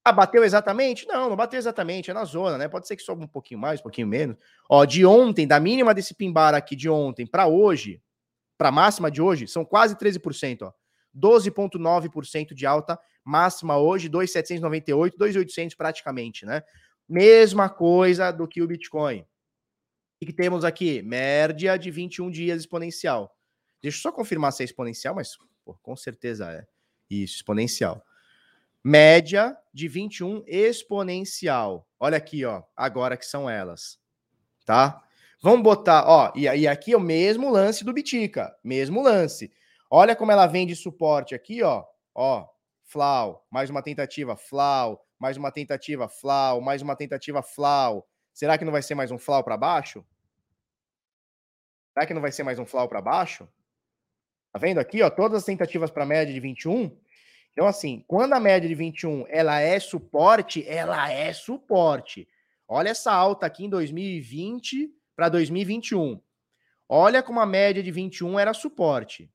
Ah, 0.05 0.11
bateu 0.11 0.43
exatamente? 0.43 1.05
Não, 1.05 1.29
não 1.29 1.35
bateu 1.35 1.57
exatamente, 1.57 2.09
é 2.09 2.13
na 2.13 2.23
zona, 2.23 2.57
né? 2.57 2.69
Pode 2.69 2.87
ser 2.87 2.95
que 2.95 3.03
sobe 3.03 3.25
um 3.25 3.27
pouquinho 3.27 3.59
mais, 3.59 3.81
um 3.81 3.83
pouquinho 3.83 4.07
menos. 4.07 4.37
Ó, 4.69 4.85
de 4.85 5.05
ontem, 5.05 5.45
da 5.45 5.59
mínima 5.59 5.93
desse 5.93 6.15
pimbar 6.15 6.55
aqui 6.55 6.77
de 6.77 6.89
ontem 6.89 7.27
para 7.27 7.47
hoje, 7.47 8.01
para 8.57 8.71
máxima 8.71 9.11
de 9.11 9.21
hoje, 9.21 9.47
são 9.47 9.65
quase 9.65 9.97
13%, 9.97 10.61
ó. 10.61 10.71
12,9% 11.13 12.53
de 12.53 12.65
alta, 12.65 12.97
máxima 13.23 13.77
hoje, 13.77 14.07
2,798, 14.07 15.17
2,800 15.17 15.75
praticamente, 15.75 16.45
né? 16.45 16.63
Mesma 17.09 17.67
coisa 17.69 18.31
do 18.31 18.47
que 18.47 18.61
o 18.61 18.67
Bitcoin. 18.67 19.25
O 20.19 20.25
que 20.25 20.33
temos 20.33 20.65
aqui? 20.65 21.01
Média 21.03 21.77
de 21.77 21.91
21 21.91 22.31
dias 22.31 22.61
exponencial. 22.61 23.37
Deixa 23.81 23.97
eu 23.97 24.01
só 24.01 24.11
confirmar 24.11 24.51
se 24.51 24.63
é 24.63 24.65
exponencial, 24.65 25.13
mas 25.13 25.37
pô, 25.63 25.75
com 25.75 25.95
certeza 25.95 26.51
é. 26.51 26.65
Isso, 27.09 27.35
exponencial. 27.35 28.03
Média 28.83 29.55
de 29.71 29.87
21 29.87 30.43
exponencial. 30.47 31.87
Olha 31.99 32.17
aqui, 32.17 32.43
ó, 32.45 32.63
agora 32.75 33.15
que 33.15 33.25
são 33.25 33.49
elas. 33.49 33.99
Tá? 34.65 35.03
Vamos 35.41 35.61
botar, 35.61 36.03
ó, 36.07 36.33
e, 36.35 36.43
e 36.45 36.67
aqui 36.67 36.93
é 36.93 36.97
o 36.97 37.01
mesmo 37.01 37.51
lance 37.51 37.83
do 37.83 37.93
Bitica, 37.93 38.57
mesmo 38.63 39.03
lance. 39.03 39.51
Olha 39.89 40.15
como 40.15 40.31
ela 40.31 40.47
vem 40.47 40.65
de 40.65 40.75
suporte 40.75 41.35
aqui, 41.35 41.61
ó, 41.61 41.85
ó, 42.15 42.47
flau, 42.83 43.45
mais 43.51 43.69
uma 43.69 43.83
tentativa, 43.83 44.35
flau, 44.35 45.05
mais 45.19 45.37
uma 45.37 45.51
tentativa, 45.51 46.09
flau, 46.09 46.59
mais 46.59 46.81
uma 46.81 46.95
tentativa, 46.95 47.43
flau. 47.43 48.07
Será 48.37 48.57
que 48.57 48.65
não 48.65 48.71
vai 48.71 48.81
ser 48.81 48.93
mais 48.93 49.09
um 49.09 49.17
flau 49.17 49.43
para 49.43 49.57
baixo? 49.57 50.05
Será 51.93 52.05
que 52.05 52.13
não 52.13 52.21
vai 52.21 52.31
ser 52.31 52.43
mais 52.43 52.59
um 52.59 52.65
flau 52.65 52.87
para 52.87 53.01
baixo? 53.01 53.47
Tá 54.53 54.59
vendo 54.59 54.79
aqui, 54.79 55.01
ó, 55.01 55.09
todas 55.09 55.39
as 55.39 55.45
tentativas 55.45 55.89
para 55.89 56.05
média 56.05 56.33
de 56.33 56.39
21 56.39 56.95
então, 57.57 57.65
assim, 57.65 58.05
quando 58.07 58.33
a 58.33 58.39
média 58.39 58.69
de 58.69 58.75
21 58.75 59.25
ela 59.29 59.59
é 59.59 59.79
suporte, 59.79 60.63
ela 60.67 61.11
é 61.11 61.33
suporte. 61.33 62.29
Olha 62.67 62.89
essa 62.89 63.11
alta 63.11 63.47
aqui 63.47 63.65
em 63.65 63.69
2020 63.69 64.93
para 65.15 65.27
2021. 65.27 66.21
Olha 66.87 67.23
como 67.23 67.39
a 67.39 67.47
média 67.47 67.81
de 67.81 67.89
21 67.89 68.37
era 68.37 68.53
suporte. 68.53 69.27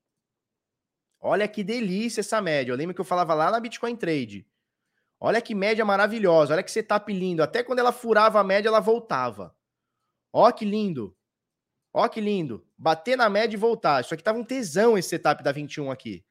Olha 1.21 1.49
que 1.49 1.65
delícia 1.65 2.21
essa 2.21 2.41
média. 2.41 2.71
Eu 2.71 2.77
lembro 2.77 2.95
que 2.95 3.01
eu 3.01 3.05
falava 3.05 3.35
lá 3.35 3.51
na 3.51 3.59
Bitcoin 3.59 3.97
Trade. 3.97 4.47
Olha 5.25 5.41
que 5.41 5.55
média 5.55 5.85
maravilhosa. 5.85 6.53
Olha 6.53 6.65
que 6.65 6.71
setup 6.71 7.13
lindo. 7.13 7.45
Até 7.45 7.63
quando 7.63 7.79
ela 7.79 7.93
furava 7.93 8.41
a 8.41 8.45
média, 8.45 8.69
ela 8.69 8.81
voltava. 8.81 9.55
Ó 10.33 10.51
que 10.51 10.65
lindo. 10.65 11.17
Ó 11.95 12.09
que 12.09 12.21
lindo. 12.21 12.67
Bater 12.77 13.17
na 13.17 13.31
média 13.31 13.55
e 13.55 13.59
voltar. 13.59 14.01
Isso 14.01 14.13
aqui 14.13 14.23
tava 14.23 14.41
um 14.41 14.45
tesão 14.45 14.99
esse 14.99 15.11
setup 15.11 15.41
da 15.45 15.53
21 15.53 15.93
aqui 15.93 16.25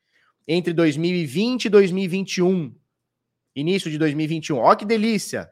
entre 0.45 0.73
2020 0.73 1.65
e 1.65 1.69
2021. 1.69 2.75
Início 3.55 3.89
de 3.89 3.97
2021. 3.97 4.57
Olha 4.57 4.75
que 4.75 4.83
delícia. 4.83 5.49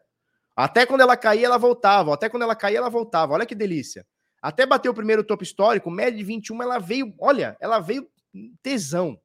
Até 0.53 0.85
quando 0.85 0.99
ela 0.99 1.15
caía, 1.15 1.45
ela 1.45 1.57
voltava. 1.57 2.13
Até 2.13 2.27
quando 2.27 2.43
ela 2.43 2.57
caía, 2.57 2.79
ela 2.79 2.89
voltava. 2.89 3.31
Olha 3.35 3.45
que 3.45 3.55
delícia. 3.55 4.05
Até 4.41 4.65
bater 4.65 4.89
o 4.89 4.93
primeiro 4.93 5.23
topo 5.23 5.43
histórico, 5.43 5.89
média 5.89 6.17
de 6.17 6.25
21, 6.25 6.61
ela 6.61 6.77
veio, 6.77 7.15
olha, 7.17 7.55
ela 7.61 7.79
veio 7.79 8.05
tesão. 8.61 9.17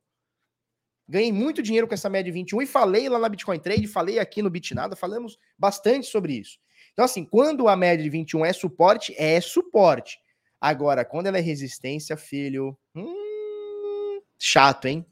Ganhei 1.09 1.33
muito 1.33 1.63
dinheiro 1.63 1.87
com 1.87 1.95
essa 1.95 2.09
média 2.09 2.33
de 2.33 2.39
21 2.39 2.63
e 2.63 2.67
falei 2.67 3.09
lá 3.09 3.19
na 3.19 3.29
Bitcoin 3.29 3.59
Trade, 3.59 3.87
falei 3.87 4.19
aqui 4.19 4.43
no 4.43 4.49
Bitnada, 4.49 4.97
falamos 4.97 5.39
bastante 5.59 6.07
sobre 6.07 6.35
isso. 6.35 6.59
Então, 6.93 7.05
assim, 7.05 7.25
quando 7.25 7.69
a 7.69 7.77
média 7.77 8.03
de 8.03 8.09
21 8.09 8.45
é 8.45 8.53
suporte, 8.53 9.15
é 9.19 9.41
suporte. 9.41 10.19
Agora, 10.61 11.05
quando 11.05 11.27
ela 11.27 11.37
é 11.37 11.43
resistência, 11.43 12.17
filho, 12.17 12.79
hum, 12.95 14.21
chato, 14.39 14.87
hein? 14.87 15.05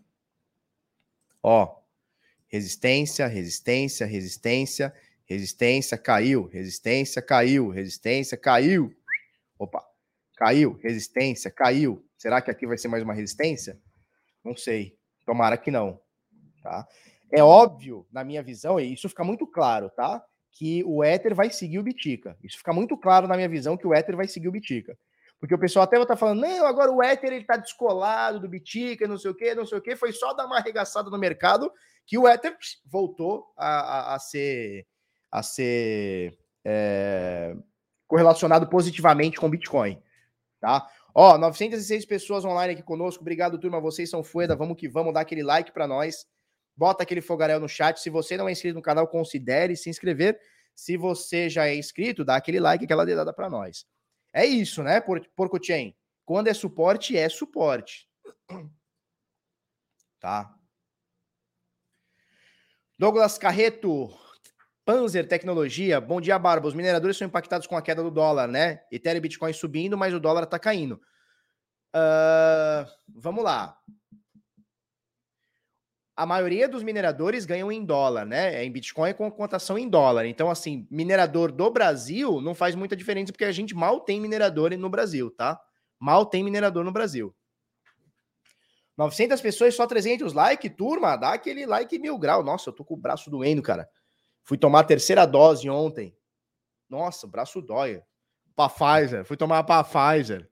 Ó, 1.42 1.76
resistência, 2.48 3.26
resistência, 3.26 4.06
resistência, 4.06 4.94
resistência, 5.26 5.98
caiu, 5.98 6.46
resistência, 6.46 7.20
caiu, 7.20 7.68
resistência, 7.68 8.38
caiu. 8.38 8.94
Opa, 9.58 9.84
caiu, 10.36 10.78
resistência, 10.82 11.50
caiu. 11.50 12.02
Será 12.16 12.40
que 12.40 12.50
aqui 12.50 12.66
vai 12.66 12.78
ser 12.78 12.88
mais 12.88 13.02
uma 13.02 13.12
resistência? 13.12 13.78
Não 14.44 14.56
sei. 14.56 14.96
Tomara 15.24 15.56
que 15.56 15.70
não. 15.70 16.00
Tá? 16.62 16.86
É 17.30 17.42
óbvio, 17.42 18.06
na 18.12 18.22
minha 18.22 18.42
visão, 18.42 18.78
e 18.78 18.92
isso 18.92 19.08
fica 19.08 19.24
muito 19.24 19.46
claro, 19.46 19.90
tá? 19.90 20.22
Que 20.50 20.84
o 20.84 21.02
Ether 21.02 21.34
vai 21.34 21.50
seguir 21.50 21.78
o 21.78 21.82
Bitica. 21.82 22.36
Isso 22.42 22.58
fica 22.58 22.72
muito 22.72 22.96
claro 22.96 23.26
na 23.26 23.36
minha 23.36 23.48
visão 23.48 23.76
que 23.76 23.86
o 23.86 23.94
Ether 23.94 24.16
vai 24.16 24.28
seguir 24.28 24.48
o 24.48 24.52
Bitica. 24.52 24.96
Porque 25.40 25.54
o 25.54 25.58
pessoal 25.58 25.84
até 25.84 25.96
vai 25.96 26.04
estar 26.04 26.16
falando, 26.16 26.42
não, 26.42 26.66
agora 26.66 26.92
o 26.92 27.02
Ether 27.02 27.32
ele 27.32 27.44
tá 27.44 27.56
descolado 27.56 28.38
do 28.38 28.48
Bitica, 28.48 29.08
não 29.08 29.18
sei 29.18 29.30
o 29.30 29.34
que, 29.34 29.54
não 29.54 29.66
sei 29.66 29.78
o 29.78 29.82
que. 29.82 29.96
Foi 29.96 30.12
só 30.12 30.32
dar 30.34 30.46
uma 30.46 30.58
arregaçada 30.58 31.10
no 31.10 31.18
mercado 31.18 31.72
que 32.06 32.18
o 32.18 32.28
Ether 32.28 32.56
voltou 32.86 33.52
a, 33.56 33.66
a, 33.66 34.14
a 34.14 34.18
ser, 34.18 34.86
a 35.30 35.42
ser 35.42 36.38
é, 36.64 37.56
correlacionado 38.06 38.68
positivamente 38.68 39.38
com 39.38 39.46
o 39.46 39.50
Bitcoin. 39.50 40.00
Tá? 40.60 40.86
Ó, 41.14 41.36
906 41.36 42.06
pessoas 42.06 42.44
online 42.44 42.74
aqui 42.74 42.82
conosco. 42.82 43.22
Obrigado, 43.22 43.58
turma. 43.58 43.80
Vocês 43.80 44.08
são 44.08 44.22
fueda. 44.24 44.56
Vamos 44.56 44.76
que 44.76 44.88
vamos. 44.88 45.12
Dá 45.12 45.20
aquele 45.20 45.42
like 45.42 45.72
para 45.72 45.86
nós. 45.86 46.26
Bota 46.76 47.02
aquele 47.02 47.20
fogaréu 47.20 47.60
no 47.60 47.68
chat. 47.68 48.00
Se 48.00 48.08
você 48.08 48.36
não 48.36 48.48
é 48.48 48.52
inscrito 48.52 48.76
no 48.76 48.82
canal, 48.82 49.06
considere 49.06 49.76
se 49.76 49.90
inscrever. 49.90 50.38
Se 50.74 50.96
você 50.96 51.50
já 51.50 51.66
é 51.66 51.76
inscrito, 51.76 52.24
dá 52.24 52.36
aquele 52.36 52.58
like, 52.58 52.84
aquela 52.84 53.04
dedada 53.04 53.32
para 53.32 53.50
nós. 53.50 53.86
É 54.32 54.46
isso, 54.46 54.82
né, 54.82 55.00
Por 55.00 55.20
Porco 55.36 55.62
Chain? 55.62 55.94
Quando 56.24 56.48
é 56.48 56.54
suporte, 56.54 57.16
é 57.16 57.28
suporte. 57.28 58.08
Tá. 60.18 60.54
Douglas 62.98 63.36
Carreto, 63.36 64.08
Panzer 64.84 65.28
Tecnologia. 65.28 66.00
Bom 66.00 66.20
dia, 66.20 66.38
Barba. 66.38 66.68
Os 66.68 66.74
mineradores 66.74 67.16
são 67.16 67.26
impactados 67.26 67.66
com 67.66 67.76
a 67.76 67.82
queda 67.82 68.02
do 68.02 68.10
dólar, 68.10 68.48
né? 68.48 68.82
Ethereum 68.90 69.18
e 69.18 69.20
Bitcoin 69.20 69.52
subindo, 69.52 69.96
mas 69.96 70.12
o 70.12 70.20
dólar 70.20 70.46
tá 70.46 70.58
caindo. 70.58 71.00
Uh, 71.94 72.88
vamos 73.08 73.44
lá 73.44 73.78
a 76.14 76.26
maioria 76.26 76.68
dos 76.68 76.82
mineradores 76.82 77.46
ganham 77.46 77.72
em 77.72 77.84
dólar, 77.84 78.26
né? 78.26 78.54
É 78.54 78.64
em 78.64 78.70
Bitcoin 78.70 79.14
com 79.14 79.30
cotação 79.30 79.78
em 79.78 79.88
dólar. 79.88 80.26
Então, 80.26 80.50
assim, 80.50 80.86
minerador 80.90 81.50
do 81.50 81.70
Brasil 81.70 82.40
não 82.40 82.54
faz 82.54 82.74
muita 82.74 82.94
diferença, 82.94 83.32
porque 83.32 83.44
a 83.44 83.52
gente 83.52 83.74
mal 83.74 84.00
tem 84.00 84.20
minerador 84.20 84.76
no 84.76 84.90
Brasil, 84.90 85.30
tá? 85.30 85.60
Mal 85.98 86.26
tem 86.26 86.44
minerador 86.44 86.84
no 86.84 86.92
Brasil. 86.92 87.34
900 88.96 89.40
pessoas, 89.40 89.74
só 89.74 89.86
300 89.86 90.34
likes, 90.34 90.70
turma, 90.76 91.16
dá 91.16 91.32
aquele 91.32 91.64
like 91.64 91.98
mil 91.98 92.18
grau. 92.18 92.42
Nossa, 92.44 92.68
eu 92.68 92.74
tô 92.74 92.84
com 92.84 92.94
o 92.94 92.98
braço 92.98 93.30
doendo, 93.30 93.62
cara. 93.62 93.88
Fui 94.44 94.58
tomar 94.58 94.80
a 94.80 94.84
terceira 94.84 95.26
dose 95.26 95.68
ontem. 95.68 96.16
Nossa, 96.88 97.26
o 97.26 97.30
braço 97.30 97.60
dói. 97.60 98.02
Pra 98.54 98.68
Pfizer, 98.68 99.24
fui 99.24 99.36
tomar 99.36 99.64
pra 99.64 99.82
Pfizer. 99.82 100.48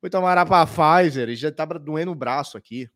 Fui 0.00 0.10
tomar 0.10 0.38
a 0.38 0.46
pra 0.46 0.66
Pfizer 0.66 1.28
e 1.28 1.36
já 1.36 1.50
tava 1.50 1.78
doendo 1.78 2.12
o 2.12 2.14
braço 2.14 2.56
aqui 2.56 2.90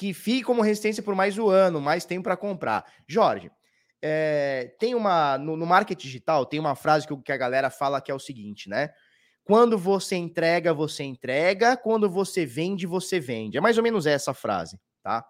que 0.00 0.14
fique 0.14 0.42
como 0.42 0.62
resistência 0.62 1.02
por 1.02 1.14
mais 1.14 1.36
um 1.36 1.50
ano, 1.50 1.78
mais 1.78 2.06
tempo 2.06 2.24
para 2.24 2.34
comprar. 2.34 2.90
Jorge, 3.06 3.50
é, 4.00 4.74
tem 4.78 4.94
uma. 4.94 5.36
No, 5.36 5.58
no, 5.58 5.66
marketing 5.66 6.06
digital, 6.06 6.46
tem 6.46 6.58
uma 6.58 6.74
frase 6.74 7.06
que, 7.06 7.14
que 7.18 7.30
a 7.30 7.36
galera 7.36 7.68
fala 7.68 8.00
que 8.00 8.10
é 8.10 8.14
o 8.14 8.18
seguinte, 8.18 8.66
né? 8.66 8.88
Quando 9.44 9.76
você 9.76 10.16
entrega, 10.16 10.72
você 10.72 11.02
entrega. 11.02 11.76
Quando 11.76 12.08
você 12.08 12.46
vende, 12.46 12.86
você 12.86 13.20
vende. 13.20 13.58
É 13.58 13.60
mais 13.60 13.76
ou 13.76 13.84
menos 13.84 14.06
essa 14.06 14.32
frase, 14.32 14.80
tá? 15.02 15.22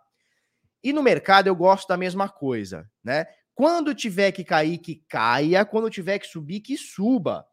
E 0.82 0.92
no 0.92 1.02
mercado 1.02 1.46
eu 1.46 1.54
gosto 1.54 1.88
da 1.88 1.96
mesma 1.96 2.28
coisa, 2.28 2.90
né? 3.02 3.26
Quando 3.54 3.94
tiver 3.94 4.32
que 4.32 4.44
cair, 4.44 4.78
que 4.78 5.04
caia. 5.08 5.64
Quando 5.64 5.90
tiver 5.90 6.18
que 6.18 6.26
subir, 6.26 6.60
que 6.60 6.76
suba. 6.76 7.46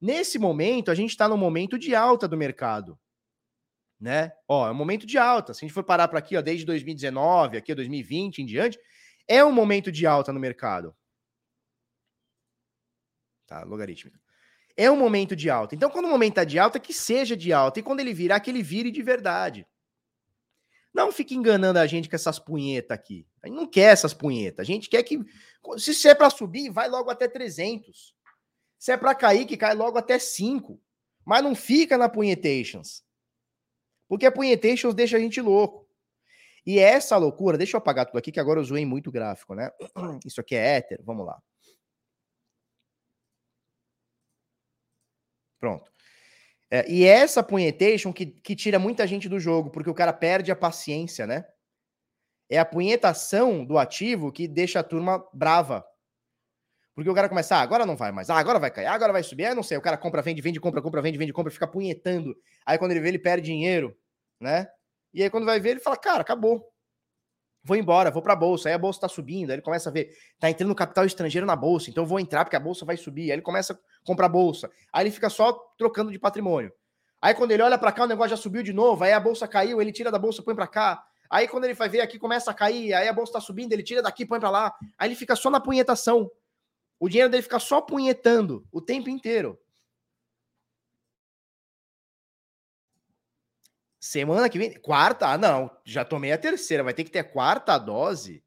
Nesse 0.00 0.38
momento, 0.38 0.90
a 0.90 0.94
gente 0.94 1.10
está 1.10 1.28
no 1.28 1.36
momento 1.36 1.78
de 1.78 1.94
alta 1.94 2.28
do 2.28 2.36
mercado 2.36 2.98
né? 4.00 4.32
Ó, 4.48 4.66
é 4.66 4.70
um 4.70 4.74
momento 4.74 5.06
de 5.06 5.18
alta. 5.18 5.52
Se 5.52 5.62
a 5.62 5.68
gente 5.68 5.74
for 5.74 5.84
parar 5.84 6.08
para 6.08 6.18
aqui, 6.18 6.36
ó, 6.36 6.40
desde 6.40 6.64
2019, 6.64 7.58
aqui 7.58 7.74
2020 7.74 8.38
em 8.38 8.46
diante, 8.46 8.78
é 9.28 9.44
um 9.44 9.52
momento 9.52 9.92
de 9.92 10.06
alta 10.06 10.32
no 10.32 10.40
mercado. 10.40 10.96
Tá, 13.46 13.62
logarítmica. 13.64 14.18
É 14.76 14.90
um 14.90 14.96
momento 14.96 15.36
de 15.36 15.50
alta. 15.50 15.74
Então, 15.74 15.90
quando 15.90 16.06
o 16.06 16.08
momento 16.08 16.36
tá 16.36 16.44
de 16.44 16.58
alta, 16.58 16.80
que 16.80 16.94
seja 16.94 17.36
de 17.36 17.52
alta. 17.52 17.80
E 17.80 17.82
quando 17.82 18.00
ele 18.00 18.14
virar, 18.14 18.40
que 18.40 18.48
ele 18.48 18.62
vire 18.62 18.90
de 18.90 19.02
verdade. 19.02 19.66
Não 20.92 21.12
fique 21.12 21.34
enganando 21.34 21.78
a 21.78 21.86
gente 21.86 22.08
com 22.08 22.16
essas 22.16 22.38
punhetas 22.38 22.96
aqui. 22.96 23.26
A 23.42 23.46
gente 23.46 23.56
não 23.56 23.66
quer 23.66 23.92
essas 23.92 24.12
punhetas. 24.12 24.62
A 24.62 24.64
gente 24.64 24.88
quer 24.88 25.02
que. 25.02 25.18
Se 25.78 26.08
é 26.08 26.14
para 26.14 26.30
subir, 26.30 26.70
vai 26.70 26.88
logo 26.88 27.10
até 27.10 27.28
300. 27.28 28.14
Se 28.78 28.92
é 28.92 28.96
para 28.96 29.14
cair, 29.14 29.46
que 29.46 29.56
cai 29.56 29.74
logo 29.74 29.98
até 29.98 30.18
5. 30.18 30.80
Mas 31.24 31.42
não 31.42 31.54
fica 31.54 31.96
na 31.96 32.08
punhetations. 32.08 33.04
Porque 34.08 34.26
a 34.26 34.32
punhetations 34.32 34.94
deixa 34.94 35.16
a 35.16 35.20
gente 35.20 35.40
louco. 35.40 35.88
E 36.66 36.78
essa 36.78 37.16
loucura, 37.16 37.56
deixa 37.56 37.76
eu 37.76 37.78
apagar 37.78 38.06
tudo 38.06 38.18
aqui, 38.18 38.32
que 38.32 38.40
agora 38.40 38.60
eu 38.60 38.64
zoei 38.64 38.84
muito 38.84 39.10
gráfico, 39.10 39.54
né? 39.54 39.70
Isso 40.26 40.40
aqui 40.40 40.54
é 40.54 40.76
éter, 40.76 41.00
vamos 41.04 41.24
lá. 41.24 41.40
Pronto. 45.60 45.90
É, 46.70 46.88
e 46.88 47.04
essa 47.04 47.42
punhetation 47.42 48.12
que, 48.12 48.26
que 48.26 48.54
tira 48.54 48.78
muita 48.78 49.06
gente 49.06 49.28
do 49.28 49.40
jogo, 49.40 49.70
porque 49.70 49.90
o 49.90 49.94
cara 49.94 50.12
perde 50.12 50.52
a 50.52 50.56
paciência, 50.56 51.26
né? 51.26 51.44
É 52.48 52.58
a 52.58 52.64
punhetação 52.64 53.64
do 53.64 53.78
ativo 53.78 54.30
que 54.32 54.46
deixa 54.46 54.80
a 54.80 54.84
turma 54.84 55.24
brava. 55.32 55.84
Porque 56.94 57.10
o 57.10 57.14
cara 57.14 57.28
começa, 57.28 57.56
ah, 57.56 57.60
agora 57.60 57.86
não 57.86 57.96
vai 57.96 58.12
mais, 58.12 58.28
ah, 58.30 58.36
agora 58.36 58.58
vai 58.58 58.70
cair, 58.70 58.86
agora 58.86 59.12
vai 59.12 59.22
subir, 59.22 59.46
ah, 59.46 59.54
não 59.54 59.62
sei, 59.62 59.78
o 59.78 59.80
cara 59.82 59.96
compra, 59.96 60.22
vende, 60.22 60.42
vende, 60.42 60.60
compra, 60.60 60.82
compra, 60.82 61.00
vende, 61.00 61.18
vende, 61.18 61.32
compra, 61.32 61.52
fica 61.52 61.66
punhetando. 61.66 62.36
Aí 62.66 62.78
quando 62.78 62.90
ele 62.90 63.00
vê, 63.00 63.08
ele 63.08 63.18
perde 63.18 63.46
dinheiro 63.46 63.96
né? 64.40 64.66
E 65.12 65.22
aí 65.22 65.30
quando 65.30 65.44
vai 65.44 65.60
ver, 65.60 65.70
ele 65.70 65.80
fala, 65.80 65.96
cara, 65.96 66.22
acabou. 66.22 66.69
Vou 67.62 67.76
embora, 67.76 68.10
vou 68.10 68.22
para 68.22 68.32
a 68.32 68.36
bolsa. 68.36 68.68
Aí 68.68 68.74
a 68.74 68.78
bolsa 68.78 68.98
está 68.98 69.08
subindo, 69.08 69.50
aí 69.50 69.56
ele 69.56 69.62
começa 69.62 69.90
a 69.90 69.92
ver, 69.92 70.16
tá 70.38 70.48
entrando 70.50 70.74
capital 70.74 71.04
estrangeiro 71.04 71.46
na 71.46 71.54
bolsa, 71.54 71.90
então 71.90 72.06
vou 72.06 72.18
entrar 72.18 72.44
porque 72.44 72.56
a 72.56 72.60
bolsa 72.60 72.84
vai 72.84 72.96
subir. 72.96 73.30
Aí 73.30 73.32
ele 73.32 73.42
começa 73.42 73.74
a 73.74 73.76
comprar 74.04 74.28
bolsa. 74.28 74.70
Aí 74.92 75.04
ele 75.04 75.10
fica 75.10 75.28
só 75.28 75.52
trocando 75.76 76.10
de 76.10 76.18
patrimônio. 76.18 76.72
Aí 77.20 77.34
quando 77.34 77.50
ele 77.50 77.62
olha 77.62 77.76
para 77.76 77.92
cá, 77.92 78.04
o 78.04 78.06
negócio 78.06 78.30
já 78.30 78.36
subiu 78.36 78.62
de 78.62 78.72
novo, 78.72 79.04
aí 79.04 79.12
a 79.12 79.20
bolsa 79.20 79.46
caiu, 79.46 79.80
ele 79.80 79.92
tira 79.92 80.10
da 80.10 80.18
bolsa, 80.18 80.42
põe 80.42 80.54
para 80.54 80.66
cá. 80.66 81.04
Aí 81.28 81.46
quando 81.46 81.64
ele 81.64 81.74
vai 81.74 81.88
ver 81.88 82.00
aqui, 82.00 82.18
começa 82.18 82.50
a 82.50 82.54
cair, 82.54 82.94
aí 82.94 83.06
a 83.06 83.12
bolsa 83.12 83.30
está 83.30 83.40
subindo, 83.40 83.72
ele 83.72 83.82
tira 83.82 84.02
daqui, 84.02 84.24
põe 84.24 84.40
para 84.40 84.50
lá. 84.50 84.74
Aí 84.98 85.08
ele 85.08 85.14
fica 85.14 85.36
só 85.36 85.50
na 85.50 85.60
punhetação. 85.60 86.30
O 86.98 87.08
dinheiro 87.08 87.30
dele 87.30 87.42
fica 87.42 87.58
só 87.58 87.80
punhetando 87.80 88.66
o 88.72 88.80
tempo 88.80 89.10
inteiro. 89.10 89.58
Semana 94.00 94.48
que 94.48 94.58
vem, 94.58 94.72
quarta? 94.80 95.26
Ah, 95.28 95.36
não, 95.36 95.70
já 95.84 96.06
tomei 96.06 96.32
a 96.32 96.38
terceira, 96.38 96.82
vai 96.82 96.94
ter 96.94 97.04
que 97.04 97.10
ter 97.10 97.22
quarta 97.22 97.76
dose? 97.76 98.42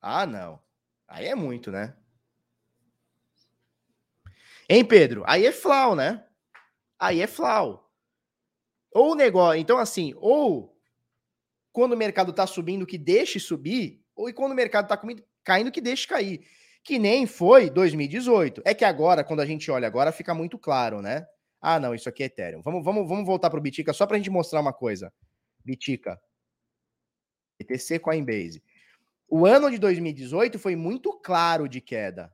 Ah, 0.00 0.24
não. 0.24 0.58
Aí 1.06 1.26
é 1.26 1.34
muito, 1.34 1.70
né? 1.70 1.94
Hein, 4.66 4.82
Pedro? 4.82 5.22
Aí 5.26 5.46
é 5.46 5.52
flau, 5.52 5.94
né? 5.94 6.24
Aí 6.98 7.20
é 7.20 7.26
flau. 7.26 7.92
Ou 8.90 9.12
o 9.12 9.14
negócio, 9.14 9.60
então 9.60 9.76
assim, 9.76 10.14
ou 10.16 10.74
quando 11.70 11.92
o 11.92 11.98
mercado 11.98 12.32
tá 12.32 12.46
subindo 12.46 12.86
que 12.86 12.96
deixe 12.96 13.38
subir, 13.38 14.02
ou 14.14 14.32
quando 14.32 14.52
o 14.52 14.54
mercado 14.54 14.88
tá 14.88 14.98
caindo 15.44 15.70
que 15.70 15.82
deixe 15.82 16.08
cair. 16.08 16.46
Que 16.82 16.98
nem 16.98 17.26
foi 17.26 17.68
2018. 17.68 18.62
É 18.64 18.72
que 18.72 18.86
agora, 18.86 19.22
quando 19.22 19.40
a 19.40 19.46
gente 19.46 19.70
olha 19.70 19.86
agora, 19.86 20.12
fica 20.12 20.32
muito 20.32 20.56
claro, 20.56 21.02
né? 21.02 21.26
Ah, 21.68 21.80
não, 21.80 21.92
isso 21.96 22.08
aqui 22.08 22.22
é 22.22 22.26
Ethereum. 22.26 22.62
Vamos, 22.62 22.84
vamos, 22.84 23.08
vamos 23.08 23.26
voltar 23.26 23.50
para 23.50 23.58
o 23.58 23.60
Bitica 23.60 23.92
só 23.92 24.06
para 24.06 24.14
a 24.14 24.18
gente 24.18 24.30
mostrar 24.30 24.60
uma 24.60 24.72
coisa. 24.72 25.12
Bitica. 25.64 26.16
BTC 27.58 27.98
Coinbase. 27.98 28.62
O 29.28 29.44
ano 29.44 29.68
de 29.68 29.76
2018 29.76 30.60
foi 30.60 30.76
muito 30.76 31.12
claro 31.18 31.68
de 31.68 31.80
queda. 31.80 32.32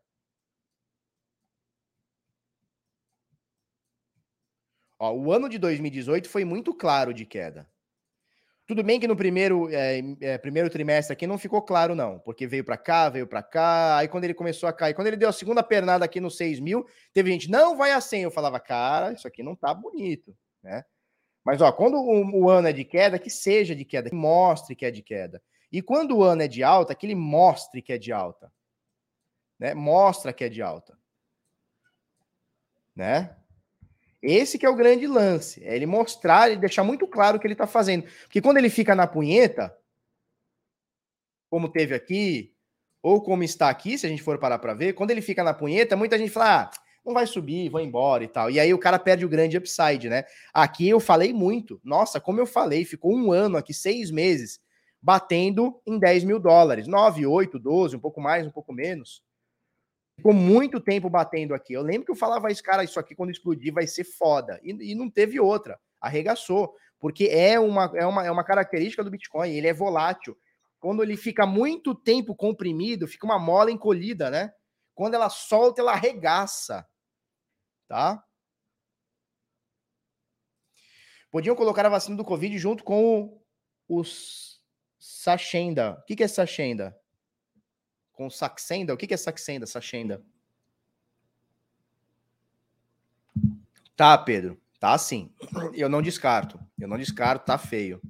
Ó, 4.98 5.14
o 5.14 5.32
ano 5.32 5.48
de 5.48 5.56
2018 5.56 6.28
foi 6.28 6.44
muito 6.44 6.74
claro 6.74 7.14
de 7.14 7.24
queda. 7.24 7.66
Tudo 8.66 8.82
bem 8.84 9.00
que 9.00 9.08
no 9.08 9.16
primeiro, 9.16 9.68
é, 9.70 10.00
é, 10.20 10.38
primeiro 10.38 10.70
trimestre 10.70 11.12
aqui 11.12 11.26
não 11.26 11.36
ficou 11.36 11.60
claro, 11.60 11.94
não, 11.94 12.20
porque 12.20 12.46
veio 12.46 12.64
para 12.64 12.76
cá, 12.76 13.08
veio 13.08 13.26
para 13.26 13.42
cá. 13.42 13.98
Aí 13.98 14.08
quando 14.08 14.24
ele 14.24 14.34
começou 14.34 14.68
a 14.68 14.72
cair, 14.72 14.94
quando 14.94 15.08
ele 15.08 15.16
deu 15.16 15.28
a 15.28 15.32
segunda 15.32 15.62
pernada 15.62 16.04
aqui 16.04 16.20
no 16.20 16.30
6 16.30 16.60
mil, 16.60 16.86
teve 17.12 17.30
gente, 17.32 17.50
não 17.50 17.76
vai 17.76 17.90
a 17.90 18.00
100. 18.00 18.22
Eu 18.22 18.30
falava, 18.30 18.60
cara, 18.60 19.12
isso 19.12 19.26
aqui 19.26 19.42
não 19.42 19.56
tá 19.56 19.74
bonito, 19.74 20.36
né? 20.62 20.84
Mas 21.44 21.60
ó, 21.60 21.72
quando 21.72 21.96
o, 21.96 22.42
o 22.42 22.48
ano 22.48 22.68
é 22.68 22.72
de 22.72 22.84
queda, 22.84 23.18
que 23.18 23.28
seja 23.28 23.74
de 23.74 23.84
queda, 23.84 24.10
que 24.10 24.14
mostre 24.14 24.76
que 24.76 24.86
é 24.86 24.90
de 24.90 25.02
queda. 25.02 25.42
E 25.72 25.82
quando 25.82 26.16
o 26.16 26.22
ano 26.22 26.42
é 26.42 26.48
de 26.48 26.62
alta, 26.62 26.94
que 26.94 27.06
ele 27.06 27.14
mostre 27.14 27.82
que 27.82 27.92
é 27.92 27.98
de 27.98 28.12
alta. 28.12 28.52
Né? 29.58 29.74
Mostra 29.74 30.32
que 30.32 30.44
é 30.44 30.48
de 30.48 30.62
alta. 30.62 30.96
Né? 32.94 33.34
Esse 34.22 34.56
que 34.56 34.64
é 34.64 34.70
o 34.70 34.76
grande 34.76 35.06
lance, 35.06 35.64
é 35.64 35.74
ele 35.74 35.86
mostrar 35.86 36.50
e 36.50 36.56
deixar 36.56 36.84
muito 36.84 37.06
claro 37.08 37.36
o 37.36 37.40
que 37.40 37.46
ele 37.46 37.54
está 37.54 37.66
fazendo. 37.66 38.04
Porque 38.22 38.40
quando 38.40 38.58
ele 38.58 38.70
fica 38.70 38.94
na 38.94 39.06
punheta, 39.06 39.76
como 41.50 41.68
teve 41.68 41.94
aqui, 41.94 42.54
ou 43.02 43.20
como 43.20 43.42
está 43.42 43.68
aqui, 43.68 43.98
se 43.98 44.06
a 44.06 44.08
gente 44.08 44.22
for 44.22 44.38
parar 44.38 44.60
para 44.60 44.74
ver, 44.74 44.92
quando 44.92 45.10
ele 45.10 45.20
fica 45.20 45.42
na 45.42 45.52
punheta, 45.52 45.96
muita 45.96 46.16
gente 46.16 46.30
fala, 46.30 46.62
ah, 46.62 46.70
não 47.04 47.12
vai 47.12 47.26
subir, 47.26 47.68
vou 47.68 47.80
embora 47.80 48.22
e 48.22 48.28
tal. 48.28 48.48
E 48.48 48.60
aí 48.60 48.72
o 48.72 48.78
cara 48.78 48.98
perde 48.98 49.24
o 49.24 49.28
grande 49.28 49.56
upside, 49.56 50.08
né? 50.08 50.24
Aqui 50.54 50.88
eu 50.88 51.00
falei 51.00 51.32
muito. 51.32 51.80
Nossa, 51.82 52.20
como 52.20 52.38
eu 52.38 52.46
falei, 52.46 52.84
ficou 52.84 53.12
um 53.12 53.32
ano 53.32 53.56
aqui, 53.56 53.74
seis 53.74 54.08
meses, 54.10 54.60
batendo 55.00 55.80
em 55.84 55.98
10 55.98 56.22
mil 56.22 56.38
dólares. 56.38 56.86
9, 56.86 57.26
8, 57.26 57.58
12, 57.58 57.96
um 57.96 58.00
pouco 58.00 58.20
mais, 58.20 58.46
um 58.46 58.50
pouco 58.52 58.72
menos. 58.72 59.20
Ficou 60.16 60.32
muito 60.32 60.80
tempo 60.80 61.08
batendo 61.08 61.54
aqui. 61.54 61.72
Eu 61.72 61.82
lembro 61.82 62.04
que 62.04 62.12
eu 62.12 62.16
falava 62.16 62.50
isso, 62.50 62.62
cara, 62.62 62.84
isso 62.84 63.00
aqui 63.00 63.14
quando 63.14 63.30
explodir 63.30 63.72
vai 63.72 63.86
ser 63.86 64.04
foda. 64.04 64.60
E, 64.62 64.92
e 64.92 64.94
não 64.94 65.10
teve 65.10 65.40
outra. 65.40 65.80
Arregaçou. 66.00 66.74
Porque 66.98 67.24
é 67.24 67.58
uma, 67.58 67.90
é, 67.96 68.06
uma, 68.06 68.26
é 68.26 68.30
uma 68.30 68.44
característica 68.44 69.02
do 69.02 69.10
Bitcoin, 69.10 69.50
ele 69.50 69.66
é 69.66 69.72
volátil. 69.72 70.38
Quando 70.78 71.02
ele 71.02 71.16
fica 71.16 71.46
muito 71.46 71.94
tempo 71.94 72.34
comprimido, 72.34 73.08
fica 73.08 73.26
uma 73.26 73.38
mola 73.38 73.70
encolhida, 73.70 74.30
né? 74.30 74.52
Quando 74.94 75.14
ela 75.14 75.28
solta, 75.28 75.80
ela 75.80 75.92
arregaça. 75.92 76.86
Tá? 77.88 78.22
Podiam 81.30 81.56
colocar 81.56 81.84
a 81.86 81.88
vacina 81.88 82.16
do 82.16 82.24
Covid 82.24 82.56
junto 82.58 82.84
com 82.84 83.42
os 83.88 84.60
Sachenda. 84.98 85.98
O 85.98 86.04
que, 86.04 86.14
que 86.14 86.22
é 86.22 86.28
Sachenda? 86.28 86.96
Com 88.22 88.30
Saxenda? 88.30 88.94
O 88.94 88.96
que, 88.96 89.08
que 89.08 89.14
é 89.14 89.16
Saxenda, 89.16 89.66
Sachenda? 89.66 90.22
Tá, 93.96 94.16
Pedro. 94.16 94.60
Tá 94.78 94.96
sim. 94.96 95.34
Eu 95.74 95.88
não 95.88 96.00
descarto. 96.00 96.56
Eu 96.78 96.86
não 96.86 96.96
descarto, 96.96 97.46
tá 97.46 97.58
feio. 97.58 98.00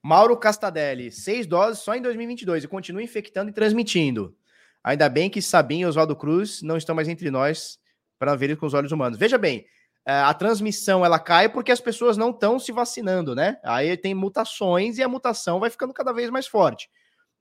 Mauro 0.00 0.36
Castadelli, 0.36 1.10
seis 1.10 1.48
doses 1.48 1.82
só 1.82 1.96
em 1.96 2.02
2022 2.02 2.62
e 2.62 2.68
continua 2.68 3.02
infectando 3.02 3.50
e 3.50 3.52
transmitindo. 3.52 4.36
Ainda 4.84 5.08
bem 5.08 5.28
que 5.28 5.42
Sabinho 5.42 5.86
e 5.86 5.88
Oswaldo 5.88 6.14
Cruz 6.14 6.62
não 6.62 6.76
estão 6.76 6.94
mais 6.94 7.08
entre 7.08 7.28
nós 7.28 7.76
para 8.20 8.36
ver 8.36 8.56
com 8.56 8.66
os 8.66 8.74
olhos 8.74 8.92
humanos. 8.92 9.18
Veja 9.18 9.36
bem, 9.36 9.66
a 10.06 10.34
transmissão 10.34 11.04
ela 11.04 11.18
cai 11.18 11.48
porque 11.48 11.72
as 11.72 11.80
pessoas 11.80 12.16
não 12.16 12.30
estão 12.30 12.58
se 12.58 12.70
vacinando, 12.70 13.34
né? 13.34 13.58
Aí 13.64 13.96
tem 13.96 14.14
mutações 14.14 14.98
e 14.98 15.02
a 15.02 15.08
mutação 15.08 15.58
vai 15.58 15.70
ficando 15.70 15.94
cada 15.94 16.12
vez 16.12 16.28
mais 16.28 16.46
forte. 16.46 16.90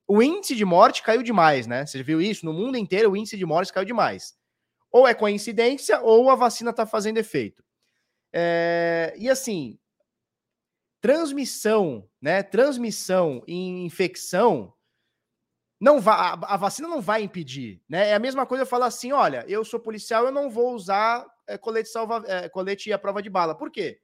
O 0.08 0.22
índice 0.22 0.56
de 0.56 0.64
morte 0.64 1.04
caiu 1.04 1.24
demais, 1.24 1.68
né? 1.68 1.86
Você 1.86 2.02
viu 2.02 2.22
isso? 2.22 2.46
No 2.46 2.54
mundo 2.54 2.78
inteiro, 2.78 3.12
o 3.12 3.18
índice 3.18 3.38
de 3.38 3.46
mortes 3.46 3.72
caiu 3.72 3.86
demais. 3.86 4.36
Ou 4.92 5.08
é 5.08 5.14
coincidência, 5.14 6.00
ou 6.02 6.30
a 6.30 6.36
vacina 6.36 6.70
está 6.70 6.86
fazendo 6.86 7.18
efeito. 7.18 7.64
É... 8.32 9.14
E 9.18 9.30
assim, 9.30 9.78
transmissão, 11.02 12.08
né? 12.22 12.44
Transmissão 12.44 13.44
em 13.46 13.86
infecção 13.86 14.74
não 15.82 16.00
vai, 16.00 16.16
a, 16.16 16.34
a, 16.54 16.58
vacina 16.58 16.88
não 16.88 17.02
vai 17.02 17.24
impedir, 17.24 17.82
né? 17.90 18.10
É 18.10 18.14
a 18.14 18.20
mesma 18.20 18.46
coisa 18.46 18.62
eu 18.62 18.68
falar 18.68 18.86
assim: 18.86 19.12
olha, 19.12 19.44
eu 19.50 19.66
sou 19.66 19.82
policial, 19.82 20.26
eu 20.26 20.32
não 20.32 20.50
vou 20.50 20.74
usar 20.74 21.26
é, 21.48 21.58
colete 21.58 21.90
salva, 21.90 22.24
é, 22.28 22.50
colete 22.50 22.92
à 22.92 22.98
prova 22.98 23.22
de 23.22 23.30
bala. 23.30 23.56
Por 23.56 23.72
quê? 23.72 24.00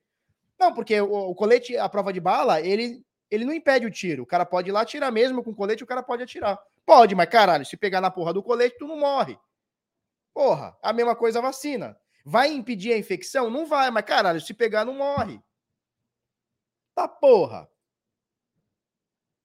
Não, 0.60 0.74
porque 0.74 1.00
o, 1.00 1.30
o, 1.30 1.36
colete 1.36 1.78
à 1.78 1.88
prova 1.88 2.12
de 2.12 2.20
bala, 2.20 2.62
ele, 2.62 3.04
ele 3.32 3.46
não 3.46 3.54
impede 3.54 3.86
o 3.86 3.92
tiro. 3.92 4.24
O 4.24 4.26
cara 4.26 4.46
pode 4.46 4.70
ir 4.70 4.72
lá 4.72 4.82
atirar 4.82 5.12
mesmo 5.12 5.44
com 5.44 5.54
colete, 5.54 5.84
o 5.84 5.88
cara 5.88 6.04
pode 6.04 6.24
atirar. 6.24 6.60
Pode, 6.86 7.16
mas 7.16 7.30
caralho, 7.30 7.66
se 7.66 7.78
pegar 7.78 8.02
na 8.02 8.12
porra 8.12 8.34
do 8.34 8.44
colete, 8.44 8.78
tu 8.78 8.88
não 8.88 8.98
morre. 8.98 9.38
Porra, 10.34 10.78
a 10.82 10.92
mesma 10.92 11.16
coisa 11.16 11.40
a 11.40 11.42
vacina. 11.42 11.98
Vai 12.26 12.52
impedir 12.52 12.94
a 12.94 12.98
infecção? 12.98 13.50
Não 13.50 13.66
vai, 13.66 13.90
mas 13.90 14.04
caralho, 14.04 14.42
se 14.42 14.54
pegar, 14.54 14.86
não 14.86 14.94
morre. 14.94 15.42
Tá 16.94 17.08
porra. 17.08 17.70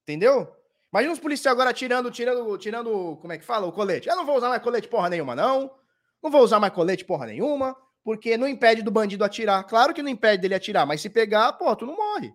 Entendeu? 0.03 0.55
Imagina 0.93 1.13
os 1.13 1.19
policiais 1.19 1.53
agora 1.53 1.73
tirando, 1.73 2.11
tirando, 2.11 2.59
tirando, 2.59 3.17
como 3.17 3.33
é 3.33 3.39
que 3.39 3.45
fala? 3.45 3.67
O 3.67 3.73
colete. 3.73 4.09
Eu 4.09 4.17
não 4.17 4.27
vou 4.27 4.37
usar 4.37 4.49
mais 4.49 4.63
colete 4.63 4.87
porra 4.87 5.09
nenhuma, 5.09 5.35
não. 5.35 5.75
Não 6.23 6.31
vou 6.31 6.43
usar 6.43 6.61
mais 6.61 6.73
colete 6.73 7.05
porra 7.05 7.27
nenhuma, 7.27 7.77
porque 8.05 8.37
não 8.37 8.47
impede 8.47 8.83
do 8.83 8.91
bandido 8.91 9.25
atirar. 9.25 9.65
Claro 9.65 9.95
que 9.95 10.03
não 10.03 10.11
impede 10.11 10.43
dele 10.43 10.55
atirar, 10.55 10.87
mas 10.87 11.01
se 11.01 11.09
pegar, 11.09 11.55
pô, 11.55 11.75
tu 11.75 11.87
não 11.87 11.97
morre. 11.97 12.33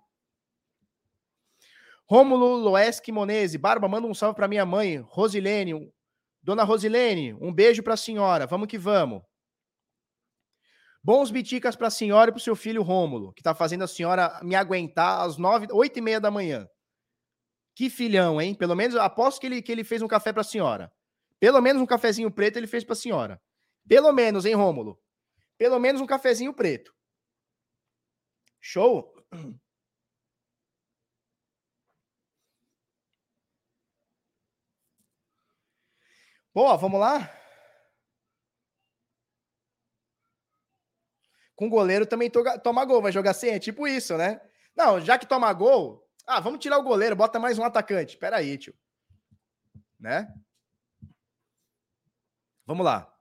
Rômulo 2.07 2.55
Loeski 2.55 3.11
Monese, 3.11 3.59
Barba, 3.59 3.87
manda 3.87 4.07
um 4.07 4.15
salve 4.15 4.35
para 4.35 4.47
minha 4.47 4.65
mãe, 4.65 4.97
Rosilene. 4.97 5.93
Dona 6.41 6.63
Rosilene, 6.63 7.35
um 7.35 7.53
beijo 7.53 7.83
para 7.83 7.93
a 7.93 7.97
senhora. 7.97 8.47
Vamos 8.47 8.67
que 8.67 8.79
vamos. 8.79 9.21
Bons 11.03 11.29
biticas 11.29 11.75
para 11.75 11.87
a 11.87 11.91
senhora 11.91 12.29
e 12.29 12.33
para 12.33 12.39
o 12.39 12.43
seu 12.43 12.55
filho 12.55 12.81
Rômulo, 12.81 13.31
que 13.33 13.41
está 13.41 13.53
fazendo 13.53 13.83
a 13.83 13.87
senhora 13.87 14.39
me 14.43 14.55
aguentar 14.55 15.21
às 15.21 15.37
nove, 15.37 15.67
oito 15.71 15.99
e 15.99 16.01
meia 16.01 16.19
da 16.19 16.31
manhã. 16.31 16.67
Que 17.75 17.89
filhão, 17.89 18.41
hein? 18.41 18.55
Pelo 18.55 18.75
menos 18.75 18.95
aposto 18.95 19.39
que 19.39 19.47
ele, 19.47 19.61
que 19.61 19.71
ele 19.71 19.83
fez 19.83 20.01
um 20.01 20.07
café 20.07 20.33
para 20.33 20.41
a 20.41 20.43
senhora. 20.43 20.91
Pelo 21.39 21.61
menos 21.61 21.81
um 21.81 21.85
cafezinho 21.85 22.31
preto 22.31 22.57
ele 22.57 22.67
fez 22.67 22.83
para 22.83 22.93
a 22.93 22.97
senhora. 22.97 23.41
Pelo 23.87 24.11
menos, 24.11 24.45
hein, 24.45 24.55
Rômulo? 24.55 24.99
Pelo 25.59 25.77
menos 25.77 26.01
um 26.01 26.07
cafezinho 26.07 26.53
preto. 26.53 26.95
Show? 28.61 29.13
Pô, 36.53 36.77
vamos 36.77 36.99
lá? 36.99 37.29
Com 41.55 41.69
goleiro 41.69 42.05
também 42.05 42.31
toma 42.63 42.85
gol, 42.85 43.01
vai 43.01 43.11
jogar 43.11 43.33
sem, 43.33 43.51
é 43.51 43.59
tipo 43.59 43.85
isso, 43.85 44.17
né? 44.17 44.39
Não, 44.75 45.01
já 45.01 45.19
que 45.19 45.27
toma 45.27 45.51
gol, 45.51 46.09
ah, 46.25 46.39
vamos 46.39 46.59
tirar 46.59 46.77
o 46.77 46.83
goleiro, 46.83 47.17
bota 47.17 47.37
mais 47.37 47.59
um 47.59 47.65
atacante. 47.65 48.13
Espera 48.13 48.37
aí, 48.37 48.57
tio. 48.57 48.73
Né? 49.99 50.33
Vamos 52.65 52.85
lá. 52.85 53.13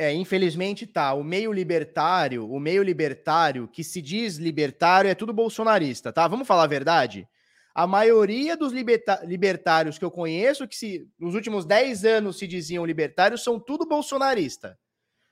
É, 0.00 0.14
infelizmente 0.14 0.86
tá. 0.86 1.12
O 1.12 1.22
meio 1.22 1.52
libertário, 1.52 2.50
o 2.50 2.58
meio 2.58 2.82
libertário 2.82 3.68
que 3.68 3.84
se 3.84 4.00
diz 4.00 4.36
libertário 4.36 5.10
é 5.10 5.14
tudo 5.14 5.30
bolsonarista, 5.30 6.10
tá? 6.10 6.26
Vamos 6.26 6.48
falar 6.48 6.62
a 6.62 6.66
verdade? 6.66 7.28
A 7.74 7.86
maioria 7.86 8.56
dos 8.56 8.72
libertários 8.72 9.98
que 9.98 10.04
eu 10.04 10.10
conheço, 10.10 10.66
que 10.66 10.74
se, 10.74 11.06
nos 11.18 11.34
últimos 11.34 11.66
10 11.66 12.06
anos 12.06 12.38
se 12.38 12.46
diziam 12.46 12.86
libertários, 12.86 13.44
são 13.44 13.60
tudo 13.60 13.86
bolsonarista. 13.86 14.78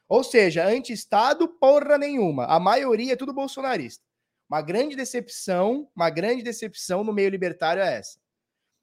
Ou 0.07 0.23
seja, 0.23 0.67
anti-Estado, 0.67 1.49
porra 1.49 1.97
nenhuma. 1.97 2.45
A 2.45 2.61
maioria 2.61 3.15
é 3.15 3.17
tudo 3.17 3.33
bolsonarista. 3.33 4.05
Uma 4.51 4.61
grande 4.61 4.95
decepção, 4.95 5.91
uma 5.97 6.11
grande 6.11 6.43
decepção 6.43 7.03
no 7.03 7.13
meio 7.15 7.31
libertário 7.31 7.83
é 7.83 7.95
essa. 7.97 8.21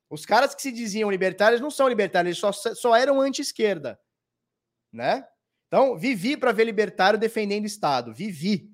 Os 0.10 0.26
caras 0.26 0.56
que 0.56 0.64
se 0.64 0.72
diziam 0.72 1.12
libertários 1.12 1.62
não 1.62 1.70
são 1.70 1.88
libertários, 1.88 2.30
eles 2.30 2.40
só, 2.40 2.74
só 2.74 2.96
eram 2.96 3.22
anti-esquerda, 3.22 4.00
né? 4.92 5.24
Então, 5.68 5.98
vivi 5.98 6.38
para 6.38 6.52
ver 6.52 6.66
libertário 6.66 7.20
defendendo 7.20 7.64
o 7.64 7.68
Estado, 7.68 8.14
vivi, 8.14 8.72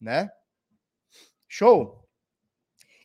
né? 0.00 0.30
Show. 1.48 2.04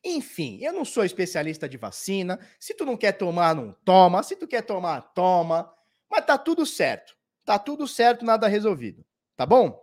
Enfim, 0.03 0.57
eu 0.61 0.73
não 0.73 0.83
sou 0.83 1.05
especialista 1.05 1.69
de 1.69 1.77
vacina. 1.77 2.39
Se 2.59 2.73
tu 2.73 2.85
não 2.85 2.97
quer 2.97 3.11
tomar, 3.11 3.53
não 3.53 3.71
toma. 3.85 4.23
Se 4.23 4.35
tu 4.35 4.47
quer 4.47 4.63
tomar, 4.63 5.01
toma. 5.13 5.71
Mas 6.09 6.25
tá 6.25 6.37
tudo 6.37 6.65
certo. 6.65 7.15
Tá 7.45 7.59
tudo 7.59 7.87
certo, 7.87 8.25
nada 8.25 8.47
resolvido. 8.47 9.05
Tá 9.35 9.45
bom? 9.45 9.79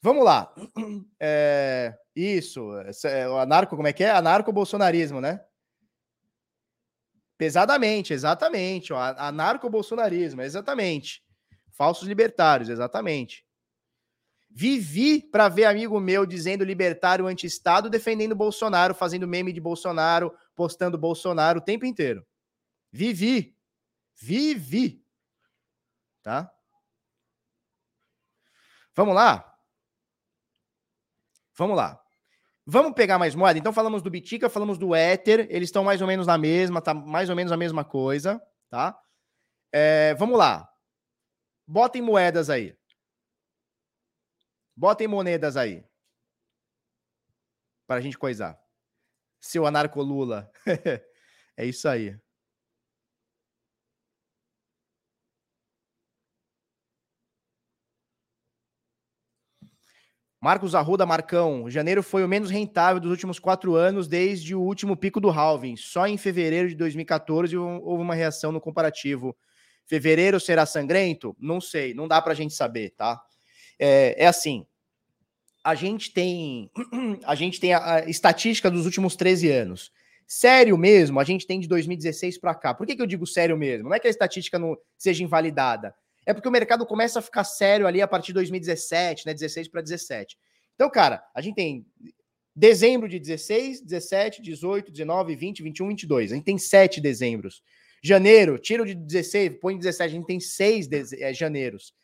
Vamos 0.00 0.24
lá. 0.24 0.52
É... 1.20 1.96
Isso, 2.14 2.72
é, 3.04 3.28
o 3.28 3.38
anarco, 3.38 3.76
como 3.76 3.86
é 3.86 3.92
que 3.92 4.02
é? 4.02 4.10
Anarco-bolsonarismo, 4.10 5.20
né? 5.20 5.40
Pesadamente, 7.36 8.12
exatamente. 8.12 8.92
Anarco-bolsonarismo, 8.92 10.42
exatamente. 10.42 11.22
Falsos 11.78 12.08
libertários, 12.08 12.68
exatamente. 12.68 13.46
Vivi 14.50 15.22
para 15.22 15.48
ver 15.48 15.64
amigo 15.66 16.00
meu 16.00 16.26
dizendo 16.26 16.64
libertário 16.64 17.28
anti-Estado, 17.28 17.88
defendendo 17.88 18.34
Bolsonaro, 18.34 18.96
fazendo 18.96 19.28
meme 19.28 19.52
de 19.52 19.60
Bolsonaro, 19.60 20.36
postando 20.56 20.98
Bolsonaro 20.98 21.60
o 21.60 21.62
tempo 21.62 21.86
inteiro. 21.86 22.26
Vivi. 22.90 23.56
Vivi. 24.20 25.06
Tá? 26.20 26.52
Vamos 28.92 29.14
lá? 29.14 29.56
Vamos 31.56 31.76
lá. 31.76 32.02
Vamos 32.66 32.92
pegar 32.94 33.20
mais 33.20 33.36
moeda? 33.36 33.56
Então 33.56 33.72
falamos 33.72 34.02
do 34.02 34.10
Bitica, 34.10 34.50
falamos 34.50 34.78
do 34.78 34.96
Ether, 34.96 35.46
eles 35.48 35.68
estão 35.68 35.84
mais 35.84 36.00
ou 36.00 36.08
menos 36.08 36.26
na 36.26 36.36
mesma, 36.36 36.82
tá 36.82 36.92
mais 36.92 37.30
ou 37.30 37.36
menos 37.36 37.52
a 37.52 37.56
mesma 37.56 37.84
coisa, 37.84 38.42
tá? 38.68 39.00
É, 39.72 40.16
vamos 40.16 40.36
lá. 40.36 40.68
Botem 41.70 42.00
moedas 42.00 42.48
aí. 42.48 42.74
Botem 44.74 45.06
moedas 45.06 45.54
aí. 45.54 45.84
Para 47.86 47.98
a 47.98 48.00
gente 48.00 48.16
coisar. 48.16 48.58
Seu 49.38 49.66
anarco 49.66 50.00
Lula. 50.00 50.50
é 51.58 51.66
isso 51.66 51.86
aí. 51.86 52.18
Marcos 60.40 60.74
Arruda 60.74 61.04
Marcão, 61.04 61.68
janeiro 61.68 62.02
foi 62.02 62.24
o 62.24 62.28
menos 62.28 62.48
rentável 62.48 62.98
dos 62.98 63.10
últimos 63.10 63.38
quatro 63.38 63.74
anos, 63.74 64.08
desde 64.08 64.54
o 64.54 64.62
último 64.62 64.96
pico 64.96 65.20
do 65.20 65.28
halving. 65.28 65.76
Só 65.76 66.06
em 66.06 66.16
fevereiro 66.16 66.70
de 66.70 66.76
2014 66.76 67.54
houve 67.58 68.02
uma 68.02 68.14
reação 68.14 68.52
no 68.52 68.60
comparativo. 68.60 69.36
Fevereiro 69.88 70.38
será 70.38 70.66
sangrento? 70.66 71.34
Não 71.40 71.60
sei, 71.60 71.94
não 71.94 72.06
dá 72.06 72.20
para 72.20 72.32
a 72.32 72.36
gente 72.36 72.52
saber, 72.52 72.90
tá? 72.90 73.20
É, 73.78 74.24
é 74.24 74.26
assim, 74.26 74.66
a 75.64 75.74
gente 75.74 76.12
tem 76.12 76.70
a 77.24 77.34
gente 77.34 77.58
tem 77.58 77.72
a, 77.72 77.94
a, 77.94 78.00
estatística 78.04 78.70
dos 78.70 78.84
últimos 78.84 79.16
13 79.16 79.50
anos. 79.50 79.90
Sério 80.26 80.76
mesmo, 80.76 81.18
a 81.18 81.24
gente 81.24 81.46
tem 81.46 81.58
de 81.58 81.66
2016 81.66 82.36
para 82.38 82.54
cá. 82.54 82.74
Por 82.74 82.86
que, 82.86 82.94
que 82.94 83.00
eu 83.00 83.06
digo 83.06 83.26
sério 83.26 83.56
mesmo? 83.56 83.88
Não 83.88 83.94
é 83.94 83.98
que 83.98 84.06
a 84.06 84.10
estatística 84.10 84.58
não 84.58 84.76
seja 84.98 85.24
invalidada. 85.24 85.94
É 86.26 86.34
porque 86.34 86.48
o 86.48 86.52
mercado 86.52 86.84
começa 86.84 87.18
a 87.18 87.22
ficar 87.22 87.44
sério 87.44 87.86
ali 87.86 88.02
a 88.02 88.06
partir 88.06 88.28
de 88.28 88.34
2017, 88.34 89.26
né? 89.26 89.32
16 89.32 89.68
para 89.68 89.80
17. 89.80 90.36
Então, 90.74 90.90
cara, 90.90 91.24
a 91.34 91.40
gente 91.40 91.54
tem 91.54 91.86
dezembro 92.54 93.08
de 93.08 93.18
16, 93.18 93.80
17, 93.80 94.42
18, 94.42 94.92
19, 94.92 95.34
20, 95.34 95.62
21, 95.62 95.88
22. 95.88 96.32
A 96.32 96.34
gente 96.34 96.44
tem 96.44 96.58
sete 96.58 97.00
dezembros. 97.00 97.62
Janeiro, 98.02 98.58
tiro 98.58 98.84
de 98.84 98.94
16, 98.94 99.58
põe 99.60 99.76
17, 99.76 100.02
a 100.02 100.14
gente 100.14 100.26
tem 100.26 100.40
seis 100.40 100.88
é, 101.12 101.32
janeiros. 101.32 101.94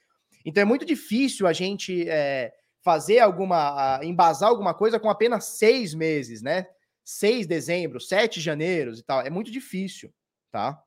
Então 0.44 0.60
é 0.60 0.64
muito 0.64 0.84
difícil 0.84 1.46
a 1.46 1.52
gente 1.52 2.08
é, 2.08 2.52
fazer 2.82 3.20
alguma, 3.20 4.00
embasar 4.02 4.48
alguma 4.48 4.74
coisa 4.74 4.98
com 5.00 5.08
apenas 5.08 5.44
seis 5.44 5.94
meses, 5.94 6.42
né? 6.42 6.66
6 7.04 7.42
de 7.42 7.48
dezembro, 7.48 8.00
7 8.00 8.36
de 8.36 8.40
janeiro 8.40 8.94
e 8.94 9.02
tal. 9.02 9.20
É 9.20 9.28
muito 9.28 9.50
difícil, 9.50 10.12
tá? 10.50 10.82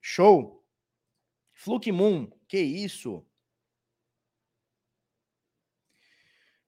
Show. 0.00 0.64
Fluke 1.52 1.92
Moon, 1.92 2.30
que 2.48 2.58
isso? 2.58 3.24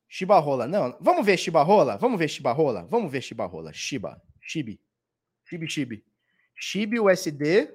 Shiba 0.09 0.41
Não, 0.67 0.97
vamos 1.01 1.25
ver 1.25 1.37
Shiba 1.37 1.63
Rola? 1.63 1.97
Vamos 1.97 2.19
ver 2.19 2.29
Shiba 2.29 2.53
Rola? 2.53 2.85
Vamos 2.85 3.11
ver 3.11 3.23
Shiba 3.23 3.47
Rola. 3.47 3.73
Shiba. 3.73 4.21
Shibi. 4.41 4.81
Shibi, 5.45 5.69
Shibi. 5.69 6.05
Shibi 6.61 7.01
USD 7.01 7.73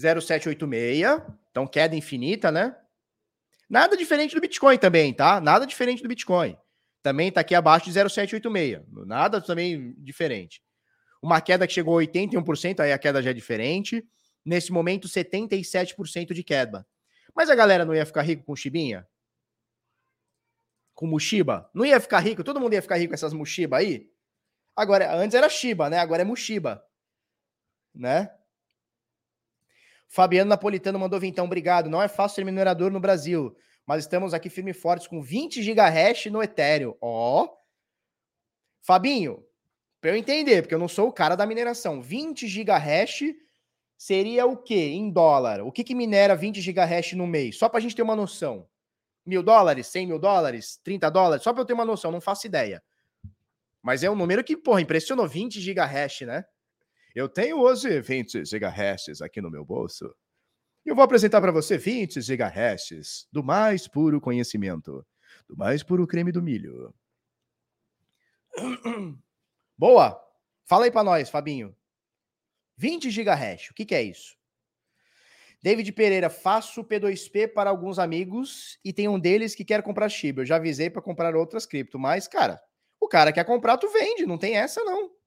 0786. 0.00 1.22
Então, 1.50 1.66
queda 1.66 1.94
infinita, 1.94 2.50
né? 2.50 2.74
Nada 3.68 3.96
diferente 3.96 4.34
do 4.34 4.40
Bitcoin 4.40 4.78
também, 4.78 5.12
tá? 5.14 5.40
Nada 5.40 5.66
diferente 5.66 6.02
do 6.02 6.08
Bitcoin 6.08 6.56
também 7.02 7.28
está 7.28 7.40
aqui 7.40 7.54
abaixo 7.54 7.86
de 7.86 7.92
0,786. 7.92 8.80
Nada 9.06 9.40
também 9.40 9.94
diferente. 9.98 10.62
Uma 11.20 11.40
queda 11.40 11.66
que 11.66 11.72
chegou 11.72 11.98
a 11.98 12.02
81%, 12.02 12.80
aí 12.80 12.92
a 12.92 12.98
queda 12.98 13.22
já 13.22 13.30
é 13.30 13.34
diferente. 13.34 14.06
Nesse 14.44 14.72
momento, 14.72 15.08
77% 15.08 16.32
de 16.32 16.42
queda. 16.42 16.86
Mas 17.34 17.50
a 17.50 17.54
galera 17.54 17.84
não 17.84 17.94
ia 17.94 18.06
ficar 18.06 18.22
rico 18.22 18.44
com 18.44 18.56
chibinha? 18.56 19.06
Com 20.94 21.06
Mushiba? 21.06 21.68
Não 21.74 21.84
ia 21.84 22.00
ficar 22.00 22.20
rico? 22.20 22.44
Todo 22.44 22.60
mundo 22.60 22.74
ia 22.74 22.82
ficar 22.82 22.96
rico 22.96 23.10
com 23.10 23.14
essas 23.14 23.32
Mushiba 23.32 23.78
aí? 23.78 24.10
Agora, 24.76 25.14
antes 25.16 25.34
era 25.34 25.48
Shiba, 25.48 25.90
né? 25.90 25.98
Agora 25.98 26.22
é 26.22 26.24
Mushiba. 26.24 26.84
Né? 27.94 28.30
Fabiano 30.08 30.48
Napolitano 30.48 30.98
mandou 30.98 31.18
vir 31.18 31.28
então, 31.28 31.44
obrigado. 31.44 31.88
Não 31.88 32.02
é 32.02 32.08
fácil 32.08 32.36
ser 32.36 32.44
minerador 32.44 32.90
no 32.90 33.00
Brasil 33.00 33.56
mas 33.86 34.04
estamos 34.04 34.32
aqui 34.32 34.48
firme 34.48 34.70
e 34.70 34.74
fortes 34.74 35.06
com 35.06 35.20
20 35.20 35.60
GHz 35.62 36.26
no 36.26 36.42
Ethereum. 36.42 36.94
Ó. 37.00 37.48
Fabinho, 38.80 39.44
para 40.00 40.10
eu 40.10 40.16
entender, 40.16 40.62
porque 40.62 40.74
eu 40.74 40.78
não 40.78 40.88
sou 40.88 41.08
o 41.08 41.12
cara 41.12 41.36
da 41.36 41.46
mineração, 41.46 42.00
20 42.00 42.46
GHz 42.46 43.34
seria 43.96 44.46
o 44.46 44.56
quê 44.56 44.90
em 44.90 45.10
dólar? 45.10 45.62
O 45.62 45.70
que, 45.70 45.84
que 45.84 45.94
minera 45.94 46.34
20 46.34 46.60
GHz 46.60 47.12
no 47.12 47.26
mês? 47.26 47.56
Só 47.56 47.68
para 47.68 47.78
a 47.78 47.80
gente 47.80 47.94
ter 47.94 48.02
uma 48.02 48.16
noção. 48.16 48.68
Mil 49.24 49.42
dólares, 49.42 49.86
100 49.86 50.06
mil 50.08 50.18
dólares, 50.18 50.80
30 50.82 51.08
dólares? 51.10 51.44
Só 51.44 51.52
para 51.52 51.62
eu 51.62 51.66
ter 51.66 51.74
uma 51.74 51.84
noção, 51.84 52.10
não 52.10 52.20
faço 52.20 52.46
ideia. 52.46 52.82
Mas 53.80 54.02
é 54.02 54.10
um 54.10 54.16
número 54.16 54.42
que, 54.42 54.56
porra, 54.56 54.80
impressionou 54.80 55.28
20 55.28 55.60
GHz, 55.60 56.22
né? 56.22 56.44
Eu 57.14 57.28
tenho 57.28 57.60
hoje 57.60 58.00
20 58.00 58.40
GHz 58.40 59.20
aqui 59.20 59.42
no 59.42 59.50
meu 59.50 59.64
bolso. 59.66 60.14
E 60.84 60.88
eu 60.88 60.94
vou 60.94 61.04
apresentar 61.04 61.42
para 61.42 61.52
você 61.52 61.76
20 61.76 62.20
GHz 62.20 63.28
do 63.30 63.44
mais 63.44 63.86
puro 63.86 64.18
conhecimento, 64.18 65.06
do 65.46 65.54
mais 65.54 65.82
puro 65.82 66.06
creme 66.06 66.32
do 66.32 66.42
milho. 66.42 66.94
Boa! 69.76 70.18
Fala 70.64 70.86
aí 70.86 70.90
para 70.90 71.04
nós, 71.04 71.28
Fabinho. 71.28 71.76
20 72.78 73.10
GHz, 73.10 73.70
o 73.70 73.74
que, 73.74 73.84
que 73.84 73.94
é 73.94 74.02
isso? 74.02 74.34
David 75.62 75.92
Pereira, 75.92 76.30
faço 76.30 76.82
P2P 76.82 77.52
para 77.52 77.68
alguns 77.68 77.98
amigos 77.98 78.78
e 78.82 78.90
tem 78.90 79.06
um 79.06 79.20
deles 79.20 79.54
que 79.54 79.66
quer 79.66 79.82
comprar 79.82 80.08
Shiba. 80.08 80.40
Eu 80.40 80.46
já 80.46 80.56
avisei 80.56 80.88
para 80.88 81.02
comprar 81.02 81.36
outras 81.36 81.66
cripto, 81.66 81.98
mas, 81.98 82.26
cara, 82.26 82.60
o 82.98 83.06
cara 83.06 83.32
quer 83.32 83.44
comprar, 83.44 83.76
tu 83.76 83.88
vende, 83.92 84.24
não 84.24 84.38
tem 84.38 84.56
essa 84.56 84.82
não. 84.82 85.21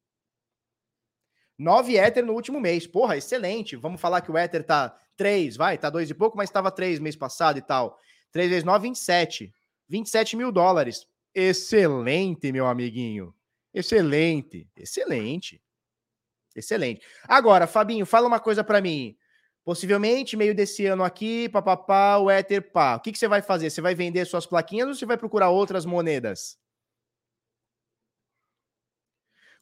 9 1.58 1.98
Ether 1.98 2.26
no 2.26 2.34
último 2.34 2.60
mês. 2.60 2.86
Porra, 2.86 3.18
excelente. 3.18 3.76
Vamos 3.76 4.02
falar 4.02 4.22
que 4.22 4.32
o 4.32 4.38
Ether 4.38 4.64
tá 4.64 4.96
3, 5.16 5.56
vai, 5.56 5.78
tá 5.78 5.90
2 5.90 6.10
e 6.10 6.14
pouco, 6.14 6.38
mas 6.38 6.50
estava 6.50 6.72
3 6.72 7.00
mês 7.00 7.16
passado 7.16 7.58
e 7.58 7.62
tal. 7.62 8.00
3 8.32 8.50
vezes 8.50 8.64
9, 8.64 8.90
27. 8.90 9.54
27 9.88 10.36
mil 10.36 10.52
dólares. 10.52 11.06
Excelente, 11.34 12.52
meu 12.52 12.68
amiguinho. 12.68 13.34
Excelente, 13.74 14.68
excelente. 14.76 15.62
Excelente. 16.56 17.02
Agora, 17.28 17.68
Fabinho, 17.68 18.06
fala 18.06 18.28
uma 18.28 18.40
coisa 18.40 18.64
para 18.64 18.82
mim. 18.82 19.18
Possivelmente, 19.64 20.38
meio 20.38 20.54
desse 20.56 20.86
ano 20.86 21.04
aqui, 21.04 21.50
papapá, 21.50 22.18
o 22.18 22.30
Ether, 22.30 22.72
pá. 22.72 22.96
O 22.96 23.00
que, 23.00 23.12
que 23.12 23.18
você 23.18 23.28
vai 23.28 23.42
fazer? 23.42 23.70
Você 23.70 23.82
vai 23.82 23.96
vender 23.96 24.26
suas 24.26 24.46
plaquinhas 24.46 24.88
ou 24.88 24.94
você 24.94 25.06
vai 25.06 25.18
procurar 25.18 25.50
outras 25.50 25.86
moedas? 25.86 26.58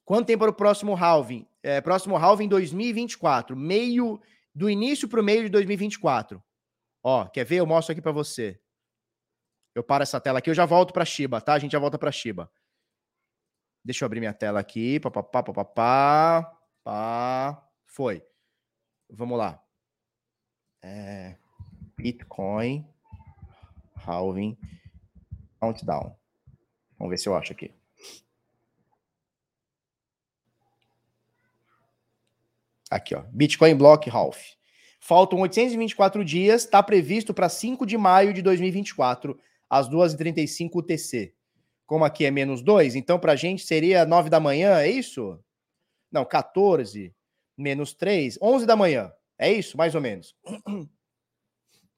Quanto 0.06 0.28
tempo 0.28 0.40
para 0.40 0.52
o 0.52 0.56
próximo 0.56 0.96
halving? 0.96 1.48
É, 1.62 1.80
próximo 1.80 2.18
halving 2.18 2.48
2024. 2.48 3.56
Meio 3.56 4.22
do 4.54 4.70
início 4.70 5.08
para 5.08 5.22
o 5.22 5.24
meio 5.24 5.44
de 5.44 5.50
2024. 5.50 6.44
Ó, 7.02 7.26
quer 7.28 7.46
ver? 7.46 7.58
Eu 7.58 7.66
mostro 7.66 7.92
aqui 7.92 8.02
para 8.02 8.12
você. 8.12 8.60
Eu 9.74 9.84
paro 9.84 10.04
essa 10.04 10.22
tela 10.22 10.40
aqui, 10.40 10.50
eu 10.50 10.54
já 10.54 10.66
volto 10.66 10.94
para 10.94 11.04
Shiba, 11.04 11.42
tá? 11.42 11.54
A 11.54 11.60
gente 11.60 11.72
já 11.72 11.80
volta 11.80 11.98
para 11.98 12.12
Shiba. 12.12 12.52
Deixa 13.84 14.04
eu 14.04 14.06
abrir 14.06 14.20
minha 14.20 14.34
tela 14.34 14.60
aqui. 14.60 15.00
Pá, 15.00 15.10
pá, 15.10 15.24
pá, 15.24 15.44
pá, 15.44 15.66
pá, 15.66 16.58
pá. 16.84 17.70
Foi. 17.86 18.24
Vamos 19.10 19.38
lá. 19.38 19.62
É... 20.82 21.38
Bitcoin 21.98 22.88
halving 24.06 24.58
countdown. 25.60 26.16
Vamos 26.98 27.12
ver 27.12 27.18
se 27.18 27.28
eu 27.28 27.36
acho 27.36 27.54
aqui. 27.54 27.74
Aqui, 32.94 33.16
ó. 33.16 33.24
Bitcoin 33.32 33.76
Block 33.76 34.08
Half. 34.08 34.40
Faltam 35.00 35.40
824 35.40 36.24
dias, 36.24 36.64
está 36.64 36.82
previsto 36.84 37.34
para 37.34 37.50
5 37.50 37.88
de 37.88 37.98
maio 37.98 38.32
de 38.32 38.42
2024, 38.44 39.38
às 39.68 39.90
2h35 39.90 40.70
UTC. 40.76 41.34
Como 41.88 42.06
aqui 42.06 42.24
é 42.24 42.30
menos 42.30 42.62
2, 42.62 42.96
então 42.96 43.18
para 43.18 43.32
a 43.32 43.36
gente 43.36 43.66
seria 43.66 44.06
9 44.06 44.30
da 44.30 44.40
manhã, 44.40 44.78
é 44.80 44.90
isso? 44.90 45.40
Não, 46.12 46.24
14, 46.24 47.14
menos 47.58 47.94
3, 47.94 48.38
11 48.40 48.66
da 48.68 48.76
manhã. 48.76 49.12
É 49.40 49.52
isso, 49.52 49.76
mais 49.76 49.96
ou 49.96 50.02
menos. 50.02 50.36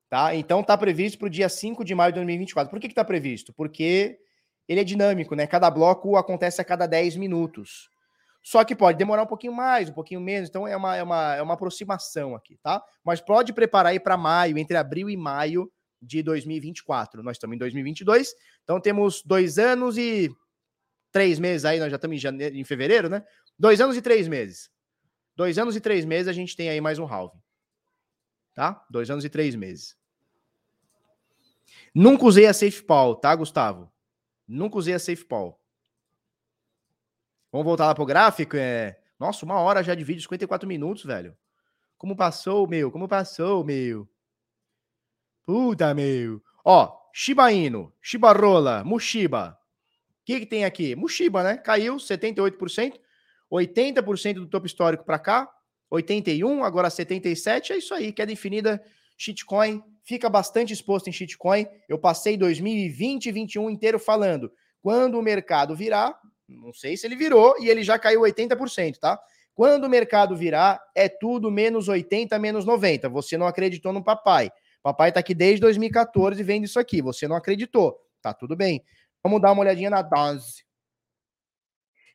Tá? 0.07 0.35
Então 0.35 0.61
está 0.61 0.77
previsto 0.77 1.17
para 1.17 1.25
o 1.25 1.29
dia 1.29 1.49
5 1.49 1.83
de 1.83 1.95
maio 1.95 2.13
de 2.13 2.19
2024. 2.19 2.69
Por 2.69 2.79
que 2.79 2.85
está 2.85 3.03
previsto? 3.03 3.51
Porque 3.51 4.19
ele 4.67 4.79
é 4.79 4.83
dinâmico, 4.83 5.35
né? 5.35 5.47
Cada 5.47 5.69
bloco 5.69 6.15
acontece 6.15 6.61
a 6.61 6.63
cada 6.63 6.85
10 6.85 7.17
minutos. 7.17 7.89
Só 8.45 8.63
que 8.63 8.75
pode 8.75 8.95
demorar 8.95 9.23
um 9.23 9.27
pouquinho 9.27 9.53
mais, 9.53 9.89
um 9.89 9.93
pouquinho 9.93 10.21
menos, 10.21 10.49
então 10.49 10.67
é 10.67 10.77
uma, 10.77 10.95
é 10.95 11.01
uma, 11.01 11.35
é 11.35 11.41
uma 11.41 11.55
aproximação 11.55 12.35
aqui, 12.35 12.59
tá? 12.61 12.79
Mas 13.03 13.19
pode 13.19 13.51
preparar 13.51 13.91
aí 13.91 13.99
para 13.99 14.15
maio, 14.15 14.55
entre 14.59 14.77
abril 14.77 15.09
e 15.09 15.17
maio 15.17 15.67
de 15.99 16.21
2024. 16.21 17.23
Nós 17.23 17.37
estamos 17.37 17.55
em 17.55 17.57
2022, 17.57 18.35
então 18.63 18.79
temos 18.79 19.23
dois 19.23 19.57
anos 19.57 19.97
e 19.97 20.29
três 21.11 21.39
meses 21.39 21.65
aí, 21.65 21.79
nós 21.79 21.89
já 21.89 21.95
estamos 21.95 22.17
em, 22.17 22.19
janeiro, 22.19 22.55
em 22.55 22.63
fevereiro, 22.63 23.09
né? 23.09 23.25
Dois 23.57 23.81
anos 23.81 23.97
e 23.97 24.01
três 24.01 24.27
meses. 24.27 24.69
Dois 25.35 25.57
anos 25.57 25.75
e 25.75 25.81
três 25.81 26.05
meses 26.05 26.27
a 26.27 26.33
gente 26.33 26.55
tem 26.55 26.69
aí 26.69 26.79
mais 26.79 26.99
um 26.99 27.11
halving. 27.11 27.41
Tá? 28.53 28.85
Dois 28.91 29.09
anos 29.09 29.25
e 29.25 29.29
três 29.29 29.55
meses. 29.55 29.97
Nunca 31.95 32.25
usei 32.25 32.45
a 32.45 32.53
SafePal, 32.53 33.15
tá, 33.15 33.35
Gustavo? 33.35 33.91
Nunca 34.47 34.77
usei 34.77 34.93
a 34.93 34.99
SafePal. 34.99 35.59
Vamos 37.55 37.67
voltar 37.67 37.85
lá 37.85 37.95
pro 37.95 38.05
gráfico? 38.05 38.57
É... 38.57 38.97
Nossa, 39.17 39.45
uma 39.45 39.57
hora 39.61 39.81
já 39.81 39.95
de 39.95 40.03
vídeo, 40.03 40.21
54 40.21 40.67
minutos, 40.67 41.05
velho. 41.05 41.33
Como 41.97 42.13
passou, 42.13 42.67
meu? 42.67 42.91
Como 42.91 43.07
passou, 43.07 43.63
meu? 43.63 44.05
Puta, 45.45 45.93
meu. 45.93 46.43
Ó, 46.65 46.93
Shiba 47.13 47.49
Inu, 47.53 47.93
Shiba 48.01 48.33
Rola, 48.33 48.83
Mushiba. 48.83 49.57
O 50.21 50.25
que, 50.25 50.41
que 50.41 50.45
tem 50.45 50.65
aqui? 50.65 50.97
Mushiba, 50.97 51.43
né? 51.43 51.55
Caiu 51.55 51.95
78%, 51.95 52.99
80% 53.49 54.33
do 54.33 54.47
topo 54.47 54.65
histórico 54.65 55.05
para 55.05 55.17
cá, 55.17 55.49
81, 55.89 56.61
agora 56.61 56.89
77, 56.89 57.71
é 57.71 57.77
isso 57.77 57.93
aí, 57.93 58.11
queda 58.11 58.33
infinita, 58.33 58.83
shitcoin, 59.15 59.81
fica 60.03 60.29
bastante 60.29 60.73
exposto 60.73 61.07
em 61.07 61.13
shitcoin. 61.13 61.67
Eu 61.87 61.97
passei 61.97 62.35
2020 62.35 63.27
e 63.27 63.31
2021 63.31 63.69
inteiro 63.69 63.97
falando, 63.97 64.51
quando 64.81 65.17
o 65.17 65.23
mercado 65.23 65.73
virar, 65.73 66.19
não 66.47 66.73
sei 66.73 66.95
se 66.95 67.07
ele 67.07 67.15
virou 67.15 67.55
e 67.59 67.69
ele 67.69 67.83
já 67.83 67.97
caiu 67.97 68.21
80%, 68.21 68.97
tá? 68.97 69.19
Quando 69.53 69.85
o 69.85 69.89
mercado 69.89 70.35
virar, 70.35 70.83
é 70.93 71.07
tudo 71.07 71.49
menos 71.49 71.87
80, 71.87 72.37
menos 72.37 72.65
90. 72.65 73.07
Você 73.09 73.37
não 73.37 73.47
acreditou 73.47 73.93
no 73.93 74.03
papai. 74.03 74.51
Papai 74.83 75.11
tá 75.11 75.21
aqui 75.21 75.33
desde 75.33 75.61
2014 75.61 76.43
vendo 76.43 76.65
isso 76.65 76.79
aqui. 76.79 77.01
Você 77.01 77.27
não 77.27 77.35
acreditou. 77.35 77.99
Tá 78.21 78.33
tudo 78.33 78.55
bem. 78.55 78.83
Vamos 79.23 79.41
dar 79.41 79.53
uma 79.53 79.61
olhadinha 79.61 79.89
na 79.89 80.01
Doge. 80.01 80.65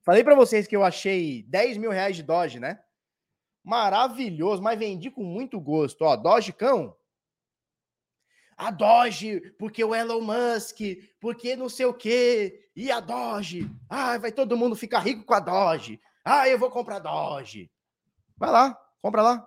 Falei 0.04 0.22
para 0.22 0.34
vocês 0.34 0.66
que 0.66 0.76
eu 0.76 0.84
achei 0.84 1.42
10 1.48 1.78
mil 1.78 1.90
reais 1.90 2.14
de 2.14 2.22
Doge, 2.22 2.60
né? 2.60 2.78
Maravilhoso, 3.64 4.62
mas 4.62 4.78
vendi 4.78 5.10
com 5.10 5.24
muito 5.24 5.60
gosto. 5.60 6.02
Ó, 6.02 6.16
Doge 6.16 6.52
cão. 6.52 6.96
A 8.56 8.70
Doge, 8.70 9.40
porque 9.58 9.82
o 9.82 9.94
Elon 9.94 10.20
Musk, 10.20 10.80
porque 11.18 11.56
não 11.56 11.68
sei 11.68 11.86
o 11.86 11.94
quê. 11.94 12.68
E 12.80 12.90
a 12.90 12.98
Doge. 12.98 13.70
Ah, 13.90 14.16
vai 14.16 14.32
todo 14.32 14.56
mundo 14.56 14.74
ficar 14.74 15.00
rico 15.00 15.22
com 15.22 15.34
a 15.34 15.38
Doge. 15.38 16.00
Ah, 16.24 16.48
eu 16.48 16.58
vou 16.58 16.70
comprar 16.70 16.98
Doge. 16.98 17.70
Vai 18.38 18.50
lá, 18.50 18.74
compra 19.02 19.20
lá. 19.20 19.46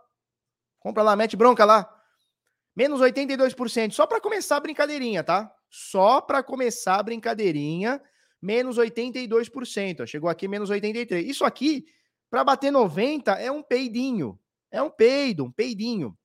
Compra 0.80 1.02
lá, 1.02 1.16
mete 1.16 1.36
bronca 1.36 1.66
lá. 1.66 1.92
Menos 2.76 3.02
82%, 3.02 3.92
só 3.92 4.06
para 4.06 4.22
começar 4.22 4.58
a 4.58 4.60
brincadeirinha, 4.60 5.24
tá? 5.24 5.52
Só 5.68 6.22
para 6.22 6.44
começar 6.44 7.00
a 7.00 7.02
brincadeirinha, 7.02 8.00
menos 8.40 8.78
82%. 8.78 10.06
Chegou 10.06 10.30
aqui 10.30 10.48
menos 10.48 10.70
83. 10.70 11.28
Isso 11.28 11.44
aqui 11.44 11.88
para 12.30 12.44
bater 12.44 12.70
90 12.70 13.32
é 13.32 13.52
um 13.52 13.64
peidinho. 13.64 14.40
É 14.70 14.80
um 14.80 14.92
peido, 14.92 15.46
um 15.46 15.52
peidinho. 15.52 16.16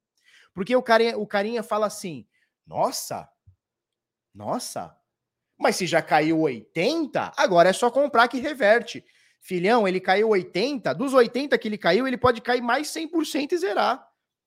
Porque 0.52 0.76
o 0.76 0.82
carinha, 0.82 1.16
o 1.16 1.26
carinha 1.26 1.62
fala 1.62 1.86
assim: 1.86 2.26
"Nossa. 2.66 3.26
Nossa. 4.34 4.97
Mas 5.58 5.76
se 5.76 5.86
já 5.86 6.00
caiu 6.00 6.40
80, 6.40 7.32
agora 7.36 7.70
é 7.70 7.72
só 7.72 7.90
comprar 7.90 8.28
que 8.28 8.38
reverte. 8.38 9.04
Filhão, 9.40 9.88
ele 9.88 10.00
caiu 10.00 10.28
80, 10.28 10.94
dos 10.94 11.14
80 11.14 11.56
que 11.58 11.68
ele 11.68 11.78
caiu, 11.78 12.06
ele 12.06 12.16
pode 12.16 12.40
cair 12.40 12.62
mais 12.62 12.88
100% 12.88 13.52
e 13.52 13.58
zerar. 13.58 14.06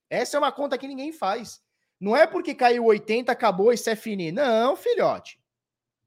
Essa 0.09 0.37
é 0.37 0.39
uma 0.39 0.51
conta 0.51 0.77
que 0.77 0.87
ninguém 0.87 1.11
faz. 1.11 1.61
Não 1.99 2.15
é 2.15 2.25
porque 2.25 2.55
caiu 2.55 2.85
80, 2.85 3.31
acabou, 3.31 3.71
isso 3.71 3.89
é 3.89 3.95
fini. 3.95 4.31
Não, 4.31 4.75
filhote. 4.75 5.39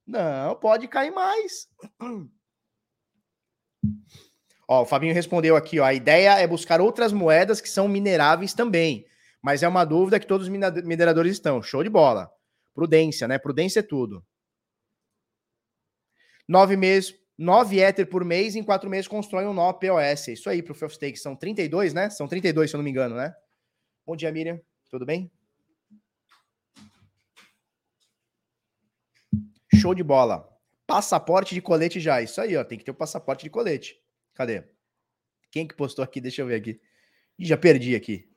Não, 0.06 0.54
pode 0.56 0.88
cair 0.88 1.10
mais. 1.10 1.68
Ó, 4.66 4.82
o 4.82 4.86
Fabinho 4.86 5.12
respondeu 5.12 5.56
aqui, 5.56 5.78
ó. 5.78 5.84
A 5.84 5.92
ideia 5.92 6.38
é 6.38 6.46
buscar 6.46 6.80
outras 6.80 7.12
moedas 7.12 7.60
que 7.60 7.68
são 7.68 7.86
mineráveis 7.86 8.54
também. 8.54 9.04
Mas 9.42 9.62
é 9.62 9.68
uma 9.68 9.84
dúvida 9.84 10.18
que 10.18 10.26
todos 10.26 10.48
os 10.48 10.50
mineradores 10.50 11.32
estão. 11.32 11.62
Show 11.62 11.82
de 11.82 11.90
bola. 11.90 12.32
Prudência, 12.74 13.28
né? 13.28 13.38
Prudência 13.38 13.80
é 13.80 13.82
tudo. 13.82 14.24
Nove 16.46 16.76
meses, 16.76 17.14
nove 17.38 17.80
Ether 17.80 18.06
por 18.06 18.24
mês, 18.24 18.54
em 18.54 18.62
quatro 18.62 18.88
meses 18.90 19.08
constrói 19.08 19.46
um 19.46 19.54
nó 19.54 19.72
POS. 19.72 20.28
Isso 20.28 20.50
aí, 20.50 20.62
Proof 20.62 20.82
of 20.82 20.94
Stake. 20.94 21.18
São 21.18 21.34
32, 21.34 21.94
né? 21.94 22.10
São 22.10 22.28
32, 22.28 22.70
se 22.70 22.76
eu 22.76 22.78
não 22.78 22.84
me 22.84 22.90
engano, 22.90 23.16
né? 23.16 23.34
Bom 24.06 24.14
dia, 24.14 24.30
Miriam. 24.30 24.60
Tudo 24.90 25.06
bem? 25.06 25.30
Show 29.74 29.94
de 29.94 30.02
bola. 30.02 30.48
Passaporte 30.86 31.54
de 31.54 31.62
colete 31.62 31.98
já. 31.98 32.20
Isso 32.20 32.40
aí, 32.40 32.56
ó. 32.56 32.64
Tem 32.64 32.78
que 32.78 32.84
ter 32.84 32.90
o 32.90 32.94
passaporte 32.94 33.44
de 33.44 33.50
colete. 33.50 33.98
Cadê? 34.34 34.64
Quem 35.50 35.66
que 35.66 35.74
postou 35.74 36.02
aqui? 36.02 36.20
Deixa 36.20 36.42
eu 36.42 36.46
ver 36.46 36.56
aqui. 36.56 36.80
Ih, 37.38 37.46
já 37.46 37.56
perdi 37.56 37.94
aqui. 37.94 38.28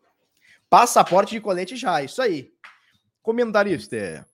Passaporte 0.69 1.31
de 1.31 1.41
colete 1.41 1.75
já, 1.75 2.01
isso 2.01 2.21
aí. 2.21 2.53
Comentarista. 3.21 4.27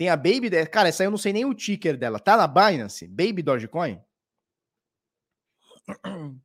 Tem 0.00 0.08
a 0.08 0.16
Baby. 0.16 0.48
Cara, 0.70 0.88
essa 0.88 1.02
aí 1.02 1.06
eu 1.06 1.10
não 1.10 1.18
sei 1.18 1.30
nem 1.30 1.44
o 1.44 1.52
ticker 1.52 1.94
dela. 1.94 2.18
Tá 2.18 2.34
na 2.34 2.46
Binance? 2.46 3.06
Baby 3.06 3.42
Dogecoin? 3.42 4.00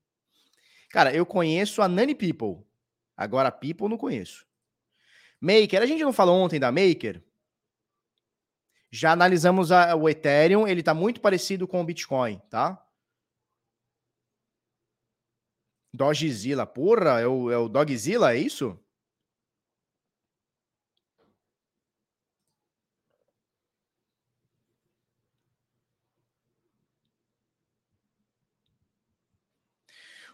Cara, 0.92 1.16
eu 1.16 1.26
conheço 1.26 1.82
a 1.82 1.88
Nani 1.88 2.14
People. 2.14 2.68
Agora 3.16 3.48
a 3.48 3.52
People 3.54 3.88
não 3.88 3.98
conheço. 3.98 4.46
Maker, 5.40 5.82
a 5.82 5.86
gente 5.86 6.04
não 6.04 6.12
falou 6.12 6.38
ontem 6.38 6.60
da 6.60 6.70
Maker? 6.70 7.24
Já 8.92 9.14
analisamos 9.14 9.72
a, 9.72 9.96
o 9.96 10.10
Ethereum, 10.10 10.68
ele 10.68 10.84
tá 10.84 10.94
muito 10.94 11.22
parecido 11.22 11.66
com 11.66 11.80
o 11.80 11.86
Bitcoin, 11.86 12.42
tá? 12.50 12.86
Dogzilla, 15.94 16.66
porra, 16.66 17.22
é 17.22 17.28
o, 17.28 17.50
é 17.50 17.58
o 17.58 17.70
Dogzilla, 17.70 18.34
é 18.34 18.38
isso? 18.38 18.78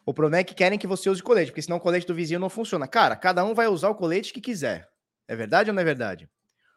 O 0.06 0.14
problema 0.14 0.41
é 0.41 0.43
que 0.43 0.56
querem 0.56 0.80
que 0.80 0.88
você 0.88 1.10
use 1.10 1.22
colete, 1.22 1.52
porque 1.52 1.62
senão 1.62 1.78
o 1.78 1.82
colete 1.82 2.08
do 2.08 2.16
vizinho 2.16 2.39
não 2.39 2.49
funciona. 2.49 2.88
Cara, 2.88 3.16
cada 3.16 3.43
um 3.45 3.54
vai 3.54 3.68
usar 3.68 3.89
o 3.89 3.95
colete 3.95 4.34
que 4.34 4.41
quiser. 4.41 4.89
É 5.28 5.36
verdade 5.36 5.70
ou 5.70 5.74
não 5.74 5.82
é 5.82 5.86
verdade? 5.86 6.30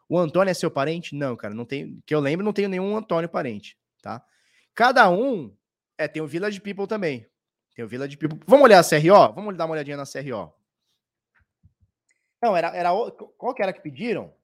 O 0.09 0.19
Antônio 0.19 0.51
é 0.51 0.55
seu 0.55 0.71
parente? 0.71 1.15
Não, 1.15 1.35
cara, 1.35 1.55
não 1.55 1.65
tem. 1.65 2.03
Que 2.05 2.15
eu 2.15 2.21
lembro, 2.21 2.45
não 2.45 2.53
tenho 2.53 2.69
nenhum 2.69 2.97
Antônio 2.97 3.29
parente, 3.29 3.79
tá? 4.03 4.23
Cada 4.75 5.09
um 5.09 5.57
é 5.97 6.07
tem 6.07 6.23
o 6.23 6.27
Village 6.27 6.61
People 6.61 6.87
também. 6.87 7.27
Tem 7.75 7.85
o 7.85 7.89
Village 7.89 8.17
People. 8.17 8.39
Vamos 8.47 8.65
olhar 8.65 8.81
a 8.81 8.85
CRO? 8.85 9.35
Vamos 9.35 9.57
dar 9.57 9.65
uma 9.65 9.73
olhadinha 9.73 9.97
na 9.97 10.05
CRO. 10.05 10.53
Não, 12.43 12.55
era, 12.55 12.69
era 12.77 12.91
qual 13.39 13.55
que 13.55 13.63
era 13.63 13.73
que 13.73 13.81
pediram? 13.81 14.35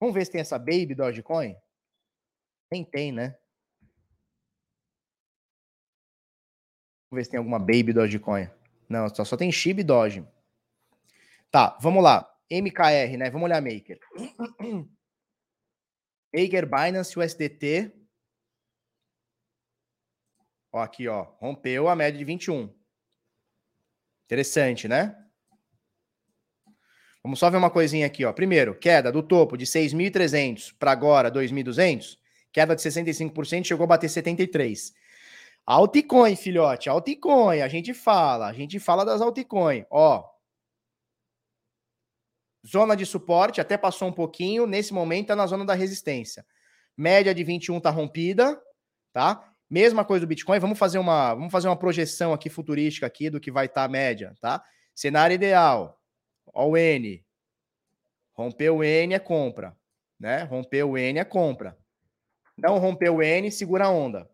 Vamos 0.00 0.14
ver 0.14 0.24
se 0.24 0.32
tem 0.32 0.40
essa 0.40 0.58
Baby 0.58 0.96
Dogecoin. 0.96 1.54
Nem 2.70 2.84
tem, 2.84 3.12
né? 3.12 3.36
Vamos 7.12 7.20
ver 7.20 7.24
se 7.24 7.30
tem 7.32 7.38
alguma 7.38 7.58
Baby 7.58 7.92
Dogecoin. 7.92 8.48
Não, 8.88 9.06
só, 9.14 9.22
só 9.22 9.36
tem 9.36 9.52
Shib 9.52 9.82
Doge. 9.82 10.26
Tá, 11.50 11.76
vamos 11.78 12.02
lá. 12.02 12.26
MKR, 12.50 13.18
né? 13.18 13.28
Vamos 13.28 13.44
olhar 13.44 13.60
Maker. 13.60 14.00
Maker, 16.34 16.64
Binance, 16.64 17.18
USDT. 17.18 17.92
Ó, 20.72 20.80
aqui, 20.80 21.06
ó. 21.06 21.24
Rompeu 21.38 21.86
a 21.86 21.94
média 21.94 22.18
de 22.18 22.24
21. 22.24 22.74
Interessante, 24.24 24.88
né? 24.88 25.14
Vamos 27.22 27.38
só 27.38 27.50
ver 27.50 27.58
uma 27.58 27.70
coisinha 27.70 28.06
aqui, 28.06 28.24
ó. 28.24 28.32
Primeiro, 28.32 28.74
queda 28.74 29.12
do 29.12 29.22
topo 29.22 29.58
de 29.58 29.66
6.300 29.66 30.74
para 30.78 30.92
agora 30.92 31.30
2.200, 31.30 32.16
queda 32.50 32.74
de 32.74 32.80
65%, 32.80 33.66
chegou 33.66 33.84
a 33.84 33.88
bater 33.88 34.08
73. 34.08 35.01
Altcoin, 35.64 36.34
filhote, 36.34 36.88
altcoin, 36.88 37.60
a 37.60 37.68
gente 37.68 37.94
fala, 37.94 38.48
a 38.48 38.52
gente 38.52 38.80
fala 38.80 39.04
das 39.04 39.20
altcoin. 39.20 39.84
Ó, 39.90 40.24
zona 42.66 42.96
de 42.96 43.06
suporte, 43.06 43.60
até 43.60 43.76
passou 43.76 44.08
um 44.08 44.12
pouquinho, 44.12 44.66
nesse 44.66 44.92
momento 44.92 45.28
tá 45.28 45.36
na 45.36 45.46
zona 45.46 45.64
da 45.64 45.74
resistência. 45.74 46.44
Média 46.96 47.34
de 47.34 47.44
21 47.44 47.80
tá 47.80 47.90
rompida, 47.90 48.60
tá? 49.12 49.52
Mesma 49.70 50.04
coisa 50.04 50.26
do 50.26 50.28
Bitcoin, 50.28 50.58
vamos 50.58 50.78
fazer 50.78 50.98
uma, 50.98 51.34
vamos 51.34 51.50
fazer 51.50 51.68
uma 51.68 51.78
projeção 51.78 52.32
aqui 52.32 52.50
futurística 52.50 53.06
aqui 53.06 53.30
do 53.30 53.40
que 53.40 53.50
vai 53.50 53.66
estar 53.66 53.82
tá 53.82 53.84
a 53.84 53.88
média, 53.88 54.34
tá? 54.40 54.62
Cenário 54.94 55.34
ideal. 55.34 55.98
Ó 56.52 56.68
o 56.68 56.76
N. 56.76 57.24
Rompeu 58.34 58.78
o 58.78 58.84
N 58.84 59.14
é 59.14 59.18
compra, 59.18 59.76
né? 60.18 60.42
Rompeu 60.42 60.90
o 60.90 60.98
N 60.98 61.18
é 61.18 61.24
compra. 61.24 61.78
Não 62.56 62.78
rompeu 62.78 63.16
o 63.16 63.22
N, 63.22 63.50
segura 63.50 63.86
a 63.86 63.90
onda. 63.90 64.30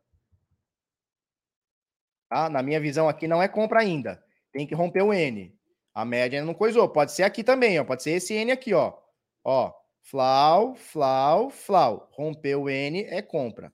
Tá? 2.28 2.48
Na 2.48 2.62
minha 2.62 2.80
visão 2.80 3.08
aqui 3.08 3.26
não 3.26 3.42
é 3.42 3.48
compra 3.48 3.80
ainda. 3.80 4.22
Tem 4.52 4.66
que 4.66 4.74
romper 4.74 5.02
o 5.02 5.12
N. 5.12 5.54
A 5.94 6.04
média 6.04 6.44
não 6.44 6.54
coisou. 6.54 6.88
Pode 6.88 7.12
ser 7.12 7.22
aqui 7.22 7.42
também, 7.42 7.78
ó. 7.78 7.84
Pode 7.84 8.02
ser 8.02 8.12
esse 8.12 8.34
N 8.34 8.52
aqui, 8.52 8.74
ó. 8.74 8.94
Ó, 9.44 9.72
flau, 10.02 10.74
flau, 10.74 11.50
flau. 11.50 12.08
Rompeu 12.12 12.62
o 12.62 12.70
N 12.70 13.04
é 13.04 13.22
compra 13.22 13.72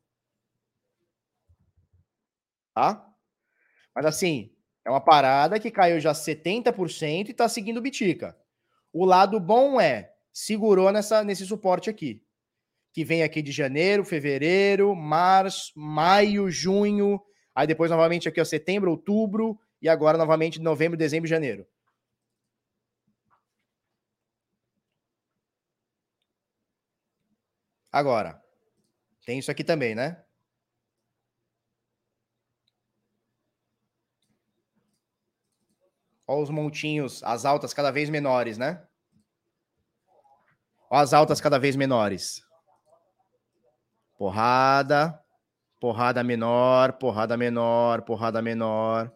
tá? 2.75 3.07
Mas 3.95 4.05
assim, 4.05 4.51
é 4.85 4.91
uma 4.91 5.01
parada 5.01 5.61
que 5.61 5.71
caiu 5.71 6.01
já 6.01 6.13
70% 6.13 7.29
e 7.29 7.31
está 7.31 7.49
seguindo 7.49 7.81
Bitica. 7.81 8.37
O 8.93 9.05
lado 9.05 9.39
bom 9.39 9.81
é, 9.81 10.13
segurou 10.33 10.91
nessa, 10.93 11.23
nesse 11.23 11.47
suporte 11.47 11.89
aqui. 11.89 12.23
Que 12.93 13.05
vem 13.05 13.23
aqui 13.23 13.41
de 13.41 13.53
janeiro, 13.53 14.05
fevereiro, 14.05 14.95
março, 14.95 15.73
maio, 15.77 16.51
junho, 16.51 17.21
aí 17.55 17.67
depois 17.67 17.91
novamente 17.91 18.29
aqui, 18.29 18.41
ó, 18.41 18.45
setembro, 18.45 18.91
outubro, 18.91 19.59
e 19.81 19.89
agora 19.89 20.19
novamente 20.19 20.61
novembro, 20.61 20.99
dezembro 20.99 21.27
e 21.27 21.31
janeiro. 21.31 21.67
Agora, 27.93 28.43
tem 29.25 29.39
isso 29.39 29.51
aqui 29.51 29.63
também, 29.63 29.95
né? 29.95 30.23
Olha 36.27 36.43
os 36.43 36.51
montinhos, 36.51 37.23
as 37.23 37.45
altas 37.45 37.73
cada 37.73 37.91
vez 37.91 38.09
menores, 38.11 38.59
né? 38.59 38.83
Olha 40.91 41.03
as 41.03 41.13
altas 41.13 41.41
cada 41.41 41.59
vez 41.59 41.77
menores. 41.77 42.43
Porrada, 44.17 45.24
porrada 45.81 46.23
menor, 46.23 46.95
porrada 46.95 47.37
menor, 47.37 48.03
porrada 48.03 48.41
menor. 48.41 49.13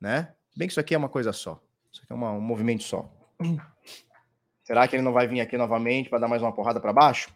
Né? 0.00 0.34
Bem 0.56 0.66
que 0.68 0.72
isso 0.72 0.80
aqui 0.80 0.94
é 0.94 0.98
uma 0.98 1.08
coisa 1.08 1.32
só. 1.32 1.62
Isso 1.92 2.02
aqui 2.02 2.12
é 2.12 2.14
uma, 2.14 2.32
um 2.32 2.40
movimento 2.40 2.82
só. 2.82 3.10
Será 4.62 4.86
que 4.86 4.96
ele 4.96 5.02
não 5.02 5.12
vai 5.12 5.26
vir 5.26 5.40
aqui 5.40 5.56
novamente 5.56 6.10
para 6.10 6.18
dar 6.18 6.28
mais 6.28 6.42
uma 6.42 6.54
porrada 6.54 6.80
para 6.80 6.92
baixo? 6.92 7.34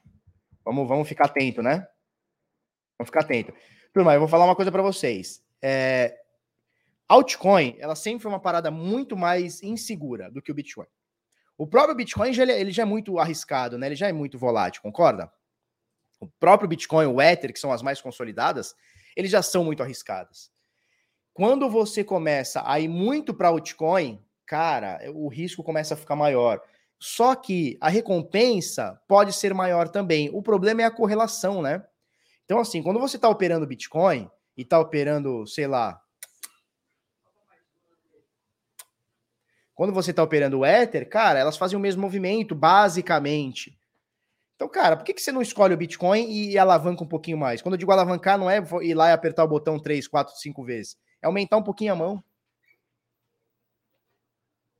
Vamos, 0.64 0.86
vamos 0.86 1.08
ficar 1.08 1.26
atento, 1.26 1.62
né? 1.62 1.86
Vamos 2.98 3.08
ficar 3.08 3.20
atento. 3.20 3.52
Turma, 3.92 4.14
eu 4.14 4.20
vou 4.20 4.28
falar 4.28 4.44
uma 4.44 4.56
coisa 4.56 4.70
para 4.70 4.82
vocês. 4.82 5.42
É, 5.60 6.18
altcoin, 7.08 7.76
ela 7.78 7.94
sempre 7.94 8.22
foi 8.22 8.30
uma 8.30 8.40
parada 8.40 8.70
muito 8.70 9.16
mais 9.16 9.62
insegura 9.62 10.30
do 10.30 10.40
que 10.40 10.50
o 10.50 10.54
Bitcoin. 10.54 10.86
O 11.58 11.66
próprio 11.66 11.94
Bitcoin 11.94 12.30
ele 12.38 12.72
já 12.72 12.82
é 12.82 12.86
muito 12.86 13.18
arriscado, 13.18 13.78
né? 13.78 13.86
Ele 13.86 13.96
já 13.96 14.08
é 14.08 14.12
muito 14.12 14.38
volátil, 14.38 14.82
concorda? 14.82 15.30
O 16.22 16.28
próprio 16.38 16.68
Bitcoin, 16.68 17.06
o 17.06 17.20
Ether, 17.20 17.52
que 17.52 17.58
são 17.58 17.72
as 17.72 17.82
mais 17.82 18.00
consolidadas, 18.00 18.76
eles 19.16 19.28
já 19.28 19.42
são 19.42 19.64
muito 19.64 19.82
arriscadas. 19.82 20.52
Quando 21.34 21.68
você 21.68 22.04
começa 22.04 22.62
a 22.64 22.78
ir 22.78 22.86
muito 22.86 23.34
para 23.34 23.48
altcoin, 23.48 24.24
cara, 24.46 25.00
o 25.12 25.26
risco 25.26 25.64
começa 25.64 25.94
a 25.94 25.96
ficar 25.96 26.14
maior. 26.14 26.62
Só 26.96 27.34
que 27.34 27.76
a 27.80 27.88
recompensa 27.88 29.02
pode 29.08 29.32
ser 29.32 29.52
maior 29.52 29.88
também. 29.88 30.30
O 30.32 30.40
problema 30.40 30.82
é 30.82 30.84
a 30.84 30.92
correlação, 30.92 31.60
né? 31.60 31.84
Então, 32.44 32.60
assim, 32.60 32.84
quando 32.84 33.00
você 33.00 33.16
está 33.16 33.28
operando 33.28 33.66
Bitcoin 33.66 34.30
e 34.56 34.62
está 34.62 34.78
operando, 34.78 35.44
sei 35.48 35.66
lá, 35.66 36.00
Quando 39.74 39.92
você 39.92 40.10
está 40.10 40.22
operando 40.22 40.60
o 40.60 40.66
Ether, 40.66 41.08
cara, 41.08 41.40
elas 41.40 41.56
fazem 41.56 41.76
o 41.76 41.80
mesmo 41.80 42.02
movimento, 42.02 42.54
basicamente. 42.54 43.76
Então, 44.62 44.70
cara, 44.70 44.96
por 44.96 45.02
que, 45.02 45.12
que 45.12 45.20
você 45.20 45.32
não 45.32 45.42
escolhe 45.42 45.74
o 45.74 45.76
Bitcoin 45.76 46.30
e 46.30 46.56
alavanca 46.56 47.02
um 47.02 47.08
pouquinho 47.08 47.36
mais? 47.36 47.60
Quando 47.60 47.74
eu 47.74 47.78
digo 47.78 47.90
alavancar, 47.90 48.38
não 48.38 48.48
é 48.48 48.58
ir 48.82 48.94
lá 48.94 49.08
e 49.08 49.12
apertar 49.12 49.42
o 49.42 49.48
botão 49.48 49.76
3, 49.76 50.06
4, 50.06 50.36
5 50.36 50.64
vezes. 50.64 50.96
É 51.20 51.26
aumentar 51.26 51.56
um 51.56 51.64
pouquinho 51.64 51.92
a 51.92 51.96
mão. 51.96 52.24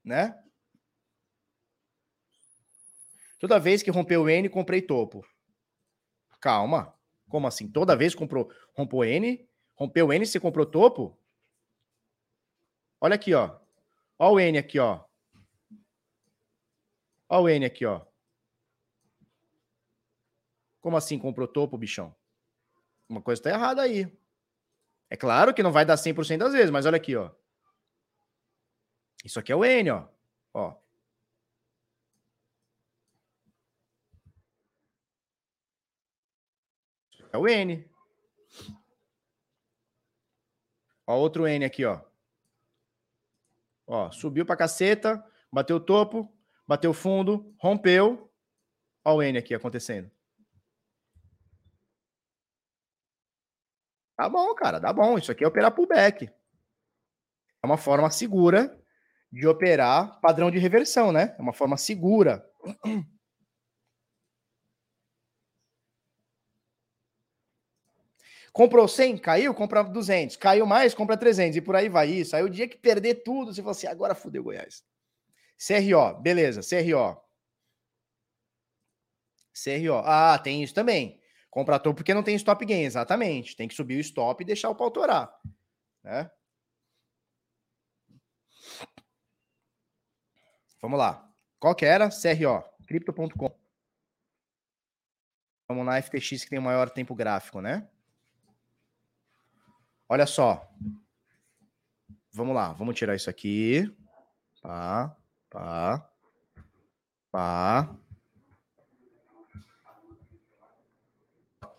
Né? 0.05 0.41
Toda 3.41 3.59
vez 3.59 3.83
que 3.83 3.91
rompeu 3.91 4.23
o 4.23 4.31
N, 4.31 4.49
comprei 4.49 4.81
topo. 4.81 5.27
Calma. 6.41 6.95
Como 7.29 7.49
assim? 7.49 7.67
Toda 7.69 7.97
vez 7.97 8.15
comprou, 8.15 8.53
rompeu 8.77 9.03
N, 9.03 9.45
rompeu 9.75 10.07
o 10.07 10.13
N, 10.13 10.25
você 10.25 10.39
comprou 10.39 10.65
topo? 10.65 11.19
Olha 13.01 13.17
aqui, 13.17 13.35
ó. 13.35 13.59
Olha 14.17 14.33
o 14.33 14.39
N 14.39 14.59
aqui, 14.59 14.79
ó. 14.79 15.05
Olha 17.29 17.43
o 17.43 17.49
N 17.49 17.65
aqui, 17.65 17.85
ó. 17.85 18.12
Como 20.83 20.97
assim 20.97 21.19
comprou 21.19 21.49
topo, 21.49 21.79
bichão? 21.79 22.15
Uma 23.09 23.23
coisa 23.23 23.41
está 23.41 23.51
errada 23.51 23.81
aí. 23.81 24.13
É 25.09 25.17
claro 25.17 25.55
que 25.55 25.63
não 25.63 25.73
vai 25.73 25.85
dar 25.87 25.97
100% 25.97 26.39
das 26.39 26.53
vezes, 26.53 26.71
mas 26.71 26.85
olha 26.85 26.97
aqui, 26.97 27.15
ó. 27.17 27.31
Isso 29.25 29.39
aqui 29.39 29.53
é 29.53 29.57
o 29.57 29.65
N, 29.65 29.91
ó. 29.91 30.09
Ó. 30.53 30.77
É 37.33 37.39
o 37.39 37.47
N. 37.47 37.89
Ó, 41.07 41.17
outro 41.17 41.47
N 41.47 41.65
aqui, 41.65 41.85
ó. 41.85 42.01
Ó, 43.87 44.11
subiu 44.11 44.45
pra 44.45 44.57
caceta, 44.57 45.25
bateu 45.53 45.77
o 45.77 45.81
topo, 45.81 46.33
bateu 46.67 46.93
fundo, 46.93 47.55
rompeu. 47.59 48.29
Ó 49.05 49.17
o 49.17 49.23
N 49.23 49.39
aqui 49.39 49.55
acontecendo. 49.55 50.11
Tá 54.23 54.29
bom, 54.29 54.55
cara, 54.55 54.81
tá 54.81 54.93
bom. 54.93 55.19
Isso 55.19 55.33
aqui 55.33 55.43
é 55.43 55.49
operar 55.49 55.75
pullback. 55.75 56.31
É 57.61 57.67
uma 57.67 57.77
forma 57.77 58.09
segura 58.09 58.81
de 59.33 59.49
operar 59.49 60.21
padrão 60.21 60.49
de 60.49 60.61
reversão, 60.61 61.11
né? 61.11 61.35
É 61.37 61.43
uma 61.43 61.53
forma 61.53 61.77
segura. 61.77 62.49
Comprou 68.53 68.87
100, 68.87 69.19
caiu, 69.19 69.53
compra 69.53 69.83
200. 69.83 70.37
Caiu 70.37 70.67
mais, 70.67 70.95
compra 70.95 71.17
300. 71.17 71.57
E 71.57 71.61
por 71.61 71.75
aí 71.75 71.89
vai 71.89 72.09
isso. 72.09 72.37
Aí 72.37 72.45
o 72.45 72.49
dia 72.51 72.69
que 72.69 72.77
perder 72.77 73.25
tudo, 73.25 73.53
você 73.53 73.61
fala 73.61 73.73
assim, 73.73 73.89
agora 73.89 74.15
fudeu 74.15 74.45
Goiás. 74.45 74.85
CRO, 75.59 76.21
beleza, 76.21 76.61
CRO. 76.61 77.21
CRO. 79.53 80.01
Ah, 80.05 80.39
tem 80.39 80.63
isso 80.63 80.75
também. 80.75 81.21
Compratou 81.53 81.93
porque 81.93 82.15
não 82.15 82.23
tem 82.23 82.35
stop 82.35 82.65
gain, 82.65 82.81
exatamente. 82.81 83.55
Tem 83.55 83.69
que 83.69 83.75
subir 83.75 83.99
o 83.99 84.01
stop 84.01 84.43
e 84.43 84.47
deixar 84.47 84.71
o 84.71 84.75
pau 84.75 84.91
torar. 84.91 85.39
Né? 86.03 86.31
Vamos 90.81 90.99
lá. 90.99 91.31
Qual 91.61 91.75
que 91.75 91.85
era? 91.85 92.09
CRO, 92.09 92.65
Crypto.com. 92.87 93.55
Vamos 95.69 95.85
na 95.85 96.01
FTX 96.01 96.43
que 96.43 96.49
tem 96.49 96.59
o 96.59 96.63
maior 96.63 96.89
tempo 96.89 97.15
gráfico, 97.15 97.61
né? 97.61 97.87
Olha 100.09 100.27
só. 100.27 100.67
Vamos 102.33 102.55
lá, 102.55 102.73
vamos 102.73 102.97
tirar 102.97 103.15
isso 103.15 103.29
aqui. 103.29 103.95
Pá, 104.63 105.15
pá, 105.51 106.11
pá. 107.31 107.95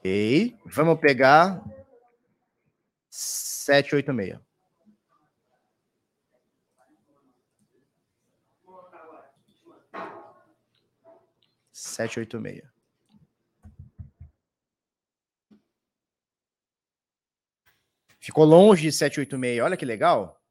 Ok. 0.04 0.60
Vamos 0.66 0.99
pegar 0.99 1.64
786. 3.10 4.38
Sete 11.72 12.20
oito 12.20 12.38
meia. 12.38 12.70
Ficou 18.20 18.43
longe 18.43 18.82
de 18.82 18.91
786, 18.91 19.62
olha 19.62 19.78
que 19.78 19.86
legal. 19.86 20.41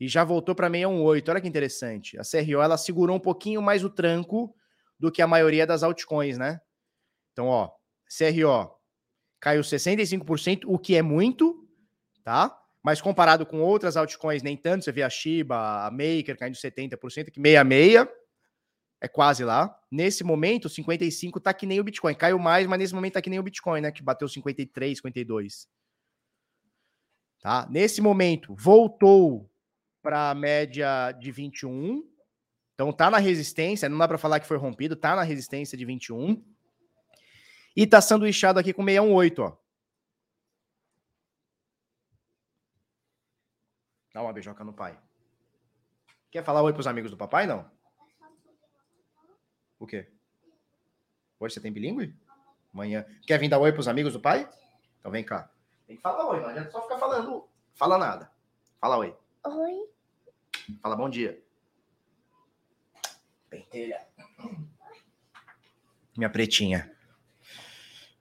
E 0.00 0.08
já 0.08 0.24
voltou 0.24 0.54
para 0.54 0.70
618, 0.70 1.30
olha 1.30 1.40
que 1.42 1.48
interessante. 1.48 2.18
A 2.18 2.22
CRO 2.22 2.62
ela 2.62 2.78
segurou 2.78 3.16
um 3.16 3.20
pouquinho 3.20 3.60
mais 3.60 3.84
o 3.84 3.90
tranco 3.90 4.56
do 4.98 5.12
que 5.12 5.20
a 5.20 5.26
maioria 5.26 5.66
das 5.66 5.82
altcoins, 5.82 6.38
né? 6.38 6.58
Então, 7.32 7.48
ó, 7.48 7.75
CRO 8.06 8.76
caiu 9.40 9.62
65%, 9.62 10.62
o 10.66 10.78
que 10.78 10.96
é 10.96 11.02
muito, 11.02 11.68
tá? 12.24 12.56
Mas 12.82 13.00
comparado 13.00 13.44
com 13.44 13.60
outras 13.60 13.96
altcoins, 13.96 14.42
nem 14.42 14.56
tanto. 14.56 14.84
Você 14.84 14.92
vê 14.92 15.02
a 15.02 15.10
Shiba, 15.10 15.86
a 15.86 15.90
Maker 15.90 16.36
caindo 16.38 16.54
70%, 16.54 17.30
que 17.30 17.40
66 17.40 18.08
é 19.00 19.08
quase 19.08 19.44
lá. 19.44 19.76
Nesse 19.90 20.24
momento, 20.24 20.68
55 20.68 21.40
tá 21.40 21.52
que 21.52 21.66
nem 21.66 21.80
o 21.80 21.84
Bitcoin. 21.84 22.14
Caiu 22.14 22.38
mais, 22.38 22.66
mas 22.66 22.78
nesse 22.78 22.94
momento 22.94 23.14
tá 23.14 23.22
que 23.22 23.30
nem 23.30 23.38
o 23.38 23.42
Bitcoin, 23.42 23.80
né? 23.80 23.90
Que 23.90 24.02
bateu 24.02 24.28
53, 24.28 24.98
52. 24.98 25.68
Tá? 27.40 27.66
Nesse 27.70 28.00
momento, 28.00 28.54
voltou 28.54 29.50
para 30.02 30.30
a 30.30 30.34
média 30.34 31.12
de 31.12 31.30
21. 31.30 32.02
Então 32.74 32.92
tá 32.92 33.10
na 33.10 33.18
resistência, 33.18 33.88
não 33.88 33.98
dá 33.98 34.06
para 34.06 34.18
falar 34.18 34.40
que 34.40 34.46
foi 34.46 34.56
rompido, 34.56 34.96
tá 34.96 35.16
na 35.16 35.22
resistência 35.22 35.76
de 35.76 35.84
21. 35.84 36.42
E 37.76 37.86
tá 37.86 38.00
sanduichado 38.00 38.58
aqui 38.58 38.72
com 38.72 38.82
618, 38.82 39.42
ó. 39.42 39.56
Dá 44.14 44.22
uma 44.22 44.32
beijoca 44.32 44.64
no 44.64 44.72
pai. 44.72 44.98
Quer 46.30 46.42
falar 46.42 46.62
oi 46.62 46.72
pros 46.72 46.86
amigos 46.86 47.10
do 47.10 47.18
papai, 47.18 47.46
não? 47.46 47.70
O 49.78 49.86
quê? 49.86 50.10
Hoje 51.38 51.52
você 51.52 51.60
tem 51.60 51.70
bilíngue? 51.70 52.18
Amanhã. 52.72 53.04
Quer 53.26 53.38
vir 53.38 53.50
dar 53.50 53.58
oi 53.58 53.72
pros 53.72 53.88
amigos 53.88 54.14
do 54.14 54.20
pai? 54.20 54.48
Então 54.98 55.12
vem 55.12 55.22
cá. 55.22 55.50
Tem 55.86 55.96
que 55.96 56.02
falar 56.02 56.26
oi, 56.30 56.40
não 56.40 56.48
adianta 56.48 56.70
só 56.70 56.80
ficar 56.80 56.98
falando. 56.98 57.46
Fala 57.74 57.98
nada. 57.98 58.32
Fala 58.80 58.96
oi. 58.96 59.14
Oi. 59.44 59.90
Fala 60.80 60.96
bom 60.96 61.10
dia. 61.10 61.44
Pentelha. 63.50 64.06
Minha 66.16 66.30
pretinha. 66.30 66.95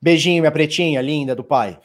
Beijinho, 0.05 0.43
minha 0.43 0.51
pretinha, 0.51 1.01
linda 1.01 1.35
do 1.35 1.43
pai. 1.43 1.81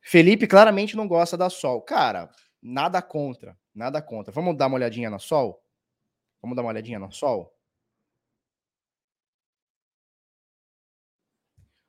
Felipe 0.00 0.46
claramente 0.46 0.94
não 0.94 1.08
gosta 1.08 1.36
da 1.36 1.50
Sol. 1.50 1.82
Cara, 1.82 2.30
nada 2.62 3.02
contra, 3.02 3.58
nada 3.74 4.00
contra. 4.00 4.32
Vamos 4.32 4.56
dar 4.56 4.68
uma 4.68 4.76
olhadinha 4.76 5.10
na 5.10 5.18
Sol? 5.18 5.60
Vamos 6.40 6.54
dar 6.54 6.62
uma 6.62 6.68
olhadinha 6.68 7.00
na 7.00 7.10
Sol? 7.10 7.52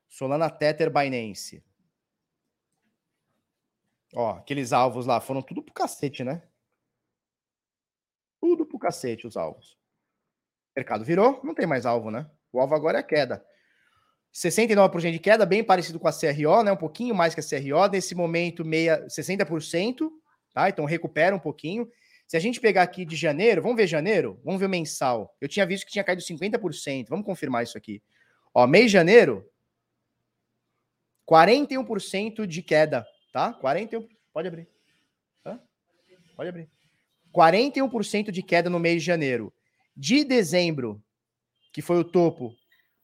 Solana 0.10 0.50
Tether 0.50 0.92
Binance. 0.92 1.64
Ó, 4.16 4.32
aqueles 4.32 4.74
alvos 4.74 5.06
lá 5.06 5.22
foram 5.22 5.44
tudo 5.44 5.62
pro 5.62 5.76
cacete, 5.76 6.24
né? 6.24 6.42
Tudo 8.42 8.66
pro 8.66 8.80
cacete 8.80 9.28
os 9.28 9.38
alvos. 9.38 9.74
O 9.74 10.80
mercado 10.80 11.06
virou, 11.06 11.40
não 11.44 11.54
tem 11.54 11.68
mais 11.68 11.86
alvo, 11.86 12.10
né? 12.10 12.28
O 12.52 12.60
alvo 12.60 12.74
agora 12.74 12.98
é 12.98 13.02
a 13.02 13.04
queda. 13.04 13.46
69% 14.34 15.12
de 15.12 15.20
queda, 15.20 15.46
bem 15.46 15.64
parecido 15.64 16.00
com 16.00 16.08
a 16.08 16.12
CRO, 16.12 16.64
né? 16.64 16.72
Um 16.72 16.78
pouquinho 16.78 17.16
mais 17.16 17.34
que 17.34 17.40
a 17.40 17.44
CRO. 17.44 17.88
Nesse 17.92 18.14
momento, 18.14 18.64
meia, 18.64 19.06
60%, 19.08 20.10
tá? 20.54 20.70
Então 20.70 20.86
recupera 20.86 21.36
um 21.36 21.40
pouquinho. 21.40 21.90
Se 22.28 22.36
a 22.36 22.40
gente 22.40 22.60
pegar 22.60 22.84
aqui 22.84 23.06
de 23.06 23.16
janeiro, 23.16 23.62
vamos 23.62 23.78
ver 23.78 23.88
janeiro? 23.88 24.40
Vamos 24.44 24.60
ver 24.60 24.66
o 24.66 24.70
mensal. 24.70 25.36
Eu 25.40 25.48
tinha 25.48 25.66
visto 25.66 25.86
que 25.86 25.92
tinha 25.92 26.04
caído 26.04 26.22
50%. 26.22 27.08
Vamos 27.08 27.26
confirmar 27.26 27.64
isso 27.64 27.78
aqui. 27.78 28.04
Ó, 28.54 28.68
mês 28.68 28.86
de 28.86 28.92
janeiro, 28.92 29.50
41% 31.28 32.46
de 32.46 32.62
queda, 32.62 33.06
tá? 33.32 33.54
41. 33.54 34.08
Pode 34.34 34.48
abrir. 34.48 34.68
Hã? 35.46 35.60
Pode 36.36 36.50
abrir. 36.50 36.70
41% 37.34 38.32
de 38.32 38.44
queda 38.44 38.70
no 38.70 38.80
mês 38.80 39.02
de 39.02 39.06
janeiro. 39.06 39.54
De 39.96 40.24
dezembro, 40.24 41.02
que 41.72 41.82
foi 41.82 41.98
o 41.98 42.04
topo, 42.04 42.56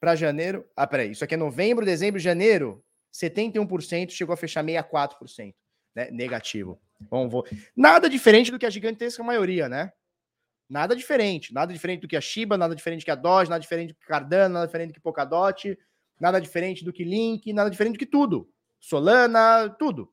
para 0.03 0.17
janeiro. 0.17 0.69
Ah, 0.75 0.85
peraí. 0.85 1.11
Isso 1.11 1.23
aqui 1.23 1.33
é 1.33 1.37
novembro, 1.37 1.85
dezembro, 1.85 2.19
janeiro. 2.19 2.83
71% 3.13 4.09
chegou 4.09 4.33
a 4.33 4.37
fechar 4.37 4.61
64%, 4.61 5.55
né? 5.95 6.11
Negativo. 6.11 6.77
Vamos, 7.09 7.31
vou... 7.31 7.47
Nada 7.73 8.09
diferente 8.09 8.51
do 8.51 8.59
que 8.59 8.65
a 8.65 8.69
gigantesca 8.69 9.23
maioria, 9.23 9.69
né? 9.69 9.93
Nada 10.69 10.93
diferente. 10.93 11.53
Nada 11.53 11.71
diferente 11.71 12.01
do 12.01 12.09
que 12.09 12.17
a 12.17 12.21
Shiba, 12.21 12.57
nada 12.57 12.75
diferente 12.75 13.03
do 13.03 13.05
que 13.05 13.11
a 13.11 13.15
Doge, 13.15 13.49
nada 13.49 13.61
diferente 13.61 13.93
do 13.93 13.95
que 13.95 14.05
Cardano, 14.05 14.55
nada 14.55 14.65
diferente 14.65 14.89
do 14.89 14.93
que 14.95 14.99
Polkadot, 14.99 15.79
nada 16.19 16.41
diferente 16.41 16.83
do 16.83 16.91
que 16.91 17.05
Link, 17.05 17.53
nada 17.53 17.69
diferente 17.69 17.93
do 17.93 17.99
que 17.99 18.05
tudo. 18.05 18.51
Solana, 18.81 19.69
tudo. 19.79 20.11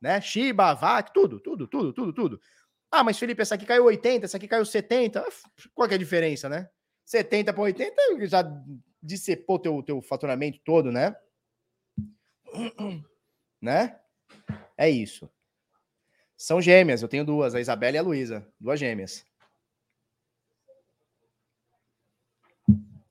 Né? 0.00 0.20
Shiba, 0.20 0.72
VAC, 0.72 1.12
tudo, 1.12 1.40
tudo, 1.40 1.66
tudo, 1.66 1.92
tudo, 1.92 2.12
tudo. 2.12 2.40
Ah, 2.88 3.02
mas 3.02 3.18
Felipe, 3.18 3.42
essa 3.42 3.56
aqui 3.56 3.66
caiu 3.66 3.86
80, 3.86 4.24
essa 4.24 4.36
aqui 4.36 4.46
caiu 4.46 4.64
70. 4.64 5.26
Qual 5.74 5.88
que 5.88 5.94
é 5.94 5.96
a 5.96 5.98
diferença, 5.98 6.48
né? 6.48 6.68
70 7.04 7.52
para 7.52 7.62
80 7.62 8.26
já 8.28 8.44
dissepou 9.02 9.58
teu, 9.58 9.82
teu 9.82 10.00
faturamento 10.00 10.60
todo, 10.64 10.92
né? 10.92 11.16
Né? 13.60 13.96
É 14.76 14.90
isso. 14.90 15.30
São 16.36 16.60
gêmeas, 16.60 17.00
eu 17.00 17.08
tenho 17.08 17.24
duas, 17.24 17.54
a 17.54 17.60
Isabela 17.60 17.94
e 17.96 17.98
a 18.00 18.02
Luísa, 18.02 18.44
duas 18.58 18.80
gêmeas. 18.80 19.24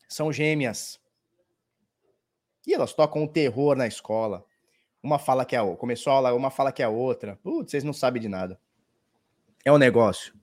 São 0.10 0.34
gêmeas. 0.34 1.00
E 2.68 2.74
elas 2.74 2.94
tocam 2.94 3.24
o 3.24 3.28
terror 3.30 3.78
na 3.78 3.88
escola. 3.88 4.46
Uma 5.02 5.18
fala 5.18 5.46
que 5.46 5.56
é 5.56 5.60
a. 5.60 5.76
Começou 5.78 6.12
a 6.12 6.16
aula, 6.18 6.34
uma 6.34 6.52
fala 6.52 6.74
que 6.74 6.82
é 6.82 6.86
a 6.86 6.90
outra. 6.90 7.38
Putz, 7.38 7.72
vocês 7.72 7.86
não 7.86 7.94
sabem 7.94 8.22
de 8.22 8.28
nada. 8.28 8.60
É 9.64 9.72
um 9.72 9.78
negócio. 9.78 10.34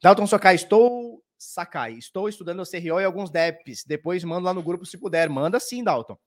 Dalton 0.00 0.26
Sakai, 0.26 0.54
estou. 0.54 1.24
Sakai, 1.38 1.92
estou 1.92 2.28
estudando 2.28 2.60
o 2.60 2.66
CRO 2.66 3.00
e 3.00 3.04
alguns 3.04 3.30
DEPs. 3.30 3.84
Depois 3.86 4.24
mando 4.24 4.44
lá 4.44 4.52
no 4.52 4.62
grupo 4.62 4.84
se 4.84 4.98
puder. 4.98 5.28
Manda 5.28 5.60
sim, 5.60 5.84
Dalton. 5.84 6.18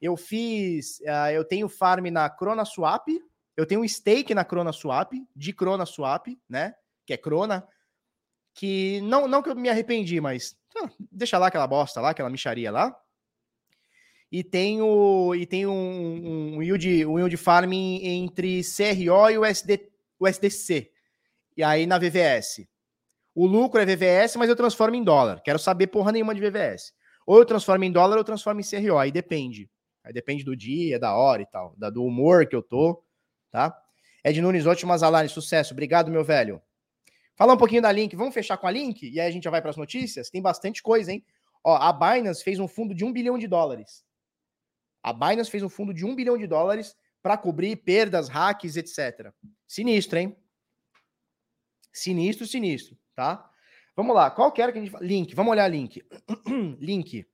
Eu 0.00 0.16
fiz, 0.16 1.00
uh, 1.00 1.30
eu 1.32 1.44
tenho 1.44 1.68
farm 1.68 2.06
na 2.06 2.28
Crona 2.28 2.64
Swap, 2.64 3.08
eu 3.56 3.66
tenho 3.66 3.80
um 3.80 3.88
stake 3.88 4.34
na 4.34 4.44
Crona 4.44 4.72
Swap, 4.72 5.12
de 5.34 5.52
Crona 5.52 5.84
Swap, 5.84 6.26
né? 6.48 6.74
Que 7.04 7.14
é 7.14 7.16
Crona, 7.16 7.66
que 8.54 9.00
não, 9.00 9.26
não 9.26 9.42
que 9.42 9.48
eu 9.48 9.56
me 9.56 9.68
arrependi, 9.68 10.20
mas 10.20 10.56
ah, 10.76 10.90
deixa 11.10 11.38
lá 11.38 11.48
aquela 11.48 11.66
bosta 11.66 12.00
lá, 12.00 12.10
aquela 12.10 12.30
micharia 12.30 12.70
lá. 12.70 12.96
E 14.30 14.44
tenho 14.44 15.34
e 15.34 15.46
tenho 15.46 15.70
um, 15.70 16.56
um, 16.56 16.62
yield, 16.62 17.06
um 17.06 17.18
yield 17.18 17.36
farming 17.36 18.04
entre 18.04 18.60
CRO 18.62 19.30
e 19.30 19.38
o, 19.38 19.44
SD, 19.44 19.88
o 20.18 20.28
SDC. 20.28 20.92
E 21.56 21.62
aí 21.62 21.86
na 21.86 21.98
VVS. 21.98 22.68
O 23.34 23.46
lucro 23.46 23.80
é 23.80 23.86
VVS, 23.86 24.36
mas 24.36 24.48
eu 24.48 24.56
transformo 24.56 24.96
em 24.96 25.04
dólar. 25.04 25.40
Quero 25.42 25.58
saber 25.58 25.86
porra 25.88 26.12
nenhuma 26.12 26.34
de 26.34 26.40
VVS. 26.40 26.92
Ou 27.26 27.38
eu 27.38 27.44
transformo 27.44 27.84
em 27.84 27.92
dólar 27.92 28.14
ou 28.14 28.20
eu 28.20 28.24
transformo 28.24 28.60
em 28.60 28.64
CRO. 28.64 28.98
Aí 28.98 29.12
depende. 29.12 29.70
Aí 30.02 30.12
depende 30.12 30.42
do 30.42 30.56
dia, 30.56 30.98
da 30.98 31.14
hora 31.14 31.42
e 31.42 31.46
tal, 31.46 31.74
da, 31.76 31.90
do 31.90 32.02
humor 32.02 32.46
que 32.46 32.56
eu 32.56 32.62
tô, 32.62 33.04
tá? 33.50 33.76
Ed 34.24 34.40
Nunes, 34.40 34.66
ótimas 34.66 35.02
alarmes, 35.02 35.32
sucesso. 35.32 35.74
Obrigado, 35.74 36.10
meu 36.10 36.24
velho. 36.24 36.62
Falar 37.36 37.52
um 37.52 37.58
pouquinho 37.58 37.82
da 37.82 37.92
Link. 37.92 38.16
Vamos 38.16 38.34
fechar 38.34 38.56
com 38.56 38.66
a 38.66 38.70
Link? 38.70 39.08
E 39.08 39.20
aí 39.20 39.28
a 39.28 39.30
gente 39.30 39.44
já 39.44 39.50
vai 39.50 39.60
para 39.60 39.70
as 39.70 39.76
notícias? 39.76 40.30
Tem 40.30 40.42
bastante 40.42 40.82
coisa, 40.82 41.12
hein? 41.12 41.24
Ó, 41.62 41.76
a 41.76 41.92
Binance 41.92 42.42
fez 42.42 42.58
um 42.58 42.66
fundo 42.66 42.94
de 42.94 43.04
um 43.04 43.12
bilhão 43.12 43.38
de 43.38 43.46
dólares. 43.46 44.04
A 45.02 45.12
Binance 45.12 45.50
fez 45.50 45.62
um 45.62 45.68
fundo 45.68 45.94
de 45.94 46.04
um 46.04 46.14
bilhão 46.14 46.36
de 46.36 46.46
dólares 46.46 46.96
para 47.22 47.36
cobrir 47.36 47.76
perdas, 47.76 48.28
hacks, 48.28 48.76
etc. 48.76 49.32
Sinistro, 49.66 50.18
hein? 50.18 50.36
Sinistro, 51.92 52.46
sinistro, 52.46 52.96
tá? 53.18 53.50
Vamos 53.96 54.14
lá. 54.14 54.30
Qual 54.30 54.52
que 54.52 54.62
era 54.62 54.72
que 54.72 54.78
a 54.78 54.82
gente... 54.82 54.96
Link. 55.00 55.34
Vamos 55.34 55.50
olhar 55.50 55.68
link. 55.68 56.02
link. 56.80 57.26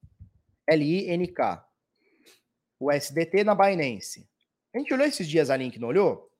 L-I-N-K 0.66 1.64
o 2.84 2.92
SDT 2.92 3.44
na 3.44 3.54
Binance. 3.54 4.28
A 4.74 4.78
gente 4.78 4.92
olhou 4.92 5.06
esses 5.06 5.28
dias 5.28 5.50
a 5.50 5.56
Link, 5.56 5.78
não 5.78 5.88
olhou? 5.88 6.30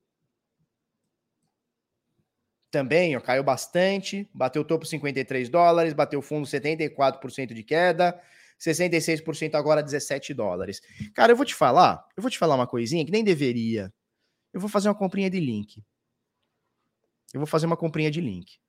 Também 2.69 3.15
ó, 3.15 3.21
caiu 3.21 3.43
bastante, 3.43 4.29
bateu 4.33 4.61
o 4.61 4.65
topo 4.65 4.85
53 4.85 5.49
dólares, 5.49 5.93
bateu 5.93 6.19
o 6.19 6.21
fundo 6.21 6.45
74% 6.45 7.53
de 7.53 7.63
queda, 7.63 8.21
66% 8.59 9.55
agora 9.55 9.81
17 9.81 10.33
dólares. 10.33 10.81
Cara, 11.13 11.31
eu 11.31 11.37
vou 11.37 11.45
te 11.45 11.55
falar, 11.55 12.05
eu 12.17 12.21
vou 12.21 12.29
te 12.29 12.37
falar 12.37 12.55
uma 12.55 12.67
coisinha 12.67 13.05
que 13.05 13.11
nem 13.11 13.23
deveria. 13.23 13.93
Eu 14.53 14.59
vou 14.59 14.69
fazer 14.69 14.89
uma 14.89 14.95
comprinha 14.95 15.29
de 15.29 15.39
link. 15.39 15.81
Eu 17.33 17.39
vou 17.39 17.47
fazer 17.47 17.65
uma 17.65 17.77
comprinha 17.77 18.11
de 18.11 18.21
link. 18.21 18.59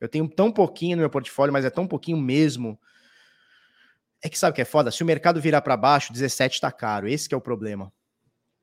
Eu 0.00 0.08
tenho 0.08 0.28
tão 0.28 0.50
pouquinho 0.50 0.96
no 0.96 1.00
meu 1.02 1.10
portfólio, 1.10 1.52
mas 1.52 1.64
é 1.64 1.70
tão 1.70 1.86
pouquinho 1.86 2.16
mesmo 2.18 2.78
é 4.22 4.28
que 4.28 4.38
sabe 4.38 4.52
o 4.52 4.54
que 4.54 4.62
é 4.62 4.66
foda? 4.66 4.90
Se 4.90 5.02
o 5.02 5.06
mercado 5.06 5.40
virar 5.40 5.62
para 5.62 5.76
baixo, 5.76 6.12
17 6.12 6.60
tá 6.60 6.70
caro. 6.70 7.08
Esse 7.08 7.28
que 7.28 7.34
é 7.34 7.38
o 7.38 7.40
problema. 7.40 7.92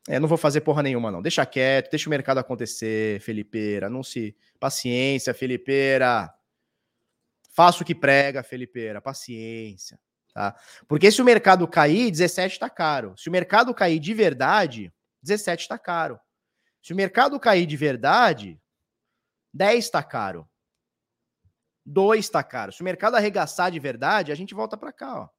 É, 0.07 0.19
não 0.19 0.27
vou 0.27 0.37
fazer 0.37 0.61
porra 0.61 0.83
nenhuma, 0.83 1.11
não. 1.11 1.21
Deixa 1.21 1.45
quieto, 1.45 1.89
deixa 1.89 2.07
o 2.07 2.09
mercado 2.09 2.37
acontecer, 2.37 3.19
Felipeira. 3.21 3.89
Não 3.89 4.03
se. 4.03 4.35
Paciência, 4.59 5.33
Felipeira. 5.33 6.31
Faça 7.51 7.81
o 7.81 7.85
que 7.85 7.95
prega, 7.95 8.43
Felipeira. 8.43 9.01
Paciência. 9.01 9.99
Tá? 10.33 10.55
Porque 10.87 11.11
se 11.11 11.21
o 11.21 11.25
mercado 11.25 11.67
cair, 11.67 12.11
17 12.11 12.59
tá 12.59 12.69
caro. 12.69 13.15
Se 13.17 13.27
o 13.27 13.31
mercado 13.31 13.73
cair 13.73 13.99
de 13.99 14.13
verdade, 14.13 14.93
17 15.23 15.67
tá 15.67 15.79
caro. 15.79 16.19
Se 16.83 16.93
o 16.93 16.95
mercado 16.95 17.39
cair 17.39 17.65
de 17.65 17.75
verdade, 17.75 18.61
10 19.51 19.89
tá 19.89 20.03
caro. 20.03 20.47
2 21.87 22.29
tá 22.29 22.43
caro. 22.43 22.71
Se 22.71 22.81
o 22.81 22.85
mercado 22.85 23.15
arregaçar 23.15 23.71
de 23.71 23.79
verdade, 23.79 24.31
a 24.31 24.35
gente 24.35 24.53
volta 24.53 24.77
para 24.77 24.93
cá, 24.93 25.21
ó. 25.21 25.29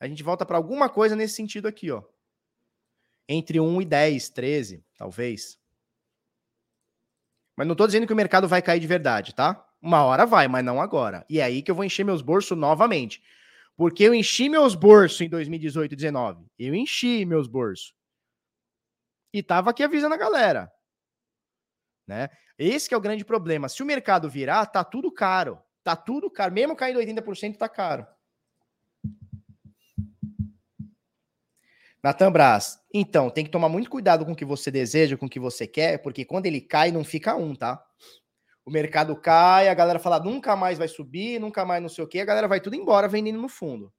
a 0.00 0.08
gente 0.08 0.22
volta 0.22 0.46
para 0.46 0.56
alguma 0.56 0.88
coisa 0.88 1.14
nesse 1.14 1.34
sentido 1.34 1.68
aqui, 1.68 1.90
ó. 1.90 2.02
Entre 3.28 3.60
1 3.60 3.82
e 3.82 3.84
10, 3.84 4.30
13, 4.30 4.84
talvez. 4.96 5.58
Mas 7.54 7.66
não 7.66 7.72
estou 7.72 7.86
dizendo 7.86 8.06
que 8.06 8.12
o 8.12 8.16
mercado 8.16 8.48
vai 8.48 8.62
cair 8.62 8.80
de 8.80 8.86
verdade, 8.86 9.34
tá? 9.34 9.62
Uma 9.80 10.02
hora 10.02 10.24
vai, 10.24 10.48
mas 10.48 10.64
não 10.64 10.80
agora. 10.80 11.24
E 11.28 11.38
é 11.38 11.44
aí 11.44 11.62
que 11.62 11.70
eu 11.70 11.74
vou 11.74 11.84
encher 11.84 12.02
meus 12.02 12.22
bolsos 12.22 12.56
novamente. 12.56 13.22
Porque 13.76 14.02
eu 14.02 14.14
enchi 14.14 14.48
meus 14.48 14.74
bolsos 14.74 15.20
em 15.20 15.28
2018 15.28 15.92
e 15.92 15.96
2019. 15.96 16.46
Eu 16.58 16.74
enchi 16.74 17.24
meus 17.26 17.46
bolsos. 17.46 17.94
E 19.32 19.42
tava 19.42 19.70
aqui 19.70 19.82
avisando 19.82 20.14
a 20.14 20.18
galera. 20.18 20.72
Né? 22.10 22.28
Esse 22.58 22.92
é 22.92 22.96
o 22.96 23.00
grande 23.00 23.24
problema. 23.24 23.68
Se 23.68 23.84
o 23.84 23.86
mercado 23.86 24.28
virar, 24.28 24.66
tá 24.66 24.82
tudo 24.82 25.12
caro. 25.12 25.60
Tá 25.84 25.94
tudo 25.94 26.28
caro. 26.28 26.52
Mesmo 26.52 26.74
caindo 26.74 26.98
80%, 26.98 27.56
tá 27.56 27.68
caro. 27.68 28.04
Natan 32.02 32.32
Braz, 32.32 32.80
então, 32.92 33.30
tem 33.30 33.44
que 33.44 33.50
tomar 33.50 33.68
muito 33.68 33.88
cuidado 33.88 34.24
com 34.24 34.32
o 34.32 34.36
que 34.36 34.44
você 34.44 34.72
deseja, 34.72 35.16
com 35.16 35.26
o 35.26 35.30
que 35.30 35.38
você 35.38 35.68
quer, 35.68 35.98
porque 35.98 36.24
quando 36.24 36.46
ele 36.46 36.60
cai, 36.60 36.90
não 36.90 37.04
fica 37.04 37.36
um, 37.36 37.54
tá? 37.54 37.80
O 38.64 38.72
mercado 38.72 39.14
cai, 39.14 39.68
a 39.68 39.74
galera 39.74 39.98
fala 39.98 40.18
nunca 40.18 40.56
mais 40.56 40.78
vai 40.78 40.88
subir, 40.88 41.38
nunca 41.38 41.64
mais 41.64 41.80
não 41.80 41.90
sei 41.90 42.02
o 42.02 42.08
quê, 42.08 42.20
a 42.20 42.24
galera 42.24 42.48
vai 42.48 42.58
tudo 42.58 42.74
embora 42.74 43.06
vendendo 43.06 43.40
no 43.40 43.50
fundo. 43.50 43.92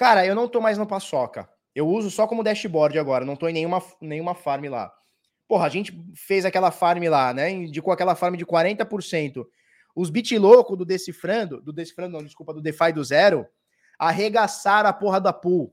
Cara, 0.00 0.24
eu 0.24 0.34
não 0.34 0.48
tô 0.48 0.62
mais 0.62 0.78
no 0.78 0.86
Paçoca. 0.86 1.46
Eu 1.74 1.86
uso 1.86 2.10
só 2.10 2.26
como 2.26 2.42
dashboard 2.42 2.98
agora, 2.98 3.22
não 3.22 3.36
tô 3.36 3.46
em 3.46 3.52
nenhuma, 3.52 3.82
nenhuma 4.00 4.34
farm 4.34 4.64
lá. 4.64 4.90
Porra, 5.46 5.66
a 5.66 5.68
gente 5.68 5.92
fez 6.14 6.46
aquela 6.46 6.70
farm 6.70 7.04
lá, 7.04 7.34
né? 7.34 7.50
Indicou 7.50 7.92
aquela 7.92 8.14
farm 8.14 8.34
de 8.34 8.46
40%. 8.46 9.46
Os 9.94 10.08
bit 10.08 10.38
do 10.38 10.86
Decifrando, 10.86 11.60
do 11.60 11.70
Decifrando, 11.70 12.16
não, 12.16 12.24
desculpa, 12.24 12.54
do 12.54 12.62
DeFi 12.62 12.94
do 12.94 13.04
Zero, 13.04 13.46
arregaçaram 13.98 14.88
a 14.88 14.92
porra 14.94 15.20
da 15.20 15.34
pool. 15.34 15.70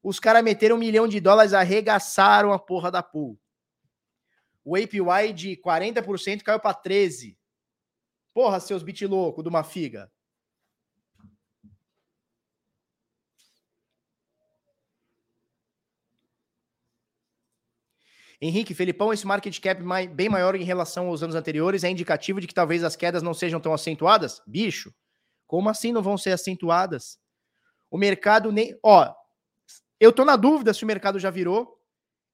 Os 0.00 0.20
caras 0.20 0.44
meteram 0.44 0.76
um 0.76 0.78
milhão 0.78 1.08
de 1.08 1.18
dólares, 1.18 1.52
arregaçaram 1.52 2.52
a 2.52 2.58
porra 2.60 2.88
da 2.88 3.02
pool. 3.02 3.36
O 4.64 4.76
APY 4.76 5.32
de 5.34 5.56
40% 5.56 6.44
caiu 6.44 6.60
para 6.60 6.72
13%. 6.72 7.36
Porra, 8.32 8.60
seus 8.60 8.84
bit 8.84 9.04
louco 9.04 9.42
do 9.42 9.50
Mafiga. 9.50 10.08
Henrique, 18.46 18.74
Felipão, 18.74 19.10
esse 19.10 19.26
market 19.26 19.58
cap 19.58 19.82
bem 20.12 20.28
maior 20.28 20.54
em 20.54 20.64
relação 20.64 21.08
aos 21.08 21.22
anos 21.22 21.34
anteriores 21.34 21.82
é 21.82 21.88
indicativo 21.88 22.42
de 22.42 22.46
que 22.46 22.52
talvez 22.52 22.84
as 22.84 22.94
quedas 22.94 23.22
não 23.22 23.32
sejam 23.32 23.58
tão 23.58 23.72
acentuadas? 23.72 24.42
Bicho, 24.46 24.92
Como 25.46 25.70
assim 25.70 25.92
não 25.92 26.02
vão 26.02 26.18
ser 26.18 26.32
acentuadas? 26.32 27.18
O 27.90 27.96
mercado 27.96 28.52
nem. 28.52 28.78
Ó, 28.82 29.10
eu 29.98 30.12
tô 30.12 30.26
na 30.26 30.36
dúvida 30.36 30.74
se 30.74 30.84
o 30.84 30.86
mercado 30.86 31.18
já 31.18 31.30
virou 31.30 31.80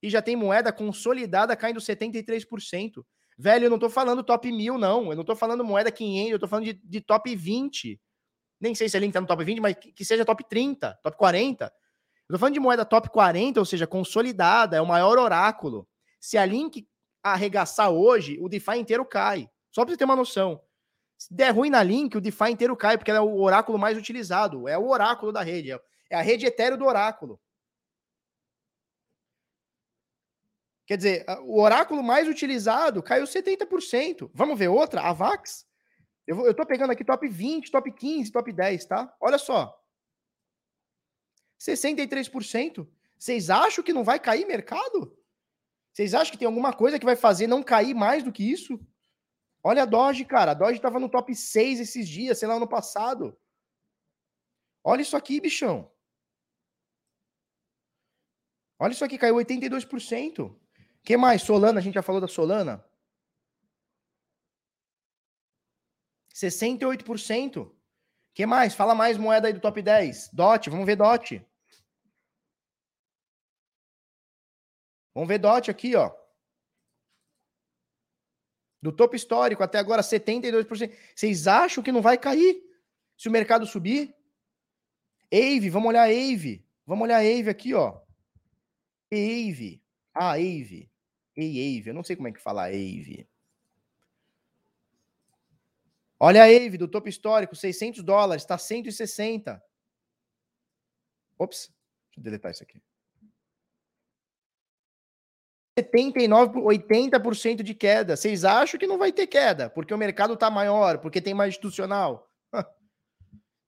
e 0.02 0.10
já 0.10 0.20
tem 0.20 0.34
moeda 0.34 0.72
consolidada 0.72 1.54
caindo 1.54 1.78
73%. 1.78 3.04
Velho, 3.38 3.66
eu 3.66 3.70
não 3.70 3.78
tô 3.78 3.88
falando 3.88 4.24
top 4.24 4.50
1000, 4.50 4.78
não. 4.78 5.10
Eu 5.10 5.16
não 5.16 5.24
tô 5.24 5.36
falando 5.36 5.64
moeda 5.64 5.92
500, 5.92 6.32
eu 6.32 6.38
tô 6.40 6.48
falando 6.48 6.64
de, 6.64 6.72
de 6.72 7.00
top 7.00 7.36
20. 7.36 8.00
Nem 8.60 8.74
sei 8.74 8.88
se 8.88 8.96
a 8.96 9.00
Link 9.00 9.12
tá 9.12 9.20
no 9.20 9.28
top 9.28 9.44
20, 9.44 9.60
mas 9.60 9.76
que, 9.76 9.92
que 9.92 10.04
seja 10.04 10.24
top 10.24 10.42
30, 10.48 10.98
top 11.04 11.16
40. 11.16 11.66
Eu 11.66 12.34
tô 12.34 12.38
falando 12.38 12.54
de 12.54 12.60
moeda 12.60 12.84
top 12.84 13.08
40, 13.10 13.60
ou 13.60 13.66
seja, 13.66 13.86
consolidada, 13.86 14.76
é 14.76 14.80
o 14.80 14.86
maior 14.86 15.16
oráculo. 15.16 15.86
Se 16.20 16.36
a 16.36 16.44
Link 16.44 16.86
arregaçar 17.22 17.90
hoje, 17.90 18.38
o 18.40 18.48
DeFi 18.48 18.76
inteiro 18.76 19.04
cai. 19.04 19.50
Só 19.72 19.84
para 19.84 19.92
você 19.92 19.98
ter 19.98 20.04
uma 20.04 20.14
noção. 20.14 20.62
Se 21.16 21.32
der 21.32 21.50
ruim 21.50 21.70
na 21.70 21.82
Link, 21.82 22.16
o 22.16 22.20
DeFi 22.20 22.50
inteiro 22.50 22.76
cai, 22.76 22.96
porque 22.96 23.10
ela 23.10 23.20
é 23.20 23.22
o 23.22 23.40
oráculo 23.40 23.78
mais 23.78 23.96
utilizado. 23.96 24.68
É 24.68 24.78
o 24.78 24.88
oráculo 24.88 25.32
da 25.32 25.42
rede. 25.42 25.72
É 26.10 26.16
a 26.16 26.22
rede 26.22 26.46
etéreo 26.46 26.76
do 26.78 26.84
oráculo. 26.84 27.40
Quer 30.86 30.96
dizer, 30.96 31.24
o 31.42 31.60
oráculo 31.60 32.02
mais 32.02 32.26
utilizado 32.26 33.02
caiu 33.02 33.24
70%. 33.24 34.30
Vamos 34.34 34.58
ver 34.58 34.68
outra? 34.68 35.02
A 35.02 35.12
Vax? 35.12 35.64
Eu, 36.26 36.44
eu 36.46 36.54
tô 36.54 36.66
pegando 36.66 36.90
aqui 36.90 37.04
top 37.04 37.28
20, 37.28 37.70
top 37.70 37.92
15, 37.92 38.32
top 38.32 38.52
10, 38.52 38.84
tá? 38.86 39.16
Olha 39.20 39.38
só. 39.38 39.72
63%. 41.60 42.88
Vocês 43.16 43.50
acham 43.50 43.84
que 43.84 43.92
não 43.92 44.02
vai 44.02 44.18
cair 44.18 44.46
mercado? 44.46 45.16
Vocês 45.92 46.14
acham 46.14 46.32
que 46.32 46.38
tem 46.38 46.46
alguma 46.46 46.72
coisa 46.72 46.98
que 46.98 47.04
vai 47.04 47.16
fazer 47.16 47.46
não 47.46 47.62
cair 47.62 47.94
mais 47.94 48.22
do 48.22 48.32
que 48.32 48.48
isso? 48.48 48.78
Olha 49.62 49.82
a 49.82 49.86
Doge, 49.86 50.24
cara. 50.24 50.52
A 50.52 50.54
Doge 50.54 50.76
estava 50.76 50.98
no 50.98 51.08
top 51.08 51.34
6 51.34 51.80
esses 51.80 52.08
dias, 52.08 52.38
sei 52.38 52.48
lá, 52.48 52.54
ano 52.54 52.68
passado. 52.68 53.38
Olha 54.82 55.02
isso 55.02 55.16
aqui, 55.16 55.40
bichão. 55.40 55.90
Olha 58.78 58.92
isso 58.92 59.04
aqui, 59.04 59.18
caiu 59.18 59.34
82%. 59.36 60.56
que 61.02 61.16
mais? 61.16 61.42
Solana, 61.42 61.80
a 61.80 61.82
gente 61.82 61.94
já 61.94 62.02
falou 62.02 62.20
da 62.20 62.28
Solana. 62.28 62.82
68%. 66.34 67.70
que 68.32 68.46
mais? 68.46 68.74
Fala 68.74 68.94
mais 68.94 69.18
moeda 69.18 69.48
aí 69.48 69.52
do 69.52 69.60
top 69.60 69.82
10. 69.82 70.30
DOT, 70.32 70.70
vamos 70.70 70.86
ver 70.86 70.96
DOT. 70.96 71.46
Vamos 75.20 75.28
ver 75.28 75.38
DOT 75.38 75.70
aqui, 75.70 75.94
ó. 75.94 76.10
Do 78.80 78.90
topo 78.90 79.14
histórico 79.14 79.62
até 79.62 79.76
agora, 79.76 80.00
72%. 80.00 80.90
Vocês 81.14 81.46
acham 81.46 81.84
que 81.84 81.92
não 81.92 82.00
vai 82.00 82.16
cair 82.16 82.62
se 83.18 83.28
o 83.28 83.30
mercado 83.30 83.66
subir? 83.66 84.16
AVE, 85.30 85.68
vamos 85.68 85.90
olhar 85.90 86.04
a 86.04 86.10
AVE. 86.10 86.66
Vamos 86.86 87.04
olhar 87.04 87.18
a 87.18 87.20
AVE 87.20 87.50
aqui, 87.50 87.74
ó. 87.74 88.00
AVE. 89.12 89.84
Ah, 90.14 90.36
AVE. 90.36 90.90
Ei, 91.36 91.78
AVE. 91.78 91.88
Eu 91.88 91.94
não 91.94 92.02
sei 92.02 92.16
como 92.16 92.28
é 92.28 92.32
que 92.32 92.40
fala 92.40 92.68
AVE. 92.68 93.28
Olha 96.18 96.44
a 96.44 96.46
AVE 96.46 96.78
do 96.78 96.88
topo 96.88 97.10
histórico, 97.10 97.54
600 97.54 98.02
dólares, 98.02 98.42
está 98.42 98.56
160. 98.56 99.62
Ops, 101.38 101.70
deixa 102.06 102.20
eu 102.20 102.22
deletar 102.22 102.52
isso 102.52 102.62
aqui. 102.62 102.80
79, 105.78 106.60
80% 106.60 107.62
de 107.62 107.74
queda. 107.74 108.16
Vocês 108.16 108.44
acham 108.44 108.78
que 108.78 108.86
não 108.86 108.98
vai 108.98 109.12
ter 109.12 109.26
queda? 109.26 109.70
Porque 109.70 109.94
o 109.94 109.98
mercado 109.98 110.34
está 110.34 110.50
maior, 110.50 110.98
porque 110.98 111.20
tem 111.20 111.34
mais 111.34 111.50
institucional? 111.54 112.28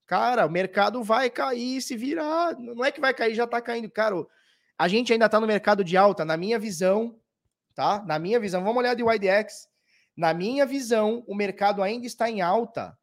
Cara, 0.06 0.46
o 0.46 0.50
mercado 0.50 1.02
vai 1.02 1.30
cair 1.30 1.80
se 1.80 1.96
virar. 1.96 2.58
Não 2.58 2.84
é 2.84 2.90
que 2.90 3.00
vai 3.00 3.14
cair, 3.14 3.34
já 3.34 3.44
está 3.44 3.60
caindo. 3.60 3.90
Cara, 3.90 4.26
a 4.78 4.88
gente 4.88 5.12
ainda 5.12 5.26
está 5.26 5.40
no 5.40 5.46
mercado 5.46 5.84
de 5.84 5.96
alta, 5.96 6.24
na 6.24 6.36
minha 6.36 6.58
visão, 6.58 7.18
tá? 7.74 8.02
Na 8.04 8.18
minha 8.18 8.40
visão, 8.40 8.62
vamos 8.62 8.78
olhar 8.78 8.94
de 8.94 9.02
YDX. 9.02 9.68
Na 10.16 10.34
minha 10.34 10.66
visão, 10.66 11.24
o 11.26 11.34
mercado 11.34 11.82
ainda 11.82 12.06
está 12.06 12.28
em 12.28 12.42
alta. 12.42 12.96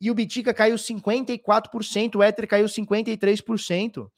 E 0.00 0.10
o 0.10 0.14
Bitica 0.14 0.54
caiu 0.54 0.76
54%, 0.76 2.16
o 2.16 2.24
Ether 2.24 2.48
caiu 2.48 2.66
53%. 2.66 4.10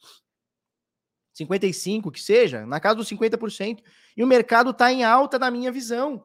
55, 1.32 2.10
que 2.10 2.20
seja, 2.20 2.66
na 2.66 2.78
casa 2.78 2.96
dos 2.96 3.08
50%. 3.08 3.82
E 4.16 4.22
o 4.22 4.26
mercado 4.26 4.70
está 4.70 4.92
em 4.92 5.04
alta, 5.04 5.38
na 5.38 5.50
minha 5.50 5.72
visão. 5.72 6.24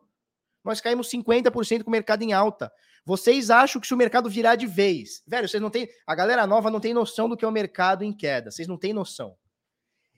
Nós 0.64 0.82
caímos 0.82 1.10
50% 1.10 1.84
com 1.84 1.90
o 1.90 1.92
mercado 1.92 2.24
em 2.24 2.34
alta. 2.34 2.72
Vocês 3.06 3.50
acham 3.50 3.80
que 3.80 3.88
se 3.88 3.94
o 3.94 3.98
mercado 3.98 4.30
virar 4.30 4.56
de 4.56 4.68
vez, 4.68 5.24
velho, 5.26 5.48
vocês 5.48 5.64
não 5.64 5.70
têm. 5.70 5.88
A 6.06 6.14
galera 6.14 6.46
nova 6.46 6.70
não 6.70 6.80
tem 6.80 6.94
noção 6.94 7.30
do 7.30 7.38
que 7.38 7.46
é 7.46 7.48
o 7.48 7.52
mercado 7.52 8.04
em 8.04 8.12
queda. 8.12 8.52
Vocês 8.52 8.68
não 8.68 8.78
têm 8.78 8.92
noção. 8.92 9.38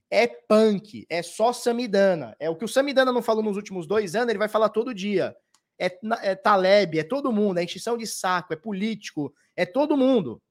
É 0.10 0.26
punk, 0.26 1.06
é 1.08 1.22
só 1.22 1.54
Samidana. 1.54 2.36
É 2.40 2.50
o 2.50 2.56
que 2.56 2.66
o 2.66 2.68
Samidana 2.68 3.14
não 3.14 3.22
falou 3.22 3.44
nos 3.44 3.58
últimos 3.58 3.86
dois 3.86 4.16
anos, 4.16 4.30
ele 4.30 4.40
vai 4.40 4.50
falar 4.50 4.70
todo 4.70 4.92
dia. 4.92 5.36
É, 5.78 6.00
é 6.24 6.36
Taleb, 6.36 6.98
é 6.98 7.04
todo 7.04 7.32
mundo, 7.32 7.60
é 7.60 7.64
extinção 7.64 7.96
de 7.96 8.08
saco, 8.08 8.54
é 8.54 8.56
político, 8.56 9.32
é 9.56 9.68
todo 9.68 9.96
mundo. 9.96 10.42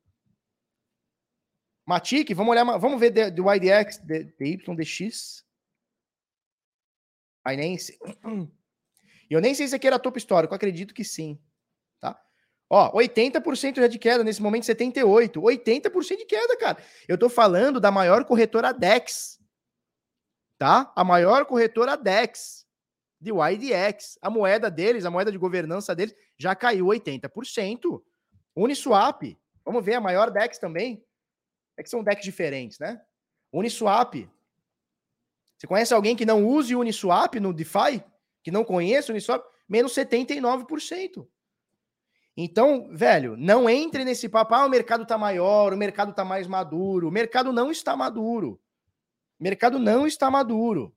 Matic, 1.88 2.34
vamos 2.34 2.50
olhar, 2.50 2.64
vamos 2.76 3.00
ver 3.00 3.30
do 3.30 3.50
YDX, 3.50 3.96
DYDX. 4.04 5.42
Binance. 7.42 7.98
Eu 9.30 9.40
nem 9.40 9.54
sei 9.54 9.66
se 9.66 9.74
aqui 9.74 9.86
era 9.86 9.98
topo 9.98 10.18
histórico, 10.18 10.54
acredito 10.54 10.92
que 10.92 11.02
sim. 11.02 11.40
Tá? 11.98 12.20
Ó, 12.68 12.92
80% 12.92 13.76
já 13.76 13.86
de 13.86 13.98
queda, 13.98 14.22
nesse 14.22 14.42
momento 14.42 14.64
78%. 14.64 15.40
80% 15.40 16.16
de 16.18 16.26
queda, 16.26 16.58
cara. 16.58 16.76
Eu 17.08 17.16
tô 17.16 17.30
falando 17.30 17.80
da 17.80 17.90
maior 17.90 18.22
corretora 18.26 18.74
DEX. 18.74 19.40
Tá? 20.58 20.92
A 20.94 21.02
maior 21.02 21.46
corretora 21.46 21.96
DEX 21.96 22.66
de 23.18 23.30
YDX. 23.32 24.18
A 24.20 24.28
moeda 24.28 24.70
deles, 24.70 25.06
a 25.06 25.10
moeda 25.10 25.32
de 25.32 25.38
governança 25.38 25.96
deles, 25.96 26.14
já 26.36 26.54
caiu 26.54 26.84
80%. 26.84 28.02
Uniswap, 28.54 29.22
vamos 29.64 29.82
ver, 29.82 29.94
a 29.94 30.00
maior 30.02 30.30
DEX 30.30 30.58
também, 30.58 31.02
é 31.78 31.82
que 31.82 31.88
são 31.88 32.02
decks 32.02 32.24
diferentes, 32.24 32.78
né? 32.78 33.00
Uniswap. 33.52 34.28
Você 35.56 35.66
conhece 35.66 35.94
alguém 35.94 36.16
que 36.16 36.26
não 36.26 36.44
use 36.44 36.74
Uniswap 36.74 37.36
no 37.36 37.52
DeFi? 37.54 38.02
Que 38.42 38.50
não 38.50 38.64
conhece 38.64 39.10
Uniswap? 39.10 39.44
Menos 39.68 39.94
79%. 39.94 41.26
Então, 42.36 42.88
velho, 42.92 43.36
não 43.36 43.68
entre 43.68 44.04
nesse 44.04 44.28
papo, 44.28 44.54
ah, 44.54 44.66
o 44.66 44.68
mercado 44.68 45.06
tá 45.06 45.16
maior, 45.16 45.72
o 45.72 45.76
mercado 45.76 46.12
tá 46.12 46.24
mais 46.24 46.46
maduro. 46.46 47.08
O 47.08 47.12
mercado 47.12 47.52
não 47.52 47.70
está 47.70 47.96
maduro. 47.96 48.60
O 49.38 49.42
mercado 49.42 49.78
não 49.78 50.06
está 50.06 50.30
maduro. 50.30 50.94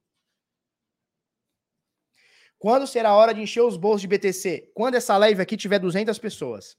Quando 2.58 2.86
será 2.86 3.10
a 3.10 3.16
hora 3.16 3.34
de 3.34 3.42
encher 3.42 3.62
os 3.62 3.78
bolsos 3.78 4.02
de 4.02 4.08
BTC? 4.08 4.72
Quando 4.74 4.96
essa 4.96 5.18
live 5.18 5.42
aqui 5.42 5.58
tiver 5.58 5.80
200 5.80 6.18
pessoas. 6.20 6.78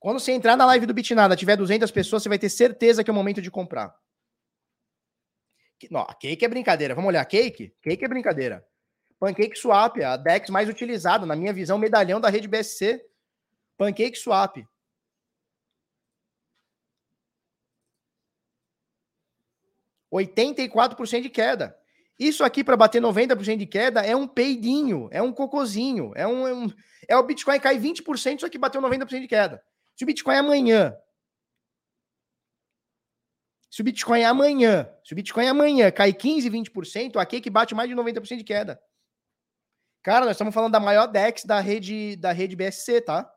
Quando 0.00 0.18
você 0.18 0.32
entrar 0.32 0.56
na 0.56 0.64
live 0.64 0.86
do 0.86 0.94
Bitnada, 0.94 1.36
tiver 1.36 1.56
200 1.56 1.90
pessoas, 1.90 2.22
você 2.22 2.28
vai 2.30 2.38
ter 2.38 2.48
certeza 2.48 3.04
que 3.04 3.10
é 3.10 3.12
o 3.12 3.14
momento 3.14 3.42
de 3.42 3.50
comprar. 3.50 3.94
Não, 5.90 6.00
a 6.00 6.14
Cake 6.14 6.42
é 6.42 6.48
brincadeira. 6.48 6.94
Vamos 6.94 7.08
olhar. 7.08 7.24
Cake? 7.26 7.74
Cake 7.82 8.02
é 8.02 8.08
brincadeira. 8.08 8.66
Pancake 9.18 9.58
Swap, 9.58 9.98
a 9.98 10.16
DEX 10.16 10.48
mais 10.48 10.70
utilizada, 10.70 11.26
na 11.26 11.36
minha 11.36 11.52
visão, 11.52 11.76
medalhão 11.76 12.18
da 12.18 12.30
rede 12.30 12.48
BSC. 12.48 13.04
Pancake 13.76 14.16
Swap. 14.16 14.56
,84% 20.10 21.20
de 21.20 21.28
queda. 21.28 21.76
Isso 22.18 22.42
aqui 22.42 22.64
para 22.64 22.76
bater 22.76 23.00
90% 23.00 23.56
de 23.58 23.66
queda 23.66 24.00
é 24.04 24.16
um 24.16 24.26
peidinho, 24.26 25.08
é 25.12 25.22
um 25.22 25.32
cocozinho, 25.32 26.12
é 26.16 26.26
um, 26.26 26.46
é 26.46 26.54
um 26.54 26.70
é 27.08 27.16
o 27.16 27.22
Bitcoin 27.22 27.58
cair 27.60 27.80
20%, 27.80 28.36
isso 28.36 28.46
aqui 28.46 28.58
bateu 28.58 28.80
90% 28.82 29.20
de 29.20 29.28
queda. 29.28 29.62
Se 30.00 30.04
o 30.04 30.06
Bitcoin 30.06 30.36
amanhã. 30.36 30.96
Se 33.70 33.82
o 33.82 33.84
Bitcoin 33.84 34.24
amanhã, 34.24 34.90
se 35.04 35.12
o 35.12 35.14
Bitcoin 35.14 35.46
amanhã 35.46 35.90
cai 35.90 36.14
15, 36.14 36.48
20%, 36.48 37.16
aqui 37.20 37.36
é 37.36 37.40
que 37.42 37.50
bate 37.50 37.74
mais 37.74 37.86
de 37.86 37.94
90% 37.94 38.38
de 38.38 38.44
queda. 38.44 38.82
Cara, 40.02 40.24
nós 40.24 40.36
estamos 40.36 40.54
falando 40.54 40.72
da 40.72 40.80
maior 40.80 41.06
DEX 41.06 41.44
da 41.44 41.60
rede 41.60 42.16
da 42.16 42.32
rede 42.32 42.56
BSC, 42.56 43.02
tá? 43.02 43.30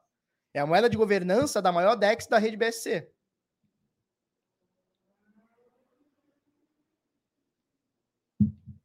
É 0.53 0.61
a 0.61 0.65
moeda 0.65 0.89
de 0.89 0.95
governança 0.95 1.61
da 1.61 1.69
maior 1.69 1.97
DEX 1.97 2.27
da 2.27 2.37
rede 2.37 2.55
BSC. 2.55 3.11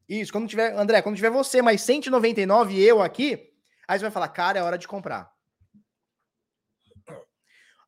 Isso, 0.09 0.33
quando 0.33 0.49
tiver, 0.49 0.77
André, 0.77 1.01
quando 1.01 1.15
tiver 1.15 1.31
você 1.31 1.63
mais 1.63 1.81
199 1.83 2.75
e 2.75 2.83
eu 2.83 3.01
aqui, 3.01 3.55
aí 3.87 3.97
você 3.97 4.03
vai 4.03 4.11
falar, 4.11 4.31
cara, 4.31 4.59
é 4.59 4.63
hora 4.65 4.77
de 4.77 4.89
comprar. 4.89 5.38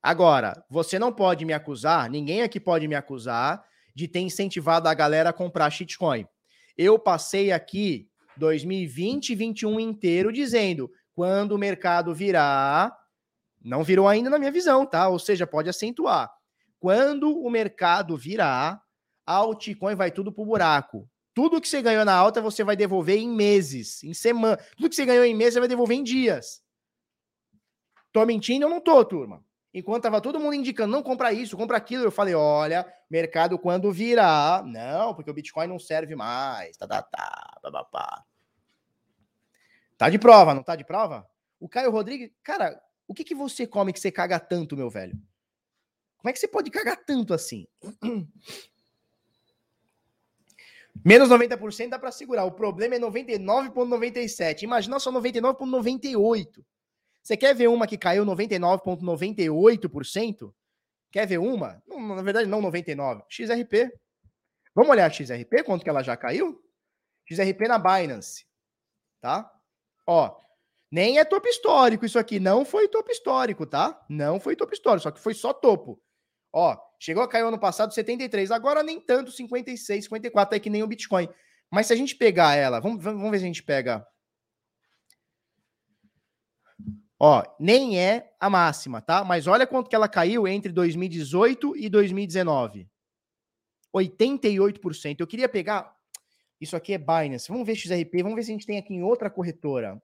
Agora, 0.02 0.64
você 0.70 0.98
não 0.98 1.12
pode 1.12 1.44
me 1.44 1.52
acusar, 1.52 2.08
ninguém 2.08 2.42
aqui 2.42 2.58
pode 2.58 2.88
me 2.88 2.94
acusar 2.94 3.62
de 3.94 4.08
ter 4.08 4.20
incentivado 4.20 4.88
a 4.88 4.94
galera 4.94 5.30
a 5.30 5.32
comprar 5.32 5.70
shitcoin. 5.70 6.26
Eu 6.76 6.98
passei 6.98 7.52
aqui 7.52 8.08
2020 8.36 9.30
e 9.30 9.34
21 9.34 9.78
inteiro 9.78 10.32
dizendo: 10.32 10.90
quando 11.14 11.52
o 11.52 11.58
mercado 11.58 12.14
virar, 12.14 12.96
Não 13.62 13.84
virou 13.84 14.08
ainda 14.08 14.30
na 14.30 14.38
minha 14.38 14.50
visão, 14.50 14.86
tá? 14.86 15.08
Ou 15.08 15.18
seja, 15.18 15.46
pode 15.46 15.68
acentuar. 15.68 16.30
Quando 16.78 17.38
o 17.38 17.50
mercado 17.50 18.16
virar, 18.16 18.82
a 19.26 19.34
altcoin 19.34 19.94
vai 19.94 20.10
tudo 20.10 20.32
pro 20.32 20.46
buraco. 20.46 21.06
Tudo 21.34 21.60
que 21.60 21.68
você 21.68 21.82
ganhou 21.82 22.06
na 22.06 22.14
alta, 22.14 22.40
você 22.40 22.64
vai 22.64 22.74
devolver 22.74 23.18
em 23.18 23.28
meses, 23.28 24.02
em 24.02 24.14
semana. 24.14 24.56
Tudo 24.76 24.88
que 24.88 24.96
você 24.96 25.04
ganhou 25.04 25.26
em 25.26 25.34
meses, 25.34 25.54
você 25.54 25.60
vai 25.60 25.68
devolver 25.68 25.98
em 25.98 26.02
dias. 26.02 26.62
Tô 28.12 28.24
mentindo 28.24 28.64
ou 28.64 28.70
não 28.70 28.80
tô, 28.80 29.04
turma? 29.04 29.44
Enquanto 29.72 30.02
tava 30.02 30.20
todo 30.20 30.40
mundo 30.40 30.54
indicando, 30.54 30.92
não 30.92 31.02
compra 31.02 31.32
isso, 31.32 31.56
compra 31.56 31.76
aquilo, 31.76 32.04
eu 32.04 32.10
falei, 32.10 32.34
olha, 32.34 32.86
mercado 33.08 33.58
quando 33.58 33.92
virar, 33.92 34.64
não, 34.64 35.14
porque 35.14 35.30
o 35.30 35.34
Bitcoin 35.34 35.68
não 35.68 35.78
serve 35.78 36.16
mais, 36.16 36.76
tá, 36.76 36.88
tá, 36.88 37.02
tá, 37.02 37.58
pá, 37.62 37.70
pá, 37.70 37.84
pá. 37.84 38.24
Tá 39.96 40.10
de 40.10 40.18
prova, 40.18 40.54
não 40.54 40.62
tá 40.62 40.74
de 40.74 40.84
prova? 40.84 41.28
O 41.60 41.68
Caio 41.68 41.90
Rodrigues, 41.90 42.30
cara, 42.42 42.82
o 43.06 43.14
que 43.14 43.22
que 43.22 43.34
você 43.34 43.66
come 43.66 43.92
que 43.92 44.00
você 44.00 44.10
caga 44.10 44.40
tanto, 44.40 44.76
meu 44.76 44.90
velho? 44.90 45.16
Como 46.16 46.30
é 46.30 46.32
que 46.32 46.38
você 46.38 46.48
pode 46.48 46.70
cagar 46.70 46.96
tanto 47.04 47.32
assim? 47.32 47.66
Menos 51.04 51.28
90% 51.28 51.88
dá 51.88 51.98
para 51.98 52.12
segurar. 52.12 52.44
O 52.44 52.52
problema 52.52 52.94
é 52.94 52.98
99,97. 52.98 54.62
Imagina 54.62 54.98
só 54.98 55.10
99,98. 55.12 56.62
Você 57.22 57.36
quer 57.36 57.54
ver 57.54 57.68
uma 57.68 57.86
que 57.86 57.98
caiu 57.98 58.24
99,98%? 58.24 60.54
Quer 61.12 61.26
ver 61.26 61.38
uma? 61.38 61.82
Na 61.86 62.22
verdade, 62.22 62.48
não 62.48 62.62
99. 62.62 63.22
XRP. 63.28 63.92
Vamos 64.74 64.90
olhar 64.90 65.06
a 65.06 65.10
XRP, 65.10 65.62
quanto 65.64 65.82
que 65.82 65.90
ela 65.90 66.02
já 66.02 66.16
caiu? 66.16 66.62
XRP 67.26 67.68
na 67.68 67.78
Binance. 67.78 68.46
Tá? 69.20 69.50
Ó, 70.06 70.34
nem 70.90 71.18
é 71.18 71.24
topo 71.24 71.46
histórico 71.46 72.04
isso 72.04 72.18
aqui. 72.18 72.40
Não 72.40 72.64
foi 72.64 72.88
topo 72.88 73.10
histórico, 73.10 73.66
tá? 73.66 74.04
Não 74.08 74.40
foi 74.40 74.56
topo 74.56 74.72
histórico, 74.72 75.02
só 75.02 75.10
que 75.10 75.20
foi 75.20 75.34
só 75.34 75.52
topo. 75.52 76.00
Ó, 76.52 76.76
chegou 76.98 77.22
a 77.22 77.28
cair 77.28 77.44
ano 77.44 77.60
passado 77.60 77.94
73, 77.94 78.50
agora 78.50 78.82
nem 78.82 79.00
tanto, 79.00 79.30
56, 79.30 80.04
54, 80.04 80.56
é 80.56 80.60
que 80.60 80.70
nem 80.70 80.82
o 80.82 80.86
Bitcoin. 80.86 81.28
Mas 81.70 81.86
se 81.86 81.92
a 81.92 81.96
gente 81.96 82.16
pegar 82.16 82.56
ela, 82.56 82.80
vamos, 82.80 83.02
vamos 83.02 83.30
ver 83.30 83.38
se 83.38 83.44
a 83.44 83.46
gente 83.46 83.62
pega 83.62 84.04
Ó, 87.22 87.44
nem 87.60 88.00
é 88.00 88.32
a 88.40 88.48
máxima, 88.48 89.02
tá? 89.02 89.22
Mas 89.22 89.46
olha 89.46 89.66
quanto 89.66 89.90
que 89.90 89.94
ela 89.94 90.08
caiu 90.08 90.48
entre 90.48 90.72
2018 90.72 91.76
e 91.76 91.90
2019. 91.90 92.88
88%. 93.94 95.20
Eu 95.20 95.26
queria 95.26 95.46
pegar. 95.46 95.94
Isso 96.58 96.74
aqui 96.74 96.94
é 96.94 96.98
Binance. 96.98 97.48
Vamos 97.48 97.66
ver 97.66 97.74
XRP. 97.74 98.22
Vamos 98.22 98.36
ver 98.36 98.44
se 98.44 98.50
a 98.50 98.54
gente 98.54 98.66
tem 98.66 98.78
aqui 98.78 98.94
em 98.94 99.02
outra 99.02 99.28
corretora. 99.28 100.02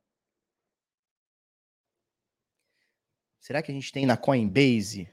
Será 3.40 3.62
que 3.62 3.72
a 3.72 3.74
gente 3.74 3.90
tem 3.90 4.05
na 4.05 4.18
Coinbase? 4.18 5.09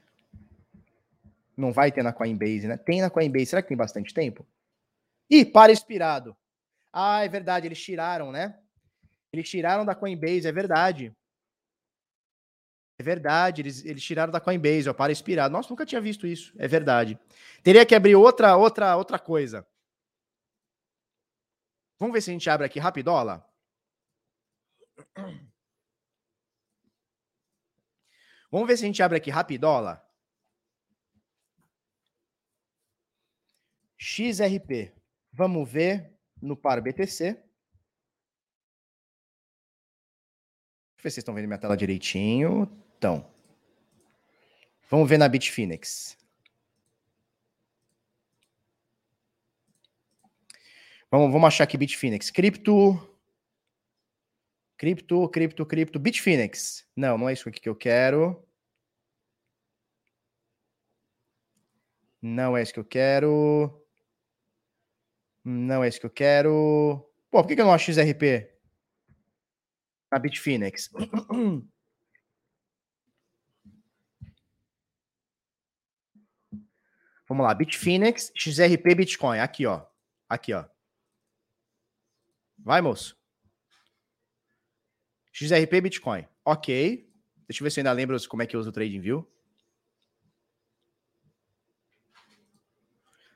Não 1.56 1.72
vai 1.72 1.90
ter 1.90 2.02
na 2.02 2.12
Coinbase, 2.12 2.66
né? 2.66 2.76
Tem 2.76 3.00
na 3.00 3.08
Coinbase. 3.08 3.46
Será 3.46 3.62
que 3.62 3.68
tem 3.68 3.76
bastante 3.78 4.12
tempo? 4.12 4.46
Ih, 5.30 5.46
para 5.46 5.72
expirado. 5.72 6.36
Ah, 6.92 7.24
é 7.24 7.28
verdade. 7.28 7.66
Eles 7.66 7.82
tiraram, 7.82 8.30
né? 8.30 8.58
Eles 9.32 9.48
tiraram 9.48 9.86
da 9.86 9.94
Coinbase, 9.94 10.46
é 10.46 10.52
verdade. 10.52 11.14
É 12.98 13.02
verdade, 13.02 13.60
eles, 13.62 13.84
eles 13.84 14.02
tiraram 14.02 14.32
da 14.32 14.40
Coinbase, 14.40 14.88
ó, 14.88 14.94
para 14.94 15.12
expirar. 15.12 15.50
Nossa, 15.50 15.68
nunca 15.70 15.84
tinha 15.84 16.00
visto 16.00 16.26
isso. 16.26 16.52
É 16.56 16.68
verdade. 16.68 17.18
Teria 17.62 17.84
que 17.84 17.94
abrir 17.94 18.14
outra, 18.14 18.56
outra, 18.56 18.96
outra 18.96 19.18
coisa. 19.18 19.66
Vamos 21.98 22.14
ver 22.14 22.20
se 22.20 22.30
a 22.30 22.32
gente 22.32 22.48
abre 22.48 22.66
aqui 22.66 22.78
rapidola. 22.78 23.44
Vamos 28.50 28.68
ver 28.68 28.76
se 28.76 28.84
a 28.84 28.86
gente 28.86 29.02
abre 29.02 29.18
aqui 29.18 29.30
rapidola. 29.30 30.00
XRP. 33.98 34.94
Vamos 35.32 35.68
ver 35.68 36.16
no 36.40 36.56
par 36.56 36.80
BTC. 36.80 37.43
Ver 41.04 41.10
se 41.10 41.16
vocês 41.16 41.18
estão 41.18 41.34
vendo 41.34 41.46
minha 41.46 41.58
tela 41.58 41.76
direitinho. 41.76 42.66
Então, 42.96 43.30
vamos 44.90 45.08
ver 45.08 45.18
na 45.18 45.28
Bitfinex. 45.28 46.16
Vamos, 51.10 51.30
vamos 51.30 51.46
achar 51.46 51.64
aqui 51.64 51.76
Bitfinex. 51.76 52.30
Cripto. 52.30 52.98
Cripto, 54.78 55.28
cripto, 55.28 55.66
cripto. 55.66 55.98
Bitfinex. 55.98 56.88
Não, 56.96 57.18
não 57.18 57.28
é 57.28 57.34
isso 57.34 57.48
aqui 57.48 57.60
que 57.60 57.68
eu 57.68 57.76
quero. 57.76 58.42
Não 62.20 62.56
é 62.56 62.62
isso 62.62 62.72
que 62.72 62.80
eu 62.80 62.84
quero. 62.84 63.86
Não 65.44 65.84
é 65.84 65.88
isso 65.88 66.00
que 66.00 66.06
eu 66.06 66.10
quero. 66.10 67.06
Pô, 67.30 67.42
por 67.42 67.54
que 67.54 67.60
eu 67.60 67.66
não 67.66 67.74
acho 67.74 67.92
XRP? 67.92 68.53
Na 70.14 70.20
Bitfinex. 70.20 70.90
Vamos 77.26 77.44
lá, 77.44 77.52
Bitfinex, 77.52 78.30
XRP 78.32 78.94
Bitcoin. 78.94 79.40
Aqui, 79.40 79.66
ó. 79.66 79.84
Aqui, 80.28 80.54
ó. 80.54 80.66
Vai, 82.56 82.80
moço. 82.80 83.18
XRP 85.32 85.80
Bitcoin. 85.80 86.28
Ok. 86.44 87.12
Deixa 87.48 87.60
eu 87.60 87.64
ver 87.64 87.70
se 87.72 87.80
eu 87.80 87.82
ainda 87.82 87.90
lembro 87.90 88.16
como 88.28 88.44
é 88.44 88.46
que 88.46 88.54
eu 88.54 88.60
uso 88.60 88.70
o 88.70 88.72
TradingView. 88.72 89.28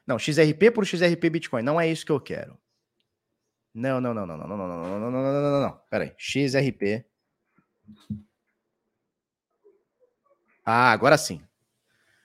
Não, 0.06 0.16
XRP 0.16 0.70
por 0.72 0.86
XRP 0.86 1.28
Bitcoin. 1.28 1.64
Não 1.64 1.80
é 1.80 1.90
isso 1.90 2.06
que 2.06 2.12
eu 2.12 2.20
quero. 2.20 2.56
Não, 3.78 4.00
não, 4.00 4.12
não, 4.12 4.26
não, 4.26 4.36
não, 4.36 4.48
não, 4.48 4.56
não, 4.56 4.66
não, 4.66 4.76
não, 4.76 4.98
não, 4.98 5.10
não, 5.10 5.32
não, 5.32 5.52
não, 5.52 5.60
não. 5.60 5.78
Pera 5.88 6.02
aí. 6.02 6.14
XRP. 6.18 7.06
Ah, 10.64 10.90
agora 10.90 11.16
sim. 11.16 11.40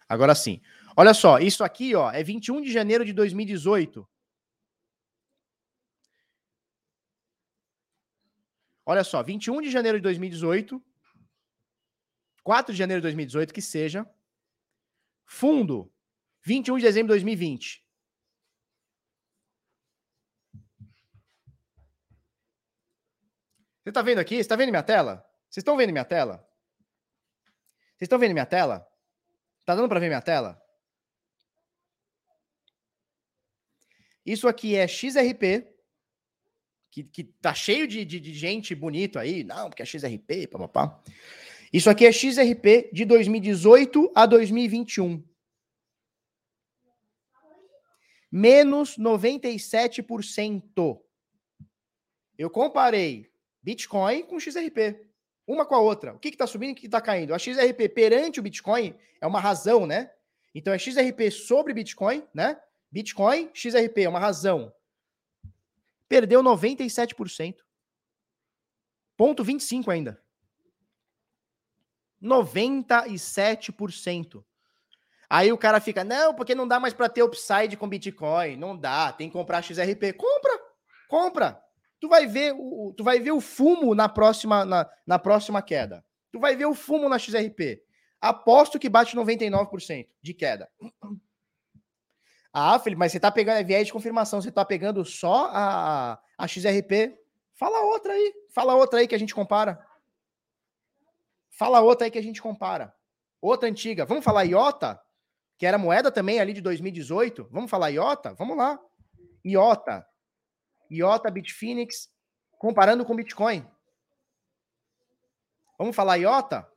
Agora 0.09 0.33
sim. 0.33 0.59
Olha 0.97 1.13
só, 1.13 1.37
isso 1.37 1.63
aqui 1.63 1.93
ó, 1.93 2.11
é 2.11 2.23
21 2.23 2.59
de 2.59 2.71
janeiro 2.71 3.05
de 3.05 3.13
2018. 3.13 4.07
Olha 8.83 9.03
só, 9.03 9.21
21 9.21 9.61
de 9.61 9.69
janeiro 9.69 9.99
de 9.99 10.01
2018, 10.01 10.83
4 12.43 12.73
de 12.73 12.79
janeiro 12.79 12.99
de 12.99 13.03
2018, 13.03 13.53
que 13.53 13.61
seja. 13.61 14.09
Fundo, 15.23 15.93
21 16.41 16.77
de 16.77 16.83
dezembro 16.83 17.09
de 17.09 17.19
2020. 17.19 17.82
Você 23.83 23.89
está 23.89 24.01
vendo 24.01 24.19
aqui? 24.19 24.35
Você 24.35 24.41
está 24.41 24.55
vendo 24.55 24.69
minha 24.69 24.81
tela? 24.81 25.29
Vocês 25.49 25.61
estão 25.61 25.75
vendo 25.75 25.91
minha 25.91 26.05
tela? 26.05 26.37
Vocês 27.97 28.03
estão 28.03 28.17
vendo 28.17 28.31
minha 28.31 28.45
tela? 28.45 28.87
Tá 29.65 29.75
dando 29.75 29.89
para 29.89 29.99
ver 29.99 30.07
minha 30.07 30.21
tela? 30.21 30.57
Isso 34.25 34.47
aqui 34.47 34.77
é 34.77 34.87
XRP, 34.87 35.67
que, 36.89 37.03
que 37.03 37.25
tá 37.25 37.53
cheio 37.53 37.85
de, 37.85 38.05
de, 38.05 38.21
de 38.21 38.33
gente 38.33 38.73
bonito 38.73 39.19
aí. 39.19 39.43
Não, 39.43 39.69
porque 39.69 39.83
é 39.83 39.85
XRP, 39.85 40.47
papapá. 40.49 41.03
Isso 41.73 41.89
aqui 41.89 42.05
é 42.05 42.11
XRP 42.11 42.89
de 42.93 43.03
2018 43.03 44.13
a 44.15 44.25
2021. 44.25 45.21
Menos 48.31 48.97
97%. 48.97 51.01
Eu 52.37 52.49
comparei 52.49 53.32
Bitcoin 53.63 54.23
com 54.23 54.39
XRP. 54.39 54.99
Uma 55.47 55.65
com 55.65 55.75
a 55.75 55.79
outra. 55.79 56.13
O 56.13 56.19
que 56.19 56.29
está 56.29 56.45
subindo 56.45 56.71
e 56.71 56.73
o 56.73 56.75
que 56.75 56.85
está 56.85 57.01
caindo? 57.01 57.33
A 57.33 57.39
XRP 57.39 57.89
perante 57.89 58.39
o 58.39 58.43
Bitcoin 58.43 58.95
é 59.19 59.27
uma 59.27 59.39
razão, 59.39 59.85
né? 59.85 60.11
Então 60.53 60.73
é 60.73 60.77
XRP 60.77 61.31
sobre 61.31 61.73
Bitcoin, 61.73 62.27
né? 62.33 62.61
Bitcoin, 62.91 63.49
XRP, 63.53 64.03
é 64.03 64.09
uma 64.09 64.19
razão. 64.19 64.73
Perdeu 66.07 66.43
97%. 66.43 67.57
Ponto 69.17 69.43
25 69.43 69.89
ainda. 69.89 70.21
97%. 72.21 74.45
Aí 75.29 75.51
o 75.51 75.57
cara 75.57 75.81
fica, 75.81 76.03
não, 76.03 76.35
porque 76.35 76.53
não 76.53 76.67
dá 76.67 76.79
mais 76.79 76.93
para 76.93 77.09
ter 77.09 77.23
upside 77.23 77.75
com 77.75 77.89
Bitcoin. 77.89 78.55
Não 78.55 78.77
dá, 78.77 79.11
tem 79.11 79.27
que 79.27 79.33
comprar 79.33 79.63
XRP. 79.63 80.13
Compra, 80.13 80.61
compra. 81.09 81.62
Tu 82.03 82.09
vai 82.09 82.27
ver 82.27 82.53
o, 82.53 82.93
tu 82.97 83.01
vai 83.01 83.17
ver 83.17 83.31
o 83.31 83.39
fumo 83.39 83.95
na 83.95 84.09
próxima, 84.09 84.65
na, 84.65 84.89
na 85.07 85.17
próxima 85.17 85.61
queda. 85.61 86.03
Tu 86.33 86.37
vai 86.37 86.53
ver 86.53 86.65
o 86.65 86.75
fumo 86.75 87.07
na 87.07 87.17
XRP. 87.17 87.81
Aposto 88.19 88.77
que 88.77 88.89
bate 88.89 89.15
99% 89.15 90.09
de 90.21 90.33
queda. 90.33 90.69
Ah, 92.55 92.77
Felipe, 92.77 92.99
mas 92.99 93.11
você 93.11 93.19
tá 93.19 93.31
pegando 93.31 93.57
é 93.57 93.63
viés 93.63 93.87
de 93.87 93.91
confirmação, 93.93 94.39
você 94.39 94.51
tá 94.51 94.63
pegando 94.63 95.03
só 95.03 95.49
a, 95.51 96.21
a 96.37 96.47
XRP. 96.47 97.17
Fala 97.55 97.81
outra 97.81 98.13
aí, 98.13 98.31
fala 98.53 98.75
outra 98.75 98.99
aí 98.99 99.07
que 99.07 99.15
a 99.15 99.17
gente 99.17 99.33
compara. 99.33 99.83
Fala 101.57 101.81
outra 101.81 102.05
aí 102.05 102.11
que 102.11 102.19
a 102.19 102.21
gente 102.21 102.39
compara. 102.39 102.93
Outra 103.41 103.67
antiga. 103.67 104.05
Vamos 104.05 104.23
falar 104.23 104.43
IOTA? 104.43 105.01
Que 105.57 105.65
era 105.65 105.79
moeda 105.79 106.11
também 106.11 106.39
ali 106.39 106.53
de 106.53 106.61
2018. 106.61 107.47
Vamos 107.49 107.71
falar 107.71 107.89
IOTA? 107.89 108.35
Vamos 108.35 108.55
lá. 108.55 108.79
IOTA. 109.43 110.05
IOTA 110.93 111.31
Bitfinex 111.31 112.11
comparando 112.57 113.03
com 113.03 113.15
Bitcoin. 113.15 113.67
Vamos 115.77 115.95
falar 115.95 116.17
IOTA? 116.17 116.69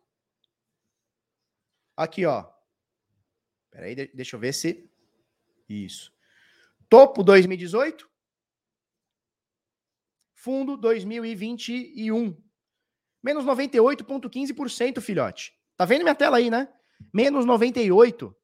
Aqui, 1.96 2.26
ó. 2.26 2.46
Peraí, 3.70 3.94
deixa 3.94 4.36
eu 4.36 4.40
ver 4.40 4.52
se. 4.52 4.90
Isso. 5.68 6.12
Topo 6.88 7.22
2018. 7.22 8.08
Fundo 10.34 10.76
2021. 10.76 12.36
Menos 13.22 13.44
98,15%, 13.44 15.00
filhote. 15.00 15.52
Tá 15.76 15.84
vendo 15.84 16.02
minha 16.02 16.14
tela 16.14 16.36
aí, 16.36 16.50
né? 16.50 16.72
Menos 17.12 17.44
98. 17.44 18.34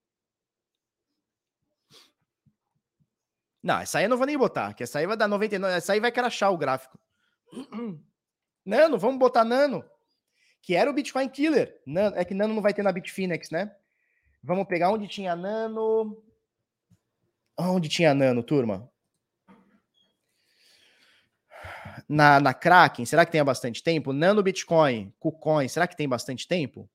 Não, 3.63 3.79
essa 3.79 3.99
aí 3.99 4.05
eu 4.05 4.11
não 4.11 4.17
vou 4.17 4.27
nem 4.27 4.37
botar, 4.37 4.75
que 4.75 4.83
essa 4.83 4.99
aí 4.99 5.07
vai 5.07 5.17
dar 5.17 5.29
99, 5.29 5.75
essa 5.75 5.93
aí 5.93 6.01
vai 6.01 6.11
crachar 6.11 6.53
o 6.53 6.59
gráfico. 6.59 6.99
Nano, 8.67 8.99
vamos 8.99 9.19
botar 9.19 9.45
Nano, 9.45 9.85
que 10.61 10.75
era 10.75 10.91
o 10.91 10.95
Bitcoin 10.95 11.29
Killer. 11.29 11.81
Nano, 11.87 12.17
é 12.17 12.25
que 12.25 12.35
Nano 12.35 12.55
não 12.55 12.63
vai 12.63 12.75
ter 12.75 12.83
na 12.83 12.93
Bitfinex, 12.93 13.51
né? 13.51 13.75
Vamos 14.43 14.67
pegar 14.67 14.91
onde 14.91 15.07
tinha 15.07 15.37
Nano. 15.37 16.21
Onde 17.57 17.89
tinha 17.89 18.13
Nano, 18.13 18.43
turma? 18.43 18.91
Na, 22.09 22.41
na 22.41 22.53
Kraken, 22.53 23.05
será 23.05 23.25
que 23.25 23.31
tem 23.31 23.45
bastante 23.45 23.83
tempo? 23.83 24.13
Nano 24.13 24.43
Bitcoin, 24.43 25.15
KuCoin, 25.21 25.69
será 25.69 25.87
que 25.87 25.97
tem 25.97 26.09
bastante 26.09 26.49
tempo? 26.49 26.91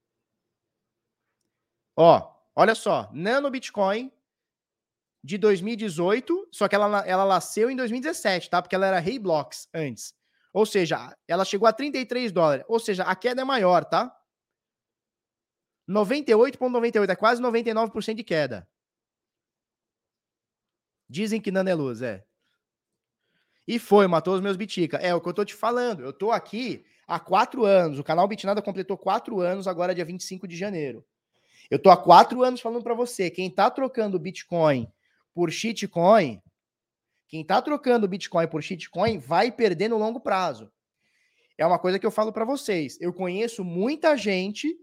Ó, 1.96 2.36
olha 2.56 2.76
só, 2.76 3.10
Nano 3.14 3.50
Bitcoin 3.50 4.12
de 5.28 5.38
2018, 5.38 6.48
só 6.54 6.70
que 6.70 6.76
ela, 6.76 7.06
ela 7.06 7.26
nasceu 7.26 7.70
em 7.70 7.76
2017, 7.76 8.50
tá? 8.50 8.62
Porque 8.62 8.74
ela 8.74 8.88
era 8.88 9.06
Hey 9.06 9.20
Blocks 9.20 9.68
antes. 9.74 10.16
Ou 10.54 10.66
seja, 10.66 11.14
ela 11.28 11.44
chegou 11.44 11.68
a 11.68 11.74
33 11.74 12.32
dólares. 12.32 12.64
Ou 12.66 12.80
seja, 12.80 13.04
a 13.04 13.14
queda 13.14 13.42
é 13.42 13.44
maior, 13.44 13.84
tá? 13.84 14.10
98,98, 15.90 17.10
é 17.10 17.16
quase 17.18 17.42
99% 17.42 18.14
de 18.14 18.24
queda. 18.24 18.66
Dizem 21.10 21.42
que 21.42 21.52
Nano 21.52 21.70
é 21.70 21.76
luz, 21.76 22.02
é. 22.02 22.24
E 23.68 23.78
foi, 23.78 24.08
matou 24.08 24.34
os 24.34 24.40
meus 24.40 24.56
bitica. 24.56 24.96
É 24.96 25.14
o 25.14 25.20
que 25.20 25.28
eu 25.28 25.34
tô 25.34 25.44
te 25.44 25.54
falando. 25.54 26.04
Eu 26.04 26.14
tô 26.14 26.32
aqui 26.32 26.86
há 27.06 27.20
quatro 27.20 27.66
anos. 27.66 28.00
O 28.00 28.04
canal 28.04 28.30
Bitnada 28.30 28.62
completou 28.62 28.98
quatro 28.98 29.42
anos 29.42 29.68
agora, 29.68 29.94
dia 29.94 30.06
25 30.06 30.48
de 30.48 30.56
janeiro. 30.56 31.06
Eu 31.70 31.78
tô 31.78 31.90
há 31.90 31.98
quatro 31.98 32.44
anos 32.44 32.62
falando 32.62 32.82
para 32.82 32.94
você. 32.94 33.30
Quem 33.30 33.52
tá 33.52 33.70
trocando 33.70 34.18
Bitcoin 34.18 34.90
por 35.38 35.52
shitcoin, 35.52 36.42
quem 37.28 37.46
tá 37.46 37.62
trocando 37.62 38.08
Bitcoin 38.08 38.48
por 38.48 38.64
shitcoin 38.64 39.20
vai 39.20 39.52
perder 39.52 39.88
no 39.88 39.96
longo 39.96 40.20
prazo. 40.20 40.68
É 41.56 41.64
uma 41.64 41.78
coisa 41.78 42.00
que 42.00 42.06
eu 42.08 42.10
falo 42.10 42.34
para 42.34 42.44
vocês. 42.44 43.00
Eu 43.00 43.14
conheço 43.14 43.64
muita 43.64 44.18
gente 44.18 44.76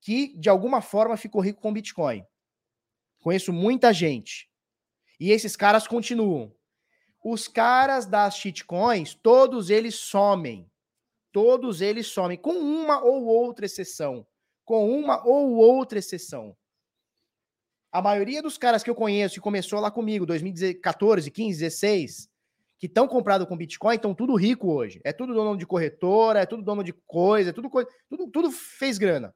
que 0.00 0.34
de 0.38 0.48
alguma 0.48 0.80
forma 0.80 1.18
ficou 1.18 1.42
rico 1.42 1.60
com 1.60 1.70
Bitcoin. 1.70 2.24
Conheço 3.18 3.52
muita 3.52 3.92
gente. 3.92 4.50
E 5.20 5.30
esses 5.32 5.54
caras 5.54 5.86
continuam. 5.86 6.50
Os 7.22 7.46
caras 7.46 8.06
das 8.06 8.38
shitcoins, 8.38 9.12
todos 9.14 9.68
eles 9.68 9.96
somem. 9.96 10.66
Todos 11.30 11.82
eles 11.82 12.06
somem, 12.06 12.38
com 12.38 12.54
uma 12.54 13.04
ou 13.04 13.26
outra 13.26 13.66
exceção. 13.66 14.26
Com 14.64 14.90
uma 14.98 15.22
ou 15.26 15.56
outra 15.56 15.98
exceção. 15.98 16.56
A 17.92 18.00
maioria 18.00 18.42
dos 18.42 18.56
caras 18.56 18.82
que 18.82 18.90
eu 18.90 18.94
conheço 18.94 19.34
que 19.34 19.40
começou 19.40 19.80
lá 19.80 19.90
comigo, 19.90 20.24
2014, 20.24 21.30
15, 21.30 21.58
16, 21.58 22.30
que 22.78 22.86
estão 22.86 23.08
comprados 23.08 23.46
com 23.46 23.56
Bitcoin, 23.56 23.96
estão 23.96 24.14
tudo 24.14 24.34
rico 24.36 24.72
hoje. 24.72 25.00
É 25.04 25.12
tudo 25.12 25.34
dono 25.34 25.56
de 25.56 25.66
corretora, 25.66 26.40
é 26.40 26.46
tudo 26.46 26.62
dono 26.62 26.84
de 26.84 26.92
coisa, 26.92 27.50
é 27.50 27.52
tudo 27.52 27.68
coisa, 27.68 27.90
tudo, 28.08 28.28
tudo 28.28 28.50
fez 28.50 28.96
grana. 28.96 29.34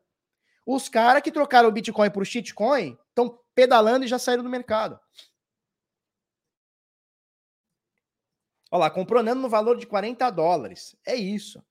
Os 0.65 0.89
caras 0.89 1.23
que 1.23 1.33
trocaram 1.33 1.69
o 1.69 1.73
Bitcoin 1.73 2.11
por 2.11 2.25
shitcoin 2.25 2.97
estão 3.09 3.39
pedalando 3.55 4.05
e 4.05 4.09
já 4.09 4.19
saíram 4.19 4.43
do 4.43 4.49
mercado. 4.49 4.99
Olha 8.71 8.81
lá, 8.81 8.91
comprou 8.91 9.23
Nano 9.23 9.43
no 9.43 9.49
valor 9.49 9.77
de 9.77 9.87
40 9.87 10.31
dólares. 10.31 10.97
É 11.07 11.15
isso. 11.15 11.63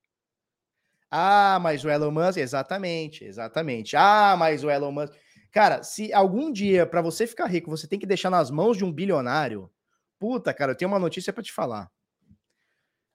Ah, 1.10 1.60
mas 1.62 1.84
o 1.84 1.90
Elon 1.90 2.12
Musk, 2.12 2.38
exatamente, 2.38 3.26
exatamente. 3.26 3.96
Ah, 3.96 4.36
mas 4.38 4.64
o 4.64 4.70
Elon 4.70 4.92
Musk. 4.92 5.14
Cara, 5.54 5.84
se 5.84 6.12
algum 6.12 6.52
dia 6.52 6.84
para 6.84 7.00
você 7.00 7.28
ficar 7.28 7.46
rico, 7.46 7.70
você 7.70 7.88
tem 7.88 8.00
que 8.00 8.08
deixar 8.08 8.32
nas 8.32 8.50
mãos 8.50 8.76
de 8.76 8.84
um 8.84 8.92
bilionário, 8.92 9.72
puta, 10.18 10.52
cara, 10.52 10.72
eu 10.72 10.76
tenho 10.76 10.90
uma 10.90 10.98
notícia 10.98 11.32
para 11.32 11.44
te 11.44 11.54
falar. 11.54 11.92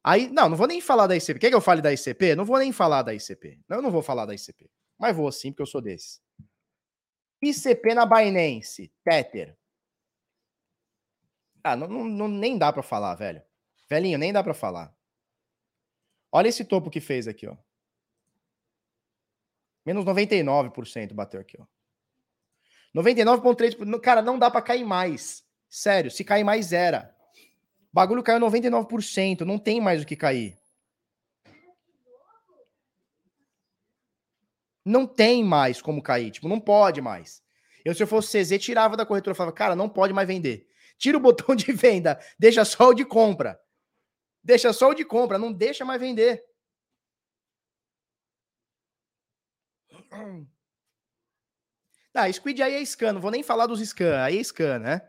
Aí, 0.05 0.29
não, 0.29 0.49
não 0.49 0.57
vou 0.57 0.69
nem 0.69 0.81
falar 0.81 1.09
da 1.09 1.17
ICP. 1.17 1.41
Quer 1.41 1.49
que 1.49 1.55
eu 1.57 1.61
fale 1.61 1.83
da 1.83 1.93
ICP? 1.93 2.37
Não 2.37 2.45
vou 2.45 2.57
nem 2.59 2.71
falar 2.73 3.03
da 3.03 3.13
ICP. 3.13 3.61
Não, 3.69 3.79
eu 3.79 3.83
não 3.83 3.91
vou 3.91 4.03
falar 4.03 4.25
da 4.25 4.35
ICP. 4.35 4.71
Mas 4.97 5.17
vou 5.17 5.31
sim, 5.33 5.51
porque 5.51 5.63
eu 5.63 5.67
sou 5.67 5.81
desse. 5.81 6.21
ICP 7.43 7.93
na 7.93 8.07
Binance, 8.07 8.93
Tether. 9.05 9.59
Ah, 11.65 11.75
não, 11.75 11.89
não, 11.89 12.29
nem 12.29 12.57
dá 12.57 12.73
para 12.73 12.85
falar, 12.85 13.17
velho. 13.17 13.43
Velhinho, 13.91 14.17
nem 14.17 14.33
dá 14.33 14.45
para 14.45 14.55
falar. 14.55 14.97
Olha 16.31 16.47
esse 16.47 16.65
topo 16.65 16.89
que 16.89 17.01
fez 17.01 17.27
aqui, 17.27 17.49
ó. 17.49 17.57
Menos 19.85 20.05
99% 20.05 21.13
bateu 21.15 21.41
aqui, 21.41 21.61
ó. 21.61 21.67
99,3%. 22.95 24.01
Cara, 24.01 24.23
não 24.23 24.39
dá 24.39 24.51
para 24.51 24.63
cair 24.63 24.85
mais. 24.85 25.45
Sério, 25.69 26.11
se 26.11 26.25
cair 26.25 26.45
mais, 26.45 26.73
era. 26.73 27.15
O 27.93 27.95
bagulho 27.95 28.23
caiu 28.23 28.41
99%. 28.41 29.41
Não 29.41 29.59
tem 29.59 29.81
mais 29.81 30.03
o 30.03 30.07
que 30.07 30.17
cair. 30.17 30.59
Não 34.85 35.07
tem 35.07 35.45
mais 35.45 35.83
como 35.83 36.03
cair. 36.03 36.31
Tipo, 36.31 36.49
não 36.49 36.59
pode 36.59 37.01
mais. 37.01 37.43
Eu, 37.85 37.95
se 37.95 38.03
eu 38.03 38.07
fosse 38.07 38.43
CZ, 38.43 38.59
tirava 38.59 38.97
da 38.97 39.05
corretora. 39.05 39.35
Falava, 39.35 39.55
cara, 39.55 39.77
não 39.77 39.89
pode 39.89 40.13
mais 40.13 40.27
vender. 40.27 40.67
Tira 40.97 41.17
o 41.17 41.21
botão 41.21 41.55
de 41.55 41.73
venda. 41.73 42.19
Deixa 42.39 42.65
só 42.65 42.89
o 42.89 42.95
de 42.95 43.05
compra. 43.05 43.61
Deixa 44.43 44.73
só 44.73 44.91
o 44.91 44.95
de 44.95 45.05
compra. 45.05 45.39
Não 45.39 45.53
deixa 45.53 45.85
mais 45.85 46.01
vender. 46.01 46.43
Ah, 52.19 52.33
Squid 52.33 52.61
aí 52.61 52.75
é 52.75 52.85
scan. 52.85 53.13
Não 53.13 53.21
vou 53.21 53.31
nem 53.31 53.45
falar 53.45 53.67
dos 53.67 53.81
scan. 53.81 54.21
Aí 54.25 54.39
é 54.39 54.43
scan, 54.43 54.81
né? 54.81 55.03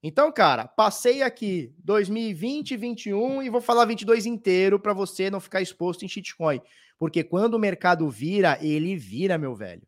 Então, 0.00 0.30
cara, 0.32 0.68
passei 0.68 1.22
aqui 1.22 1.74
2020, 1.78 2.76
21 2.76 3.42
e 3.42 3.50
vou 3.50 3.60
falar 3.60 3.84
22 3.84 4.24
inteiro 4.26 4.78
para 4.78 4.92
você 4.92 5.30
não 5.30 5.40
ficar 5.40 5.60
exposto 5.60 6.04
em 6.04 6.08
shitcoin. 6.08 6.60
Porque 6.96 7.24
quando 7.24 7.54
o 7.54 7.58
mercado 7.58 8.08
vira, 8.08 8.56
ele 8.64 8.96
vira, 8.96 9.36
meu 9.36 9.54
velho. 9.54 9.82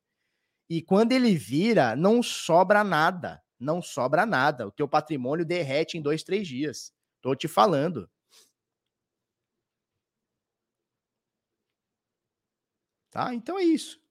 E 0.68 0.82
quando 0.82 1.12
ele 1.12 1.36
vira, 1.36 1.94
não 1.94 2.20
sobra 2.20 2.82
nada. 2.82 3.40
Não 3.58 3.80
sobra 3.80 4.26
nada. 4.26 4.66
O 4.66 4.72
teu 4.72 4.88
patrimônio 4.88 5.44
derrete 5.44 5.96
em 5.96 6.02
dois, 6.02 6.24
três 6.24 6.48
dias. 6.48 6.92
Tô 7.22 7.34
te 7.36 7.46
falando. 7.46 8.10
Tá? 13.10 13.32
Então 13.32 13.56
é 13.56 13.62
isso. 13.62 14.03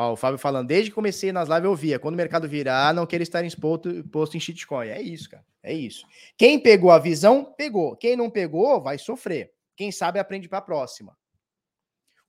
Ó, 0.00 0.12
o 0.12 0.16
Fábio 0.16 0.38
falando, 0.38 0.66
desde 0.66 0.88
que 0.90 0.94
comecei 0.94 1.30
nas 1.30 1.46
lives 1.46 1.64
eu 1.64 1.76
via, 1.76 1.98
quando 1.98 2.14
o 2.14 2.16
mercado 2.16 2.48
virar, 2.48 2.94
não 2.94 3.04
quero 3.04 3.22
estar 3.22 3.44
exposto, 3.44 3.90
exposto 3.90 4.34
em 4.34 4.40
shitcoin. 4.40 4.88
É 4.88 4.98
isso, 4.98 5.28
cara. 5.28 5.44
É 5.62 5.74
isso. 5.74 6.06
Quem 6.38 6.58
pegou 6.58 6.90
a 6.90 6.98
visão, 6.98 7.44
pegou. 7.44 7.94
Quem 7.96 8.16
não 8.16 8.30
pegou, 8.30 8.80
vai 8.80 8.96
sofrer. 8.96 9.52
Quem 9.76 9.92
sabe 9.92 10.18
aprende 10.18 10.48
para 10.48 10.56
a 10.56 10.62
próxima. 10.62 11.12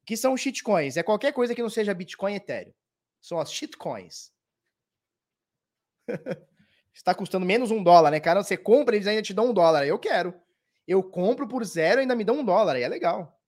O 0.01 0.05
que 0.05 0.17
são 0.17 0.35
shitcoins? 0.35 0.97
É 0.97 1.03
qualquer 1.03 1.31
coisa 1.31 1.55
que 1.55 1.61
não 1.61 1.69
seja 1.69 1.93
Bitcoin 1.93 2.33
e 2.33 2.35
Ethereum. 2.35 2.73
São 3.21 3.39
as 3.39 3.53
shitcoins. 3.53 4.33
Está 6.93 7.15
custando 7.15 7.45
menos 7.45 7.71
um 7.71 7.81
dólar, 7.81 8.11
né, 8.11 8.19
cara? 8.19 8.43
Você 8.43 8.57
compra, 8.57 8.97
eles 8.97 9.07
ainda 9.07 9.21
te 9.21 9.33
dão 9.33 9.51
um 9.51 9.53
dólar. 9.53 9.87
Eu 9.87 9.97
quero. 9.97 10.37
Eu 10.85 11.01
compro 11.01 11.47
por 11.47 11.63
zero 11.63 12.01
e 12.01 12.01
ainda 12.01 12.17
me 12.17 12.25
dão 12.25 12.39
um 12.39 12.43
dólar. 12.43 12.75
Aí 12.75 12.83
é 12.83 12.89
legal. 12.89 13.41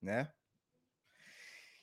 Né? 0.00 0.32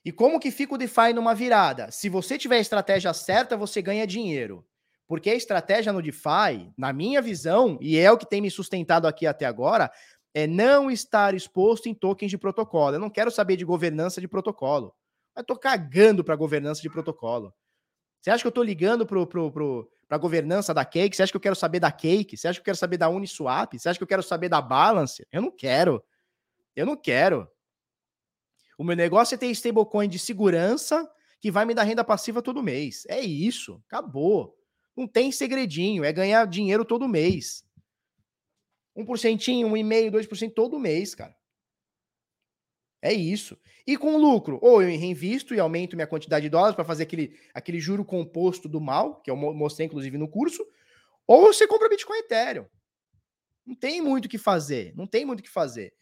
E 0.06 0.11
como 0.11 0.40
que 0.40 0.52
fica 0.52 0.76
o 0.76 0.77
DeFi 0.77 1.14
numa 1.15 1.34
virada? 1.34 1.90
Se 1.90 2.07
você 2.10 2.38
tiver 2.38 2.57
a 2.57 2.61
estratégia 2.61 3.11
certa, 3.11 3.57
você 3.57 3.82
ganha 3.82 4.06
dinheiro. 4.06 4.64
Porque 5.07 5.32
a 5.32 5.36
estratégia 5.36 5.91
no 5.91 6.02
DeFi, 6.02 6.72
na 6.77 6.94
minha 6.94 7.23
visão, 7.23 7.80
e 7.82 7.98
é 7.98 8.11
o 8.11 8.18
que 8.18 8.30
tem 8.30 8.40
me 8.40 8.52
sustentado 8.52 9.07
aqui 9.07 9.26
até 9.26 9.45
agora, 9.45 9.91
é 10.32 10.45
não 10.45 10.91
estar 10.91 11.34
exposto 11.34 11.90
em 11.90 11.94
tokens 11.95 12.30
de 12.30 12.38
protocolo. 12.38 12.95
Eu 12.95 12.99
não 12.99 13.10
quero 13.10 13.32
saber 13.32 13.56
de 13.56 13.65
governança 13.65 14.22
de 14.22 14.27
protocolo. 14.27 14.94
Eu 15.36 15.44
tô 15.44 15.57
cagando 15.57 16.23
para 16.23 16.36
governança 16.36 16.82
de 16.82 16.90
protocolo. 16.90 17.52
Você 18.22 18.30
acha 18.30 18.44
que 18.44 18.48
eu 18.48 18.52
tô 18.52 18.61
ligando 18.61 19.06
pro, 19.07 19.26
pro, 19.26 19.52
pro, 19.52 19.90
governança 20.19 20.73
da 20.73 20.86
Cake? 20.86 21.15
Você 21.15 21.23
acha 21.23 21.32
que 21.32 21.38
eu 21.38 21.41
quero 21.41 21.56
saber 21.56 21.80
da 21.80 21.91
Cake? 21.91 22.38
Você 22.38 22.48
acha 22.48 22.60
que 22.60 22.61
eu 22.61 22.65
quero 22.65 22.77
saber 22.77 22.98
da 22.98 23.10
Uniswap? 23.10 23.77
Você 23.77 23.90
acha 23.90 23.98
que 23.98 24.03
eu 24.03 24.07
quero 24.07 24.23
saber 24.23 24.49
da 24.49 24.61
Balance? 24.61 25.26
Eu 25.32 25.41
não 25.41 25.52
quero. 25.52 26.03
Eu 26.76 26.86
não 26.86 26.95
quero. 26.95 27.48
O 28.77 28.84
meu 28.84 28.95
negócio 28.95 29.35
é 29.35 29.38
ter 29.38 29.47
stablecoin 29.47 30.07
de 30.07 30.19
segurança 30.19 31.10
que 31.39 31.52
vai 31.52 31.65
me 31.65 31.73
dar 31.73 31.84
renda 31.84 32.03
passiva 32.03 32.41
todo 32.41 32.64
mês. 32.64 33.06
É 33.07 33.22
isso, 33.22 33.81
acabou. 33.88 34.57
Não 34.95 35.07
tem 35.07 35.31
segredinho, 35.31 36.03
é 36.03 36.11
ganhar 36.11 36.45
dinheiro 36.47 36.85
todo 36.85 37.07
mês. 37.07 37.64
1%, 38.95 39.06
1,5%, 39.06 40.11
2% 40.11 40.53
todo 40.53 40.80
mês, 40.80 41.14
cara. 41.14 41.35
É 43.02 43.14
isso. 43.14 43.57
E 43.85 43.97
com 43.97 44.18
lucro, 44.18 44.57
ou 44.64 44.81
eu 44.81 44.88
reinvisto 44.88 45.53
e 45.53 45.60
aumento 45.60 45.95
minha 45.95 46.07
quantidade 46.07 46.43
de 46.43 46.49
dólares 46.49 46.76
para 46.76 46.84
fazer 46.85 47.03
aquele, 47.03 47.38
aquele 47.53 47.80
juro 47.80 48.03
composto 48.03 48.68
do 48.68 48.81
mal, 48.81 49.22
que 49.22 49.30
eu 49.30 49.35
mostrei 49.35 49.85
inclusive 49.85 50.18
no 50.18 50.27
curso, 50.27 50.65
ou 51.27 51.41
você 51.41 51.68
compra 51.68 51.89
Bitcoin 51.89 52.18
Ethereum. 52.18 52.65
Não 53.65 53.76
tem 53.76 54.02
muito 54.02 54.26
o 54.26 54.30
que 54.30 54.38
fazer, 54.38 54.95
não 54.95 55.06
tem 55.06 55.26
muito 55.26 55.41
o 55.41 55.43
que 55.43 55.49
fazer. 55.49 55.93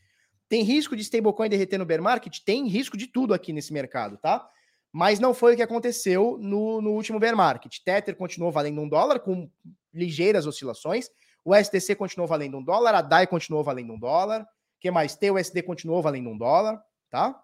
Tem 0.54 0.62
risco 0.62 0.96
de 0.96 1.02
stablecoin 1.02 1.50
derreter 1.50 1.80
no 1.80 1.86
bear 1.86 2.00
market? 2.00 2.38
Tem 2.46 2.68
risco 2.68 2.96
de 2.96 3.08
tudo 3.08 3.34
aqui 3.34 3.52
nesse 3.52 3.74
mercado, 3.74 4.18
tá? 4.18 4.48
Mas 4.92 5.20
não 5.20 5.34
foi 5.34 5.54
o 5.54 5.56
que 5.56 5.64
aconteceu 5.64 6.38
no, 6.40 6.80
no 6.80 6.92
último 6.92 7.20
bear 7.20 7.36
market. 7.36 7.80
Tether 7.84 8.16
continuou 8.16 8.52
valendo 8.52 8.80
um 8.80 8.88
dólar 8.88 9.20
com 9.22 9.50
ligeiras 9.92 10.46
oscilações. 10.46 11.10
O 11.44 11.56
STC 11.56 11.96
continuou 11.96 12.28
valendo 12.28 12.56
um 12.56 12.64
dólar. 12.64 12.94
A 12.94 13.02
DAI 13.02 13.26
continuou 13.26 13.64
valendo 13.64 13.94
um 13.94 14.00
dólar. 14.00 14.44
O 14.44 14.46
que 14.80 14.92
mais? 14.92 15.16
TUSD 15.16 15.64
continuou 15.64 16.04
valendo 16.04 16.30
um 16.30 16.38
dólar, 16.38 16.80
tá? 17.10 17.44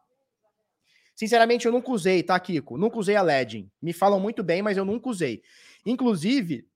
Sinceramente, 1.15 1.65
eu 1.65 1.71
nunca 1.71 1.89
usei, 1.89 2.21
tá, 2.21 2.39
Kiko? 2.39 2.77
Nunca 2.77 2.99
usei 2.99 3.15
a 3.15 3.23
Legend. 3.23 3.71
Me 3.81 3.91
falam 3.91 4.19
muito 4.19 4.43
bem, 4.43 4.61
mas 4.61 4.77
eu 4.77 4.85
nunca 4.85 5.09
usei. 5.09 5.41
Inclusive, 5.83 6.67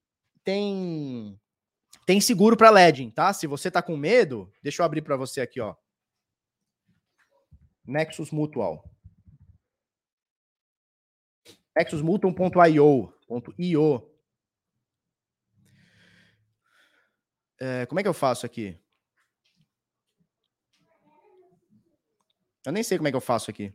tem 0.43 1.39
tem 2.07 2.19
seguro 2.19 2.57
para 2.57 2.72
Legend, 2.72 3.11
tá? 3.11 3.31
Se 3.34 3.45
você 3.45 3.69
tá 3.69 3.84
com 3.84 3.95
medo, 3.95 4.51
deixa 4.64 4.81
eu 4.81 4.85
abrir 4.88 5.03
para 5.03 5.15
você 5.15 5.39
aqui, 5.39 5.61
ó. 5.61 5.76
Nexus 7.85 8.31
Mutual. 8.31 8.84
nexusmutual.io. 11.76 13.14
É, 17.60 17.85
como 17.85 17.99
é 17.99 18.03
que 18.03 18.10
eu 18.10 18.14
faço 18.14 18.45
aqui? 18.45 18.80
Eu 22.65 22.72
nem 22.72 22.84
sei 22.84 22.97
como 22.97 23.07
é 23.07 23.11
que 23.11 23.18
eu 23.18 23.22
faço 23.22 23.51
aqui. 23.51 23.73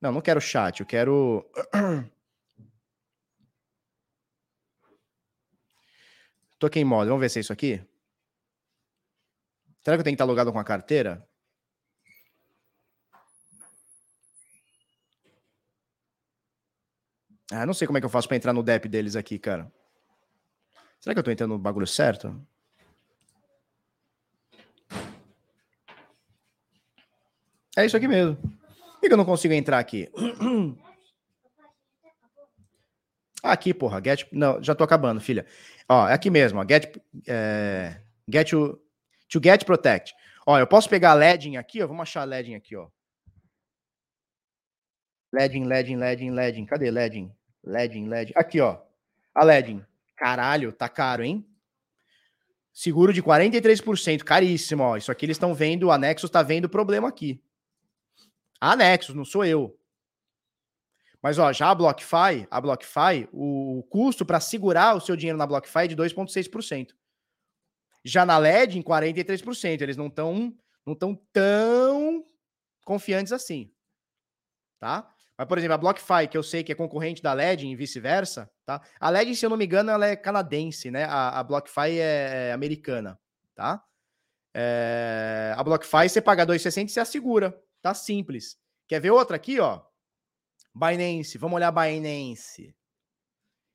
Não, 0.00 0.12
não 0.12 0.20
quero 0.20 0.40
chat, 0.40 0.80
eu 0.80 0.86
quero. 0.86 1.48
Em 6.74 6.84
modo. 6.84 7.08
Vamos 7.08 7.20
ver 7.20 7.28
se 7.28 7.40
é 7.40 7.40
isso 7.40 7.52
aqui. 7.52 7.84
Será 9.80 9.96
que 9.96 10.00
eu 10.00 10.04
tenho 10.04 10.14
que 10.16 10.22
estar 10.22 10.24
logado 10.24 10.52
com 10.52 10.60
a 10.60 10.64
carteira? 10.64 11.28
Ah, 17.52 17.66
não 17.66 17.74
sei 17.74 17.86
como 17.86 17.98
é 17.98 18.00
que 18.00 18.06
eu 18.06 18.10
faço 18.10 18.26
para 18.26 18.36
entrar 18.38 18.54
no 18.54 18.62
DEP 18.62 18.88
deles 18.88 19.14
aqui, 19.14 19.38
cara. 19.38 19.70
Será 20.98 21.14
que 21.14 21.18
eu 21.18 21.22
tô 21.22 21.30
entrando 21.30 21.50
no 21.50 21.58
bagulho 21.58 21.86
certo? 21.86 22.34
É 27.76 27.84
isso 27.84 27.96
aqui 27.96 28.08
mesmo. 28.08 28.36
Por 28.36 29.00
que 29.00 29.12
eu 29.12 29.16
não 29.18 29.24
consigo 29.24 29.52
entrar 29.52 29.78
aqui? 29.78 30.08
Aqui, 33.42 33.74
porra. 33.74 34.00
Get. 34.00 34.28
Não, 34.30 34.62
já 34.62 34.72
tô 34.72 34.84
acabando, 34.84 35.20
filha. 35.20 35.44
Ó, 35.88 36.06
é 36.06 36.12
aqui 36.12 36.30
mesmo, 36.30 36.60
ó. 36.60 36.64
Get. 36.64 36.96
É, 37.26 38.00
get 38.32 38.48
to, 38.48 38.80
to 39.28 39.40
get 39.42 39.64
protect. 39.64 40.14
Ó, 40.46 40.56
eu 40.60 40.66
posso 40.66 40.88
pegar 40.88 41.10
a 41.10 41.14
Ledging 41.14 41.56
aqui, 41.56 41.82
ó. 41.82 41.88
Vamos 41.88 42.02
achar 42.02 42.20
a 42.20 42.24
Ledging 42.24 42.54
aqui, 42.54 42.76
ó. 42.76 42.88
Ledging, 45.32 45.64
Ledging, 45.64 45.96
Ledging, 45.96 46.30
Ledging. 46.30 46.66
Cadê 46.66 46.88
Ledging? 46.88 47.34
Ledging, 47.64 48.08
Ledging. 48.08 48.32
Aqui, 48.36 48.60
ó. 48.60 48.80
A 49.34 49.44
Ledging. 49.44 49.84
Caralho, 50.16 50.72
tá 50.72 50.88
caro, 50.88 51.22
hein? 51.22 51.46
Seguro 52.72 53.12
de 53.12 53.22
43%, 53.22 54.22
caríssimo, 54.22 54.82
ó. 54.82 54.96
Isso 54.96 55.12
aqui 55.12 55.26
eles 55.26 55.36
estão 55.36 55.54
vendo, 55.54 55.84
o 55.84 55.92
Anexos 55.92 56.30
tá 56.30 56.42
vendo 56.42 56.64
o 56.66 56.70
problema 56.70 57.08
aqui. 57.08 57.42
A 58.60 58.74
Nexus, 58.76 59.14
não 59.14 59.24
sou 59.24 59.44
eu. 59.44 59.78
Mas 61.20 61.38
ó, 61.38 61.52
já 61.52 61.70
a 61.70 61.74
BlockFi, 61.74 62.46
a 62.50 62.60
BlockFi, 62.60 63.28
o 63.32 63.84
custo 63.90 64.24
para 64.24 64.40
segurar 64.40 64.96
o 64.96 65.00
seu 65.00 65.14
dinheiro 65.14 65.38
na 65.38 65.46
BlockFi 65.46 65.80
é 65.80 65.88
de 65.88 65.96
2,6%. 65.96 66.94
Já 68.04 68.26
na 68.26 68.38
LED, 68.38 68.78
em 68.78 68.82
43%. 68.82 69.80
Eles 69.80 69.96
não 69.96 70.08
estão 70.08 70.56
não 70.84 70.94
tão, 70.94 71.14
tão 71.32 72.24
confiantes 72.84 73.32
assim. 73.32 73.72
Tá? 74.80 75.11
Mas, 75.36 75.48
por 75.48 75.58
exemplo, 75.58 75.74
a 75.74 75.78
BlockFi, 75.78 76.28
que 76.30 76.36
eu 76.36 76.42
sei 76.42 76.62
que 76.62 76.72
é 76.72 76.74
concorrente 76.74 77.22
da 77.22 77.32
LED 77.32 77.66
e 77.66 77.74
vice-versa, 77.74 78.50
tá? 78.66 78.80
A 79.00 79.10
LED, 79.10 79.34
se 79.34 79.46
eu 79.46 79.50
não 79.50 79.56
me 79.56 79.64
engano, 79.64 79.90
ela 79.90 80.06
é 80.06 80.14
canadense, 80.14 80.90
né? 80.90 81.04
A, 81.04 81.40
a 81.40 81.42
BlockFi 81.42 81.98
é, 81.98 82.48
é 82.48 82.52
americana, 82.52 83.18
tá? 83.54 83.82
É, 84.54 85.54
a 85.56 85.64
BlockFi, 85.64 86.08
você 86.08 86.20
paga 86.20 86.46
2,60 86.46 86.84
e 86.84 86.88
você 86.90 87.00
assegura, 87.00 87.58
tá? 87.80 87.94
Simples. 87.94 88.58
Quer 88.86 89.00
ver 89.00 89.10
outra 89.10 89.36
aqui, 89.36 89.58
ó? 89.58 89.80
Binance, 90.74 91.38
vamos 91.38 91.56
olhar 91.56 91.72
Binance. 91.72 92.74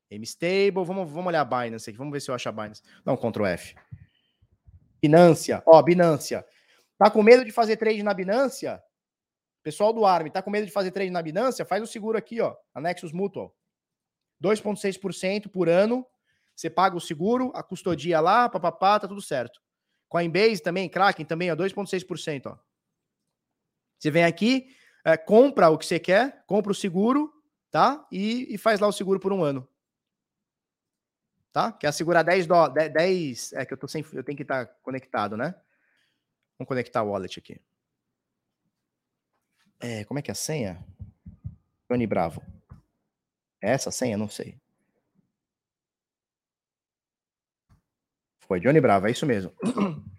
MStable, 0.10 0.86
vamos, 0.86 1.12
vamos 1.12 1.28
olhar 1.28 1.44
Binance 1.44 1.90
aqui, 1.90 1.98
vamos 1.98 2.14
ver 2.14 2.22
se 2.22 2.30
eu 2.30 2.36
acho 2.36 2.48
a 2.48 2.52
Binance. 2.52 2.82
Não, 3.04 3.18
Ctrl 3.18 3.46
F. 3.46 3.76
Binance, 5.02 5.52
ó, 5.66 5.82
Binance. 5.82 6.36
Tá 6.98 7.10
com 7.12 7.22
medo 7.22 7.44
de 7.44 7.52
fazer 7.52 7.78
trade 7.78 8.04
na 8.04 8.14
Binance? 8.14 8.66
Pessoal 9.68 9.92
do 9.92 10.06
Arm, 10.06 10.30
tá 10.30 10.42
com 10.42 10.50
medo 10.50 10.66
de 10.66 10.72
fazer 10.72 10.92
trade 10.92 11.12
na 11.12 11.22
Binance? 11.22 11.66
Faz 11.66 11.84
o 11.84 11.86
seguro 11.86 12.18
aqui, 12.18 12.40
ó, 12.40 12.56
a 12.74 12.80
Nexus 12.80 13.12
Mutual. 13.12 13.54
2,6% 14.42 15.50
por 15.50 15.68
ano. 15.68 16.08
Você 16.56 16.70
paga 16.70 16.96
o 16.96 17.02
seguro, 17.02 17.52
a 17.54 17.62
custodia 17.62 18.22
lá, 18.22 18.48
papapá, 18.48 18.98
tá 18.98 19.10
tudo 19.10 19.22
certo. 19.22 19.62
Coinbase 20.08 20.64
também, 20.64 20.88
Kraken 20.88 21.26
também, 21.26 21.52
ó, 21.52 21.56
2,6%, 21.58 22.46
ó. 22.46 22.58
Você 24.00 24.10
vem 24.10 24.24
aqui, 24.24 24.74
é, 25.04 25.18
compra 25.18 25.70
o 25.70 25.78
que 25.78 25.86
você 25.86 26.00
quer, 26.00 26.46
compra 26.48 26.72
o 26.72 26.76
seguro, 26.76 27.30
tá? 27.70 28.08
E, 28.10 28.56
e, 28.56 28.58
faz 28.58 28.80
lá 28.80 28.88
o 28.88 28.94
seguro 28.94 29.20
por 29.20 29.34
um 29.34 29.44
ano. 29.44 29.68
Tá? 31.52 31.74
Quer 31.74 31.92
segurar 31.92 32.24
10 32.24 32.48
dólares, 32.48 32.94
10, 32.94 33.52
é 33.52 33.66
que 33.66 33.74
eu 33.74 33.78
tô 33.78 33.86
sem, 33.86 34.02
eu 34.14 34.24
tenho 34.24 34.38
que 34.38 34.44
estar 34.44 34.66
tá 34.66 34.74
conectado, 34.82 35.36
né? 35.36 35.54
Vamos 36.58 36.70
conectar 36.70 37.04
o 37.04 37.10
wallet 37.10 37.38
aqui. 37.38 37.60
É, 39.80 40.04
como 40.06 40.20
é 40.20 40.22
que 40.22 40.32
é 40.32 40.34
a 40.34 40.36
senha? 40.36 40.84
Johnny 41.90 42.08
Bravo. 42.08 42.42
É 43.62 43.72
essa 43.72 43.90
a 43.90 43.92
senha? 43.92 44.18
Não 44.18 44.30
sei. 44.30 44.58
Foi 48.40 48.60
Johnny 48.60 48.80
Bravo, 48.80 49.08
é 49.08 49.12
isso 49.12 49.26
mesmo. 49.26 49.52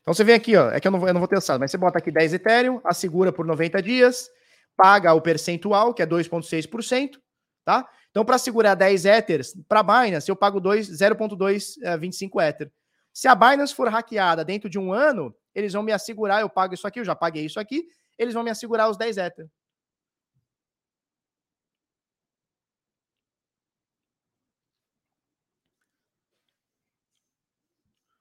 Então 0.00 0.14
você 0.14 0.24
vem 0.24 0.34
aqui, 0.34 0.56
ó, 0.56 0.70
é 0.70 0.80
que 0.80 0.88
eu 0.88 0.90
não 0.90 0.98
vou, 0.98 1.06
eu 1.06 1.12
não 1.12 1.20
vou 1.20 1.28
ter 1.28 1.36
usado, 1.36 1.60
mas 1.60 1.70
você 1.70 1.76
bota 1.76 1.98
aqui 1.98 2.10
10 2.10 2.32
Ethereum, 2.32 2.80
assegura 2.82 3.30
por 3.30 3.44
90 3.44 3.82
dias, 3.82 4.30
paga 4.74 5.12
o 5.12 5.20
percentual, 5.20 5.92
que 5.92 6.00
é 6.00 6.06
2,6%, 6.06 7.20
tá? 7.62 7.86
Então, 8.10 8.24
para 8.24 8.38
segurar 8.38 8.74
10 8.74 9.04
Ethers, 9.04 9.54
para 9.68 9.82
Binance, 9.82 10.26
eu 10.26 10.34
pago 10.34 10.62
0,225 10.62 12.40
é, 12.40 12.48
Ether. 12.48 12.72
Se 13.18 13.26
a 13.26 13.34
Binance 13.34 13.74
for 13.74 13.88
hackeada 13.88 14.44
dentro 14.44 14.70
de 14.70 14.78
um 14.78 14.92
ano, 14.92 15.34
eles 15.52 15.72
vão 15.72 15.82
me 15.82 15.90
assegurar, 15.90 16.40
eu 16.40 16.48
pago 16.48 16.74
isso 16.74 16.86
aqui, 16.86 17.00
eu 17.00 17.04
já 17.04 17.16
paguei 17.16 17.44
isso 17.44 17.58
aqui, 17.58 17.84
eles 18.16 18.32
vão 18.32 18.44
me 18.44 18.50
assegurar 18.50 18.88
os 18.88 18.96
10 18.96 19.16
Ether. 19.18 19.50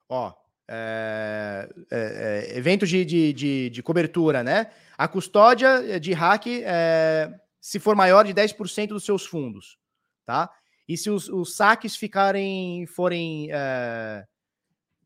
Ó, 0.10 0.34
é, 0.68 1.70
é, 1.92 2.54
é, 2.56 2.58
eventos 2.58 2.90
de, 2.90 3.06
de, 3.06 3.34
de, 3.34 3.70
de, 3.70 3.84
cobertura, 3.84 4.44
né? 4.44 4.72
A 4.98 5.08
custódia 5.08 6.00
de 6.00 6.12
hack 6.14 6.48
é, 6.48 7.32
se 7.62 7.80
for 7.80 7.96
maior 7.96 8.26
de 8.26 8.34
10% 8.34 8.88
dos 8.88 9.06
seus 9.06 9.28
fundos, 9.28 9.78
tá? 10.26 10.52
E 10.88 10.98
se 10.98 11.12
os, 11.12 11.30
os 11.30 11.56
saques 11.56 11.96
ficarem, 11.96 12.88
forem, 12.88 13.50
é, 13.52 14.26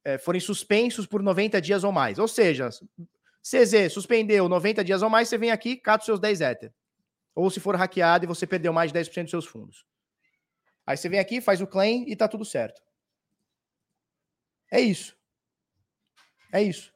é, 0.03 0.17
forem 0.17 0.41
suspensos 0.41 1.05
por 1.05 1.21
90 1.21 1.61
dias 1.61 1.83
ou 1.83 1.91
mais. 1.91 2.19
Ou 2.19 2.27
seja, 2.27 2.69
CZ 3.41 3.91
suspendeu 3.91 4.47
90 4.47 4.83
dias 4.83 5.01
ou 5.01 5.09
mais, 5.09 5.27
você 5.29 5.37
vem 5.37 5.51
aqui, 5.51 5.75
cata 5.75 6.01
os 6.01 6.05
seus 6.05 6.19
10 6.19 6.41
Ether. 6.41 6.73
Ou 7.33 7.49
se 7.49 7.59
for 7.59 7.75
hackeado 7.75 8.25
e 8.25 8.27
você 8.27 8.45
perdeu 8.45 8.73
mais 8.73 8.91
de 8.91 8.99
10% 8.99 9.23
dos 9.23 9.31
seus 9.31 9.45
fundos. 9.45 9.85
Aí 10.85 10.97
você 10.97 11.07
vem 11.07 11.19
aqui, 11.19 11.39
faz 11.39 11.61
o 11.61 11.67
claim 11.67 12.05
e 12.07 12.15
tá 12.15 12.27
tudo 12.27 12.43
certo. 12.43 12.81
É 14.71 14.79
isso. 14.79 15.15
É 16.51 16.61
isso. 16.61 16.93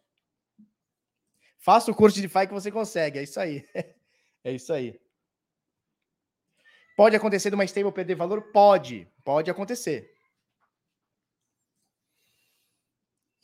Faça 1.57 1.91
o 1.91 1.95
curso 1.95 2.15
de 2.15 2.27
DeFi 2.27 2.47
que 2.47 2.53
você 2.53 2.71
consegue. 2.71 3.19
É 3.19 3.23
isso 3.23 3.39
aí. 3.39 3.65
É 4.47 4.51
isso 4.51 4.71
aí. 4.71 5.01
Pode 6.95 7.15
acontecer 7.15 7.49
de 7.49 7.55
uma 7.55 7.65
stable 7.65 7.91
perder 7.91 8.13
valor? 8.13 8.43
Pode. 8.51 9.07
Pode 9.23 9.49
acontecer. 9.49 10.14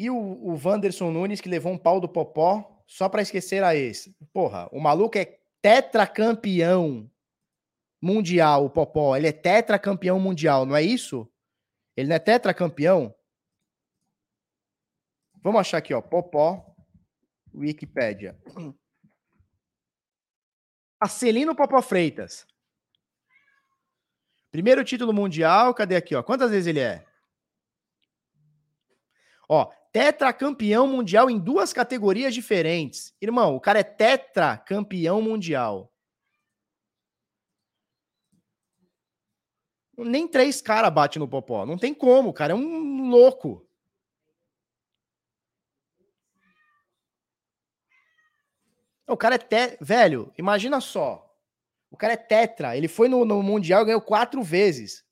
E 0.01 0.09
o, 0.09 0.17
o 0.17 0.59
Wanderson 0.59 1.11
Nunes, 1.11 1.39
que 1.39 1.47
levou 1.47 1.71
um 1.71 1.77
pau 1.77 2.01
do 2.01 2.09
Popó 2.09 2.83
só 2.87 3.07
para 3.07 3.21
esquecer 3.21 3.63
a 3.63 3.75
esse. 3.75 4.17
Porra, 4.33 4.67
o 4.71 4.79
maluco 4.79 5.15
é 5.15 5.39
tetracampeão 5.61 7.07
mundial, 8.01 8.65
o 8.65 8.69
Popó. 8.71 9.15
Ele 9.15 9.27
é 9.27 9.31
tetracampeão 9.31 10.19
mundial, 10.19 10.65
não 10.65 10.75
é 10.75 10.81
isso? 10.81 11.31
Ele 11.95 12.09
não 12.09 12.15
é 12.15 12.19
tetracampeão? 12.19 13.13
Vamos 15.43 15.61
achar 15.61 15.77
aqui, 15.77 15.93
ó. 15.93 16.01
Popó, 16.01 16.65
Wikipédia. 17.53 18.35
Acelino 20.99 21.55
Popó 21.55 21.79
Freitas. 21.79 22.47
Primeiro 24.49 24.83
título 24.83 25.13
mundial, 25.13 25.75
cadê 25.75 25.95
aqui, 25.95 26.15
ó? 26.15 26.23
Quantas 26.23 26.49
vezes 26.49 26.65
ele 26.65 26.79
é? 26.79 27.05
Ó, 29.47 29.71
tetracampeão 29.91 30.87
mundial 30.87 31.29
em 31.29 31.39
duas 31.39 31.73
categorias 31.73 32.33
diferentes. 32.33 33.13
Irmão, 33.21 33.55
o 33.55 33.59
cara 33.59 33.79
é 33.79 33.83
tetracampeão 33.83 35.21
mundial. 35.21 35.91
Nem 39.97 40.27
três 40.27 40.61
caras 40.61 40.91
bate 40.91 41.19
no 41.19 41.27
Popó. 41.27 41.65
Não 41.65 41.77
tem 41.77 41.93
como, 41.93 42.33
cara 42.33 42.53
é 42.53 42.55
um 42.55 43.09
louco. 43.09 43.67
O 49.07 49.17
cara 49.17 49.35
é 49.35 49.37
te... 49.37 49.77
velho, 49.81 50.33
imagina 50.37 50.79
só. 50.79 51.27
O 51.89 51.97
cara 51.97 52.13
é 52.13 52.17
tetra, 52.17 52.77
ele 52.77 52.87
foi 52.87 53.09
no, 53.09 53.25
no 53.25 53.43
Mundial 53.43 53.81
e 53.81 53.85
ganhou 53.87 54.01
quatro 54.01 54.41
vezes. 54.41 55.05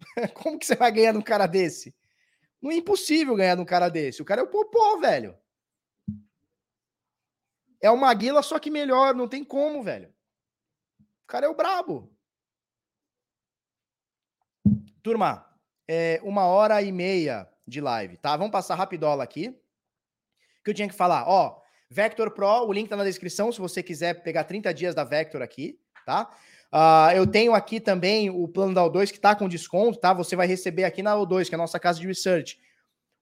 Como 0.34 0.56
que 0.56 0.64
você 0.64 0.76
vai 0.76 0.92
ganhar 0.92 1.12
num 1.12 1.20
cara 1.20 1.48
desse? 1.48 1.92
Não 2.66 2.72
é 2.72 2.76
impossível 2.78 3.36
ganhar 3.36 3.54
num 3.54 3.64
cara 3.64 3.88
desse. 3.88 4.20
O 4.20 4.24
cara 4.24 4.40
é 4.40 4.44
o 4.44 4.48
Popó, 4.48 4.96
velho. 4.98 5.38
É 7.80 7.88
o 7.88 7.96
Maguila, 7.96 8.42
só 8.42 8.58
que 8.58 8.70
melhor. 8.70 9.14
Não 9.14 9.28
tem 9.28 9.44
como, 9.44 9.84
velho. 9.84 10.12
O 10.98 11.26
cara 11.28 11.46
é 11.46 11.48
o 11.48 11.54
brabo. 11.54 12.12
Turma, 15.00 15.48
é 15.86 16.20
uma 16.24 16.46
hora 16.46 16.82
e 16.82 16.90
meia 16.90 17.48
de 17.64 17.80
live, 17.80 18.16
tá? 18.16 18.36
Vamos 18.36 18.50
passar 18.50 18.74
rapidola 18.74 19.22
aqui. 19.22 19.56
Que 20.64 20.70
eu 20.70 20.74
tinha 20.74 20.88
que 20.88 20.94
falar, 20.94 21.28
ó. 21.28 21.62
Vector 21.88 22.32
Pro, 22.32 22.66
o 22.66 22.72
link 22.72 22.88
tá 22.88 22.96
na 22.96 23.04
descrição 23.04 23.52
se 23.52 23.60
você 23.60 23.80
quiser 23.80 24.24
pegar 24.24 24.42
30 24.42 24.74
dias 24.74 24.92
da 24.92 25.04
Vector 25.04 25.40
aqui, 25.40 25.80
tá? 26.04 26.36
Uh, 26.72 27.12
eu 27.14 27.26
tenho 27.26 27.54
aqui 27.54 27.80
também 27.80 28.28
o 28.28 28.46
plano 28.48 28.74
da 28.74 28.82
O2 28.82 29.12
que 29.12 29.20
tá 29.20 29.34
com 29.34 29.48
desconto, 29.48 29.98
tá? 29.98 30.12
Você 30.12 30.34
vai 30.34 30.46
receber 30.46 30.84
aqui 30.84 31.02
na 31.02 31.14
O2, 31.14 31.48
que 31.48 31.54
é 31.54 31.56
a 31.56 31.58
nossa 31.58 31.78
casa 31.78 32.00
de 32.00 32.06
research, 32.06 32.58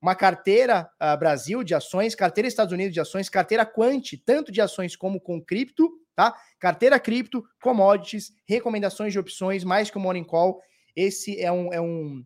uma 0.01 0.15
carteira 0.15 0.91
uh, 1.01 1.19
Brasil 1.19 1.63
de 1.63 1.75
ações, 1.75 2.15
carteira 2.15 2.49
Estados 2.49 2.73
Unidos 2.73 2.93
de 2.93 3.01
ações, 3.01 3.29
carteira 3.29 3.65
Quant, 3.65 4.03
tanto 4.25 4.53
de 4.53 4.61
ações 4.61 4.97
como 4.97 5.21
com 5.21 5.41
cripto, 5.41 5.91
tá? 6.15 6.35
Carteira 6.59 6.99
cripto, 6.99 7.43
commodities, 7.63 8.33
recomendações 8.47 9.13
de 9.13 9.19
opções, 9.19 9.65
mais 9.65 9.91
que 9.91 9.97
o 9.97 10.01
Morning 10.01 10.25
Call. 10.25 10.61
Esse 10.95 11.41
é 11.41 11.51
um. 11.51 11.73
É 11.73 11.81
um... 11.81 12.25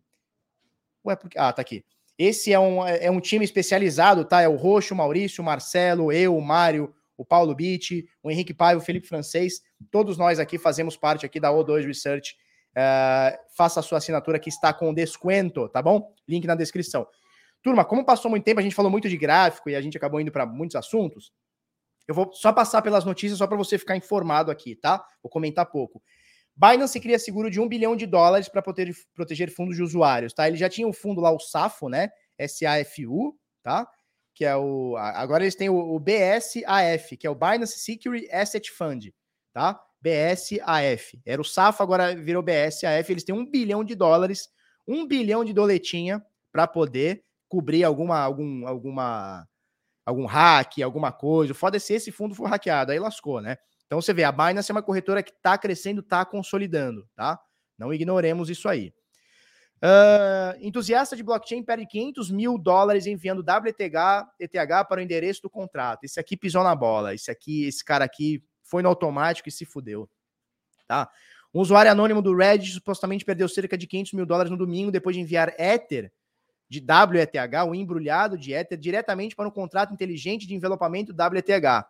Ué, 1.05 1.15
porque... 1.15 1.39
Ah, 1.39 1.53
tá 1.53 1.61
aqui. 1.61 1.83
Esse 2.17 2.51
é 2.51 2.59
um, 2.59 2.85
é 2.85 3.09
um 3.09 3.21
time 3.21 3.45
especializado, 3.45 4.25
tá? 4.25 4.41
É 4.41 4.47
o 4.49 4.57
Roxo, 4.57 4.93
o 4.93 4.97
Maurício, 4.97 5.41
o 5.41 5.45
Marcelo, 5.45 6.11
eu, 6.11 6.35
o 6.35 6.41
Mário, 6.41 6.93
o 7.19 7.25
Paulo 7.25 7.53
Bitti, 7.53 8.07
o 8.23 8.31
Henrique 8.31 8.53
Paiva, 8.53 8.81
o 8.81 8.83
Felipe 8.83 9.05
Francês. 9.05 9.61
Todos 9.91 10.17
nós 10.17 10.39
aqui 10.39 10.57
fazemos 10.57 10.95
parte 10.95 11.25
aqui 11.25 11.37
da 11.37 11.51
O2 11.51 11.85
Research. 11.85 12.33
Uh, 12.69 13.37
faça 13.57 13.81
a 13.81 13.83
sua 13.83 13.97
assinatura 13.97 14.39
que 14.39 14.47
está 14.47 14.71
com 14.71 14.93
desconto, 14.93 15.67
tá 15.67 15.81
bom? 15.81 16.13
Link 16.25 16.47
na 16.47 16.55
descrição. 16.55 17.05
Turma, 17.61 17.83
como 17.83 18.05
passou 18.05 18.31
muito 18.31 18.45
tempo, 18.45 18.61
a 18.61 18.63
gente 18.63 18.73
falou 18.73 18.89
muito 18.89 19.09
de 19.09 19.17
gráfico 19.17 19.69
e 19.69 19.75
a 19.75 19.81
gente 19.81 19.97
acabou 19.97 20.21
indo 20.21 20.31
para 20.31 20.45
muitos 20.45 20.77
assuntos. 20.77 21.33
Eu 22.07 22.15
vou 22.15 22.31
só 22.31 22.53
passar 22.53 22.81
pelas 22.81 23.03
notícias 23.03 23.37
só 23.37 23.45
para 23.45 23.57
você 23.57 23.77
ficar 23.77 23.97
informado 23.97 24.49
aqui, 24.49 24.73
tá? 24.73 25.05
Vou 25.21 25.29
comentar 25.29 25.65
pouco. 25.65 26.01
Binance 26.55 27.01
cria 27.01 27.19
seguro 27.19 27.51
de 27.51 27.59
um 27.59 27.67
bilhão 27.67 27.97
de 27.97 28.05
dólares 28.05 28.47
para 28.47 28.61
proteger, 28.61 28.95
proteger 29.13 29.51
fundos 29.51 29.75
de 29.75 29.83
usuários, 29.83 30.33
tá? 30.33 30.47
Ele 30.47 30.55
já 30.55 30.69
tinha 30.69 30.87
um 30.87 30.93
fundo 30.93 31.19
lá, 31.19 31.31
o 31.31 31.39
SAFO, 31.39 31.89
né? 31.89 32.09
SAFU, 32.39 33.37
tá? 33.61 33.85
Que 34.39 34.45
é 34.45 34.55
o. 34.55 34.95
Agora 34.95 35.43
eles 35.43 35.53
têm 35.53 35.69
o, 35.69 35.75
o 35.75 35.99
BSAF, 35.99 37.17
que 37.17 37.27
é 37.27 37.29
o 37.29 37.35
Binance 37.35 37.77
Security 37.77 38.31
Asset 38.31 38.71
Fund, 38.71 39.13
tá? 39.51 39.77
BSAF. 40.01 41.21
Era 41.25 41.41
o 41.41 41.43
SAFO, 41.43 41.83
agora 41.83 42.15
virou 42.15 42.41
BSAF. 42.41 43.11
Eles 43.11 43.25
têm 43.25 43.35
um 43.35 43.45
bilhão 43.45 43.83
de 43.83 43.95
dólares, 43.95 44.47
um 44.87 45.05
bilhão 45.05 45.43
de 45.43 45.51
doletinha 45.51 46.25
para 46.53 46.65
poder 46.65 47.21
cobrir 47.49 47.83
alguma, 47.83 48.17
algum, 48.17 48.65
alguma, 48.65 49.45
algum 50.05 50.25
hack, 50.25 50.79
alguma 50.83 51.11
coisa. 51.11 51.53
Foda 51.53 51.75
é 51.75 51.79
se 51.81 51.95
esse 51.95 52.09
fundo 52.09 52.33
for 52.33 52.47
hackeado, 52.47 52.93
aí 52.93 52.99
lascou, 52.99 53.41
né? 53.41 53.57
Então 53.87 54.01
você 54.01 54.13
vê, 54.13 54.23
a 54.23 54.31
Binance 54.31 54.71
é 54.71 54.73
uma 54.73 54.81
corretora 54.81 55.21
que 55.21 55.31
está 55.31 55.57
crescendo, 55.57 55.99
está 55.99 56.23
consolidando, 56.23 57.05
tá? 57.13 57.37
Não 57.77 57.93
ignoremos 57.93 58.49
isso 58.49 58.69
aí. 58.69 58.93
Uh, 59.81 60.59
entusiasta 60.59 61.15
de 61.15 61.23
blockchain 61.23 61.63
perde 61.63 61.85
500 61.85 62.29
mil 62.31 62.57
dólares 62.57 63.05
enviando 63.05 63.39
WTH, 63.39 64.27
ETH 64.37 64.87
para 64.87 64.99
o 64.99 65.01
endereço 65.01 65.41
do 65.41 65.49
contrato. 65.49 66.03
Esse 66.03 66.19
aqui 66.19 66.35
pisou 66.35 66.63
na 66.63 66.75
bola. 66.75 67.15
Esse 67.15 67.31
aqui, 67.31 67.65
esse 67.65 67.83
cara 67.83 68.03
aqui 68.03 68.43
foi 68.61 68.83
no 68.83 68.89
automático 68.89 69.47
e 69.47 69.51
se 69.51 69.65
fudeu. 69.65 70.09
Tá? 70.85 71.09
Um 71.53 71.61
usuário 71.61 71.91
anônimo 71.91 72.21
do 72.21 72.35
Reddit 72.35 72.73
supostamente 72.73 73.23
perdeu 73.23 73.47
cerca 73.47 73.77
de 73.77 73.87
500 73.87 74.13
mil 74.13 74.25
dólares 74.25 74.51
no 74.51 74.57
domingo 74.57 74.91
depois 74.91 75.15
de 75.15 75.21
enviar 75.21 75.53
Ether 75.57 76.11
de 76.69 76.79
WETH, 76.79 77.67
o 77.67 77.73
embrulhado 77.73 78.37
de 78.37 78.53
Ether, 78.53 78.77
diretamente 78.77 79.35
para 79.35 79.47
um 79.47 79.51
contrato 79.51 79.91
inteligente 79.91 80.45
de 80.45 80.53
envelopamento 80.53 81.11
WTH 81.13 81.87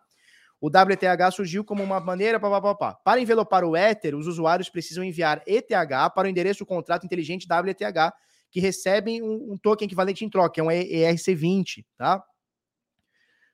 o 0.60 0.68
WTH 0.68 1.32
surgiu 1.32 1.64
como 1.64 1.82
uma 1.82 1.98
maneira. 1.98 2.38
Pá, 2.38 2.60
pá, 2.60 2.74
pá, 2.74 2.94
Para 2.94 3.20
envelopar 3.20 3.64
o 3.64 3.76
Ether, 3.76 4.14
os 4.14 4.26
usuários 4.26 4.68
precisam 4.68 5.02
enviar 5.02 5.42
ETH 5.46 5.68
para 6.14 6.26
o 6.26 6.30
endereço 6.30 6.60
do 6.60 6.66
contrato 6.66 7.06
inteligente 7.06 7.46
WTH, 7.46 8.12
que 8.50 8.60
recebem 8.60 9.22
um, 9.22 9.52
um 9.52 9.58
token 9.58 9.86
equivalente 9.86 10.24
em 10.24 10.28
troca, 10.28 10.60
é 10.60 10.64
um 10.64 10.66
ERC20, 10.66 11.84
tá? 11.96 12.22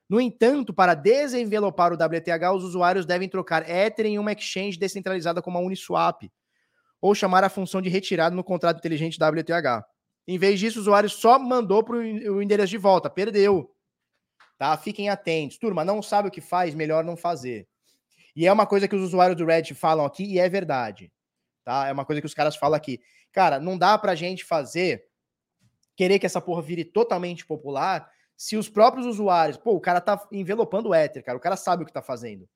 No 0.09 0.19
entanto, 0.19 0.73
para 0.73 0.93
desenvelopar 0.93 1.91
o 1.91 1.95
WTH, 1.95 2.55
os 2.55 2.63
usuários 2.63 3.05
devem 3.05 3.27
trocar 3.27 3.69
Ether 3.69 4.05
em 4.05 4.17
uma 4.17 4.31
exchange 4.31 4.77
descentralizada 4.77 5.41
como 5.41 5.57
a 5.57 5.61
Uniswap, 5.61 6.29
ou 7.01 7.13
chamar 7.13 7.43
a 7.43 7.49
função 7.49 7.81
de 7.81 7.89
retirada 7.89 8.35
no 8.35 8.43
contrato 8.43 8.79
inteligente 8.79 9.17
WTH. 9.21 9.85
Em 10.27 10.37
vez 10.37 10.59
disso, 10.59 10.79
o 10.79 10.81
usuário 10.81 11.09
só 11.09 11.37
mandou 11.37 11.83
para 11.83 11.97
o 11.97 12.41
endereço 12.41 12.71
de 12.71 12.77
volta, 12.77 13.09
perdeu 13.09 13.69
tá? 14.57 14.75
Fiquem 14.77 15.09
atentos. 15.09 15.57
Turma, 15.57 15.85
não 15.85 16.01
sabe 16.01 16.27
o 16.27 16.31
que 16.31 16.41
faz, 16.41 16.73
melhor 16.73 17.03
não 17.03 17.15
fazer. 17.15 17.67
E 18.35 18.45
é 18.45 18.51
uma 18.51 18.67
coisa 18.67 18.87
que 18.87 18.95
os 18.95 19.01
usuários 19.01 19.37
do 19.37 19.45
Reddit 19.45 19.73
falam 19.73 20.05
aqui 20.05 20.23
e 20.23 20.39
é 20.39 20.47
verdade, 20.47 21.11
tá? 21.63 21.87
É 21.87 21.91
uma 21.91 22.05
coisa 22.05 22.21
que 22.21 22.27
os 22.27 22.33
caras 22.33 22.55
falam 22.55 22.77
aqui. 22.77 22.99
Cara, 23.31 23.59
não 23.59 23.77
dá 23.77 23.97
pra 23.97 24.15
gente 24.15 24.45
fazer 24.45 25.05
querer 25.95 26.19
que 26.19 26.25
essa 26.25 26.39
porra 26.39 26.61
vire 26.61 26.85
totalmente 26.85 27.45
popular 27.45 28.09
se 28.37 28.55
os 28.55 28.69
próprios 28.69 29.07
usuários, 29.07 29.57
pô, 29.57 29.71
o 29.71 29.81
cara 29.81 29.99
tá 29.99 30.27
envelopando 30.31 30.89
o 30.89 30.95
Ether, 30.95 31.23
cara, 31.23 31.37
o 31.37 31.41
cara 31.41 31.57
sabe 31.57 31.81
o 31.81 31.85
que 31.85 31.91
tá 31.91 32.03
fazendo. 32.03 32.47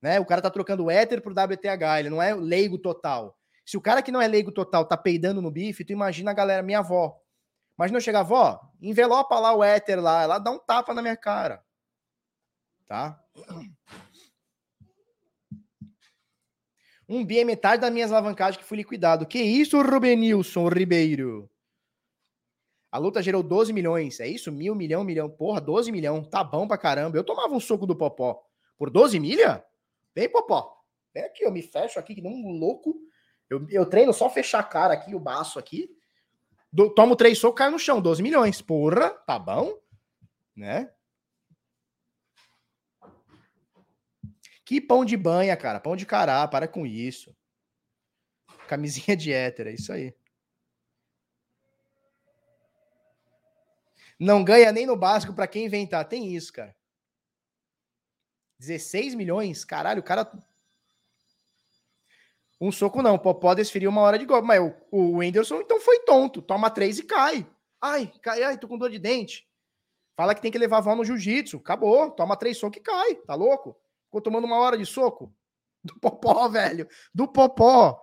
Né? 0.00 0.20
O 0.20 0.24
cara 0.24 0.40
tá 0.40 0.48
trocando 0.48 0.84
o 0.84 0.90
Ether 0.90 1.20
pro 1.20 1.32
WTH, 1.32 1.98
ele 1.98 2.10
não 2.10 2.22
é 2.22 2.32
leigo 2.32 2.78
total. 2.78 3.36
Se 3.64 3.76
o 3.76 3.80
cara 3.80 4.00
que 4.02 4.12
não 4.12 4.22
é 4.22 4.28
leigo 4.28 4.52
total 4.52 4.84
tá 4.84 4.96
peidando 4.96 5.42
no 5.42 5.50
bife, 5.50 5.84
tu 5.84 5.92
imagina 5.92 6.30
a 6.30 6.34
galera, 6.34 6.62
minha 6.62 6.78
avó. 6.78 7.20
Imagina 7.78 7.98
eu 7.98 8.02
chegar, 8.02 8.22
vó, 8.22 8.60
envelopa 8.80 9.38
lá 9.38 9.54
o 9.54 9.62
éter 9.62 10.00
lá, 10.00 10.22
ela 10.22 10.38
dá 10.38 10.50
um 10.50 10.58
tapa 10.58 10.94
na 10.94 11.02
minha 11.02 11.16
cara. 11.16 11.62
Tá? 12.86 13.20
Um 17.08 17.24
bi 17.24 17.38
é 17.38 17.44
metade 17.44 17.82
das 17.82 17.92
minhas 17.92 18.10
alavancagens 18.10 18.56
que 18.56 18.66
fui 18.68 18.78
liquidado. 18.78 19.26
Que 19.26 19.40
isso, 19.40 19.80
Rubenilson 19.80 20.68
Ribeiro? 20.68 21.48
A 22.90 22.98
luta 22.98 23.22
gerou 23.22 23.42
12 23.42 23.72
milhões. 23.72 24.18
É 24.20 24.26
isso? 24.26 24.50
Mil, 24.50 24.74
milhão, 24.74 25.04
milhão. 25.04 25.28
Porra, 25.28 25.60
12 25.60 25.92
milhão. 25.92 26.24
Tá 26.24 26.42
bom 26.42 26.66
pra 26.66 26.78
caramba. 26.78 27.16
Eu 27.16 27.22
tomava 27.22 27.54
um 27.54 27.60
soco 27.60 27.86
do 27.86 27.94
Popó. 27.94 28.42
Por 28.76 28.90
12 28.90 29.20
milha? 29.20 29.64
Vem, 30.14 30.28
Popó. 30.28 30.76
Vem 31.14 31.24
aqui, 31.24 31.44
eu 31.44 31.52
me 31.52 31.62
fecho 31.62 31.98
aqui 31.98 32.14
que 32.14 32.22
nem 32.22 32.32
um 32.32 32.58
louco. 32.58 32.96
Eu, 33.48 33.64
eu 33.70 33.86
treino 33.86 34.12
só 34.12 34.28
fechar 34.28 34.60
a 34.60 34.64
cara 34.64 34.94
aqui, 34.94 35.14
o 35.14 35.20
baço 35.20 35.58
aqui. 35.58 35.95
Do, 36.72 36.92
tomo 36.92 37.16
três 37.16 37.38
socos, 37.38 37.58
cai 37.58 37.70
no 37.70 37.78
chão, 37.78 38.00
12 38.00 38.22
milhões. 38.22 38.60
Porra, 38.60 39.10
tá 39.10 39.38
bom? 39.38 39.78
Né? 40.54 40.92
Que 44.64 44.80
pão 44.80 45.04
de 45.04 45.16
banha, 45.16 45.56
cara. 45.56 45.78
Pão 45.78 45.94
de 45.94 46.04
cará, 46.04 46.46
para 46.48 46.66
com 46.66 46.84
isso. 46.84 47.34
Camisinha 48.66 49.16
de 49.16 49.32
hétero, 49.32 49.68
é 49.68 49.74
isso 49.74 49.92
aí. 49.92 50.14
Não 54.18 54.42
ganha 54.42 54.72
nem 54.72 54.86
no 54.86 54.96
básico 54.96 55.34
para 55.34 55.46
quem 55.46 55.66
inventar. 55.66 56.08
Tem 56.08 56.34
isso, 56.34 56.52
cara. 56.52 56.74
16 58.58 59.14
milhões? 59.14 59.64
Caralho, 59.64 60.00
o 60.00 60.04
cara 60.04 60.30
um 62.60 62.72
soco 62.72 63.02
não, 63.02 63.18
Popó 63.18 63.54
desferiu 63.54 63.90
uma 63.90 64.00
hora 64.00 64.18
de 64.18 64.24
golpe. 64.24 64.46
Mas 64.46 64.60
o, 64.60 64.74
o 64.90 65.18
Whindersson 65.18 65.60
então 65.60 65.80
foi 65.80 66.00
tonto. 66.00 66.40
Toma 66.40 66.70
três 66.70 66.98
e 66.98 67.02
cai. 67.02 67.46
Ai, 67.80 68.10
cai, 68.22 68.42
ai, 68.42 68.58
tô 68.58 68.66
com 68.66 68.78
dor 68.78 68.90
de 68.90 68.98
dente. 68.98 69.46
Fala 70.16 70.34
que 70.34 70.40
tem 70.40 70.50
que 70.50 70.58
levar 70.58 70.76
a 70.76 70.78
avó 70.78 70.94
no 70.96 71.04
jiu-jitsu. 71.04 71.58
Acabou. 71.58 72.10
Toma 72.10 72.36
três 72.36 72.56
socos 72.56 72.78
e 72.78 72.80
cai. 72.80 73.14
Tá 73.16 73.34
louco? 73.34 73.76
Ficou 74.06 74.22
tomando 74.22 74.46
uma 74.46 74.58
hora 74.58 74.78
de 74.78 74.86
soco. 74.86 75.32
Do 75.84 75.98
popó, 76.00 76.48
velho. 76.48 76.88
Do 77.14 77.28
popó. 77.28 78.02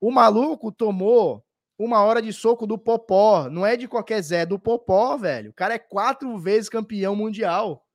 O 0.00 0.10
maluco 0.10 0.72
tomou 0.72 1.44
uma 1.78 2.02
hora 2.02 2.20
de 2.20 2.32
soco 2.32 2.66
do 2.66 2.76
popó. 2.76 3.48
Não 3.48 3.64
é 3.64 3.76
de 3.76 3.86
qualquer 3.86 4.20
Zé, 4.22 4.40
é 4.40 4.46
do 4.46 4.58
popó, 4.58 5.16
velho. 5.16 5.50
O 5.50 5.54
cara 5.54 5.74
é 5.74 5.78
quatro 5.78 6.36
vezes 6.36 6.68
campeão 6.68 7.14
mundial. 7.14 7.86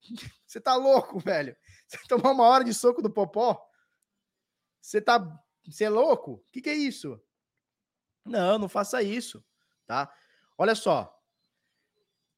Você 0.46 0.60
tá 0.60 0.74
louco, 0.74 1.18
velho? 1.18 1.54
Você 1.86 1.98
tomou 2.08 2.32
uma 2.32 2.44
hora 2.44 2.64
de 2.64 2.72
soco 2.72 3.02
do 3.02 3.10
popó? 3.10 3.60
Você 4.84 5.00
tá. 5.00 5.26
Você 5.66 5.84
é 5.84 5.88
louco? 5.88 6.32
O 6.32 6.42
que, 6.52 6.60
que 6.60 6.68
é 6.68 6.74
isso? 6.74 7.18
Não, 8.22 8.58
não 8.58 8.68
faça 8.68 9.02
isso, 9.02 9.42
tá? 9.86 10.12
Olha 10.58 10.74
só. 10.74 11.18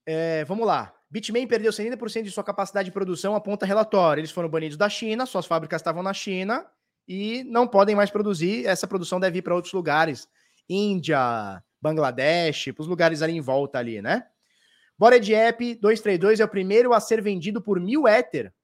É, 0.07 0.45
vamos 0.45 0.65
lá. 0.65 0.95
Bitmain 1.11 1.49
perdeu 1.49 1.73
70% 1.73 2.23
de 2.23 2.31
sua 2.31 2.45
capacidade 2.45 2.87
de 2.87 2.93
produção, 2.93 3.35
aponta 3.35 3.67
relatório. 3.67 4.21
Eles 4.21 4.31
foram 4.31 4.49
banidos 4.49 4.77
da 4.77 4.89
China, 4.89 5.27
suas 5.27 5.45
fábricas 5.45 5.81
estavam 5.81 6.05
na 6.05 6.15
China 6.15 6.65
e 7.09 7.43
não 7.45 7.67
podem 7.67 7.97
mais 7.97 8.13
produzir. 8.13 8.65
Essa 8.65 8.87
produção 8.87 9.19
deve 9.19 9.41
ir 9.41 9.43
para 9.43 9.55
outros 9.55 9.75
lugares. 9.75 10.29
Índia, 10.69 11.61
Bangladesh, 11.83 12.71
para 12.73 12.83
os 12.83 12.89
lugares 12.89 13.23
ali 13.23 13.37
em 13.37 13.41
volta 13.41 13.81
ali, 13.81 14.01
né? 14.01 14.25
Bored 14.97 15.35
App 15.35 15.75
232 15.75 16.39
é 16.39 16.45
o 16.45 16.49
primeiro 16.49 16.95
a 16.95 17.01
ser 17.01 17.21
vendido 17.21 17.61
por 17.61 17.81
mil 17.81 18.07
Ether. 18.07 18.55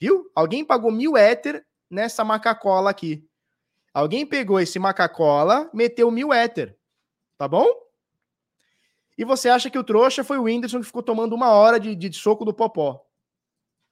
Viu? 0.00 0.28
Alguém 0.34 0.64
pagou 0.64 0.90
mil 0.90 1.16
Ether 1.16 1.64
nessa 1.88 2.24
macacola 2.24 2.90
aqui. 2.90 3.27
Alguém 3.92 4.26
pegou 4.26 4.60
esse 4.60 4.78
macacola, 4.78 5.70
meteu 5.72 6.10
mil 6.10 6.32
Ether. 6.32 6.78
Tá 7.36 7.48
bom? 7.48 7.66
E 9.16 9.24
você 9.24 9.48
acha 9.48 9.68
que 9.68 9.78
o 9.78 9.84
trouxa 9.84 10.22
foi 10.22 10.38
o 10.38 10.44
Whindersson 10.44 10.80
que 10.80 10.86
ficou 10.86 11.02
tomando 11.02 11.34
uma 11.34 11.50
hora 11.50 11.80
de, 11.80 11.94
de 11.96 12.12
soco 12.12 12.44
do 12.44 12.54
Popó. 12.54 13.04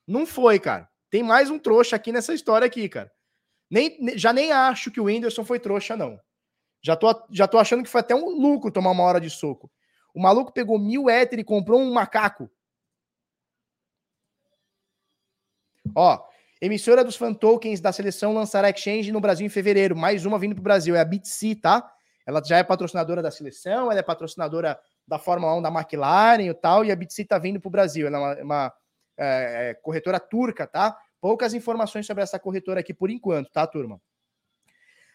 Não 0.07 0.25
foi, 0.25 0.61
cara. 0.61 0.89
Tem 1.11 1.23
mais 1.23 1.51
um 1.51 1.59
trouxa 1.59 1.97
aqui 1.97 2.13
nessa 2.13 2.33
história 2.33 2.67
aqui, 2.67 2.89
cara. 2.89 3.11
Nem, 3.69 4.17
já 4.17 4.33
nem 4.33 4.53
acho 4.53 4.91
que 4.91 5.01
o 5.01 5.05
Whindersson 5.05 5.45
foi 5.45 5.59
trouxa, 5.59 5.97
não. 5.97 6.21
Já 6.81 6.95
tô, 6.95 7.09
já 7.31 7.49
tô 7.49 7.59
achando 7.59 7.83
que 7.83 7.91
foi 7.91 8.01
até 8.01 8.15
um 8.15 8.31
lucro 8.41 8.71
tomar 8.71 8.93
uma 8.93 9.03
hora 9.03 9.21
de 9.21 9.29
soco. 9.29 9.71
O 10.15 10.23
maluco 10.23 10.53
pegou 10.53 10.79
mil 10.79 11.11
éter 11.11 11.41
e 11.41 11.45
comprou 11.45 11.81
um 11.81 11.93
macaco. 11.93 12.49
Ó, 15.95 16.25
emissora 16.61 17.05
dos 17.05 17.17
fan 17.17 17.35
tokens 17.35 17.81
da 17.81 17.93
seleção 17.93 18.33
lançará 18.33 18.71
exchange 18.71 19.13
no 19.13 19.21
Brasil 19.21 19.47
em 19.47 19.51
fevereiro. 19.51 19.97
Mais 19.97 20.25
uma 20.25 20.39
vindo 20.39 20.55
pro 20.55 20.65
Brasil. 20.65 20.95
É 20.95 21.01
a 21.01 21.05
BitC, 21.05 21.57
tá? 21.57 21.93
Ela 22.27 22.43
já 22.45 22.59
é 22.59 22.65
patrocinadora 22.65 23.23
da 23.23 23.31
seleção, 23.31 23.91
ela 23.91 24.01
é 24.01 24.03
patrocinadora 24.03 24.79
da 25.07 25.19
Fórmula 25.19 25.55
1 25.55 25.63
da 25.63 25.69
McLaren 25.69 26.43
e 26.43 26.53
tal, 26.53 26.85
e 26.85 26.91
a 26.91 26.97
Bitsy 26.97 27.25
tá 27.25 27.39
vindo 27.39 27.61
para 27.61 27.69
o 27.69 27.71
Brasil. 27.71 28.07
Ela 28.09 28.17
é 28.17 28.21
uma, 28.21 28.43
uma 28.43 28.75
é, 29.17 29.71
é, 29.71 29.75
corretora 29.75 30.19
turca, 30.19 30.67
tá? 30.67 30.99
Poucas 31.21 31.55
informações 31.55 32.05
sobre 32.05 32.25
essa 32.25 32.39
corretora 32.39 32.81
aqui 32.81 32.93
por 32.93 33.11
enquanto, 33.11 33.51
tá, 33.51 33.65
turma? 33.67 34.01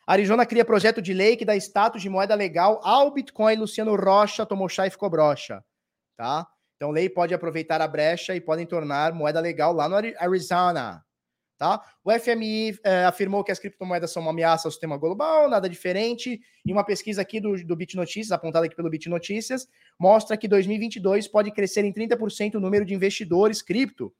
Arizona 0.07 0.45
cria 0.45 0.65
projeto 0.65 1.01
de 1.01 1.13
lei 1.13 1.35
que 1.35 1.45
dá 1.45 1.55
status 1.55 2.01
de 2.01 2.09
moeda 2.09 2.34
legal 2.34 2.80
ao 2.84 3.11
Bitcoin. 3.11 3.57
Luciano 3.57 3.95
Rocha 3.95 4.45
tomou 4.45 4.68
chá 4.69 4.88
e 4.88 4.89
ficou 4.89 5.09
brocha, 5.09 5.63
tá? 6.15 6.47
Então, 6.76 6.89
lei 6.89 7.09
pode 7.09 7.34
aproveitar 7.34 7.81
a 7.81 7.88
brecha 7.88 8.34
e 8.34 8.41
podem 8.41 8.65
tornar 8.65 9.13
moeda 9.13 9.39
legal 9.39 9.73
lá 9.73 9.88
no 9.88 9.95
Arizona. 9.95 11.03
Tá? 11.62 11.80
O 12.04 12.12
FMI 12.12 12.80
é, 12.84 13.06
afirmou 13.06 13.44
que 13.44 13.52
as 13.52 13.60
criptomoedas 13.60 14.10
são 14.10 14.24
uma 14.24 14.32
ameaça 14.32 14.68
ao 14.68 14.72
sistema 14.72 14.98
global, 14.98 15.48
nada 15.48 15.70
diferente. 15.70 16.42
E 16.66 16.74
uma 16.74 16.84
pesquisa 16.84 17.22
aqui 17.22 17.40
do, 17.40 17.64
do 17.64 17.76
Bit 17.76 17.96
Notícias, 17.96 18.32
apontada 18.32 18.66
aqui 18.66 18.76
pelo 18.76 18.90
Bit 18.90 19.08
Notícias, 19.08 19.68
mostra 20.00 20.36
que 20.36 20.48
2022 20.48 21.28
pode 21.28 21.52
crescer 21.52 21.86
em 21.86 21.94
30% 21.94 22.56
o 22.56 22.60
número 22.60 22.84
de 22.84 22.96
investidores 22.96 23.62
cripto. 23.62 24.12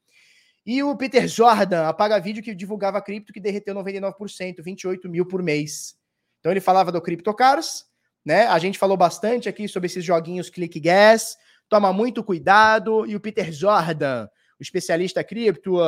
E 0.64 0.84
o 0.84 0.96
Peter 0.96 1.28
Jordan 1.28 1.88
apaga 1.88 2.20
vídeo 2.20 2.44
que 2.44 2.54
divulgava 2.54 3.02
cripto 3.02 3.34
que 3.34 3.40
derreteu 3.40 3.74
99%, 3.74 4.62
28 4.62 5.10
mil 5.10 5.26
por 5.26 5.42
mês. 5.42 5.96
Então 6.42 6.52
ele 6.52 6.62
falava 6.62 6.92
do 6.92 7.02
CryptoCars, 7.02 7.86
né? 8.24 8.46
A 8.46 8.60
gente 8.60 8.78
falou 8.78 8.96
bastante 8.96 9.50
aqui 9.50 9.68
sobre 9.68 9.88
esses 9.88 10.06
joguinhos 10.06 10.52
Click 10.52 10.80
Gas. 10.80 11.36
Toma 11.68 11.92
muito 11.92 12.24
cuidado. 12.24 13.04
E 13.08 13.16
o 13.16 13.20
Peter 13.20 13.52
Jordan, 13.52 14.28
o 14.60 14.62
especialista 14.62 15.24
cripto, 15.24 15.80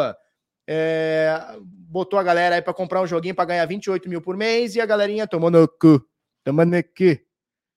é, 0.68 1.58
botou 1.62 2.18
a 2.18 2.24
galera 2.24 2.56
aí 2.56 2.62
para 2.62 2.74
comprar 2.74 3.02
um 3.02 3.08
joguinho 3.08 3.36
para 3.36 3.46
ganhar 3.46 3.66
28 3.66 4.08
mil 4.10 4.22
por 4.22 4.38
mês 4.38 4.76
e 4.76 4.82
a 4.82 4.86
galerinha 4.86 5.28
tomou 5.28 5.52
no 5.52 5.68
cu. 5.68 6.06
Tomando 6.44 6.76
no 6.76 6.84
cu. 6.84 7.20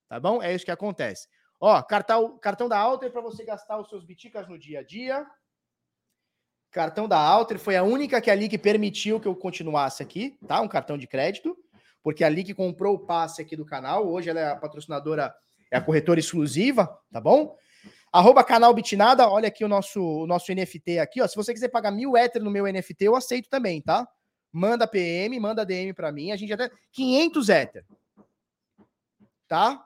Tá 0.09 0.21
bom? 0.21 0.43
É 0.43 0.55
isso 0.55 0.65
que 0.65 0.71
acontece. 0.71 1.29
Ó, 1.61 1.81
cartão, 1.83 2.39
cartão 2.39 2.69
da 2.69 2.79
Alter 2.79 3.11
para 3.11 3.21
você 3.21 3.45
gastar 3.45 3.79
os 3.79 3.89
seus 3.89 4.05
biticas 4.05 4.49
no 4.49 4.59
dia 4.59 4.81
a 4.81 4.83
dia. 4.83 5.27
Cartão 6.71 7.09
da 7.09 7.19
Alter 7.19 7.59
foi 7.59 7.77
a 7.77 7.83
única 7.83 8.21
que 8.21 8.31
ali 8.31 8.49
que 8.49 8.59
permitiu 8.59 9.19
que 9.19 9.27
eu 9.27 9.35
continuasse 9.35 10.03
aqui, 10.03 10.39
tá? 10.47 10.61
Um 10.61 10.69
cartão 10.69 10.99
de 10.99 11.07
crédito, 11.07 11.57
porque 12.03 12.23
ali 12.23 12.45
que 12.45 12.55
comprou 12.55 12.95
o 12.95 12.99
passe 12.99 13.41
aqui 13.41 13.57
do 13.57 13.65
canal, 13.65 14.07
hoje 14.07 14.29
ela 14.29 14.41
é 14.41 14.49
a 14.51 14.57
patrocinadora, 14.57 15.35
é 15.71 15.77
a 15.79 15.81
corretora 15.81 16.21
exclusiva, 16.21 16.87
tá 17.11 17.21
bom? 17.21 17.57
Arroba 18.13 18.43
canal 18.43 18.73
Bitnada, 18.73 19.29
olha 19.29 19.49
aqui 19.49 19.65
o 19.65 19.69
nosso, 19.69 20.01
o 20.01 20.27
nosso 20.27 20.53
NFT 20.53 20.99
aqui, 20.99 21.21
ó. 21.21 21.27
Se 21.27 21.37
você 21.37 21.53
quiser 21.53 21.69
pagar 21.69 21.91
mil 21.91 22.17
Ether 22.17 22.43
no 22.43 22.51
meu 22.51 22.65
NFT, 22.65 23.05
eu 23.05 23.17
aceito 23.17 23.49
também, 23.49 23.81
tá? 23.81 24.09
Manda 24.53 24.87
PM, 24.87 25.39
manda 25.39 25.67
DM 25.67 25.93
para 25.93 26.11
mim, 26.11 26.33
a 26.33 26.37
gente 26.37 26.53
até... 26.53 26.71
500 26.93 27.49
Ether. 27.49 27.85
Tá? 29.47 29.85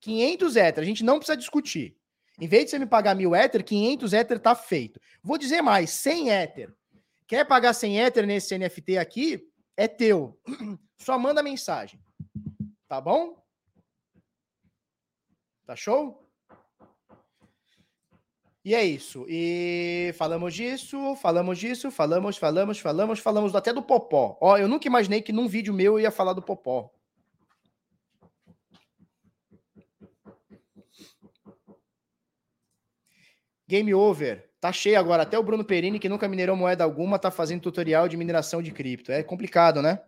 500 0.00 0.56
Ether, 0.56 0.82
a 0.82 0.86
gente 0.86 1.04
não 1.04 1.18
precisa 1.18 1.36
discutir. 1.36 1.96
Em 2.40 2.48
vez 2.48 2.64
de 2.64 2.70
você 2.70 2.78
me 2.78 2.86
pagar 2.86 3.14
mil 3.14 3.36
Ether, 3.36 3.62
500 3.62 4.12
Ether 4.12 4.40
tá 4.40 4.54
feito. 4.54 5.00
Vou 5.22 5.36
dizer 5.38 5.60
mais, 5.62 5.90
100 5.90 6.30
Ether. 6.30 6.74
Quer 7.26 7.44
pagar 7.46 7.74
100 7.74 8.00
Ether 8.00 8.26
nesse 8.26 8.58
NFT 8.58 8.98
aqui? 8.98 9.48
É 9.76 9.86
teu. 9.86 10.36
Só 10.98 11.18
manda 11.18 11.42
mensagem. 11.42 12.00
Tá 12.88 13.00
bom? 13.00 13.40
Tá 15.64 15.76
show? 15.76 16.28
E 18.64 18.74
é 18.74 18.84
isso. 18.84 19.24
E 19.28 20.12
falamos 20.18 20.54
disso, 20.54 21.16
falamos 21.16 21.58
disso, 21.58 21.90
falamos, 21.90 22.36
falamos, 22.36 22.78
falamos, 22.78 23.18
falamos 23.18 23.54
até 23.54 23.72
do 23.72 23.82
Popó. 23.82 24.36
Ó, 24.40 24.58
eu 24.58 24.68
nunca 24.68 24.86
imaginei 24.86 25.22
que 25.22 25.32
num 25.32 25.48
vídeo 25.48 25.72
meu 25.72 25.94
eu 25.94 26.00
ia 26.00 26.10
falar 26.10 26.34
do 26.34 26.42
Popó. 26.42 26.90
Game 33.66 33.94
over. 33.94 34.50
Tá 34.60 34.72
cheio 34.72 34.98
agora. 34.98 35.22
Até 35.22 35.38
o 35.38 35.42
Bruno 35.42 35.64
Perini, 35.64 35.98
que 35.98 36.08
nunca 36.08 36.28
minerou 36.28 36.56
moeda 36.56 36.84
alguma, 36.84 37.18
tá 37.18 37.30
fazendo 37.30 37.62
tutorial 37.62 38.08
de 38.08 38.16
mineração 38.16 38.60
de 38.60 38.72
cripto. 38.72 39.10
É 39.10 39.22
complicado, 39.22 39.80
né? 39.80 40.02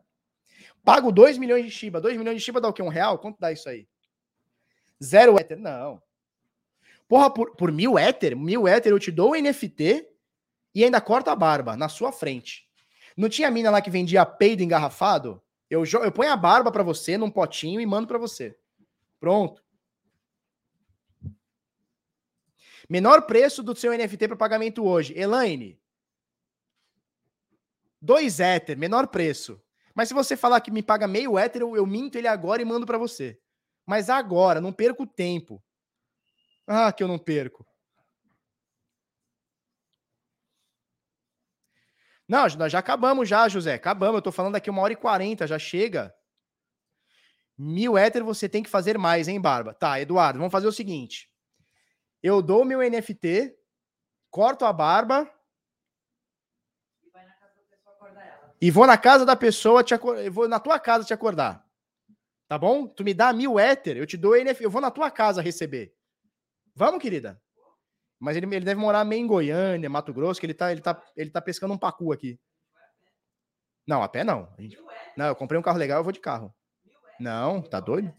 Pago 0.84 1.10
2 1.10 1.38
milhões 1.38 1.64
de 1.64 1.70
Shiba. 1.70 2.00
2 2.00 2.18
milhões 2.18 2.36
de 2.36 2.42
Shiba 2.42 2.60
dá 2.60 2.68
o 2.68 2.72
quê? 2.72 2.82
Um 2.82 2.88
real? 2.88 3.18
Quanto 3.18 3.38
dá 3.40 3.52
isso 3.52 3.68
aí? 3.68 3.86
Zero 5.02 5.38
Ether? 5.38 5.58
Não. 5.58 6.02
Porra, 7.12 7.28
por, 7.28 7.54
por 7.56 7.70
mil 7.70 7.98
éter, 7.98 8.34
mil 8.34 8.66
éter 8.66 8.90
eu 8.90 8.98
te 8.98 9.10
dou 9.10 9.32
o 9.32 9.36
NFT 9.36 10.08
e 10.74 10.82
ainda 10.82 10.98
corta 10.98 11.30
a 11.30 11.36
barba 11.36 11.76
na 11.76 11.86
sua 11.86 12.10
frente. 12.10 12.66
Não 13.14 13.28
tinha 13.28 13.50
mina 13.50 13.70
lá 13.70 13.82
que 13.82 13.90
vendia 13.90 14.24
peido 14.24 14.62
engarrafado? 14.62 15.42
Eu, 15.68 15.84
eu 15.84 16.10
ponho 16.10 16.32
a 16.32 16.36
barba 16.38 16.72
para 16.72 16.82
você 16.82 17.18
num 17.18 17.30
potinho 17.30 17.82
e 17.82 17.84
mando 17.84 18.08
para 18.08 18.16
você. 18.16 18.58
Pronto. 19.20 19.62
Menor 22.88 23.26
preço 23.26 23.62
do 23.62 23.76
seu 23.76 23.92
NFT 23.92 24.28
para 24.28 24.36
pagamento 24.36 24.82
hoje. 24.82 25.12
Elaine. 25.14 25.78
Dois 28.00 28.40
éter, 28.40 28.74
menor 28.78 29.08
preço. 29.08 29.62
Mas 29.94 30.08
se 30.08 30.14
você 30.14 30.34
falar 30.34 30.62
que 30.62 30.70
me 30.70 30.82
paga 30.82 31.06
meio 31.06 31.38
éter, 31.38 31.60
eu, 31.60 31.76
eu 31.76 31.84
minto 31.84 32.16
ele 32.16 32.26
agora 32.26 32.62
e 32.62 32.64
mando 32.64 32.86
para 32.86 32.96
você. 32.96 33.38
Mas 33.84 34.08
agora, 34.08 34.62
não 34.62 34.72
perco 34.72 35.06
tempo. 35.06 35.62
Ah, 36.66 36.92
que 36.92 37.02
eu 37.02 37.08
não 37.08 37.18
perco. 37.18 37.66
Não, 42.28 42.46
nós 42.56 42.72
já 42.72 42.78
acabamos 42.78 43.28
já, 43.28 43.48
José. 43.48 43.74
Acabamos. 43.74 44.16
Eu 44.16 44.22
tô 44.22 44.32
falando 44.32 44.56
aqui 44.56 44.70
uma 44.70 44.80
hora 44.80 44.92
e 44.92 44.96
quarenta, 44.96 45.46
já 45.46 45.58
chega. 45.58 46.14
Mil 47.58 47.98
éter 47.98 48.24
você 48.24 48.48
tem 48.48 48.62
que 48.62 48.70
fazer 48.70 48.96
mais, 48.96 49.28
hein, 49.28 49.40
Barba? 49.40 49.74
Tá, 49.74 50.00
Eduardo, 50.00 50.38
vamos 50.38 50.52
fazer 50.52 50.66
o 50.66 50.72
seguinte. 50.72 51.30
Eu 52.22 52.40
dou 52.40 52.64
meu 52.64 52.80
NFT, 52.80 53.54
corto 54.30 54.64
a 54.64 54.72
barba. 54.72 55.30
E 58.60 58.70
vou 58.70 58.86
na 58.86 58.96
casa 58.96 59.26
da 59.26 59.34
pessoa 59.34 59.82
te 59.82 59.92
acordar. 59.92 60.24
Eu 60.24 60.32
vou 60.32 60.48
na 60.48 60.60
tua 60.60 60.78
casa 60.78 61.04
te 61.04 61.12
acordar. 61.12 61.66
Tá 62.48 62.56
bom? 62.56 62.86
Tu 62.86 63.02
me 63.02 63.12
dá 63.12 63.32
mil 63.32 63.58
éter, 63.58 63.96
eu 63.96 64.06
te 64.06 64.16
dou 64.16 64.36
NFT. 64.36 64.64
Eu 64.64 64.70
vou 64.70 64.80
na 64.80 64.90
tua 64.90 65.10
casa 65.10 65.42
receber. 65.42 65.94
Vamos, 66.74 67.00
querida? 67.00 67.40
Mas 68.18 68.36
ele, 68.36 68.46
ele 68.54 68.64
deve 68.64 68.80
morar 68.80 69.04
meio 69.04 69.22
em 69.22 69.26
Goiânia, 69.26 69.90
Mato 69.90 70.12
Grosso, 70.12 70.38
que 70.38 70.46
ele 70.46 70.54
tá, 70.54 70.70
ele 70.70 70.80
tá, 70.80 71.02
ele 71.16 71.30
tá 71.30 71.40
pescando 71.40 71.74
um 71.74 71.78
pacu 71.78 72.12
aqui. 72.12 72.38
Não, 73.86 74.02
a 74.02 74.08
pé 74.08 74.22
não. 74.22 74.48
Gente... 74.58 74.78
Não, 75.16 75.26
eu 75.26 75.36
comprei 75.36 75.58
um 75.58 75.62
carro 75.62 75.78
legal, 75.78 75.98
eu 75.98 76.04
vou 76.04 76.12
de 76.12 76.20
carro. 76.20 76.54
Não, 77.18 77.60
tá 77.60 77.80
doido? 77.80 78.14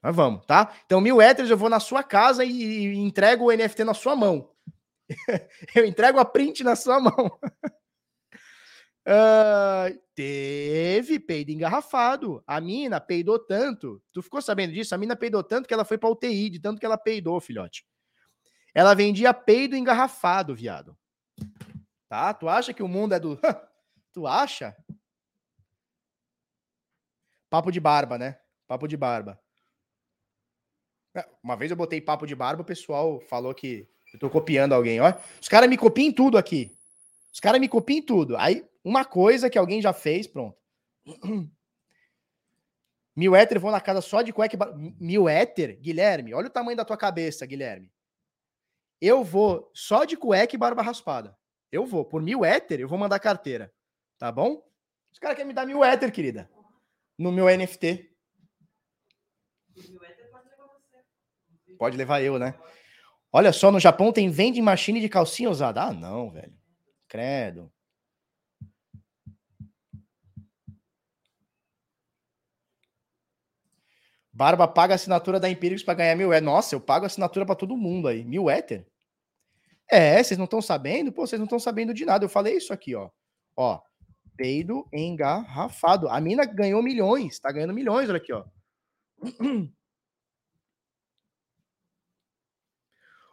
Mas 0.00 0.14
vamos, 0.14 0.46
tá? 0.46 0.72
Então, 0.86 1.00
mil 1.00 1.20
héteros, 1.20 1.50
eu 1.50 1.56
vou 1.56 1.68
na 1.68 1.80
sua 1.80 2.02
casa 2.02 2.44
e, 2.44 2.50
e 2.52 2.96
entrego 2.96 3.46
o 3.46 3.52
NFT 3.52 3.82
na 3.84 3.94
sua 3.94 4.14
mão. 4.14 4.50
eu 5.74 5.84
entrego 5.84 6.18
a 6.18 6.24
print 6.24 6.62
na 6.62 6.76
sua 6.76 7.00
mão. 7.00 7.12
Uh, 9.08 9.98
teve 10.14 11.18
peido 11.18 11.50
engarrafado. 11.50 12.44
A 12.46 12.60
mina 12.60 13.00
peidou 13.00 13.38
tanto. 13.38 14.02
Tu 14.12 14.20
ficou 14.20 14.42
sabendo 14.42 14.74
disso? 14.74 14.94
A 14.94 14.98
mina 14.98 15.16
peidou 15.16 15.42
tanto 15.42 15.66
que 15.66 15.72
ela 15.72 15.84
foi 15.84 15.96
pra 15.96 16.10
UTI, 16.10 16.50
de 16.50 16.60
tanto 16.60 16.78
que 16.78 16.84
ela 16.84 16.98
peidou, 16.98 17.40
filhote. 17.40 17.86
Ela 18.74 18.92
vendia 18.92 19.32
peido 19.32 19.74
engarrafado, 19.74 20.54
viado. 20.54 20.94
Tá? 22.06 22.34
Tu 22.34 22.46
acha 22.50 22.74
que 22.74 22.82
o 22.82 22.88
mundo 22.88 23.14
é 23.14 23.20
do. 23.20 23.40
tu 24.12 24.26
acha? 24.26 24.76
Papo 27.48 27.70
de 27.70 27.80
barba, 27.80 28.18
né? 28.18 28.38
Papo 28.66 28.86
de 28.86 28.96
barba. 28.96 29.40
É, 31.16 31.26
uma 31.42 31.56
vez 31.56 31.70
eu 31.70 31.76
botei 31.76 31.98
papo 31.98 32.26
de 32.26 32.34
barba, 32.34 32.60
o 32.60 32.66
pessoal 32.66 33.20
falou 33.22 33.54
que 33.54 33.88
eu 34.12 34.20
tô 34.20 34.28
copiando 34.28 34.74
alguém. 34.74 35.00
Ó, 35.00 35.14
os 35.40 35.48
caras 35.48 35.68
me 35.68 35.78
copiam 35.78 36.12
tudo 36.12 36.36
aqui. 36.36 36.77
Os 37.38 37.40
caras 37.40 37.60
me 37.60 37.68
copiam 37.68 38.04
tudo. 38.04 38.36
Aí 38.36 38.68
uma 38.82 39.04
coisa 39.04 39.48
que 39.48 39.56
alguém 39.56 39.80
já 39.80 39.92
fez, 39.92 40.26
pronto. 40.26 40.58
Mil 43.14 43.36
éter 43.36 43.60
vão 43.60 43.70
na 43.70 43.80
casa 43.80 44.00
só 44.00 44.22
de 44.22 44.32
cueca. 44.32 44.58
Mil 44.98 45.28
éter? 45.28 45.78
Guilherme, 45.78 46.34
olha 46.34 46.48
o 46.48 46.50
tamanho 46.50 46.76
da 46.76 46.84
tua 46.84 46.96
cabeça, 46.96 47.46
Guilherme. 47.46 47.92
Eu 49.00 49.22
vou 49.22 49.70
só 49.72 50.04
de 50.04 50.16
cueca 50.16 50.56
e 50.56 50.58
barba 50.58 50.82
raspada. 50.82 51.38
Eu 51.70 51.86
vou. 51.86 52.04
Por 52.04 52.20
mil 52.20 52.44
éter, 52.44 52.80
eu 52.80 52.88
vou 52.88 52.98
mandar 52.98 53.20
carteira. 53.20 53.72
Tá 54.18 54.32
bom? 54.32 54.60
Os 55.12 55.20
caras 55.20 55.36
querem 55.36 55.46
me 55.46 55.54
dar 55.54 55.64
mil 55.64 55.84
éter, 55.84 56.10
querida. 56.10 56.50
No 57.16 57.30
meu 57.30 57.46
NFT. 57.46 58.16
Pode 61.78 61.96
levar 61.96 62.20
eu, 62.20 62.36
né? 62.36 62.58
Olha 63.32 63.52
só, 63.52 63.70
no 63.70 63.78
Japão 63.78 64.12
tem 64.12 64.28
vending 64.28 64.60
machine 64.60 65.00
de 65.00 65.08
calcinha 65.08 65.48
usada. 65.48 65.82
Ah, 65.82 65.92
não, 65.92 66.32
velho. 66.32 66.57
Credo. 67.08 67.72
Barba 74.32 74.68
paga 74.68 74.94
a 74.94 74.96
assinatura 74.96 75.40
da 75.40 75.50
Empíricos 75.50 75.82
para 75.82 75.94
ganhar 75.94 76.14
mil 76.14 76.32
éter. 76.32 76.44
Nossa, 76.44 76.74
eu 76.74 76.80
pago 76.80 77.04
a 77.04 77.08
assinatura 77.08 77.44
para 77.44 77.56
todo 77.56 77.76
mundo 77.76 78.06
aí. 78.06 78.24
Mil 78.24 78.48
éter? 78.48 78.86
É, 79.90 80.22
vocês 80.22 80.38
não 80.38 80.44
estão 80.44 80.62
sabendo? 80.62 81.10
Pô, 81.10 81.26
vocês 81.26 81.40
não 81.40 81.46
estão 81.46 81.58
sabendo 81.58 81.92
de 81.92 82.04
nada. 82.04 82.24
Eu 82.24 82.28
falei 82.28 82.56
isso 82.56 82.72
aqui, 82.72 82.94
ó. 82.94 83.10
Ó, 83.56 83.80
peido 84.36 84.86
engarrafado. 84.92 86.08
A 86.08 86.20
mina 86.20 86.44
ganhou 86.44 86.82
milhões, 86.82 87.40
tá 87.40 87.50
ganhando 87.50 87.74
milhões, 87.74 88.08
olha 88.08 88.18
aqui, 88.18 88.32
ó. 88.32 88.44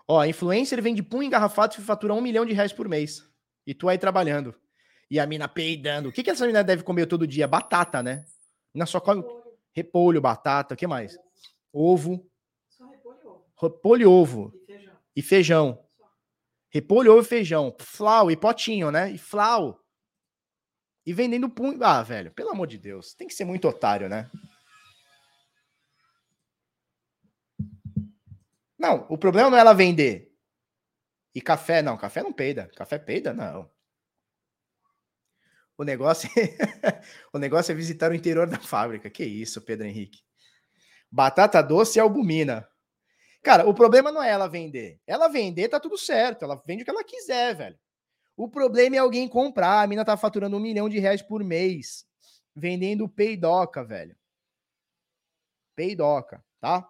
Ó, 0.08 0.24
influencer 0.24 0.82
vende 0.84 1.02
pum 1.02 1.24
engarrafado 1.24 1.76
e 1.80 1.82
fatura 1.82 2.14
um 2.14 2.22
milhão 2.22 2.46
de 2.46 2.54
reais 2.54 2.72
por 2.72 2.88
mês. 2.88 3.24
E 3.66 3.74
tu 3.74 3.90
aí 3.90 3.98
trabalhando. 3.98 4.56
E 5.10 5.20
a 5.20 5.26
mina 5.26 5.48
peidando. 5.48 6.10
O 6.10 6.12
que, 6.12 6.24
que 6.24 6.30
essa 6.30 6.46
mina 6.48 6.64
deve 6.64 6.84
comer 6.84 7.06
todo 7.06 7.28
dia? 7.28 7.48
Batata, 7.48 8.02
né? 8.02 8.26
Na 8.74 8.86
só 8.86 9.00
come 9.00 9.24
repolho, 9.72 10.22
batata, 10.22 10.74
o 10.74 10.78
que 10.78 10.88
mais? 10.88 11.18
Ovo. 11.72 12.26
Só 12.70 12.86
repolho 12.88 13.20
e 13.22 13.26
ovo. 13.28 13.46
Repolho 13.62 14.02
e 14.02 14.06
ovo. 14.06 14.54
E 14.54 14.66
feijão. 14.66 14.96
E 15.16 15.22
feijão. 15.22 15.86
Repolho, 16.70 17.12
ovo 17.14 17.22
e 17.22 17.26
feijão. 17.26 17.76
Flau 17.80 18.32
e 18.32 18.36
potinho, 18.36 18.92
né? 18.92 19.12
E 19.12 19.18
flau. 19.18 19.80
E 21.06 21.14
vendendo 21.14 21.50
pum. 21.50 21.78
Ah, 21.82 22.02
velho, 22.02 22.32
pelo 22.32 22.50
amor 22.50 22.68
de 22.68 22.78
Deus. 22.78 23.14
Tem 23.14 23.28
que 23.28 23.34
ser 23.34 23.46
muito 23.46 23.68
otário, 23.68 24.10
né? 24.10 24.30
Não, 28.78 29.06
o 29.10 29.18
problema 29.18 29.50
não 29.50 29.58
é 29.58 29.62
ela 29.62 29.74
vender. 29.74 30.35
E 31.36 31.42
café, 31.42 31.82
não. 31.82 31.98
Café 31.98 32.24
não 32.24 32.32
peida. 32.32 32.72
Café 32.78 32.98
peida, 32.98 33.34
não. 33.34 33.70
O 35.78 35.84
negócio, 35.84 36.30
é... 36.40 37.02
o 37.34 37.38
negócio 37.38 37.74
é 37.74 37.76
visitar 37.76 38.10
o 38.10 38.16
interior 38.16 38.48
da 38.48 38.58
fábrica. 38.58 39.10
Que 39.10 39.26
isso, 39.26 39.62
Pedro 39.62 39.86
Henrique. 39.86 40.24
Batata 41.12 41.62
doce 41.62 42.00
e 42.00 42.02
albumina. 42.02 42.66
Cara, 43.44 43.68
o 43.68 43.74
problema 43.74 44.14
não 44.14 44.24
é 44.24 44.32
ela 44.32 44.48
vender. 44.48 45.00
Ela 45.06 45.28
vender 45.28 45.68
tá 45.68 45.78
tudo 45.78 45.98
certo. 45.98 46.46
Ela 46.46 46.62
vende 46.66 46.84
o 46.84 46.86
que 46.86 46.92
ela 46.92 47.04
quiser, 47.04 47.54
velho. 47.54 47.78
O 48.38 48.50
problema 48.50 48.96
é 48.96 49.00
alguém 49.00 49.28
comprar. 49.28 49.82
A 49.82 49.88
mina 49.88 50.06
tá 50.06 50.16
faturando 50.16 50.56
um 50.56 50.62
milhão 50.62 50.88
de 50.88 51.00
reais 51.00 51.22
por 51.22 51.44
mês. 51.44 52.06
Vendendo 52.56 53.10
peidoca, 53.10 53.84
velho. 53.84 54.16
Peidoca, 55.76 56.44
tá? 56.62 56.90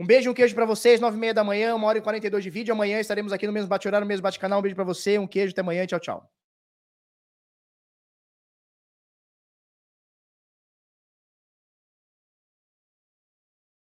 Um 0.00 0.06
beijo, 0.06 0.30
um 0.30 0.32
queijo 0.32 0.54
para 0.54 0.64
vocês. 0.64 0.98
Nove 0.98 1.18
e 1.18 1.20
meia 1.20 1.34
da 1.34 1.44
manhã, 1.44 1.74
uma 1.74 1.86
hora 1.86 1.98
e 1.98 2.00
quarenta 2.00 2.26
e 2.26 2.30
dois 2.30 2.42
de 2.42 2.48
vídeo. 2.48 2.72
Amanhã 2.72 2.98
estaremos 2.98 3.34
aqui 3.34 3.46
no 3.46 3.52
mesmo 3.52 3.68
bate-horário, 3.68 4.06
no 4.06 4.08
mesmo 4.08 4.22
bate-canal. 4.22 4.58
Um 4.58 4.62
beijo 4.62 4.74
para 4.74 4.82
você, 4.82 5.18
um 5.18 5.26
queijo, 5.26 5.52
até 5.52 5.60
amanhã. 5.60 5.84
Tchau, 5.84 6.00
tchau. 6.00 6.39